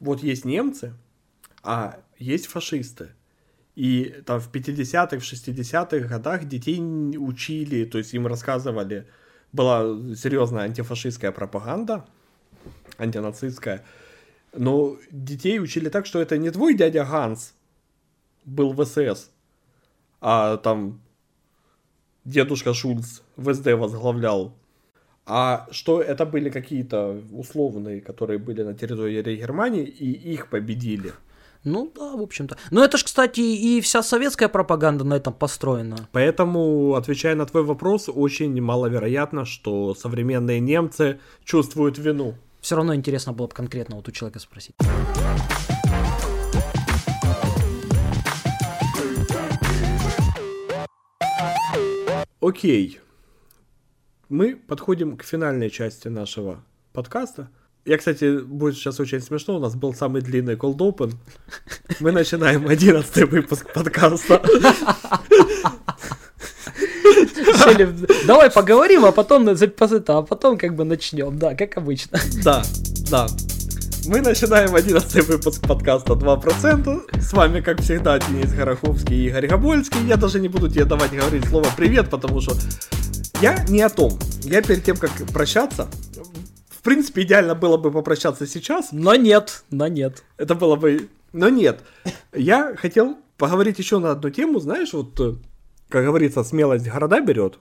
вот 0.00 0.22
есть 0.22 0.44
немцы, 0.44 0.94
а 1.62 2.00
есть 2.18 2.46
фашисты. 2.46 3.10
И 3.74 4.22
там 4.26 4.40
в 4.40 4.50
50-х, 4.50 5.18
в 5.18 5.22
60-х 5.22 6.08
годах 6.08 6.44
детей 6.46 6.80
учили, 7.16 7.84
то 7.84 7.98
есть 7.98 8.12
им 8.12 8.26
рассказывали, 8.26 9.06
была 9.52 9.82
серьезная 10.16 10.64
антифашистская 10.64 11.30
пропаганда, 11.30 12.04
антинацистская, 12.98 13.84
но 14.52 14.96
детей 15.10 15.60
учили 15.60 15.88
так, 15.88 16.06
что 16.06 16.20
это 16.20 16.38
не 16.38 16.50
твой 16.50 16.74
дядя 16.74 17.04
Ганс 17.04 17.54
был 18.44 18.72
в 18.72 18.84
СС, 18.84 19.30
а 20.20 20.56
там 20.56 21.00
дедушка 22.24 22.74
Шульц 22.74 23.20
в 23.36 23.54
СД 23.54 23.66
возглавлял 23.74 24.57
а 25.28 25.66
что 25.70 26.00
это 26.00 26.24
были 26.24 26.48
какие-то 26.48 27.20
условные, 27.32 28.00
которые 28.00 28.38
были 28.38 28.62
на 28.62 28.74
территории 28.74 29.36
Германии, 29.36 29.84
и 29.84 30.10
их 30.32 30.48
победили. 30.48 31.12
Ну 31.64 31.92
да, 31.94 32.16
в 32.16 32.22
общем-то. 32.22 32.56
Но 32.70 32.82
это 32.82 32.96
же, 32.96 33.04
кстати, 33.04 33.40
и 33.40 33.80
вся 33.80 34.02
советская 34.02 34.48
пропаганда 34.48 35.04
на 35.04 35.14
этом 35.14 35.34
построена. 35.34 36.08
Поэтому, 36.12 36.94
отвечая 36.94 37.34
на 37.34 37.44
твой 37.44 37.62
вопрос, 37.62 38.08
очень 38.08 38.58
маловероятно, 38.60 39.44
что 39.44 39.94
современные 39.94 40.60
немцы 40.60 41.20
чувствуют 41.44 41.98
вину. 41.98 42.34
Все 42.60 42.76
равно 42.76 42.94
интересно 42.94 43.32
было 43.32 43.48
бы 43.48 43.54
конкретно 43.54 43.96
вот 43.96 44.08
у 44.08 44.12
человека 44.12 44.38
спросить. 44.38 44.74
Окей 52.40 53.00
мы 54.28 54.56
подходим 54.56 55.16
к 55.16 55.22
финальной 55.22 55.70
части 55.70 56.08
нашего 56.08 56.62
подкаста. 56.92 57.48
Я, 57.84 57.96
кстати, 57.96 58.40
будет 58.42 58.76
сейчас 58.76 59.00
очень 59.00 59.20
смешно, 59.20 59.56
у 59.56 59.60
нас 59.60 59.74
был 59.74 59.94
самый 59.94 60.20
длинный 60.20 60.56
cold 60.56 60.76
open. 60.76 61.14
Мы 62.00 62.12
начинаем 62.12 62.66
одиннадцатый 62.68 63.24
выпуск 63.24 63.72
подкаста. 63.72 64.42
Давай 68.26 68.50
поговорим, 68.50 69.06
а 69.06 69.12
потом, 69.12 69.48
а 69.48 70.22
потом 70.22 70.58
как 70.58 70.74
бы 70.74 70.84
начнем, 70.84 71.38
да, 71.38 71.54
как 71.54 71.78
обычно. 71.78 72.18
Да, 72.44 72.62
да. 73.10 73.26
Мы 74.06 74.20
начинаем 74.20 74.74
одиннадцатый 74.74 75.22
выпуск 75.22 75.66
подкаста 75.66 76.12
2%. 76.12 77.20
С 77.20 77.32
вами, 77.32 77.60
как 77.60 77.80
всегда, 77.80 78.18
Денис 78.18 78.52
Гороховский 78.52 79.16
и 79.16 79.28
Игорь 79.28 79.46
Габольский. 79.46 80.06
Я 80.06 80.16
даже 80.16 80.40
не 80.40 80.48
буду 80.48 80.68
тебе 80.68 80.84
давать 80.84 81.12
говорить 81.12 81.46
слово 81.46 81.66
«привет», 81.76 82.08
потому 82.10 82.40
что 82.40 82.54
я 83.40 83.64
не 83.68 83.82
о 83.82 83.88
том. 83.88 84.18
Я 84.42 84.62
перед 84.62 84.84
тем, 84.84 84.96
как 84.96 85.12
прощаться, 85.32 85.88
в 86.70 86.82
принципе, 86.82 87.22
идеально 87.22 87.54
было 87.54 87.76
бы 87.76 87.90
попрощаться 87.90 88.46
сейчас. 88.46 88.88
Но 88.92 89.14
нет, 89.14 89.64
но 89.70 89.88
нет. 89.88 90.24
Это 90.36 90.54
было 90.54 90.76
бы... 90.76 91.08
Но 91.32 91.48
нет. 91.48 91.82
Я 92.32 92.74
хотел 92.76 93.18
поговорить 93.36 93.78
еще 93.78 93.98
на 93.98 94.12
одну 94.12 94.30
тему. 94.30 94.58
Знаешь, 94.58 94.92
вот, 94.92 95.20
э, 95.20 95.34
как 95.88 96.04
говорится, 96.04 96.42
смелость 96.42 96.88
города 96.88 97.20
берет. 97.20 97.58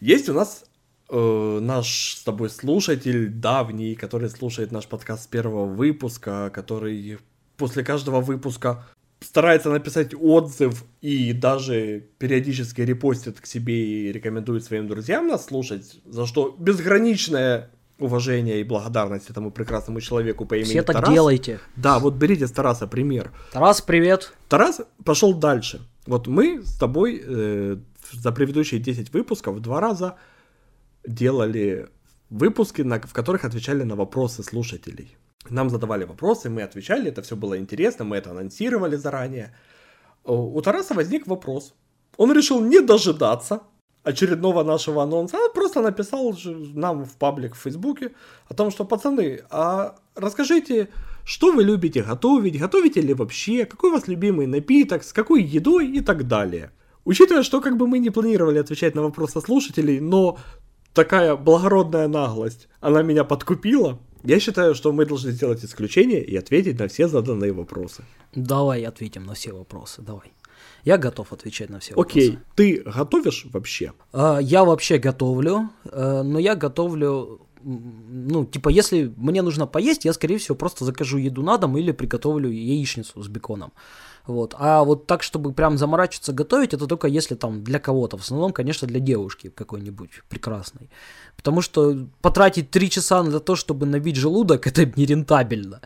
Есть 0.00 0.28
у 0.28 0.34
нас 0.34 0.64
э, 1.08 1.58
наш 1.62 2.16
с 2.16 2.24
тобой 2.24 2.50
слушатель 2.50 3.28
давний, 3.28 3.94
который 3.94 4.28
слушает 4.28 4.72
наш 4.72 4.86
подкаст 4.86 5.24
с 5.24 5.26
первого 5.26 5.66
выпуска, 5.66 6.50
который 6.52 7.18
после 7.56 7.84
каждого 7.84 8.20
выпуска 8.20 8.84
старается 9.20 9.70
написать 9.70 10.14
отзыв 10.14 10.84
и 11.00 11.32
даже 11.32 12.04
периодически 12.18 12.82
репостит 12.82 13.40
к 13.40 13.46
себе 13.46 14.08
и 14.08 14.12
рекомендует 14.12 14.64
своим 14.64 14.88
друзьям 14.88 15.26
нас 15.26 15.46
слушать, 15.46 16.00
за 16.04 16.26
что 16.26 16.54
безграничное 16.58 17.70
уважение 17.98 18.60
и 18.60 18.64
благодарность 18.64 19.30
этому 19.30 19.50
прекрасному 19.50 20.00
человеку 20.00 20.44
по 20.44 20.54
имени 20.54 20.68
Все 20.68 20.82
так 20.82 20.96
Тарас. 20.96 21.10
делайте. 21.10 21.60
Да, 21.76 21.98
вот 21.98 22.14
берите 22.14 22.46
с 22.46 22.52
Тараса 22.52 22.86
пример. 22.86 23.32
Тарас, 23.52 23.80
привет. 23.80 24.32
Тарас 24.48 24.80
пошел 25.04 25.32
дальше. 25.32 25.80
Вот 26.06 26.26
мы 26.26 26.62
с 26.62 26.76
тобой 26.76 27.22
э, 27.24 27.76
за 28.12 28.32
предыдущие 28.32 28.80
10 28.80 29.12
выпусков 29.12 29.60
два 29.60 29.80
раза 29.80 30.16
делали 31.06 31.88
выпуски, 32.28 32.82
на, 32.82 33.00
в 33.00 33.12
которых 33.12 33.44
отвечали 33.44 33.82
на 33.82 33.96
вопросы 33.96 34.42
слушателей. 34.42 35.16
Нам 35.50 35.70
задавали 35.70 36.04
вопросы, 36.04 36.50
мы 36.50 36.62
отвечали, 36.62 37.08
это 37.08 37.22
все 37.22 37.36
было 37.36 37.58
интересно, 37.58 38.04
мы 38.04 38.16
это 38.16 38.30
анонсировали 38.30 38.96
заранее. 38.96 39.54
У 40.24 40.60
Тараса 40.60 40.94
возник 40.94 41.26
вопрос. 41.26 41.74
Он 42.16 42.32
решил 42.32 42.60
не 42.60 42.80
дожидаться 42.80 43.60
очередного 44.02 44.62
нашего 44.62 45.02
анонса, 45.02 45.36
а 45.36 45.52
просто 45.52 45.82
написал 45.82 46.34
нам 46.74 47.04
в 47.04 47.16
паблик 47.16 47.54
в 47.54 47.58
Фейсбуке 47.58 48.12
о 48.48 48.54
том, 48.54 48.70
что, 48.70 48.84
пацаны, 48.84 49.40
а 49.50 49.96
расскажите, 50.14 50.88
что 51.24 51.52
вы 51.52 51.64
любите 51.64 52.02
готовить, 52.02 52.58
готовите 52.58 53.00
ли 53.00 53.14
вообще, 53.14 53.64
какой 53.64 53.90
у 53.90 53.92
вас 53.94 54.06
любимый 54.06 54.46
напиток, 54.46 55.02
с 55.02 55.12
какой 55.12 55.42
едой 55.42 55.88
и 55.88 56.00
так 56.00 56.28
далее. 56.28 56.70
Учитывая, 57.04 57.42
что 57.42 57.60
как 57.60 57.76
бы 57.76 57.86
мы 57.86 57.98
не 57.98 58.10
планировали 58.10 58.58
отвечать 58.58 58.94
на 58.94 59.02
вопросы 59.02 59.40
слушателей, 59.40 59.98
но 59.98 60.38
такая 60.94 61.36
благородная 61.36 62.08
наглость, 62.08 62.68
она 62.80 63.02
меня 63.02 63.24
подкупила, 63.24 63.98
я 64.26 64.40
считаю, 64.40 64.74
что 64.74 64.92
мы 64.92 65.06
должны 65.06 65.32
сделать 65.32 65.64
исключение 65.64 66.22
и 66.22 66.36
ответить 66.36 66.78
на 66.78 66.88
все 66.88 67.08
заданные 67.08 67.52
вопросы. 67.52 68.04
Давай 68.34 68.82
ответим 68.84 69.24
на 69.24 69.34
все 69.34 69.52
вопросы, 69.52 70.02
давай. 70.02 70.32
Я 70.84 70.98
готов 70.98 71.32
отвечать 71.32 71.70
на 71.70 71.80
все 71.80 71.94
Окей, 71.94 72.30
вопросы. 72.30 72.46
ты 72.54 72.82
готовишь 72.82 73.46
вообще? 73.52 73.92
А, 74.12 74.38
я 74.38 74.64
вообще 74.64 74.98
готовлю, 74.98 75.70
э, 75.84 76.22
но 76.22 76.38
я 76.38 76.54
готовлю 76.54 77.40
ну, 77.68 78.44
типа, 78.44 78.68
если 78.68 79.12
мне 79.16 79.42
нужно 79.42 79.66
поесть, 79.66 80.04
я, 80.04 80.12
скорее 80.12 80.38
всего, 80.38 80.54
просто 80.54 80.84
закажу 80.84 81.18
еду 81.18 81.42
на 81.42 81.58
дом 81.58 81.76
или 81.76 81.90
приготовлю 81.90 82.48
яичницу 82.48 83.20
с 83.20 83.26
беконом. 83.26 83.72
Вот. 84.26 84.54
А 84.58 84.82
вот 84.82 85.06
так, 85.06 85.22
чтобы 85.22 85.52
прям 85.52 85.78
заморачиваться 85.78 86.32
готовить, 86.32 86.74
это 86.74 86.86
только 86.86 87.08
если 87.08 87.36
там 87.36 87.62
для 87.62 87.78
кого-то. 87.78 88.16
В 88.16 88.22
основном, 88.22 88.52
конечно, 88.52 88.88
для 88.88 89.00
девушки 89.00 89.52
какой-нибудь 89.54 90.22
прекрасной. 90.28 90.90
Потому 91.36 91.62
что 91.62 92.06
потратить 92.20 92.70
три 92.70 92.90
часа 92.90 93.22
на 93.22 93.40
то, 93.40 93.54
чтобы 93.56 93.86
набить 93.86 94.16
желудок, 94.16 94.66
это 94.72 94.84
нерентабельно. 94.96 95.80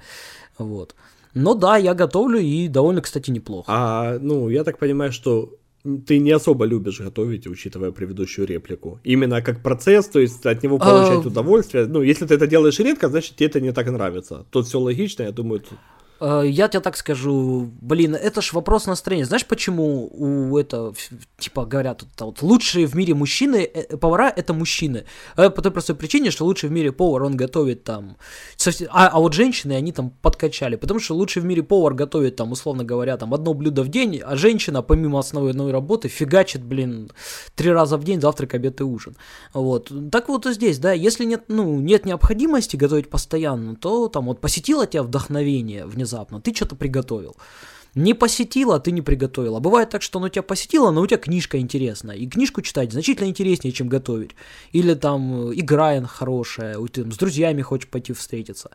Вот. 0.58 0.94
Но 1.34 1.54
да, 1.54 1.76
я 1.76 1.94
готовлю 1.94 2.40
и 2.40 2.68
довольно, 2.68 3.02
кстати, 3.02 3.30
неплохо. 3.30 3.64
А, 3.68 4.18
ну, 4.20 4.48
я 4.48 4.64
так 4.64 4.78
понимаю, 4.78 5.12
что 5.12 5.50
ты 6.06 6.18
не 6.18 6.32
особо 6.32 6.66
любишь 6.66 7.00
готовить, 7.00 7.46
учитывая 7.46 7.92
предыдущую 7.92 8.46
реплику. 8.46 8.98
Именно 9.04 9.42
как 9.42 9.62
процесс, 9.62 10.08
то 10.08 10.20
есть 10.20 10.44
от 10.46 10.62
него 10.62 10.78
получать 10.78 11.24
а... 11.24 11.28
удовольствие. 11.28 11.86
Ну, 11.86 12.02
если 12.02 12.26
ты 12.26 12.34
это 12.34 12.46
делаешь 12.46 12.78
редко, 12.80 13.08
значит 13.08 13.36
тебе 13.36 13.46
это 13.46 13.60
не 13.60 13.72
так 13.72 13.86
нравится. 13.86 14.44
Тут 14.50 14.66
все 14.66 14.78
логично, 14.78 15.24
я 15.24 15.32
думаю. 15.32 15.60
Тут... 15.60 15.78
Э, 16.20 16.42
я 16.46 16.68
тебе 16.68 16.80
так 16.80 16.96
скажу, 16.96 17.70
блин, 17.80 18.14
это 18.14 18.42
ж 18.42 18.52
вопрос 18.52 18.86
настроения. 18.86 19.24
Знаешь, 19.24 19.46
почему 19.46 20.08
у 20.12 20.58
это, 20.58 20.92
типа, 21.38 21.64
говорят, 21.64 22.02
вот, 22.02 22.20
вот 22.20 22.42
лучшие 22.42 22.86
в 22.86 22.94
мире 22.94 23.14
мужчины, 23.14 23.56
э, 23.56 23.96
повара 23.96 24.32
это 24.36 24.52
мужчины. 24.52 25.04
Э, 25.36 25.50
по 25.50 25.62
той 25.62 25.72
простой 25.72 25.96
причине, 25.96 26.30
что 26.30 26.44
лучший 26.44 26.68
в 26.68 26.72
мире 26.72 26.92
повар, 26.92 27.22
он 27.22 27.36
готовит 27.36 27.84
там, 27.84 28.16
а, 28.90 29.08
а 29.08 29.18
вот 29.18 29.32
женщины, 29.32 29.72
они 29.72 29.92
там 29.92 30.10
подкачали, 30.22 30.76
потому 30.76 31.00
что 31.00 31.14
лучший 31.14 31.42
в 31.42 31.44
мире 31.46 31.62
повар 31.62 31.94
готовит 31.94 32.36
там, 32.36 32.52
условно 32.52 32.84
говоря, 32.84 33.16
там 33.16 33.32
одно 33.32 33.54
блюдо 33.54 33.82
в 33.82 33.88
день, 33.88 34.20
а 34.24 34.36
женщина, 34.36 34.82
помимо 34.82 35.18
основной 35.18 35.72
работы, 35.72 36.08
фигачит, 36.08 36.62
блин, 36.62 37.10
три 37.54 37.72
раза 37.72 37.96
в 37.96 38.04
день, 38.04 38.20
завтрак, 38.20 38.54
обед 38.54 38.80
и 38.80 38.84
ужин. 38.84 39.16
Вот. 39.54 39.92
Так 40.12 40.28
вот 40.28 40.46
и 40.46 40.52
здесь, 40.52 40.78
да, 40.78 40.92
если 40.92 41.24
нет, 41.24 41.44
ну, 41.48 41.80
нет 41.80 42.04
необходимости 42.04 42.76
готовить 42.76 43.08
постоянно, 43.08 43.74
то 43.76 44.08
там 44.08 44.26
вот 44.26 44.40
посетило 44.40 44.86
тебя 44.86 45.02
вдохновение, 45.02 45.86
внезапно, 45.86 46.09
внезапно, 46.10 46.40
ты 46.40 46.54
что-то 46.54 46.76
приготовил. 46.76 47.36
Не 47.96 48.14
посетила, 48.14 48.76
а 48.76 48.78
ты 48.78 48.92
не 48.92 49.02
приготовила. 49.02 49.58
Бывает 49.58 49.90
так, 49.90 50.02
что 50.02 50.20
оно 50.20 50.28
тебя 50.28 50.42
посетило, 50.42 50.92
но 50.92 51.00
у 51.00 51.06
тебя 51.08 51.18
книжка 51.18 51.58
интересная. 51.58 52.14
И 52.14 52.28
книжку 52.28 52.62
читать 52.62 52.92
значительно 52.92 53.26
интереснее, 53.26 53.72
чем 53.72 53.88
готовить. 53.88 54.30
Или 54.70 54.94
там 54.94 55.50
э, 55.50 55.54
игра 55.54 56.00
хорошая, 56.06 56.76
ты 56.86 57.02
там, 57.02 57.10
с 57.10 57.16
друзьями 57.16 57.62
хочешь 57.62 57.88
пойти 57.88 58.12
встретиться. 58.12 58.70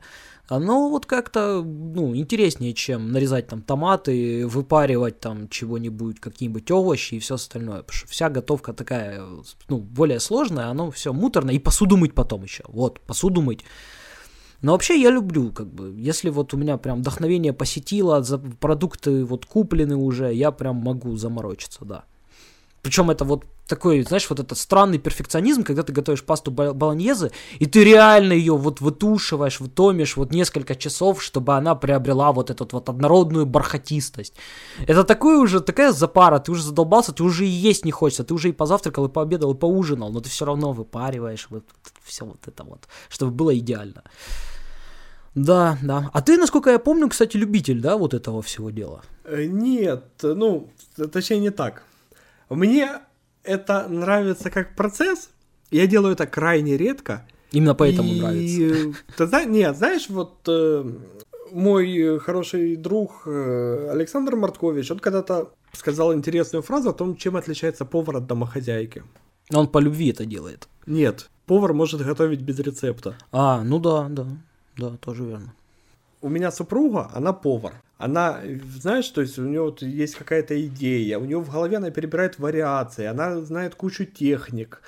Оно 0.50 0.90
вот 0.90 1.06
как-то, 1.06 1.64
ну, 1.64 2.14
интереснее, 2.14 2.74
чем 2.74 3.14
нарезать 3.14 3.48
там 3.48 3.62
томаты, 3.62 4.46
выпаривать 4.46 5.22
там 5.22 5.48
чего-нибудь, 5.48 6.20
какие-нибудь 6.20 6.70
овощи 6.70 7.16
и 7.16 7.20
все 7.20 7.36
остальное. 7.36 7.84
Потому 7.84 7.98
что 7.98 8.08
вся 8.10 8.30
готовка 8.30 8.74
такая, 8.74 9.24
ну, 9.70 9.78
более 9.78 10.20
сложная, 10.20 10.68
оно 10.68 10.92
все 10.92 11.14
муторно. 11.14 11.52
И 11.52 11.60
посуду 11.60 11.96
мыть 11.96 12.14
потом 12.14 12.44
еще. 12.44 12.66
Вот, 12.68 13.00
посуду 13.00 13.42
мыть. 13.42 13.64
Но 14.66 14.72
вообще 14.72 15.00
я 15.00 15.12
люблю, 15.12 15.52
как 15.52 15.68
бы, 15.68 15.94
если 15.96 16.32
вот 16.32 16.56
у 16.56 16.58
меня 16.58 16.78
прям 16.78 17.02
вдохновение 17.02 17.54
посетило, 17.54 18.26
продукты 18.60 19.24
вот 19.24 19.46
куплены 19.46 19.96
уже, 19.96 20.34
я 20.34 20.50
прям 20.50 20.78
могу 20.78 21.16
заморочиться, 21.18 21.86
да. 21.86 22.06
Причем 22.82 23.12
это 23.12 23.26
вот 23.26 23.46
такой, 23.68 24.02
знаешь, 24.02 24.28
вот 24.28 24.40
этот 24.40 24.58
странный 24.58 24.98
перфекционизм, 24.98 25.64
когда 25.64 25.84
ты 25.84 25.94
готовишь 25.94 26.24
пасту 26.24 26.50
болоньезе, 26.50 27.30
и 27.60 27.68
ты 27.68 27.84
реально 27.84 28.34
ее 28.34 28.58
вот 28.58 28.82
вытушиваешь, 28.82 29.60
вытомишь 29.60 30.18
вот 30.18 30.32
несколько 30.32 30.74
часов, 30.74 31.22
чтобы 31.22 31.54
она 31.54 31.76
приобрела 31.76 32.32
вот 32.32 32.50
эту 32.50 32.68
вот 32.72 32.90
однородную 32.90 33.46
бархатистость. 33.46 34.34
Это 34.88 35.04
такое 35.04 35.38
уже, 35.38 35.60
такая 35.60 35.92
запара, 35.92 36.40
ты 36.40 36.52
уже 36.52 36.64
задолбался, 36.64 37.12
ты 37.12 37.24
уже 37.24 37.46
и 37.46 37.70
есть 37.70 37.86
не 37.86 37.92
хочется, 37.92 38.24
ты 38.24 38.34
уже 38.34 38.50
и 38.50 38.52
позавтракал, 38.52 39.06
и 39.06 39.10
пообедал, 39.10 39.54
и 39.54 39.58
поужинал, 39.58 40.12
но 40.12 40.22
ты 40.22 40.30
все 40.30 40.46
равно 40.46 40.74
выпариваешь 40.74 41.46
вот 41.52 41.66
все 42.04 42.26
вот 42.26 42.48
это 42.48 42.64
вот, 42.64 42.88
чтобы 43.10 43.32
было 43.32 43.56
идеально. 43.56 44.02
Да, 45.36 45.78
да. 45.84 46.10
А 46.14 46.22
ты, 46.22 46.38
насколько 46.38 46.70
я 46.70 46.80
помню, 46.80 47.10
кстати, 47.10 47.38
любитель, 47.38 47.82
да, 47.82 47.98
вот 47.98 48.14
этого 48.14 48.42
всего 48.42 48.72
дела? 48.72 49.02
Э, 49.26 49.46
нет, 49.46 50.06
ну, 50.24 50.70
точнее 51.12 51.40
не 51.40 51.50
так. 51.50 51.84
Мне 52.50 53.02
это 53.44 53.88
нравится 53.90 54.50
как 54.50 54.76
процесс. 54.76 55.30
Я 55.72 55.88
делаю 55.88 56.14
это 56.14 56.26
крайне 56.26 56.78
редко. 56.78 57.28
Именно 57.52 57.76
поэтому 57.76 58.10
и... 58.10 58.20
нравится. 58.20 59.02
Ты, 59.18 59.46
нет, 59.46 59.78
знаешь, 59.78 60.10
вот 60.10 60.40
э, 60.48 60.84
мой 61.52 62.20
хороший 62.20 62.76
друг 62.76 63.24
э, 63.26 63.90
Александр 63.92 64.36
Марткович, 64.36 64.92
он 64.92 65.00
когда-то 65.00 65.52
сказал 65.74 66.14
интересную 66.14 66.62
фразу 66.62 66.90
о 66.90 66.94
том, 66.94 67.16
чем 67.18 67.36
отличается 67.36 67.86
повар 67.86 68.18
от 68.18 68.28
домохозяйки. 68.28 69.04
Он 69.54 69.68
по 69.68 69.80
любви 69.80 70.10
это 70.10 70.26
делает. 70.26 70.68
Нет, 70.86 71.30
повар 71.46 71.74
может 71.74 72.02
готовить 72.02 72.42
без 72.42 72.60
рецепта. 72.60 73.16
А, 73.32 73.64
ну 73.64 73.80
да, 73.80 74.08
да, 74.10 74.28
да, 74.78 74.98
тоже 74.98 75.24
верно. 75.26 75.54
У 76.22 76.30
меня 76.30 76.52
супруга, 76.52 77.10
она 77.14 77.34
повар 77.34 77.74
она, 77.98 78.42
знаешь, 78.78 79.08
то 79.10 79.22
есть 79.22 79.40
у 79.40 79.44
нее 79.44 79.62
вот 79.62 79.82
есть 79.82 80.16
какая-то 80.16 80.62
идея, 80.68 81.18
у 81.18 81.26
нее 81.26 81.40
в 81.40 81.50
голове 81.50 81.78
она 81.78 81.92
перебирает 81.92 82.40
вариации, 82.40 83.06
она 83.06 83.40
знает 83.42 83.76
кучу 83.76 84.06
техник, 84.06 84.82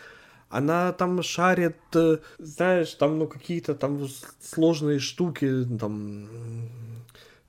она 0.49 0.91
там 0.91 1.23
шарит, 1.23 1.77
э, 1.95 2.17
знаешь, 2.37 2.93
там, 2.95 3.19
ну, 3.19 3.27
какие-то 3.27 3.75
там 3.75 4.07
сложные 4.41 4.99
штуки, 4.99 5.65
там, 5.79 6.27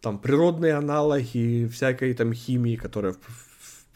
там 0.01 0.19
природные 0.19 0.74
аналоги 0.74 1.69
всякой 1.73 2.15
там 2.15 2.32
химии, 2.32 2.77
которая 2.77 3.16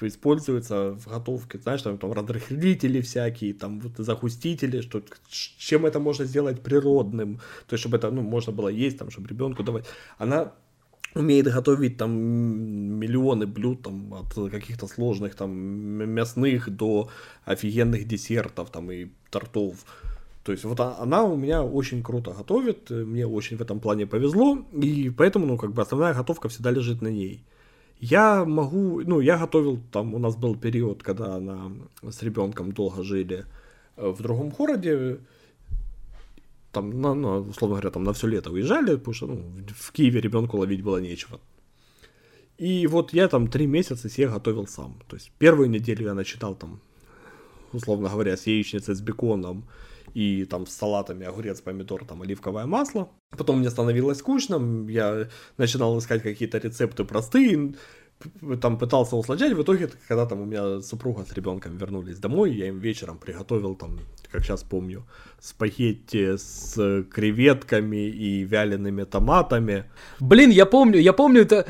используется 0.09 0.93
в 0.93 1.07
готовке, 1.09 1.59
знаешь, 1.59 1.83
там, 1.83 1.99
там 1.99 2.13
разрыхлители 2.13 3.01
всякие, 3.01 3.55
там 3.55 3.81
вот 3.81 3.93
загустители, 3.99 4.81
что 4.81 5.03
чем 5.59 5.87
это 5.87 6.01
можно 6.01 6.25
сделать 6.25 6.63
природным, 6.63 7.41
то 7.67 7.75
есть 7.75 7.81
чтобы 7.81 7.97
это, 7.97 8.11
ну, 8.11 8.23
можно 8.23 8.53
было 8.53 8.69
есть, 8.69 8.99
там, 8.99 9.11
чтобы 9.11 9.29
ребенку 9.29 9.63
давать. 9.63 9.87
Она 10.19 10.53
умеет 11.15 11.47
готовить 11.47 11.97
там 11.97 12.11
миллионы 12.13 13.47
блюд 13.47 13.83
там 13.83 14.15
от 14.15 14.51
каких-то 14.51 14.87
сложных 14.87 15.35
там 15.35 15.51
мясных 15.53 16.71
до 16.71 17.11
офигенных 17.45 18.07
десертов 18.07 18.71
там 18.71 18.91
и 18.91 19.09
тортов. 19.31 19.85
То 20.45 20.53
есть 20.53 20.65
вот 20.65 20.81
она 20.81 21.23
у 21.23 21.37
меня 21.37 21.63
очень 21.63 22.03
круто 22.03 22.33
готовит, 22.33 22.91
мне 22.91 23.27
очень 23.27 23.57
в 23.57 23.61
этом 23.61 23.79
плане 23.79 24.07
повезло, 24.07 24.59
и 24.73 25.11
поэтому, 25.11 25.47
ну, 25.47 25.57
как 25.57 25.73
бы 25.73 25.83
основная 25.83 26.15
готовка 26.15 26.49
всегда 26.49 26.73
лежит 26.73 27.01
на 27.01 27.09
ней. 27.09 27.45
Я 28.03 28.45
могу, 28.45 29.01
ну, 29.07 29.21
я 29.21 29.39
готовил, 29.39 29.79
там 29.93 30.15
у 30.15 30.19
нас 30.19 30.35
был 30.35 30.57
период, 30.57 31.05
когда 31.05 31.37
она 31.37 31.71
с 32.11 32.21
ребенком 32.25 32.73
долго 32.73 33.05
жили 33.05 33.47
э, 33.97 34.09
в 34.09 34.21
другом 34.21 34.51
городе, 34.51 35.21
там, 36.73 37.01
на, 37.01 37.15
ну, 37.15 37.39
условно 37.43 37.77
говоря, 37.77 37.91
там 37.91 38.03
на 38.03 38.13
все 38.13 38.27
лето 38.27 38.51
уезжали, 38.51 38.97
потому 38.97 39.15
что 39.15 39.27
ну, 39.29 39.45
в 39.69 39.93
Киеве 39.93 40.21
ребенку 40.21 40.59
ловить 40.59 40.83
было 40.83 40.99
нечего. 40.99 41.39
И 42.59 42.89
вот 42.89 43.13
я 43.13 43.29
там 43.29 43.47
три 43.47 43.67
месяца 43.67 44.09
себе 44.09 44.29
готовил 44.29 44.67
сам. 44.67 44.97
То 45.07 45.15
есть 45.15 45.31
первую 45.39 45.71
неделю 45.71 46.07
я 46.07 46.15
начитал 46.15 46.57
там, 46.57 46.81
условно 47.73 48.09
говоря, 48.09 48.37
с 48.37 48.49
яичницей, 48.49 48.97
с 48.97 49.01
беконом 49.01 49.63
и 50.15 50.45
там 50.45 50.67
с 50.67 50.75
салатами 50.75 51.27
огурец, 51.27 51.61
помидор, 51.61 52.05
там 52.05 52.23
оливковое 52.23 52.67
масло. 52.67 53.09
Потом 53.37 53.61
мне 53.61 53.71
становилось 53.71 54.19
скучно, 54.19 54.87
я 54.89 55.29
начинал 55.57 55.99
искать 55.99 56.23
какие-то 56.23 56.59
рецепты 56.59 57.05
простые, 57.05 57.75
там 58.61 58.79
пытался 58.79 59.17
усложнять, 59.17 59.53
в 59.53 59.63
итоге, 59.63 59.91
когда 60.09 60.27
там 60.27 60.41
у 60.41 60.45
меня 60.45 60.81
супруга 60.81 61.25
с 61.25 61.33
ребенком 61.33 61.77
вернулись 61.77 62.19
домой, 62.19 62.53
я 62.53 62.69
им 62.69 62.79
вечером 62.79 63.19
приготовил 63.19 63.75
там, 63.75 63.99
как 64.31 64.45
сейчас 64.45 64.63
помню, 64.63 65.05
спагетти 65.41 66.37
с 66.37 67.05
креветками 67.13 68.09
и 68.09 68.45
вялеными 68.45 69.05
томатами. 69.05 69.91
Блин, 70.21 70.51
я 70.51 70.67
помню, 70.67 70.99
я 71.01 71.13
помню 71.13 71.43
это... 71.43 71.67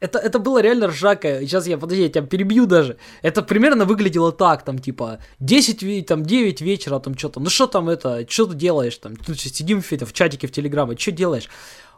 Это, 0.00 0.18
это 0.18 0.38
было 0.38 0.62
реально 0.62 0.86
ржака. 0.86 1.40
Сейчас 1.40 1.66
я, 1.66 1.76
подожди, 1.76 2.04
я 2.04 2.08
тебя 2.08 2.22
перебью 2.22 2.66
даже. 2.66 2.96
Это 3.22 3.42
примерно 3.42 3.84
выглядело 3.84 4.32
так, 4.32 4.64
там, 4.64 4.78
типа, 4.78 5.18
10, 5.40 6.06
там, 6.06 6.24
9 6.24 6.60
вечера, 6.62 6.98
там, 6.98 7.16
что-то. 7.16 7.40
Ну, 7.40 7.50
что 7.50 7.66
там 7.66 7.88
это, 7.88 8.26
что 8.28 8.46
ты 8.46 8.54
делаешь, 8.54 8.96
там, 8.96 9.16
тут 9.16 9.38
сидим 9.38 9.82
в, 9.82 9.90
в 9.90 10.12
чатике 10.12 10.46
в 10.46 10.52
Телеграме, 10.52 10.96
что 10.96 11.12
делаешь? 11.12 11.48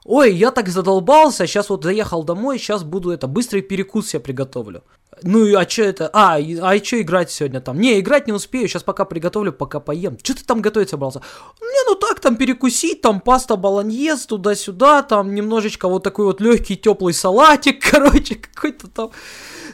Ой, 0.04 0.34
я 0.34 0.50
так 0.50 0.68
задолбался, 0.68 1.46
сейчас 1.46 1.70
вот 1.70 1.84
заехал 1.84 2.24
домой, 2.24 2.58
сейчас 2.58 2.82
буду 2.82 3.10
это, 3.10 3.28
быстрый 3.28 3.62
перекус 3.62 4.08
себе 4.08 4.20
приготовлю. 4.20 4.82
Ну, 5.24 5.56
а 5.56 5.68
что 5.68 5.82
это? 5.82 6.10
А, 6.12 6.36
а 6.36 6.84
что 6.84 7.00
играть 7.00 7.30
сегодня 7.30 7.60
там? 7.60 7.78
Не, 7.78 8.00
играть 8.00 8.26
не 8.26 8.32
успею, 8.32 8.68
сейчас 8.68 8.82
пока 8.82 9.04
приготовлю, 9.04 9.52
пока 9.52 9.80
поем. 9.80 10.18
Что 10.22 10.36
ты 10.36 10.44
там 10.44 10.60
готовить 10.60 10.90
собрался? 10.90 11.20
Не, 11.60 11.90
ну 11.90 11.94
так, 11.94 12.20
там 12.20 12.36
перекусить, 12.36 13.00
там 13.00 13.20
паста 13.20 13.56
баланьез, 13.56 14.26
туда-сюда, 14.26 15.02
там 15.02 15.34
немножечко 15.34 15.88
вот 15.88 16.02
такой 16.02 16.26
вот 16.26 16.40
легкий 16.40 16.76
теплый 16.76 17.14
салатик, 17.14 17.82
короче, 17.90 18.36
какой-то 18.36 18.88
там 18.88 19.10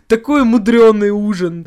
такой 0.06 0.44
мудренный 0.44 1.10
ужин. 1.10 1.66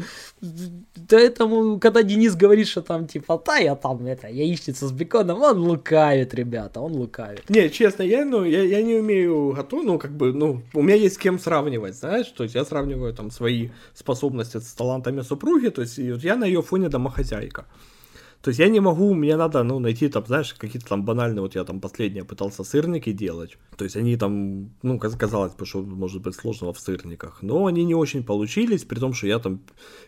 Поэтому, 1.10 1.80
когда 1.80 2.04
Денис 2.04 2.36
говорит, 2.36 2.68
что 2.68 2.82
там 2.82 3.06
типа, 3.06 3.42
да, 3.46 3.58
я 3.58 3.76
там 3.76 4.06
это, 4.06 4.28
яичница 4.28 4.88
с 4.88 4.92
беконом, 4.92 5.42
он 5.42 5.60
лукавит, 5.60 6.34
ребята, 6.34 6.80
он 6.80 6.94
лукавит. 6.94 7.50
Не, 7.50 7.70
честно, 7.70 8.04
я, 8.04 8.24
ну, 8.24 8.46
я, 8.46 8.64
я 8.64 8.82
не 8.82 8.96
умею 8.96 9.52
готовить, 9.52 9.86
ну, 9.86 10.00
как 10.00 10.12
бы, 10.12 10.32
ну, 10.34 10.62
у 10.74 10.82
меня 10.82 10.96
есть 10.96 11.16
с 11.16 11.18
кем 11.18 11.38
сравнивать, 11.38 11.96
знаешь, 11.96 12.28
то 12.28 12.44
есть 12.44 12.56
я 12.56 12.64
сравниваю 12.64 13.14
там 13.14 13.30
свои 13.30 13.70
способности 13.94 14.58
с 14.58 14.74
талантами 14.74 15.22
супруги, 15.22 15.70
то 15.70 15.82
есть 15.82 15.98
я 15.98 16.36
на 16.36 16.46
ее 16.46 16.62
фоне 16.62 16.90
домохозяйка. 16.90 17.66
То 18.42 18.50
есть 18.50 18.60
я 18.60 18.70
не 18.70 18.80
могу, 18.80 19.14
мне 19.14 19.38
надо, 19.38 19.62
ну, 19.62 19.78
найти 19.78 20.10
там, 20.10 20.26
знаешь, 20.26 20.56
какие-то 20.56 20.88
там 20.88 21.06
банальные, 21.06 21.42
вот 21.42 21.54
я 21.54 21.64
там 21.64 21.80
последнее 21.80 22.24
пытался 22.24 22.64
сырники 22.64 23.12
делать. 23.12 23.58
То 23.78 23.84
есть 23.84 23.96
они 23.96 24.18
там, 24.18 24.72
ну, 24.82 24.98
казалось 24.98 25.54
бы, 25.54 25.66
что 25.68 25.84
может 25.84 26.24
быть 26.24 26.34
сложного 26.34 26.74
в 26.74 26.80
сырниках. 26.80 27.44
Но 27.44 27.68
они 27.68 27.84
не 27.84 27.94
очень 27.94 28.24
получились, 28.24 28.84
при 28.84 29.00
том, 29.00 29.14
что 29.14 29.28
я 29.28 29.38
там 29.38 29.62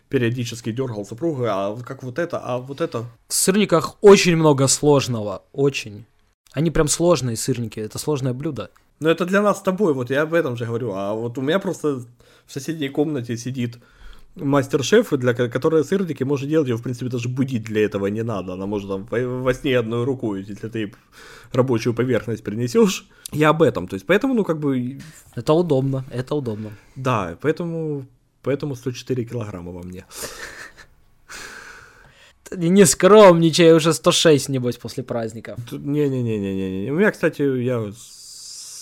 периодически 0.08 0.72
дергал 0.72 1.04
супруга, 1.04 1.52
а 1.52 1.76
как 1.76 2.02
вот 2.02 2.18
это, 2.18 2.40
а 2.40 2.58
вот 2.58 2.80
это. 2.80 3.04
В 3.28 3.34
сырниках 3.34 3.96
очень 4.00 4.36
много 4.36 4.66
сложного, 4.66 5.44
очень. 5.52 6.04
Они 6.52 6.72
прям 6.72 6.88
сложные 6.88 7.36
сырники, 7.36 7.78
это 7.78 7.98
сложное 7.98 8.34
блюдо. 8.34 8.70
Но 8.98 9.10
это 9.10 9.26
для 9.26 9.42
нас 9.42 9.58
с 9.58 9.62
тобой, 9.62 9.94
вот 9.94 10.10
я 10.10 10.22
об 10.22 10.34
этом 10.34 10.56
же 10.56 10.66
говорю. 10.66 10.92
А 10.92 11.14
вот 11.14 11.38
у 11.38 11.40
меня 11.40 11.60
просто 11.60 12.02
в 12.46 12.52
соседней 12.52 12.88
комнате 12.88 13.36
сидит 13.36 13.78
мастер-шеф, 14.36 15.10
для 15.10 15.34
которой 15.34 15.84
сырники 15.84 16.24
может 16.24 16.48
делать, 16.48 16.68
ее, 16.68 16.76
в 16.76 16.82
принципе, 16.82 17.08
даже 17.08 17.28
будить 17.28 17.62
для 17.62 17.84
этого 17.84 18.06
не 18.06 18.22
надо. 18.22 18.54
Она 18.54 18.66
может 18.66 18.88
там 18.88 19.06
во 19.10 19.54
сне 19.54 19.78
одной 19.78 20.04
рукой, 20.04 20.42
если 20.42 20.68
ты 20.68 20.92
рабочую 21.52 21.94
поверхность 21.94 22.42
принесешь. 22.42 23.06
Я 23.32 23.50
об 23.50 23.62
этом. 23.62 23.86
То 23.86 23.94
есть, 23.94 24.06
поэтому, 24.06 24.34
ну, 24.34 24.44
как 24.44 24.58
бы... 24.58 24.98
Это 25.36 25.52
удобно, 25.52 26.04
это 26.10 26.34
удобно. 26.34 26.72
Да, 26.96 27.36
поэтому, 27.40 28.06
поэтому 28.42 28.74
104 28.74 29.24
килограмма 29.24 29.72
во 29.72 29.82
мне. 29.82 30.04
Не 32.56 32.86
скромничай, 32.86 33.72
уже 33.72 33.92
106, 33.92 34.48
небось, 34.48 34.76
после 34.76 35.02
праздника. 35.02 35.56
Не-не-не-не-не. 35.72 36.90
У 36.90 36.96
меня, 36.96 37.10
кстати, 37.10 37.42
я 37.42 37.92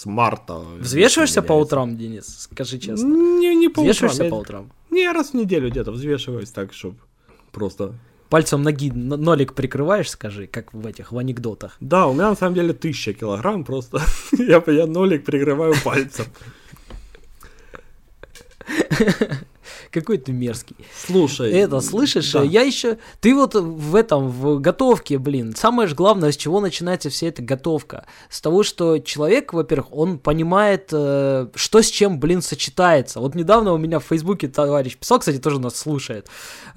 с 0.02 0.06
марта. 0.06 0.58
Взвешиваешься 0.80 1.42
по 1.42 1.52
утрам, 1.52 1.96
Денис? 1.96 2.48
Скажи 2.50 2.78
честно. 2.78 3.06
Не, 3.06 3.54
не 3.54 3.68
по 3.68 3.82
Взвешиваешься 3.82 4.24
утрам. 4.24 4.30
по 4.30 4.42
утрам? 4.42 4.72
Не, 4.90 5.12
раз 5.12 5.30
в 5.30 5.34
неделю 5.34 5.70
где-то 5.70 5.92
взвешиваюсь 5.92 6.50
так, 6.50 6.72
чтобы 6.72 6.96
просто 7.52 7.94
пальцем 8.28 8.62
ноги 8.62 8.90
нолик 8.90 9.52
прикрываешь, 9.54 10.10
скажи, 10.10 10.46
как 10.46 10.74
в 10.74 10.86
этих, 10.86 11.12
в 11.12 11.18
анекдотах. 11.18 11.76
Да, 11.80 12.06
у 12.06 12.14
меня 12.14 12.30
на 12.30 12.36
самом 12.36 12.54
деле 12.54 12.72
тысяча 12.72 13.12
килограмм 13.12 13.64
просто. 13.64 14.00
я, 14.32 14.62
я 14.66 14.86
нолик 14.86 15.24
прикрываю 15.24 15.74
пальцем. 15.84 16.26
Какой 19.92 20.16
ты 20.16 20.32
мерзкий. 20.32 20.74
Слушай. 21.06 21.50
Это, 21.52 21.80
слышишь, 21.82 22.32
да. 22.32 22.42
я 22.42 22.62
еще... 22.62 22.96
Ты 23.20 23.34
вот 23.34 23.54
в 23.54 23.94
этом, 23.94 24.28
в 24.28 24.58
готовке, 24.58 25.18
блин, 25.18 25.54
самое 25.54 25.86
же 25.86 25.94
главное, 25.94 26.32
с 26.32 26.36
чего 26.38 26.60
начинается 26.60 27.10
вся 27.10 27.26
эта 27.26 27.42
готовка. 27.42 28.06
С 28.30 28.40
того, 28.40 28.62
что 28.62 28.98
человек, 28.98 29.52
во-первых, 29.52 29.92
он 29.92 30.18
понимает, 30.18 30.88
э, 30.92 31.48
что 31.54 31.82
с 31.82 31.90
чем, 31.90 32.18
блин, 32.18 32.40
сочетается. 32.40 33.20
Вот 33.20 33.34
недавно 33.34 33.74
у 33.74 33.78
меня 33.78 33.98
в 33.98 34.04
Фейсбуке 34.04 34.48
товарищ 34.48 34.96
писал, 34.96 35.18
кстати, 35.18 35.36
тоже 35.36 35.60
нас 35.60 35.76
слушает, 35.76 36.26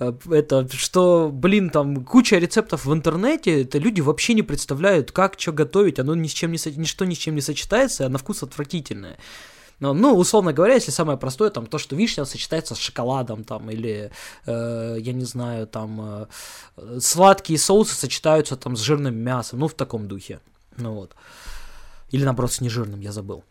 э, 0.01 0.11
это, 0.29 0.67
что, 0.73 1.29
блин, 1.31 1.69
там 1.69 2.03
куча 2.03 2.37
рецептов 2.37 2.83
в 2.83 2.93
интернете, 2.93 3.61
это 3.61 3.77
люди 3.77 4.01
вообще 4.01 4.33
не 4.33 4.43
представляют, 4.43 5.13
как 5.13 5.39
что 5.39 5.53
готовить, 5.53 5.99
оно 5.99 6.15
ни 6.15 6.27
с 6.27 6.33
чем 6.33 6.51
не, 6.51 6.59
ничто 6.75 7.05
ни 7.05 7.13
с 7.13 7.17
чем 7.17 7.35
не 7.35 7.41
сочетается, 7.41 8.05
а 8.05 8.09
на 8.09 8.17
вкус 8.17 8.43
отвратительное. 8.43 9.17
Ну, 9.79 9.93
ну, 9.93 10.15
условно 10.15 10.53
говоря, 10.53 10.75
если 10.75 10.91
самое 10.91 11.17
простое, 11.17 11.49
там, 11.49 11.65
то, 11.65 11.77
что 11.77 11.95
вишня 11.95 12.25
сочетается 12.25 12.75
с 12.75 12.77
шоколадом, 12.77 13.43
там, 13.43 13.69
или, 13.69 14.11
э, 14.45 14.97
я 14.99 15.13
не 15.13 15.25
знаю, 15.25 15.67
там, 15.67 16.27
э, 16.77 16.99
сладкие 16.99 17.59
соусы 17.59 17.95
сочетаются, 17.95 18.55
там, 18.55 18.75
с 18.75 18.81
жирным 18.81 19.15
мясом, 19.15 19.59
ну, 19.59 19.67
в 19.67 19.73
таком 19.73 20.07
духе, 20.07 20.39
ну, 20.77 20.93
вот. 20.93 21.15
Или, 22.11 22.23
наоборот, 22.23 22.51
с 22.51 22.61
нежирным, 22.61 23.01
я 23.01 23.11
забыл. 23.11 23.43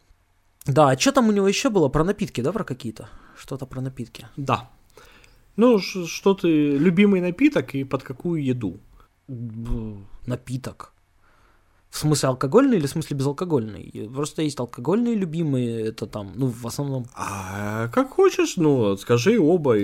Да, 0.67 0.89
а 0.89 0.99
что 0.99 1.13
там 1.13 1.29
у 1.29 1.33
него 1.33 1.49
еще 1.49 1.69
было? 1.69 1.89
Про 1.91 2.05
напитки, 2.05 2.43
да, 2.43 2.53
про 2.53 2.65
какие-то? 2.65 3.09
Что-то 3.37 3.67
про 3.67 3.81
напитки. 3.81 4.27
Да. 4.37 4.71
Ну, 5.57 5.79
что 5.79 6.35
ты, 6.35 6.79
любимый 6.79 7.21
напиток 7.21 7.75
и 7.75 7.85
под 7.85 8.03
какую 8.03 8.43
еду? 8.43 8.81
Напиток. 10.27 10.94
В 11.95 11.99
смысле 11.99 12.31
алкогольный 12.31 12.79
или 12.79 12.89
в 12.89 12.91
смысле 12.91 13.17
безалкогольный? 13.17 14.11
Просто 14.13 14.43
есть 14.43 14.59
алкогольные 14.59 15.15
любимые, 15.15 15.87
это 15.87 16.09
там, 16.09 16.33
ну, 16.35 16.49
в 16.49 16.67
основном... 16.67 17.07
А, 17.15 17.87
как 17.95 18.11
хочешь, 18.11 18.57
ну, 18.57 18.97
скажи 18.97 19.39
оба. 19.39 19.77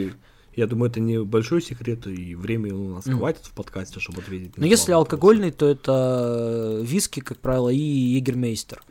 Я 0.57 0.67
думаю, 0.67 0.91
это 0.91 0.99
не 0.99 1.23
большой 1.23 1.63
секрет, 1.63 2.09
и 2.09 2.35
времени 2.35 2.73
у 2.73 2.95
нас 2.97 3.07
mm. 3.07 3.17
хватит 3.17 3.45
в 3.45 3.53
подкасте, 3.53 4.01
чтобы 4.01 4.23
ответить. 4.23 4.59
Но 4.59 4.67
если 4.67 4.91
алкогольный, 4.91 5.53
то 5.53 5.69
это 5.69 6.81
виски, 6.83 7.21
как 7.21 7.39
правило, 7.39 7.69
и 7.69 7.79
егермейстер. 7.79 8.83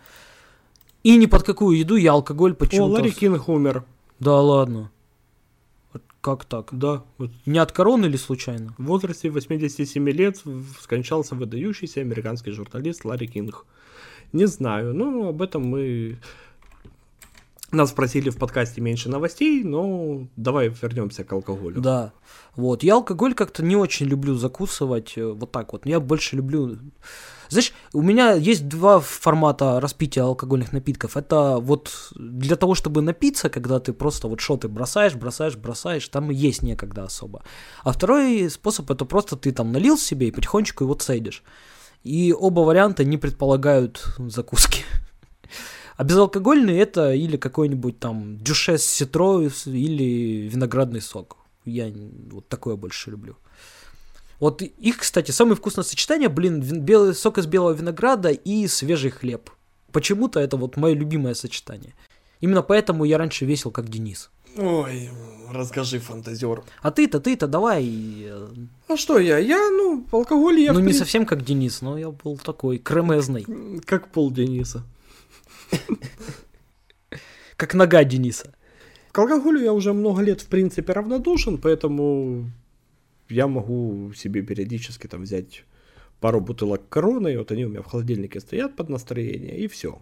И 1.03 1.17
ни 1.17 1.25
под 1.25 1.43
какую 1.43 1.77
еду 1.77 1.97
я 1.97 2.13
алкоголь 2.13 2.53
почему-то... 2.53 2.85
О, 2.85 2.95
Ларри 2.99 3.11
Кинг 3.11 3.49
умер. 3.49 3.83
Да 4.21 4.39
ладно. 4.39 4.91
Как 6.21 6.43
так? 6.45 6.69
Да. 6.71 7.03
Вот. 7.17 7.31
Не 7.45 7.59
от 7.59 7.71
короны 7.71 8.07
или 8.07 8.17
случайно? 8.17 8.73
В 8.77 8.85
возрасте 8.85 9.29
87 9.29 10.09
лет 10.09 10.43
скончался 10.81 11.35
выдающийся 11.35 12.01
американский 12.01 12.51
журналист 12.51 13.05
Ларри 13.05 13.27
Кинг. 13.27 13.65
Не 14.33 14.45
знаю, 14.45 14.93
но 14.93 15.29
об 15.29 15.41
этом 15.41 15.65
мы... 15.65 16.17
Нас 17.71 17.89
спросили 17.89 18.29
в 18.29 18.37
подкасте 18.37 18.81
меньше 18.81 19.09
новостей, 19.09 19.63
но 19.63 20.27
давай 20.35 20.69
вернемся 20.69 21.23
к 21.23 21.31
алкоголю. 21.31 21.81
Да. 21.81 22.13
Вот. 22.55 22.83
Я 22.83 22.95
алкоголь 22.95 23.33
как-то 23.33 23.63
не 23.63 23.75
очень 23.75 24.07
люблю 24.07 24.35
закусывать 24.35 25.13
э, 25.17 25.25
вот 25.25 25.51
так 25.51 25.73
вот. 25.73 25.85
Я 25.85 25.99
больше 25.99 26.35
люблю 26.35 26.77
знаешь, 27.49 27.73
у 27.93 28.03
меня 28.03 28.33
есть 28.33 28.67
два 28.67 28.99
формата 28.99 29.79
распития 29.79 30.23
алкогольных 30.23 30.71
напитков. 30.71 31.17
Это 31.17 31.57
вот 31.57 32.11
для 32.15 32.55
того, 32.55 32.75
чтобы 32.75 33.01
напиться, 33.01 33.49
когда 33.49 33.79
ты 33.79 33.91
просто 33.91 34.27
вот 34.27 34.39
шоты 34.39 34.67
бросаешь, 34.67 35.15
бросаешь, 35.15 35.55
бросаешь, 35.55 36.07
там 36.09 36.29
есть 36.29 36.61
некогда 36.61 37.05
особо. 37.05 37.43
А 37.83 37.91
второй 37.91 38.49
способ 38.51 38.91
это 38.91 39.03
просто 39.03 39.35
ты 39.35 39.51
там 39.51 39.71
налил 39.71 39.97
себе 39.97 40.27
и 40.27 40.31
потихонечку 40.31 40.83
его 40.83 40.93
цедишь. 40.93 41.43
И 42.03 42.33
оба 42.37 42.61
варианта 42.61 43.03
не 43.03 43.17
предполагают 43.17 44.15
закуски. 44.19 44.83
А 45.99 46.05
безалкогольный 46.05 46.77
это 46.77 47.13
или 47.13 47.35
какой-нибудь 47.35 47.99
там 47.99 48.37
дюшес 48.37 48.85
ситро 48.85 49.41
или 49.65 50.47
виноградный 50.47 51.01
сок. 51.01 51.35
Я 51.65 51.91
вот 52.31 52.47
такое 52.47 52.77
больше 52.77 53.11
люблю. 53.11 53.35
Вот 54.39 54.61
их, 54.61 54.99
кстати, 54.99 55.31
самое 55.31 55.57
вкусное 55.57 55.83
сочетание, 55.83 56.29
блин, 56.29 56.61
белый 56.61 57.13
сок 57.13 57.37
из 57.37 57.47
белого 57.47 57.73
винограда 57.73 58.29
и 58.29 58.65
свежий 58.67 59.11
хлеб. 59.11 59.49
Почему-то 59.91 60.39
это 60.39 60.55
вот 60.55 60.77
мое 60.77 60.93
любимое 60.93 61.33
сочетание. 61.33 61.93
Именно 62.39 62.61
поэтому 62.61 63.03
я 63.03 63.17
раньше 63.17 63.43
весил 63.43 63.69
как 63.69 63.89
Денис. 63.89 64.29
Ой, 64.55 65.09
расскажи, 65.51 65.99
фантазер. 65.99 66.63
А 66.81 66.91
ты-то, 66.91 67.19
ты-то 67.19 67.45
давай. 67.45 67.85
Э, 68.23 68.47
а 68.87 68.95
что 68.95 69.19
я? 69.19 69.37
Я, 69.37 69.69
ну, 69.69 70.05
алкоголь 70.13 70.61
я... 70.61 70.71
Ну, 70.71 70.79
не 70.79 70.93
совсем 70.93 71.25
как 71.25 71.43
Денис, 71.43 71.81
но 71.81 71.97
я 71.97 72.09
был 72.09 72.37
такой 72.37 72.77
кремезный. 72.77 73.45
Как 73.85 74.13
пол 74.13 74.31
Дениса. 74.31 74.85
Как 77.55 77.73
нога 77.73 78.03
Дениса. 78.03 78.53
К 79.11 79.19
алкоголю 79.19 79.61
я 79.61 79.73
уже 79.73 79.93
много 79.93 80.21
лет, 80.21 80.41
в 80.41 80.47
принципе, 80.47 80.93
равнодушен, 80.93 81.57
поэтому 81.57 82.49
я 83.27 83.47
могу 83.47 84.13
себе 84.13 84.41
периодически 84.41 85.07
там 85.07 85.23
взять 85.23 85.65
пару 86.19 86.41
бутылок 86.41 86.87
короны, 86.89 87.37
вот 87.37 87.51
они 87.51 87.65
у 87.65 87.69
меня 87.69 87.81
в 87.81 87.87
холодильнике 87.87 88.39
стоят 88.39 88.75
под 88.75 88.89
настроение, 88.89 89.57
и 89.57 89.67
все. 89.67 90.01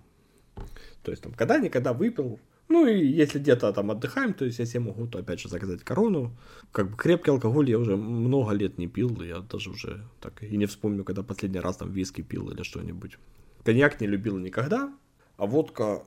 То 1.04 1.12
есть 1.12 1.24
там 1.24 1.34
когда-никогда 1.34 1.94
выпил, 1.94 2.40
ну 2.68 2.86
и 2.86 3.06
если 3.06 3.40
где-то 3.40 3.72
там 3.72 3.92
отдыхаем, 3.92 4.34
то 4.34 4.46
есть 4.46 4.60
я 4.60 4.66
себе 4.66 4.82
могу, 4.82 5.08
то 5.08 5.20
опять 5.20 5.40
же 5.40 5.48
заказать 5.48 5.84
корону. 5.84 6.36
Как 6.72 6.92
бы 6.92 6.98
крепкий 6.98 7.32
алкоголь 7.32 7.70
я 7.70 7.80
уже 7.80 7.96
много 7.96 8.52
лет 8.52 8.78
не 8.78 8.88
пил, 8.88 9.22
я 9.22 9.40
даже 9.40 9.70
уже 9.70 10.04
так 10.20 10.44
и 10.44 10.58
не 10.58 10.66
вспомню, 10.66 11.04
когда 11.04 11.24
последний 11.24 11.60
раз 11.60 11.78
там 11.78 11.92
виски 11.92 12.22
пил 12.22 12.50
или 12.50 12.64
что-нибудь. 12.64 13.18
Коньяк 13.64 14.02
не 14.02 14.08
любил 14.08 14.38
никогда, 14.38 14.94
а 15.38 15.46
водка, 15.46 16.02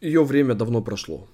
ее 0.00 0.24
время 0.24 0.54
давно 0.54 0.82
прошло. 0.82 1.26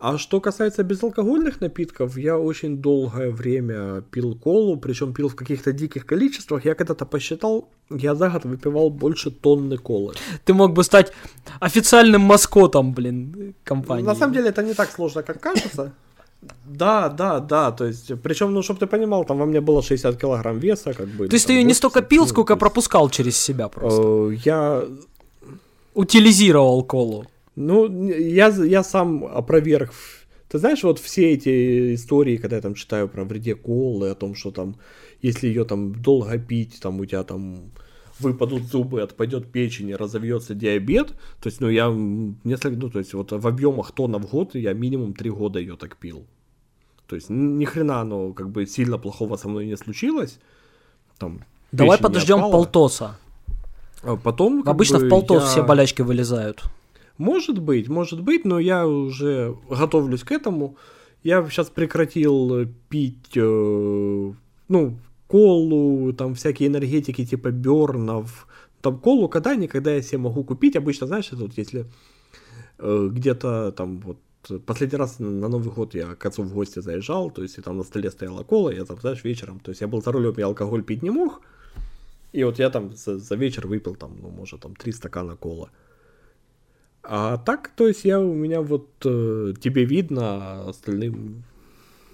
А 0.00 0.18
что 0.18 0.40
касается 0.40 0.82
безалкогольных 0.82 1.60
напитков, 1.60 2.18
я 2.18 2.36
очень 2.36 2.76
долгое 2.76 3.30
время 3.30 4.02
пил 4.10 4.34
колу, 4.34 4.76
причем 4.76 5.14
пил 5.14 5.28
в 5.28 5.34
каких-то 5.34 5.72
диких 5.72 6.04
количествах. 6.04 6.64
Я 6.66 6.74
когда-то 6.74 7.06
посчитал, 7.06 7.68
я 7.90 8.14
за 8.14 8.28
год 8.28 8.44
выпивал 8.44 8.90
больше 8.90 9.30
тонны 9.30 9.78
колы. 9.78 10.14
Ты 10.44 10.52
мог 10.52 10.72
бы 10.72 10.84
стать 10.84 11.12
официальным 11.60 12.20
маскотом, 12.20 12.92
блин, 12.92 13.54
компании. 13.64 14.04
На 14.04 14.14
самом 14.14 14.34
деле 14.34 14.48
это 14.48 14.62
не 14.62 14.74
так 14.74 14.90
сложно, 14.90 15.22
как 15.22 15.40
кажется. 15.40 15.92
Да, 16.66 17.08
да, 17.08 17.40
да, 17.40 17.70
то 17.70 17.86
есть, 17.86 18.12
причем, 18.22 18.52
ну, 18.52 18.62
чтобы 18.62 18.80
ты 18.80 18.86
понимал, 18.86 19.24
там 19.24 19.38
во 19.38 19.46
мне 19.46 19.60
было 19.60 19.82
60 19.82 20.20
килограмм 20.20 20.58
веса, 20.58 20.92
как 20.92 21.08
бы. 21.08 21.28
То 21.28 21.36
есть 21.36 21.46
ты 21.46 21.54
ее 21.54 21.64
не 21.64 21.74
столько 21.74 22.02
пил, 22.02 22.26
сколько 22.26 22.56
пропускал 22.56 23.08
через 23.08 23.38
себя 23.38 23.68
просто? 23.68 24.02
Э, 24.02 24.34
я... 24.44 24.84
Утилизировал 25.94 26.82
колу. 26.82 27.26
Ну, 27.56 28.08
я, 28.08 28.48
я 28.48 28.82
сам 28.82 29.24
опроверг. 29.24 29.92
Ты 30.48 30.58
знаешь, 30.58 30.82
вот 30.82 30.98
все 30.98 31.32
эти 31.32 31.94
истории, 31.94 32.36
когда 32.36 32.56
я 32.56 32.62
там 32.62 32.74
читаю 32.74 33.08
про 33.08 33.24
вреде 33.24 33.54
колы, 33.54 34.10
о 34.10 34.14
том, 34.14 34.34
что 34.34 34.50
там, 34.50 34.76
если 35.22 35.48
ее 35.48 35.64
там 35.64 35.94
долго 35.94 36.38
пить, 36.38 36.78
там 36.80 37.00
у 37.00 37.06
тебя 37.06 37.24
там 37.24 37.72
выпадут 38.18 38.62
зубы, 38.64 39.02
отпадет 39.02 39.50
печень, 39.50 39.94
разовьется 39.94 40.54
диабет. 40.54 41.08
То 41.40 41.48
есть, 41.48 41.60
ну, 41.60 41.68
я 41.68 41.88
несколько, 42.44 42.76
ну, 42.76 42.90
то 42.90 42.98
есть, 42.98 43.14
вот 43.14 43.32
в 43.32 43.46
объемах 43.46 43.92
тонна 43.92 44.18
в 44.18 44.30
год 44.30 44.54
я 44.54 44.72
минимум 44.72 45.14
три 45.14 45.30
года 45.30 45.58
ее 45.58 45.76
так 45.76 45.96
пил. 45.96 46.26
То 47.06 47.16
есть, 47.16 47.30
ни 47.30 47.64
хрена 47.64 48.00
оно 48.00 48.32
как 48.32 48.50
бы 48.50 48.66
сильно 48.66 48.98
плохого 48.98 49.36
со 49.36 49.48
мной 49.48 49.66
не 49.66 49.76
случилось. 49.76 50.38
Там, 51.18 51.44
Давай 51.72 51.98
подождем 51.98 52.40
полтоса. 52.40 53.16
А 54.04 54.16
потом, 54.16 54.62
Обычно 54.66 54.98
бы, 54.98 55.06
в 55.06 55.08
полтос 55.08 55.42
я... 55.42 55.48
все 55.48 55.62
болячки 55.64 56.02
вылезают. 56.02 56.64
Может 57.18 57.58
быть, 57.60 57.88
может 57.88 58.22
быть, 58.22 58.44
но 58.44 58.58
я 58.58 58.86
уже 58.86 59.56
готовлюсь 59.68 60.24
к 60.24 60.32
этому. 60.32 60.76
Я 61.22 61.44
сейчас 61.48 61.70
прекратил 61.70 62.68
пить, 62.88 63.36
э, 63.36 64.32
ну, 64.68 64.98
колу, 65.26 66.12
там 66.12 66.34
всякие 66.34 66.68
энергетики 66.68 67.24
типа 67.24 67.50
бернов. 67.50 68.46
Там 68.82 68.98
колу 68.98 69.28
когда 69.28 69.56
никогда 69.56 69.94
я 69.94 70.02
себе 70.02 70.18
могу 70.18 70.44
купить. 70.44 70.76
Обычно, 70.76 71.06
знаешь, 71.06 71.28
это 71.28 71.42
вот 71.42 71.56
если 71.56 71.86
э, 72.78 73.08
где-то 73.10 73.72
там 73.72 74.00
вот 74.00 74.18
последний 74.66 74.98
раз 74.98 75.18
на 75.18 75.48
Новый 75.48 75.72
год 75.72 75.94
я 75.94 76.14
к 76.14 76.26
отцу 76.26 76.42
в 76.42 76.52
гости 76.52 76.80
заезжал, 76.80 77.30
то 77.30 77.42
есть 77.42 77.58
и 77.58 77.62
там 77.62 77.78
на 77.78 77.84
столе 77.84 78.10
стояла 78.10 78.42
кола, 78.42 78.70
я 78.70 78.84
там, 78.84 79.00
знаешь, 79.00 79.24
вечером, 79.24 79.60
то 79.60 79.70
есть 79.70 79.80
я 79.80 79.88
был 79.88 80.02
за 80.02 80.12
рулем, 80.12 80.34
я 80.36 80.46
алкоголь 80.46 80.82
пить 80.82 81.02
не 81.02 81.10
мог, 81.10 81.40
и 82.34 82.44
вот 82.44 82.58
я 82.58 82.68
там 82.68 82.92
за, 82.92 83.18
за 83.18 83.36
вечер 83.36 83.68
выпил 83.68 83.94
там, 83.94 84.18
ну, 84.20 84.28
может, 84.28 84.60
там 84.60 84.74
три 84.74 84.92
стакана 84.92 85.36
кола. 85.36 85.70
А 87.02 87.38
так, 87.38 87.70
то 87.76 87.86
есть 87.86 88.04
я 88.04 88.18
у 88.18 88.34
меня 88.34 88.60
вот 88.60 88.88
э, 89.04 89.54
тебе 89.60 89.84
видно, 89.84 90.20
а 90.22 90.68
остальным 90.68 91.44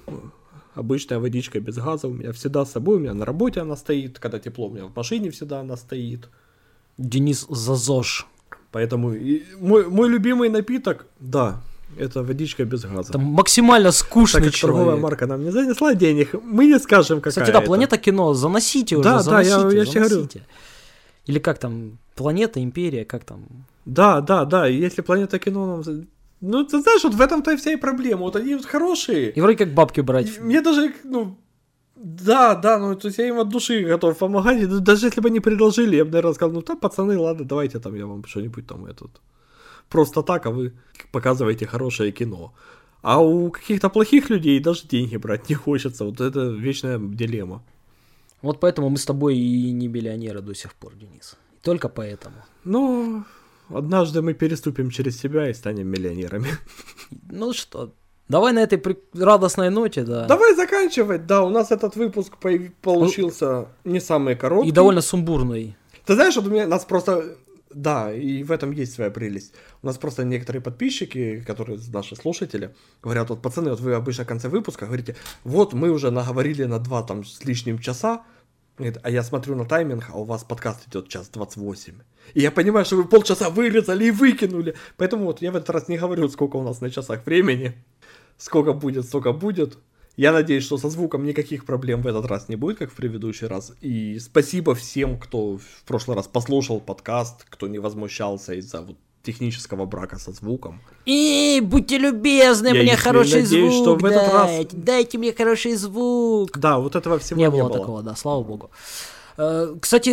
э, 0.07 0.13
обычная 0.75 1.19
водичка 1.19 1.59
без 1.61 1.77
газа 1.77 2.09
у 2.09 2.13
меня 2.13 2.33
всегда 2.33 2.67
с 2.67 2.73
собой, 2.73 2.97
у 2.97 3.01
меня 3.01 3.15
на 3.15 3.25
работе 3.25 3.61
она 3.61 3.77
стоит, 3.77 4.19
когда 4.19 4.39
тепло, 4.39 4.67
у 4.67 4.71
меня 4.71 4.87
в 4.87 4.97
машине 4.97 5.31
всегда 5.31 5.61
она 5.61 5.77
стоит. 5.77 6.29
Денис 6.99 7.47
Зазош. 7.49 8.27
Поэтому 8.73 9.15
и 9.15 9.43
мой, 9.59 9.89
мой 9.89 10.09
любимый 10.11 10.51
напиток, 10.51 11.07
да, 11.19 11.63
Это 11.99 12.23
водичка 12.23 12.65
без 12.65 12.85
газа. 12.85 13.13
Там 13.13 13.23
максимально 13.23 13.93
скучный 13.93 14.43
так 14.43 14.53
как 14.53 14.61
торговая 14.61 14.85
человек. 14.85 15.03
марка 15.03 15.27
нам 15.27 15.45
не 15.45 15.51
занесла 15.51 15.95
денег, 15.95 16.35
мы 16.43 16.67
не 16.67 16.79
скажем, 16.79 17.19
какая 17.19 17.31
Кстати, 17.31 17.51
да, 17.51 17.59
это. 17.59 17.67
планета 17.67 17.99
кино, 17.99 18.33
заносите 18.35 18.97
уже, 18.97 19.05
Да, 19.05 19.23
да, 19.23 19.41
я- 19.43 19.59
заносите, 19.59 19.79
я 19.79 19.85
тебе 19.85 20.01
говорю. 20.01 20.15
заносите. 20.17 20.43
Или 21.27 21.39
как 21.39 21.59
там, 21.59 21.99
планета, 22.15 22.63
империя, 22.63 23.05
как 23.05 23.25
там? 23.25 23.45
Да, 23.85 24.21
да, 24.21 24.45
да, 24.45 24.67
если 24.67 25.03
планета 25.03 25.39
кино 25.39 25.67
нам... 25.67 26.07
Ну, 26.41 26.65
ты 26.65 26.81
знаешь, 26.81 27.05
вот 27.05 27.15
в 27.15 27.21
этом-то 27.21 27.53
и 27.53 27.57
вся 27.57 27.73
и 27.73 27.77
проблема. 27.77 28.21
Вот 28.23 28.37
они 28.37 28.55
вот 28.55 28.65
хорошие. 28.65 29.31
И 29.31 29.41
вроде 29.41 29.59
как 29.59 29.75
бабки 29.75 30.01
брать. 30.01 30.39
И 30.39 30.41
Мне 30.41 30.63
даже, 30.63 30.95
ну, 31.05 31.37
да, 31.97 32.55
да, 32.55 32.79
ну, 32.79 32.95
то 32.95 33.09
есть 33.09 33.19
я 33.19 33.29
им 33.29 33.39
от 33.41 33.49
души 33.51 33.85
готов 33.85 34.17
помогать. 34.17 34.63
И 34.63 34.67
даже 34.67 35.07
если 35.07 35.21
бы 35.21 35.29
они 35.29 35.41
предложили, 35.41 35.97
я 35.97 36.05
бы, 36.05 36.11
наверное, 36.13 36.33
сказал, 36.35 36.55
ну, 36.55 36.63
да, 36.63 36.77
пацаны, 36.77 37.19
ладно, 37.19 37.45
давайте 37.45 37.79
там 37.79 37.95
я 37.95 38.07
вам 38.07 38.25
что-нибудь 38.25 38.67
там 38.67 38.87
этот... 38.87 39.11
Просто 39.91 40.23
так, 40.23 40.47
а 40.47 40.51
вы 40.51 40.73
показываете 41.13 41.67
хорошее 41.67 42.13
кино. 42.13 42.53
А 43.03 43.21
у 43.21 43.51
каких-то 43.51 43.89
плохих 43.91 44.31
людей 44.31 44.61
даже 44.61 44.87
деньги 44.89 45.17
брать 45.17 45.49
не 45.49 45.55
хочется. 45.55 46.05
Вот 46.05 46.21
это 46.21 46.41
вечная 46.49 46.99
дилемма. 46.99 47.63
Вот 48.43 48.61
поэтому 48.61 48.89
мы 48.89 48.97
с 48.97 49.05
тобой 49.05 49.37
и 49.37 49.73
не 49.73 49.89
миллионеры 49.89 50.41
до 50.41 50.55
сих 50.55 50.73
пор, 50.75 50.95
Денис. 50.95 51.37
Только 51.63 51.89
поэтому. 51.89 52.37
Но 52.65 53.25
однажды 53.69 54.23
мы 54.23 54.35
переступим 54.35 54.91
через 54.91 55.19
себя 55.19 55.51
и 55.51 55.55
станем 55.55 55.89
миллионерами. 55.89 56.49
Ну 57.33 57.53
что, 57.53 57.93
давай 58.29 58.53
на 58.53 58.61
этой 58.61 58.79
при- 58.79 58.99
радостной 59.15 59.71
ноте, 59.71 60.05
да. 60.05 60.27
Давай 60.27 60.55
заканчивать. 60.55 61.27
Да, 61.27 61.43
у 61.43 61.49
нас 61.51 61.71
этот 61.73 61.97
выпуск 61.97 62.35
появ- 62.41 62.73
получился 62.83 63.67
не 63.85 64.01
самый 64.01 64.37
короткий. 64.37 64.69
И 64.69 64.73
довольно 64.73 65.01
сумбурный. 65.01 65.77
Ты 66.07 66.15
знаешь, 66.15 66.37
вот 66.37 66.47
у 66.47 66.51
меня 66.51 66.67
нас 66.67 66.85
просто... 66.85 67.37
Да, 67.71 68.13
и 68.13 68.43
в 68.43 68.51
этом 68.51 68.73
есть 68.73 68.95
своя 68.95 69.11
прелесть. 69.11 69.55
У 69.83 69.87
нас 69.87 69.97
просто 69.97 70.25
некоторые 70.25 70.61
подписчики, 70.61 71.41
которые 71.47 71.79
наши 71.93 72.17
слушатели, 72.17 72.75
говорят, 73.01 73.31
вот, 73.31 73.43
пацаны, 73.43 73.71
вот 73.71 73.81
вы 73.81 73.95
обычно 73.95 74.25
в 74.25 74.27
конце 74.27 74.49
выпуска 74.49 74.87
говорите, 74.87 75.15
вот 75.45 75.73
мы 75.73 75.91
уже 75.91 76.11
наговорили 76.11 76.65
на 76.65 76.81
два 76.81 77.05
там 77.05 77.25
с 77.25 77.45
лишним 77.45 77.79
часа, 77.79 78.25
а 79.03 79.11
я 79.11 79.23
смотрю 79.23 79.55
на 79.55 79.67
тайминг, 79.67 80.07
а 80.13 80.19
у 80.19 80.25
вас 80.25 80.43
подкаст 80.43 80.89
идет 80.89 81.09
час 81.09 81.29
28. 81.29 81.95
И 82.35 82.41
я 82.41 82.51
понимаю, 82.51 82.85
что 82.85 82.97
вы 82.97 83.05
полчаса 83.05 83.51
вырезали 83.51 84.07
и 84.07 84.11
выкинули. 84.11 84.75
Поэтому 84.97 85.27
вот 85.27 85.43
я 85.43 85.53
в 85.53 85.57
этот 85.57 85.71
раз 85.71 85.89
не 85.89 85.99
говорю, 85.99 86.29
сколько 86.29 86.57
у 86.57 86.63
нас 86.63 86.81
на 86.81 86.91
часах 86.91 87.25
времени. 87.25 87.75
Сколько 88.37 88.73
будет, 88.73 89.05
столько 89.05 89.33
будет. 89.33 89.79
Я 90.21 90.33
надеюсь, 90.33 90.65
что 90.65 90.77
со 90.77 90.91
звуком 90.91 91.25
никаких 91.25 91.65
проблем 91.65 92.03
в 92.03 92.07
этот 92.07 92.27
раз 92.27 92.51
не 92.51 92.57
будет, 92.57 92.77
как 92.77 92.91
в 92.91 92.95
предыдущий 92.95 93.47
раз. 93.47 93.73
И 93.81 94.19
спасибо 94.19 94.75
всем, 94.75 95.19
кто 95.19 95.57
в 95.57 95.83
прошлый 95.87 96.15
раз 96.15 96.29
послушал 96.29 96.79
подкаст, 96.79 97.47
кто 97.49 97.69
не 97.69 97.79
возмущался 97.79 98.53
из-за 98.53 98.83
вот 98.83 98.97
технического 99.23 99.87
брака 99.87 100.19
со 100.19 100.33
звуком. 100.33 100.83
И 101.07 101.61
будьте 101.63 101.97
любезны, 101.97 102.67
Я 102.69 102.75
мне 102.83 102.97
хороший 102.97 103.41
надеюсь, 103.45 103.73
звук 103.73 103.83
что 103.83 103.95
в 103.97 104.05
этот 104.05 104.31
раз- 104.31 104.51
дайте, 104.51 104.77
дайте 104.77 105.17
мне 105.19 105.33
хороший 105.33 105.75
звук. 105.75 106.59
Да, 106.59 106.79
вот 106.79 106.97
этого 106.97 107.19
всего 107.19 107.39
Не 107.39 107.45
не, 107.45 107.51
было 107.51 107.69
было. 107.69 107.79
такого, 107.79 108.03
да, 108.03 108.15
слава 108.15 108.43
богу. 108.43 108.71
Э, 109.39 109.75
Кстати, 109.81 110.11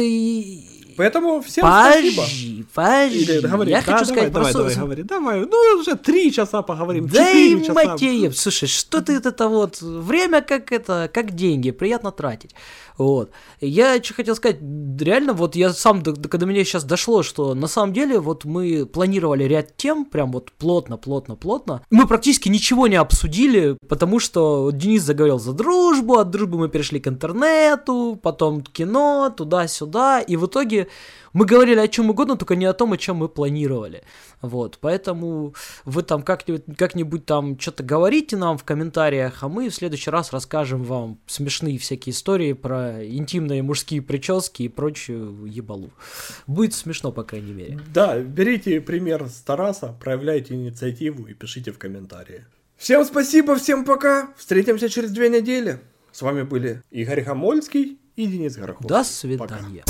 Поэтому 0.98 1.41
всем 1.41 1.64
спасибо. 1.65 2.22
подожди, 2.24 2.65
подожди. 2.74 3.19
Или 3.19 3.40
говори, 3.48 3.72
Я 3.72 3.78
да, 3.78 3.84
хочу 3.84 4.06
давай, 4.06 4.06
сказать 4.06 4.32
давай, 4.34 4.52
просто... 4.53 4.57
давай, 4.57 4.76
говори, 4.76 5.03
давай. 5.03 5.40
Ну, 5.45 5.80
уже 5.80 5.95
три 5.95 6.32
часа 6.34 6.61
поговорим, 6.64 7.07
Да 7.07 7.30
и 7.30 7.52
четыре 7.52 7.61
часа. 7.61 7.74
матерь, 7.74 8.32
слушай, 8.34 8.68
что 8.68 9.02
ты 9.02 9.14
это 9.14 9.48
вот, 9.48 9.80
время 9.82 10.41
как 10.41 10.72
это, 10.72 11.10
как 11.14 11.36
деньги, 11.36 11.72
приятно 11.72 12.11
тратить. 12.11 12.56
Вот. 12.98 13.32
Я 13.61 14.02
что 14.02 14.14
хотел 14.14 14.36
сказать, 14.36 14.57
реально, 14.61 15.34
вот 15.34 15.56
я 15.56 15.72
сам, 15.72 16.03
когда 16.03 16.45
мне 16.45 16.64
сейчас 16.64 16.84
дошло, 16.84 17.24
что 17.24 17.53
на 17.53 17.68
самом 17.68 17.94
деле 17.94 18.19
вот 18.19 18.45
мы 18.45 18.86
планировали 18.86 19.44
ряд 19.44 19.78
тем, 19.78 20.06
прям 20.06 20.32
вот 20.32 20.52
плотно, 20.52 20.98
плотно, 20.98 21.36
плотно. 21.36 21.84
Мы 21.91 22.07
практически 22.07 22.49
ничего 22.49 22.88
не 22.88 22.95
обсудили, 22.95 23.78
потому 23.88 24.19
что 24.19 24.72
Денис 24.72 25.03
заговорил 25.03 25.40
за 25.40 25.53
дружбу, 25.53 26.18
от 26.18 26.30
дружбы 26.32 26.57
мы 26.57 26.69
перешли 26.69 26.99
к 26.99 27.07
интернету, 27.07 28.19
потом 28.22 28.61
кино, 28.61 29.34
туда-сюда, 29.36 30.22
и 30.22 30.36
в 30.36 30.48
итоге 30.48 30.88
мы 31.38 31.46
говорили 31.46 31.80
о 31.80 31.88
чем 31.88 32.10
угодно, 32.10 32.36
только 32.36 32.56
не 32.56 32.66
о 32.66 32.74
том, 32.74 32.94
о 32.94 32.98
чем 32.98 33.18
мы 33.18 33.30
планировали. 33.30 34.02
Вот, 34.42 34.80
поэтому 34.82 35.54
вы 35.86 36.02
там 36.02 36.24
как-нибудь, 36.24 36.64
как-нибудь 36.76 37.28
там 37.28 37.60
что-то 37.60 37.84
говорите 37.84 38.36
нам 38.38 38.58
в 38.58 38.64
комментариях, 38.64 39.44
а 39.44 39.48
мы 39.48 39.70
в 39.70 39.76
следующий 39.76 40.10
раз 40.10 40.34
расскажем 40.34 40.84
вам 40.84 41.20
смешные 41.28 41.78
всякие 41.78 42.14
истории 42.14 42.54
про 42.54 43.06
интимные 43.06 43.62
мужские 43.62 44.02
прически 44.02 44.64
и 44.64 44.68
прочую 44.68 45.46
ебалу. 45.46 45.92
Будет 46.48 46.74
смешно, 46.74 47.12
по 47.12 47.24
крайней 47.24 47.54
мере. 47.54 47.80
Да, 47.94 48.18
берите 48.18 48.82
пример 48.82 49.28
с 49.28 49.36
Тараса, 49.42 49.96
проявляйте 50.00 50.56
инициативу 50.56 51.28
и 51.28 51.36
пишите 51.36 51.72
в 51.72 51.78
комментарии. 51.78 52.46
Всем 52.78 53.06
спасибо, 53.06 53.58
всем 53.58 53.86
пока. 53.86 54.34
Встретимся 54.38 54.90
через 54.90 55.12
две 55.12 55.30
недели. 55.30 55.78
С 56.12 56.24
вами 56.24 56.42
были 56.42 56.82
Игорь 56.90 57.24
Хамольский 57.24 58.00
и 58.16 58.26
Денис 58.26 58.56
Горохов. 58.56 58.88
До 58.88 59.04
свидания. 59.04 59.84